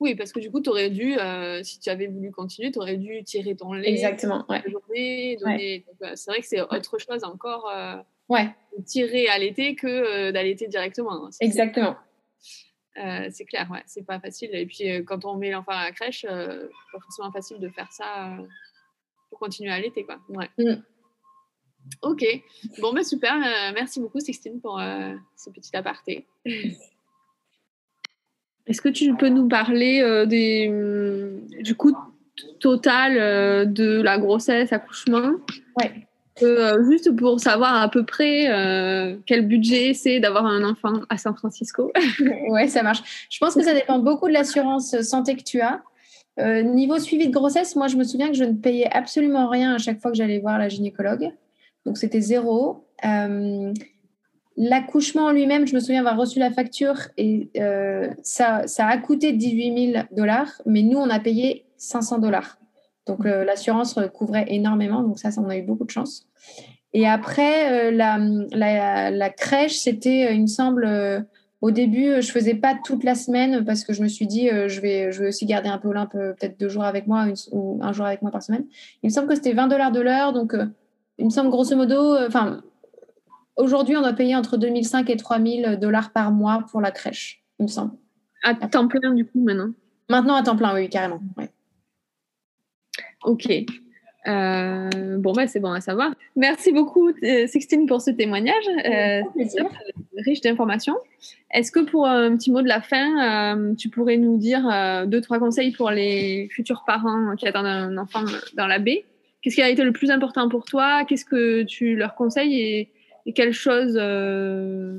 Oui, 0.00 0.14
parce 0.14 0.32
que 0.32 0.38
du 0.38 0.50
coup, 0.50 0.60
tu 0.60 0.70
aurais 0.70 0.90
dû, 0.90 1.18
euh, 1.18 1.62
si 1.64 1.80
tu 1.80 1.90
avais 1.90 2.06
voulu 2.06 2.30
continuer, 2.30 2.70
tu 2.70 2.78
aurais 2.78 2.96
dû 2.96 3.24
tirer 3.24 3.56
ton 3.56 3.72
lait. 3.72 3.88
Exactement, 3.88 4.44
ouais. 4.48 4.62
Euh, 4.64 6.12
c'est 6.14 6.30
vrai 6.30 6.40
que 6.40 6.46
c'est 6.46 6.60
autre 6.60 6.98
chose 6.98 7.24
encore 7.24 7.68
euh, 7.68 7.96
ouais. 8.28 8.48
de 8.76 8.84
tirer 8.84 9.26
à 9.26 9.38
l'été 9.38 9.74
que 9.74 10.30
d'allaiter 10.30 10.68
directement. 10.68 11.26
Hein, 11.26 11.30
Exactement. 12.98 13.30
c'est 13.30 13.44
clair, 13.44 13.70
ouais, 13.70 13.82
c'est 13.86 14.06
pas 14.06 14.20
facile. 14.20 14.50
Et 14.52 14.66
puis, 14.66 15.04
quand 15.04 15.24
on 15.24 15.36
met 15.36 15.50
l'enfant 15.50 15.72
à 15.72 15.84
la 15.84 15.92
crèche, 15.92 16.20
c'est 16.20 16.68
pas 16.92 17.00
forcément 17.00 17.32
facile 17.32 17.58
de 17.60 17.68
faire 17.68 17.90
ça 17.92 18.36
pour 19.30 19.38
continuer 19.38 19.70
à 19.70 19.74
allaiter, 19.74 20.04
quoi. 20.04 20.18
Ouais. 20.28 20.48
Mm. 20.58 20.82
Ok, 22.02 22.24
bon, 22.80 22.92
bah 22.92 23.02
super. 23.02 23.38
merci 23.72 24.00
beaucoup, 24.00 24.20
Sixtine, 24.20 24.60
pour 24.60 24.80
ce 25.36 25.50
petit 25.50 25.74
aparté. 25.76 26.26
Est-ce 28.68 28.82
que 28.82 28.90
tu 28.90 29.16
peux 29.16 29.30
nous 29.30 29.48
parler 29.48 30.02
euh, 30.02 30.26
des, 30.26 30.68
du 31.62 31.74
coût 31.74 31.96
total 32.60 33.16
euh, 33.16 33.64
de 33.64 34.02
la 34.02 34.18
grossesse, 34.18 34.72
accouchement? 34.74 35.32
Ouais. 35.80 36.06
Euh, 36.42 36.84
juste 36.90 37.14
pour 37.16 37.40
savoir 37.40 37.80
à 37.80 37.88
peu 37.90 38.04
près 38.04 38.46
quel 39.26 39.46
budget 39.46 39.94
c'est 39.94 40.20
d'avoir 40.20 40.46
un 40.46 40.64
enfant 40.64 41.00
à 41.08 41.18
San 41.18 41.34
Francisco. 41.34 41.92
ouais, 42.48 42.68
ça 42.68 42.82
marche. 42.82 43.26
Je 43.30 43.38
pense 43.38 43.54
que 43.54 43.62
ça 43.62 43.74
dépend 43.74 43.98
beaucoup 43.98 44.28
de 44.28 44.32
l'assurance 44.32 45.00
santé 45.02 45.36
que 45.36 45.42
tu 45.42 45.60
as. 45.60 45.82
niveau 46.62 46.98
suivi 46.98 47.28
de 47.28 47.32
grossesse, 47.32 47.76
moi, 47.76 47.88
je 47.88 47.96
me 47.96 48.04
souviens 48.04 48.28
que 48.28 48.34
je 48.36 48.44
ne 48.44 48.54
payais 48.54 48.88
absolument 48.90 49.48
rien 49.48 49.74
à 49.74 49.78
chaque 49.78 50.00
fois 50.00 50.10
que 50.10 50.16
j'allais 50.16 50.38
voir 50.38 50.58
la 50.58 50.68
gynécologue. 50.68 51.30
Donc, 51.84 51.98
c'était 51.98 52.20
zéro. 52.20 52.84
L'accouchement 54.60 55.26
en 55.26 55.30
lui-même, 55.30 55.68
je 55.68 55.74
me 55.76 55.78
souviens 55.78 56.00
avoir 56.00 56.16
reçu 56.16 56.40
la 56.40 56.50
facture 56.50 56.96
et 57.16 57.48
euh, 57.58 58.10
ça 58.24 58.64
a 58.76 58.98
coûté 58.98 59.32
18 59.32 59.92
000 59.92 60.04
dollars, 60.10 60.50
mais 60.66 60.82
nous, 60.82 60.98
on 60.98 61.08
a 61.10 61.20
payé 61.20 61.64
500 61.76 62.18
dollars. 62.18 62.58
Donc, 63.08 63.26
euh, 63.26 63.44
l'assurance 63.44 63.98
couvrait 64.14 64.44
énormément, 64.48 65.02
donc 65.02 65.18
ça, 65.18 65.30
ça, 65.30 65.40
on 65.40 65.48
a 65.48 65.56
eu 65.56 65.62
beaucoup 65.62 65.84
de 65.84 65.90
chance. 65.90 66.26
Et 66.92 67.06
après, 67.06 67.88
euh, 67.88 67.90
la, 67.90 68.18
la, 68.52 69.10
la, 69.10 69.30
crèche, 69.30 69.78
c'était, 69.78 70.34
il 70.34 70.42
me 70.42 70.46
semble, 70.46 71.26
au 71.60 71.70
début, 71.72 72.22
je 72.22 72.30
faisais 72.30 72.54
pas 72.54 72.76
toute 72.82 73.02
la 73.02 73.14
semaine 73.16 73.64
parce 73.64 73.82
que 73.82 73.92
je 73.92 74.02
me 74.02 74.08
suis 74.08 74.26
dit, 74.26 74.48
je, 74.48 74.80
vais, 74.80 75.10
je 75.10 75.22
vais 75.22 75.28
aussi 75.28 75.44
garder 75.44 75.68
un 75.68 75.78
peu 75.78 75.88
Olympe, 75.88 76.12
peut-être 76.12 76.58
deux 76.58 76.68
jours 76.68 76.84
avec 76.84 77.06
moi 77.06 77.26
ou 77.50 77.80
un 77.82 77.92
jour 77.92 78.06
avec 78.06 78.22
moi 78.22 78.30
par 78.30 78.42
semaine. 78.42 78.64
Il 79.02 79.08
me 79.08 79.12
semble 79.12 79.26
que 79.26 79.34
c'était 79.34 79.52
20 79.52 79.66
dollars 79.66 79.90
de 79.90 80.00
l'heure, 80.00 80.32
donc 80.32 80.54
il 81.18 81.24
me 81.24 81.30
semble 81.30 81.50
grosso 81.50 81.74
modo, 81.76 82.16
enfin, 82.26 82.62
Aujourd'hui, 83.58 83.96
on 83.96 84.02
doit 84.02 84.12
payer 84.12 84.36
entre 84.36 84.56
2005 84.56 85.10
et 85.10 85.16
3000 85.16 85.78
dollars 85.80 86.12
par 86.12 86.30
mois 86.30 86.64
pour 86.70 86.80
la 86.80 86.92
crèche, 86.92 87.42
il 87.58 87.64
me 87.64 87.68
semble. 87.68 87.90
À 88.44 88.54
temps 88.54 88.86
plein, 88.86 89.12
du 89.12 89.26
coup, 89.26 89.42
maintenant? 89.42 89.72
Maintenant, 90.08 90.36
à 90.36 90.44
temps 90.44 90.56
plein, 90.56 90.72
oui, 90.74 90.88
carrément. 90.88 91.20
Ok. 93.24 93.46
Euh, 94.26 95.16
bon, 95.18 95.32
bah, 95.32 95.46
c'est 95.46 95.60
bon 95.60 95.72
à 95.72 95.80
savoir. 95.80 96.12
Merci 96.36 96.72
beaucoup, 96.72 97.08
euh, 97.08 97.46
Sixtine, 97.46 97.86
pour 97.86 98.00
ce 98.00 98.10
témoignage. 98.10 98.64
Euh, 98.84 99.22
riche 100.24 100.40
d'informations. 100.40 100.96
Est-ce 101.52 101.72
que 101.72 101.80
pour 101.80 102.06
un 102.06 102.36
petit 102.36 102.50
mot 102.50 102.62
de 102.62 102.68
la 102.68 102.80
fin, 102.80 103.74
tu 103.76 103.88
pourrais 103.88 104.16
nous 104.16 104.36
dire 104.36 104.62
deux, 105.06 105.20
trois 105.20 105.38
conseils 105.38 105.72
pour 105.72 105.90
les 105.90 106.48
futurs 106.50 106.84
parents 106.86 107.34
qui 107.36 107.46
attendent 107.48 107.66
un 107.66 107.96
enfant 107.96 108.24
dans 108.54 108.66
la 108.66 108.78
baie? 108.78 109.04
Qu'est-ce 109.40 109.54
qui 109.54 109.62
a 109.62 109.70
été 109.70 109.84
le 109.84 109.92
plus 109.92 110.10
important 110.10 110.48
pour 110.48 110.64
toi? 110.64 111.04
Qu'est-ce 111.04 111.24
que 111.24 111.62
tu 111.62 111.96
leur 111.96 112.14
conseilles 112.14 112.60
et 112.60 112.92
et 113.28 113.34
quelles 113.34 113.52
choses 113.52 113.96
euh, 114.00 114.98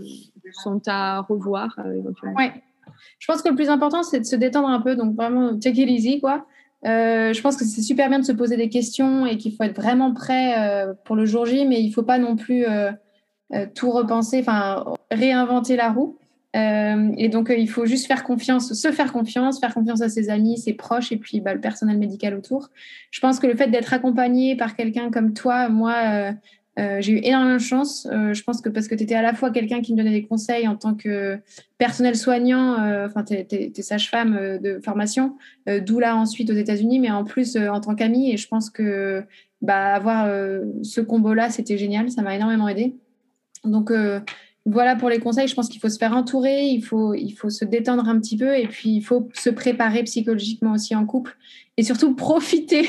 sont 0.64 0.82
à 0.88 1.22
revoir 1.22 1.76
euh, 1.80 1.98
éventuellement? 1.98 2.38
Ouais. 2.38 2.54
Je 3.18 3.26
pense 3.26 3.42
que 3.42 3.50
le 3.50 3.56
plus 3.56 3.70
important, 3.70 4.04
c'est 4.04 4.20
de 4.20 4.26
se 4.26 4.36
détendre 4.36 4.70
un 4.70 4.82
peu, 4.82 4.96
donc 4.96 5.16
vraiment 5.16 5.58
take 5.58 5.82
it 5.82 5.90
easy, 5.90 6.22
quoi. 6.22 6.46
Euh, 6.86 7.34
je 7.34 7.42
pense 7.42 7.58
que 7.58 7.66
c'est 7.66 7.82
super 7.82 8.10
bien 8.10 8.20
de 8.20 8.26
se 8.26 8.32
poser 8.32 8.56
des 8.56 8.70
questions 8.70 9.26
et 9.26 9.38
qu'il 9.38 9.54
faut 9.54 9.64
être 9.64 9.76
vraiment 9.76 10.14
prêt 10.14 10.56
pour 11.06 11.16
le 11.16 11.26
jour 11.26 11.46
J, 11.46 11.66
mais 11.66 11.82
il 11.82 11.90
ne 11.90 11.94
faut 11.94 12.04
pas 12.04 12.18
non 12.18 12.36
plus 12.36 12.66
tout 13.76 13.92
repenser, 13.92 14.40
enfin 14.40 14.86
réinventer 15.12 15.76
la 15.76 15.92
roue. 15.92 16.18
et 16.54 17.30
donc, 17.30 17.54
il 17.56 17.70
faut 17.70 17.86
juste 17.86 18.08
faire 18.08 18.24
confiance, 18.24 18.74
se 18.74 18.92
faire 18.92 19.12
confiance, 19.12 19.60
faire 19.60 19.74
confiance 19.74 20.02
à 20.02 20.10
ses 20.10 20.30
amis, 20.30 20.58
ses 20.58 20.74
proches 20.74 21.12
et 21.12 21.18
puis 21.18 21.42
bah, 21.42 21.54
le 21.54 21.60
personnel 21.60 21.98
médical 21.98 22.34
autour. 22.34 22.70
Je 23.12 23.20
pense 23.20 23.40
que 23.40 23.48
le 23.48 23.56
fait 23.56 23.68
d'être 23.68 23.94
accompagné 23.94 24.56
par 24.56 24.76
quelqu'un 24.76 25.12
comme 25.12 25.34
toi, 25.34 25.68
moi, 25.68 26.34
euh, 26.80 27.02
j'ai 27.02 27.14
eu 27.14 27.20
énormément 27.24 27.56
de 27.56 27.62
chance. 27.62 28.08
Euh, 28.12 28.34
je 28.34 28.44
pense 28.44 28.62
que 28.62 28.70
parce 28.70 28.88
que 28.88 28.96
tu 28.96 29.04
étais 29.04 29.16
à 29.16 29.22
la 29.22 29.34
fois 29.34 29.52
quelqu'un 29.52 29.82
qui 29.82 29.92
me 29.92 29.98
donnait 29.98 30.12
des 30.12 30.26
conseils 30.26 30.68
en 30.68 30.76
tant 30.76 30.96
que 30.96 31.38
personnel 31.78 32.16
soignant, 32.16 32.80
euh, 32.80 33.06
enfin, 33.06 33.24
tu 33.24 33.34
es, 33.34 33.82
sage-femme 33.82 34.60
de 34.62 34.80
formation, 34.84 35.36
d'où 35.86 36.00
là 36.00 36.16
ensuite 36.16 36.50
aux 36.50 36.56
États-Unis, 36.56 37.00
mais 37.00 37.12
en 37.12 37.24
plus 37.24 37.58
en 37.58 37.80
tant 37.82 37.96
qu'amie. 37.96 38.32
Et 38.32 38.38
je 38.38 38.48
pense 38.48 38.70
que 38.70 39.24
bah, 39.62 39.94
avoir 39.94 40.28
ce 40.84 41.02
combo-là, 41.02 41.50
c'était 41.50 41.78
génial. 41.78 42.10
Ça 42.12 42.22
m'a 42.22 42.36
énormément 42.36 42.68
aidé. 42.68 42.96
Donc, 43.66 43.92
voilà 44.72 44.96
pour 44.96 45.10
les 45.10 45.20
conseils. 45.20 45.48
Je 45.48 45.56
pense 45.56 45.70
qu'il 45.70 45.82
faut 45.82 45.90
se 45.90 45.98
faire 45.98 46.14
entourer, 46.14 46.68
il 46.68 46.82
faut, 46.82 47.14
il 47.14 47.32
faut 47.32 47.50
se 47.50 47.66
détendre 47.66 48.08
un 48.08 48.20
petit 48.20 48.38
peu 48.38 48.58
et 48.58 48.68
puis 48.68 48.90
il 48.90 49.02
faut 49.02 49.30
se 49.34 49.50
préparer 49.50 50.04
psychologiquement 50.04 50.74
aussi 50.74 50.96
en 50.96 51.06
couple 51.06 51.36
et 51.78 51.84
surtout 51.84 52.14
profiter 52.28 52.86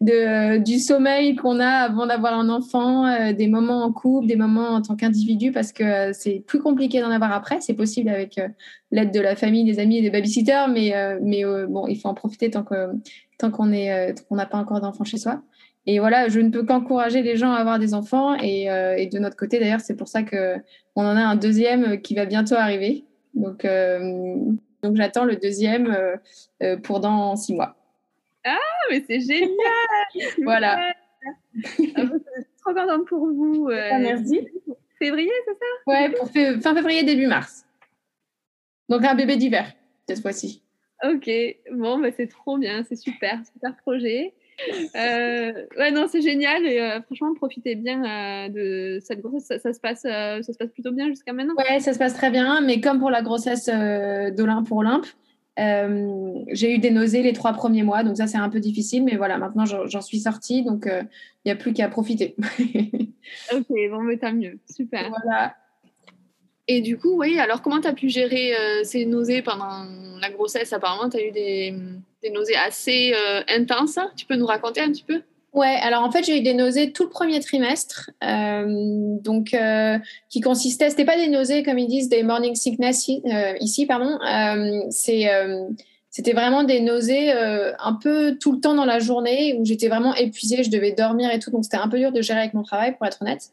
de, 0.00 0.58
du 0.58 0.78
sommeil 0.78 1.36
qu'on 1.36 1.60
a 1.60 1.68
avant 1.68 2.06
d'avoir 2.06 2.38
un 2.38 2.48
enfant, 2.48 3.06
euh, 3.06 3.32
des 3.32 3.46
moments 3.46 3.84
en 3.84 3.92
couple, 3.92 4.26
des 4.26 4.36
moments 4.36 4.70
en 4.70 4.82
tant 4.82 4.96
qu'individu 4.96 5.52
parce 5.52 5.72
que 5.72 5.84
euh, 5.84 6.12
c'est 6.12 6.42
plus 6.46 6.60
compliqué 6.60 7.00
d'en 7.00 7.10
avoir 7.10 7.32
après. 7.32 7.60
C'est 7.60 7.74
possible 7.74 8.10
avec 8.10 8.38
euh, 8.38 8.48
l'aide 8.90 9.12
de 9.12 9.20
la 9.20 9.36
famille, 9.36 9.64
des 9.64 9.78
amis 9.78 9.98
et 9.98 10.02
des 10.02 10.10
babysitters, 10.10 10.68
mais, 10.68 10.92
mais 11.22 11.44
bon, 11.66 11.86
il 11.86 11.98
faut 11.98 12.08
en 12.08 12.14
profiter 12.14 12.50
tant 12.50 12.62
qu'on 12.62 13.00
tant 13.38 13.50
qu'on 13.50 13.66
n'a 13.66 14.46
pas 14.46 14.58
encore 14.58 14.80
d'enfant 14.80 15.04
chez 15.04 15.16
soi. 15.16 15.42
Et 15.86 15.98
voilà, 15.98 16.28
je 16.28 16.40
ne 16.40 16.50
peux 16.50 16.64
qu'encourager 16.64 17.22
les 17.22 17.36
gens 17.36 17.52
à 17.52 17.56
avoir 17.56 17.78
des 17.78 17.94
enfants. 17.94 18.36
Et, 18.36 18.70
euh, 18.70 18.96
et 18.96 19.06
de 19.06 19.18
notre 19.18 19.36
côté, 19.36 19.58
d'ailleurs, 19.58 19.80
c'est 19.80 19.96
pour 19.96 20.08
ça 20.08 20.22
qu'on 20.22 20.62
en 20.94 21.16
a 21.16 21.22
un 21.22 21.36
deuxième 21.36 22.00
qui 22.00 22.14
va 22.14 22.24
bientôt 22.24 22.54
arriver. 22.54 23.04
Donc, 23.34 23.64
euh, 23.64 24.36
donc 24.82 24.96
j'attends 24.96 25.24
le 25.24 25.36
deuxième 25.36 26.18
euh, 26.62 26.76
pour 26.78 27.00
dans 27.00 27.34
six 27.34 27.54
mois. 27.54 27.76
Ah, 28.44 28.56
mais 28.90 29.02
c'est 29.06 29.20
génial 29.20 29.50
Voilà. 30.42 30.78
Ah, 30.78 31.30
je 31.54 31.62
suis 31.72 31.92
trop 32.64 32.74
contente 32.74 33.06
pour 33.06 33.26
vous. 33.26 33.68
Ah, 33.72 33.98
merci. 33.98 34.46
Février, 34.98 35.32
c'est 35.46 35.52
ça? 35.52 35.66
Ouais, 35.86 36.10
pour 36.10 36.28
fin 36.28 36.74
février, 36.74 37.02
début 37.02 37.26
mars. 37.26 37.64
Donc 38.88 39.04
un 39.04 39.14
bébé 39.14 39.36
d'hiver 39.36 39.72
cette 40.08 40.20
fois-ci. 40.20 40.62
Ok, 41.04 41.28
bon, 41.72 41.98
bah, 41.98 42.10
c'est 42.16 42.28
trop 42.28 42.58
bien, 42.58 42.84
c'est 42.88 42.96
super, 42.96 43.40
super 43.52 43.76
projet. 43.78 44.34
Euh, 44.94 45.52
ouais, 45.76 45.90
non, 45.90 46.06
c'est 46.08 46.20
génial 46.20 46.64
et 46.66 46.80
euh, 46.80 47.00
franchement, 47.02 47.34
profitez 47.34 47.74
bien 47.74 48.04
euh, 48.04 48.48
de 48.48 49.00
cette 49.00 49.20
grossesse. 49.20 49.62
Ça, 49.62 49.72
se 49.72 49.80
passe, 49.80 50.02
ça 50.02 50.42
se 50.42 50.56
passe 50.56 50.70
plutôt 50.70 50.92
bien 50.92 51.08
jusqu'à 51.08 51.32
maintenant. 51.32 51.54
Ouais, 51.56 51.80
ça 51.80 51.92
se 51.92 51.98
passe 51.98 52.14
très 52.14 52.30
bien, 52.30 52.60
mais 52.60 52.80
comme 52.80 52.98
pour 52.98 53.10
la 53.10 53.22
grossesse 53.22 53.66
d'Olympe 53.66 54.68
pour 54.68 54.78
Olympe, 54.78 55.06
j'ai 55.56 56.74
eu 56.74 56.78
des 56.78 56.90
nausées 56.90 57.22
les 57.22 57.32
trois 57.32 57.52
premiers 57.52 57.82
mois, 57.82 58.04
donc 58.04 58.16
ça 58.16 58.26
c'est 58.26 58.38
un 58.38 58.48
peu 58.48 58.60
difficile, 58.60 59.04
mais 59.04 59.16
voilà, 59.16 59.38
maintenant 59.38 59.64
j'en 59.64 60.00
suis 60.00 60.20
sortie, 60.20 60.62
donc 60.62 60.86
il 60.86 61.08
n'y 61.46 61.52
a 61.52 61.56
plus 61.56 61.72
qu'à 61.72 61.88
profiter. 61.88 62.36
ok, 63.52 63.66
bon, 63.68 64.02
mais 64.02 64.18
tant 64.18 64.32
mieux, 64.32 64.58
super. 64.70 65.10
Voilà. 65.10 65.56
Et 66.68 66.80
du 66.80 66.96
coup, 66.98 67.18
oui, 67.18 67.38
alors 67.38 67.60
comment 67.62 67.80
tu 67.80 67.88
as 67.88 67.92
pu 67.92 68.08
gérer 68.08 68.54
ces 68.84 69.04
nausées 69.04 69.42
pendant 69.42 69.84
la 70.20 70.30
grossesse? 70.30 70.72
Apparemment, 70.72 71.08
tu 71.08 71.16
as 71.16 71.26
eu 71.26 71.32
des 71.32 72.30
nausées 72.30 72.56
assez 72.56 73.14
euh, 73.14 73.42
intenses. 73.48 73.98
Tu 74.16 74.26
peux 74.26 74.36
nous 74.36 74.46
raconter 74.46 74.80
un 74.80 74.88
petit 74.88 75.04
peu? 75.04 75.22
Ouais, 75.52 75.76
alors 75.82 76.02
en 76.02 76.10
fait, 76.10 76.24
j'ai 76.24 76.38
eu 76.38 76.40
des 76.40 76.54
nausées 76.54 76.92
tout 76.92 77.02
le 77.02 77.10
premier 77.10 77.38
trimestre, 77.40 78.10
euh, 78.24 78.64
donc 79.20 79.52
euh, 79.52 79.98
qui 80.30 80.40
consistaient, 80.40 80.88
c'était 80.88 81.04
pas 81.04 81.18
des 81.18 81.28
nausées 81.28 81.62
comme 81.62 81.78
ils 81.78 81.88
disent 81.88 82.08
des 82.08 82.22
morning 82.22 82.54
sickness 82.54 83.06
ici, 83.60 83.84
pardon. 83.86 84.18
c'est 84.88 85.28
c'était 86.08 86.32
vraiment 86.32 86.62
des 86.64 86.80
nausées 86.80 87.32
un 87.32 87.98
peu 88.02 88.38
tout 88.38 88.52
le 88.52 88.60
temps 88.60 88.74
dans 88.74 88.86
la 88.86 88.98
journée 88.98 89.58
où 89.58 89.66
j'étais 89.66 89.88
vraiment 89.88 90.14
épuisée, 90.14 90.64
je 90.64 90.70
devais 90.70 90.92
dormir 90.92 91.30
et 91.30 91.38
tout, 91.38 91.50
donc 91.50 91.64
c'était 91.64 91.76
un 91.76 91.88
peu 91.88 91.98
dur 91.98 92.12
de 92.12 92.22
gérer 92.22 92.40
avec 92.40 92.54
mon 92.54 92.62
travail 92.62 92.96
pour 92.96 93.04
être 93.04 93.20
honnête. 93.20 93.50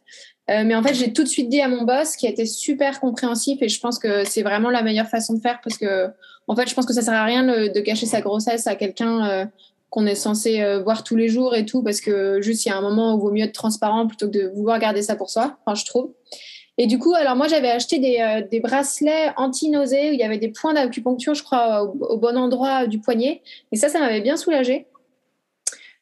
Mais 0.49 0.75
en 0.75 0.81
fait, 0.81 0.93
j'ai 0.95 1.13
tout 1.13 1.23
de 1.23 1.27
suite 1.27 1.49
dit 1.49 1.61
à 1.61 1.67
mon 1.67 1.83
boss 1.83 2.15
qui 2.15 2.25
a 2.25 2.29
été 2.29 2.45
super 2.45 2.99
compréhensif 2.99 3.61
et 3.61 3.69
je 3.69 3.79
pense 3.79 3.99
que 3.99 4.23
c'est 4.23 4.41
vraiment 4.41 4.69
la 4.69 4.81
meilleure 4.81 5.07
façon 5.07 5.33
de 5.33 5.39
faire 5.41 5.59
parce 5.63 5.77
que 5.77 6.09
en 6.49 6.55
fait, 6.55 6.67
je 6.67 6.73
pense 6.73 6.87
que 6.87 6.93
ça 6.93 7.03
sert 7.03 7.13
à 7.13 7.23
rien 7.23 7.43
de, 7.43 7.79
cacher 7.79 8.07
sa 8.07 8.21
grossesse 8.21 8.65
à 8.65 8.75
quelqu'un 8.75 9.29
euh, 9.29 9.45
qu'on 9.91 10.07
est 10.07 10.15
censé 10.15 10.61
euh, 10.61 10.81
voir 10.81 11.03
tous 11.03 11.15
les 11.15 11.29
jours 11.29 11.55
et 11.55 11.63
tout, 11.63 11.83
parce 11.83 12.01
que 12.01 12.41
juste 12.41 12.65
il 12.65 12.69
y 12.69 12.71
a 12.71 12.77
un 12.77 12.81
moment 12.81 13.13
où 13.13 13.19
il 13.19 13.21
vaut 13.21 13.31
mieux 13.31 13.43
être 13.43 13.53
transparent 13.53 14.07
plutôt 14.07 14.25
que 14.27 14.31
de 14.31 14.47
vouloir 14.55 14.79
garder 14.79 15.03
ça 15.03 15.15
pour 15.15 15.29
soi, 15.29 15.57
enfin, 15.63 15.75
je 15.75 15.85
trouve. 15.85 16.11
Et 16.79 16.87
du 16.87 16.97
coup, 16.97 17.13
alors 17.13 17.35
moi, 17.35 17.47
j'avais 17.47 17.69
acheté 17.69 17.99
des, 17.99 18.17
euh, 18.19 18.59
bracelets 18.61 19.31
anti-nausées 19.37 20.09
où 20.09 20.13
il 20.13 20.19
y 20.19 20.23
avait 20.23 20.39
des 20.39 20.47
points 20.47 20.73
d'acupuncture, 20.73 21.35
je 21.35 21.43
crois, 21.43 21.83
au, 21.83 22.17
bon 22.17 22.35
endroit 22.35 22.87
du 22.87 22.99
poignet. 22.99 23.43
Et 23.71 23.75
ça, 23.75 23.87
ça 23.87 23.99
m'avait 23.99 24.21
bien 24.21 24.35
soulagée. 24.35 24.87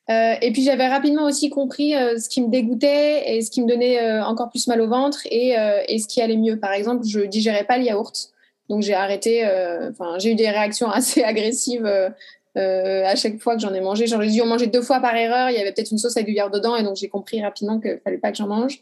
Et 0.10 0.52
puis 0.54 0.64
j'avais 0.64 0.88
rapidement 0.88 1.26
aussi 1.26 1.50
compris 1.50 1.92
ce 1.92 2.30
qui 2.30 2.42
me 2.42 2.50
dégoûtait 2.50 3.36
et 3.36 3.42
ce 3.42 3.52
qui 3.52 3.62
me 3.62 3.68
donnait 3.68 4.22
encore 4.22 4.50
plus 4.50 4.68
mal 4.68 4.80
au 4.82 4.88
ventre 4.88 5.20
et, 5.30 5.56
ce 6.00 6.08
qui 6.08 6.22
allait 6.22 6.38
mieux. 6.38 6.60
Par 6.60 6.72
exemple, 6.72 7.06
je 7.06 7.20
digérais 7.22 7.66
pas 7.66 7.78
le 7.78 7.84
yaourt. 7.84 8.32
Donc 8.70 8.82
j'ai 8.82 8.94
arrêté, 8.94 9.46
euh, 9.46 9.92
enfin 9.92 10.18
j'ai 10.20 10.32
eu 10.32 10.36
des 10.36 10.50
réactions 10.50 10.90
assez 10.92 11.24
agressives 11.24 11.86
euh, 11.86 12.10
euh, 12.58 13.06
à 13.06 13.16
chaque 13.16 13.40
fois 13.40 13.56
que 13.56 13.62
j'en 13.62 13.74
ai 13.74 13.82
mangé. 13.82 14.08
J'en 14.08 14.22
ai 14.22 14.30
dû 14.30 14.42
en 14.42 14.46
manger 14.46 14.68
deux 14.68 14.82
fois 14.82 15.00
par 15.00 15.16
erreur. 15.16 15.50
Il 15.50 15.56
y 15.56 15.60
avait 15.60 15.72
peut-être 15.72 15.92
une 15.92 15.98
sauce 15.98 16.18
avec 16.18 16.28
du 16.28 16.34
yaourt 16.34 16.54
dedans 16.54 16.76
et 16.76 16.84
donc 16.84 16.96
j'ai 16.96 17.10
compris 17.10 17.42
rapidement 17.42 17.80
qu'il 17.80 18.00
fallait 18.04 18.18
pas 18.18 18.32
que 18.32 18.38
j'en 18.38 18.48
mange. 18.48 18.82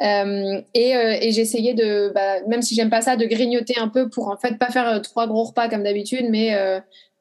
et, 0.00 0.64
et 0.74 1.28
essayé 1.28 1.74
de, 1.74 2.10
bah, 2.14 2.40
même 2.48 2.62
si 2.62 2.74
j'aime 2.74 2.90
pas 2.90 3.00
ça, 3.00 3.16
de 3.16 3.24
grignoter 3.26 3.78
un 3.78 3.88
peu 3.88 4.08
pour 4.08 4.28
en 4.28 4.36
fait 4.36 4.58
pas 4.58 4.70
faire 4.70 5.00
trois 5.02 5.26
gros 5.28 5.44
repas 5.44 5.68
comme 5.68 5.84
d'habitude, 5.84 6.26
mais 6.30 6.50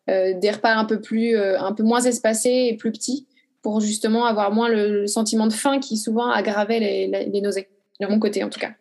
des 0.07 0.51
repas 0.51 0.73
un 0.73 0.85
peu 0.85 0.99
plus, 0.99 1.37
un 1.37 1.73
peu 1.73 1.83
moins 1.83 2.01
espacés 2.01 2.69
et 2.71 2.75
plus 2.75 2.91
petits 2.91 3.27
pour 3.61 3.81
justement 3.81 4.25
avoir 4.25 4.51
moins 4.51 4.69
le, 4.69 5.07
sentiment 5.07 5.47
de 5.47 5.53
faim 5.53 5.79
qui 5.79 5.97
souvent 5.97 6.29
aggravait 6.29 6.79
les, 6.79 7.07
les 7.07 7.41
nausées, 7.41 7.69
de 7.99 8.07
mon 8.07 8.19
côté 8.19 8.43
en 8.43 8.49
tout 8.49 8.59
cas. 8.59 8.71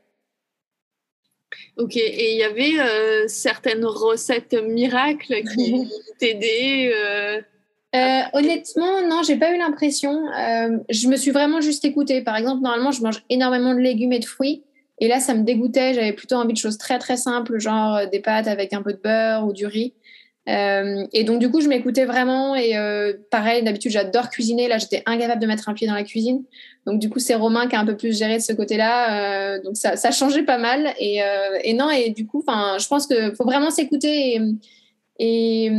Ok, 1.76 1.96
et 1.96 2.32
il 2.32 2.38
y 2.38 2.42
avait 2.42 2.78
euh, 2.78 3.24
certaines 3.26 3.84
recettes 3.84 4.54
miracles 4.54 5.42
qui 5.54 5.88
t'aidaient 6.18 6.92
euh, 6.94 7.40
euh, 7.94 8.20
Honnêtement, 8.34 9.06
non, 9.08 9.22
j'ai 9.22 9.36
pas 9.36 9.54
eu 9.54 9.58
l'impression. 9.58 10.26
je 10.88 11.08
me 11.08 11.16
suis 11.16 11.30
vraiment 11.30 11.60
juste 11.60 11.84
écoutée. 11.84 12.22
Par 12.22 12.36
exemple, 12.36 12.62
normalement, 12.62 12.92
je 12.92 13.02
mange 13.02 13.24
énormément 13.30 13.74
de 13.74 13.80
légumes 13.80 14.12
et 14.12 14.20
de 14.20 14.26
fruits. 14.26 14.62
Et 14.98 15.08
là, 15.08 15.18
ça 15.18 15.34
me 15.34 15.42
dégoûtait. 15.42 15.94
J'avais 15.94 16.12
plutôt 16.12 16.36
envie 16.36 16.52
de 16.52 16.58
choses 16.58 16.78
très 16.78 16.98
très 16.98 17.16
simples, 17.16 17.58
genre 17.58 18.00
des 18.12 18.20
pâtes 18.20 18.46
avec 18.46 18.72
un 18.72 18.82
peu 18.82 18.92
de 18.92 19.00
beurre 19.02 19.46
ou 19.46 19.52
du 19.52 19.66
riz. 19.66 19.94
Et 21.12 21.24
donc, 21.24 21.38
du 21.38 21.50
coup, 21.50 21.60
je 21.60 21.68
m'écoutais 21.68 22.04
vraiment. 22.04 22.54
Et 22.54 22.74
pareil, 23.30 23.62
d'habitude, 23.62 23.92
j'adore 23.92 24.30
cuisiner. 24.30 24.68
Là, 24.68 24.78
j'étais 24.78 25.02
incapable 25.06 25.40
de 25.40 25.46
mettre 25.46 25.68
un 25.68 25.74
pied 25.74 25.86
dans 25.86 25.94
la 25.94 26.04
cuisine. 26.04 26.42
Donc 26.86 26.98
du 26.98 27.10
coup, 27.10 27.18
c'est 27.18 27.34
Romain 27.34 27.68
qui 27.68 27.76
a 27.76 27.80
un 27.80 27.86
peu 27.86 27.96
plus 27.96 28.16
géré 28.16 28.36
de 28.36 28.42
ce 28.42 28.52
côté-là. 28.52 29.54
Euh, 29.54 29.62
donc 29.62 29.76
ça, 29.76 29.96
ça 29.96 30.10
changeait 30.10 30.44
pas 30.44 30.58
mal. 30.58 30.94
Et, 30.98 31.22
euh, 31.22 31.58
et 31.62 31.74
non, 31.74 31.90
et 31.90 32.10
du 32.10 32.26
coup, 32.26 32.42
je 32.46 32.88
pense 32.88 33.06
qu'il 33.06 33.34
faut 33.36 33.44
vraiment 33.44 33.70
s'écouter 33.70 34.40
et, 35.18 35.70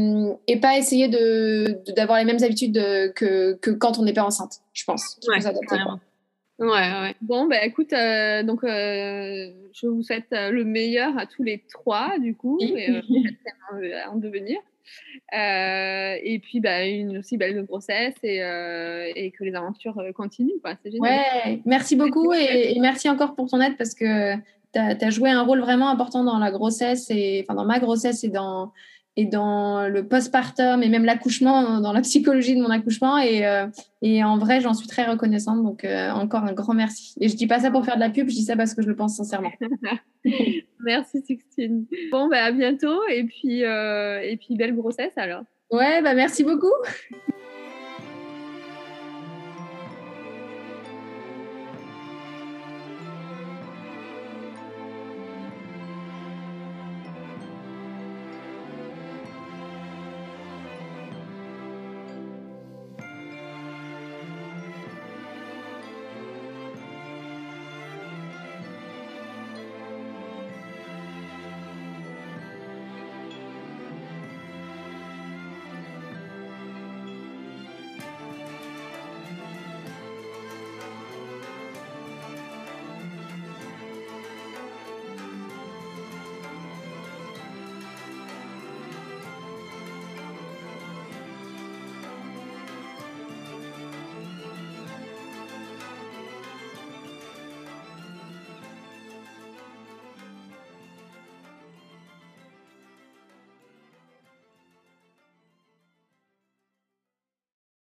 et, 0.48 0.58
pas 0.58 0.78
essayer 0.78 1.08
d'avoir 1.08 2.20
de, 2.20 2.26
les 2.26 2.32
mêmes 2.32 2.44
habitudes 2.44 2.76
que, 3.16 3.54
que, 3.54 3.72
quand 3.72 3.98
on 3.98 4.04
n'est 4.04 4.14
pas 4.14 4.24
enceinte, 4.24 4.58
je 4.74 4.84
pense. 4.86 5.18
Ouais, 5.28 5.40
ouais, 6.62 6.68
ouais. 6.70 7.16
Bon, 7.22 7.48
bah 7.48 7.66
écoute, 7.66 7.94
euh, 7.94 8.44
donc 8.44 8.62
je 8.64 9.88
vous 9.88 10.04
souhaite 10.04 10.28
le 10.32 10.64
meilleur 10.64 11.18
à 11.18 11.26
tous 11.26 11.44
les 11.44 11.64
trois, 11.72 12.18
du 12.20 12.36
coup, 12.36 12.60
et, 12.62 13.02
en 14.10 14.16
devenir. 14.16 14.60
Euh, 15.34 16.16
et 16.22 16.40
puis, 16.40 16.60
bah, 16.60 16.86
une 16.86 17.18
aussi 17.18 17.38
belle 17.38 17.64
grossesse 17.66 18.16
et, 18.24 18.44
euh, 18.44 19.10
et 19.16 19.32
que 19.32 19.44
les 19.44 19.56
aventures 19.56 19.98
euh, 20.00 20.12
continuent. 20.12 20.60
C'est 20.84 20.92
génial. 20.92 21.20
Ouais, 21.46 21.62
merci 21.66 21.96
beaucoup 21.96 22.34
et, 22.34 22.78
merci 22.80 23.10
encore 23.10 23.36
pour 23.36 23.50
ton 23.50 23.62
aide 23.62 23.78
parce 23.78 23.94
que 23.94 24.36
tu 24.36 24.80
as, 24.80 25.10
joué 25.10 25.30
un 25.30 25.44
rôle 25.44 25.62
vraiment 25.62 25.90
important 25.90 26.24
dans 26.24 26.38
la 26.38 26.52
grossesse 26.52 27.10
et 27.10 27.44
enfin 27.44 27.56
dans 27.56 27.66
ma 27.66 27.80
grossesse 27.80 28.24
et 28.24 28.30
dans 28.30 28.72
et 29.18 29.26
dans 29.26 29.88
le 29.88 30.08
postpartum 30.08 30.84
et 30.84 30.90
même 30.90 31.06
l'accouchement, 31.06 31.80
dans 31.82 31.94
la 31.94 32.02
psychologie 32.02 32.56
de 32.56 32.62
mon 32.62 32.70
accouchement. 32.70 33.20
Et, 33.20 33.44
et 34.02 34.24
en 34.24 34.38
vrai, 34.38 34.62
j'en 34.62 34.74
suis 34.74 34.88
très 34.88 35.06
reconnaissante. 35.06 35.64
Donc, 35.64 35.86
encore 35.86 36.46
un 36.46 36.54
grand 36.54 36.74
merci. 36.74 37.14
Et 37.20 37.28
je 37.28 37.36
dis 37.36 37.48
pas 37.48 37.60
ça 37.60 37.72
pour 37.72 37.84
faire 37.86 37.96
de 37.96 38.00
la 38.00 38.10
pub, 38.10 38.30
je 38.30 38.36
dis 38.36 38.44
ça 38.44 38.56
parce 38.56 38.74
que 38.74 38.82
je 38.82 38.88
le 38.88 38.96
pense 38.96 39.18
sincèrement. 39.18 39.52
Merci 40.84 41.22
Sixtine. 41.22 41.86
Bon, 42.12 42.28
bah, 42.28 42.46
à 42.46 42.52
bientôt 42.52 43.02
et 43.10 43.24
puis, 43.24 43.64
euh, 43.64 44.20
et 44.22 44.38
puis 44.38 44.56
belle 44.56 44.76
grossesse 44.76 45.18
alors. 45.18 45.44
Ouais, 45.70 46.02
bah 46.02 46.14
merci 46.14 46.44
beaucoup. 46.44 46.74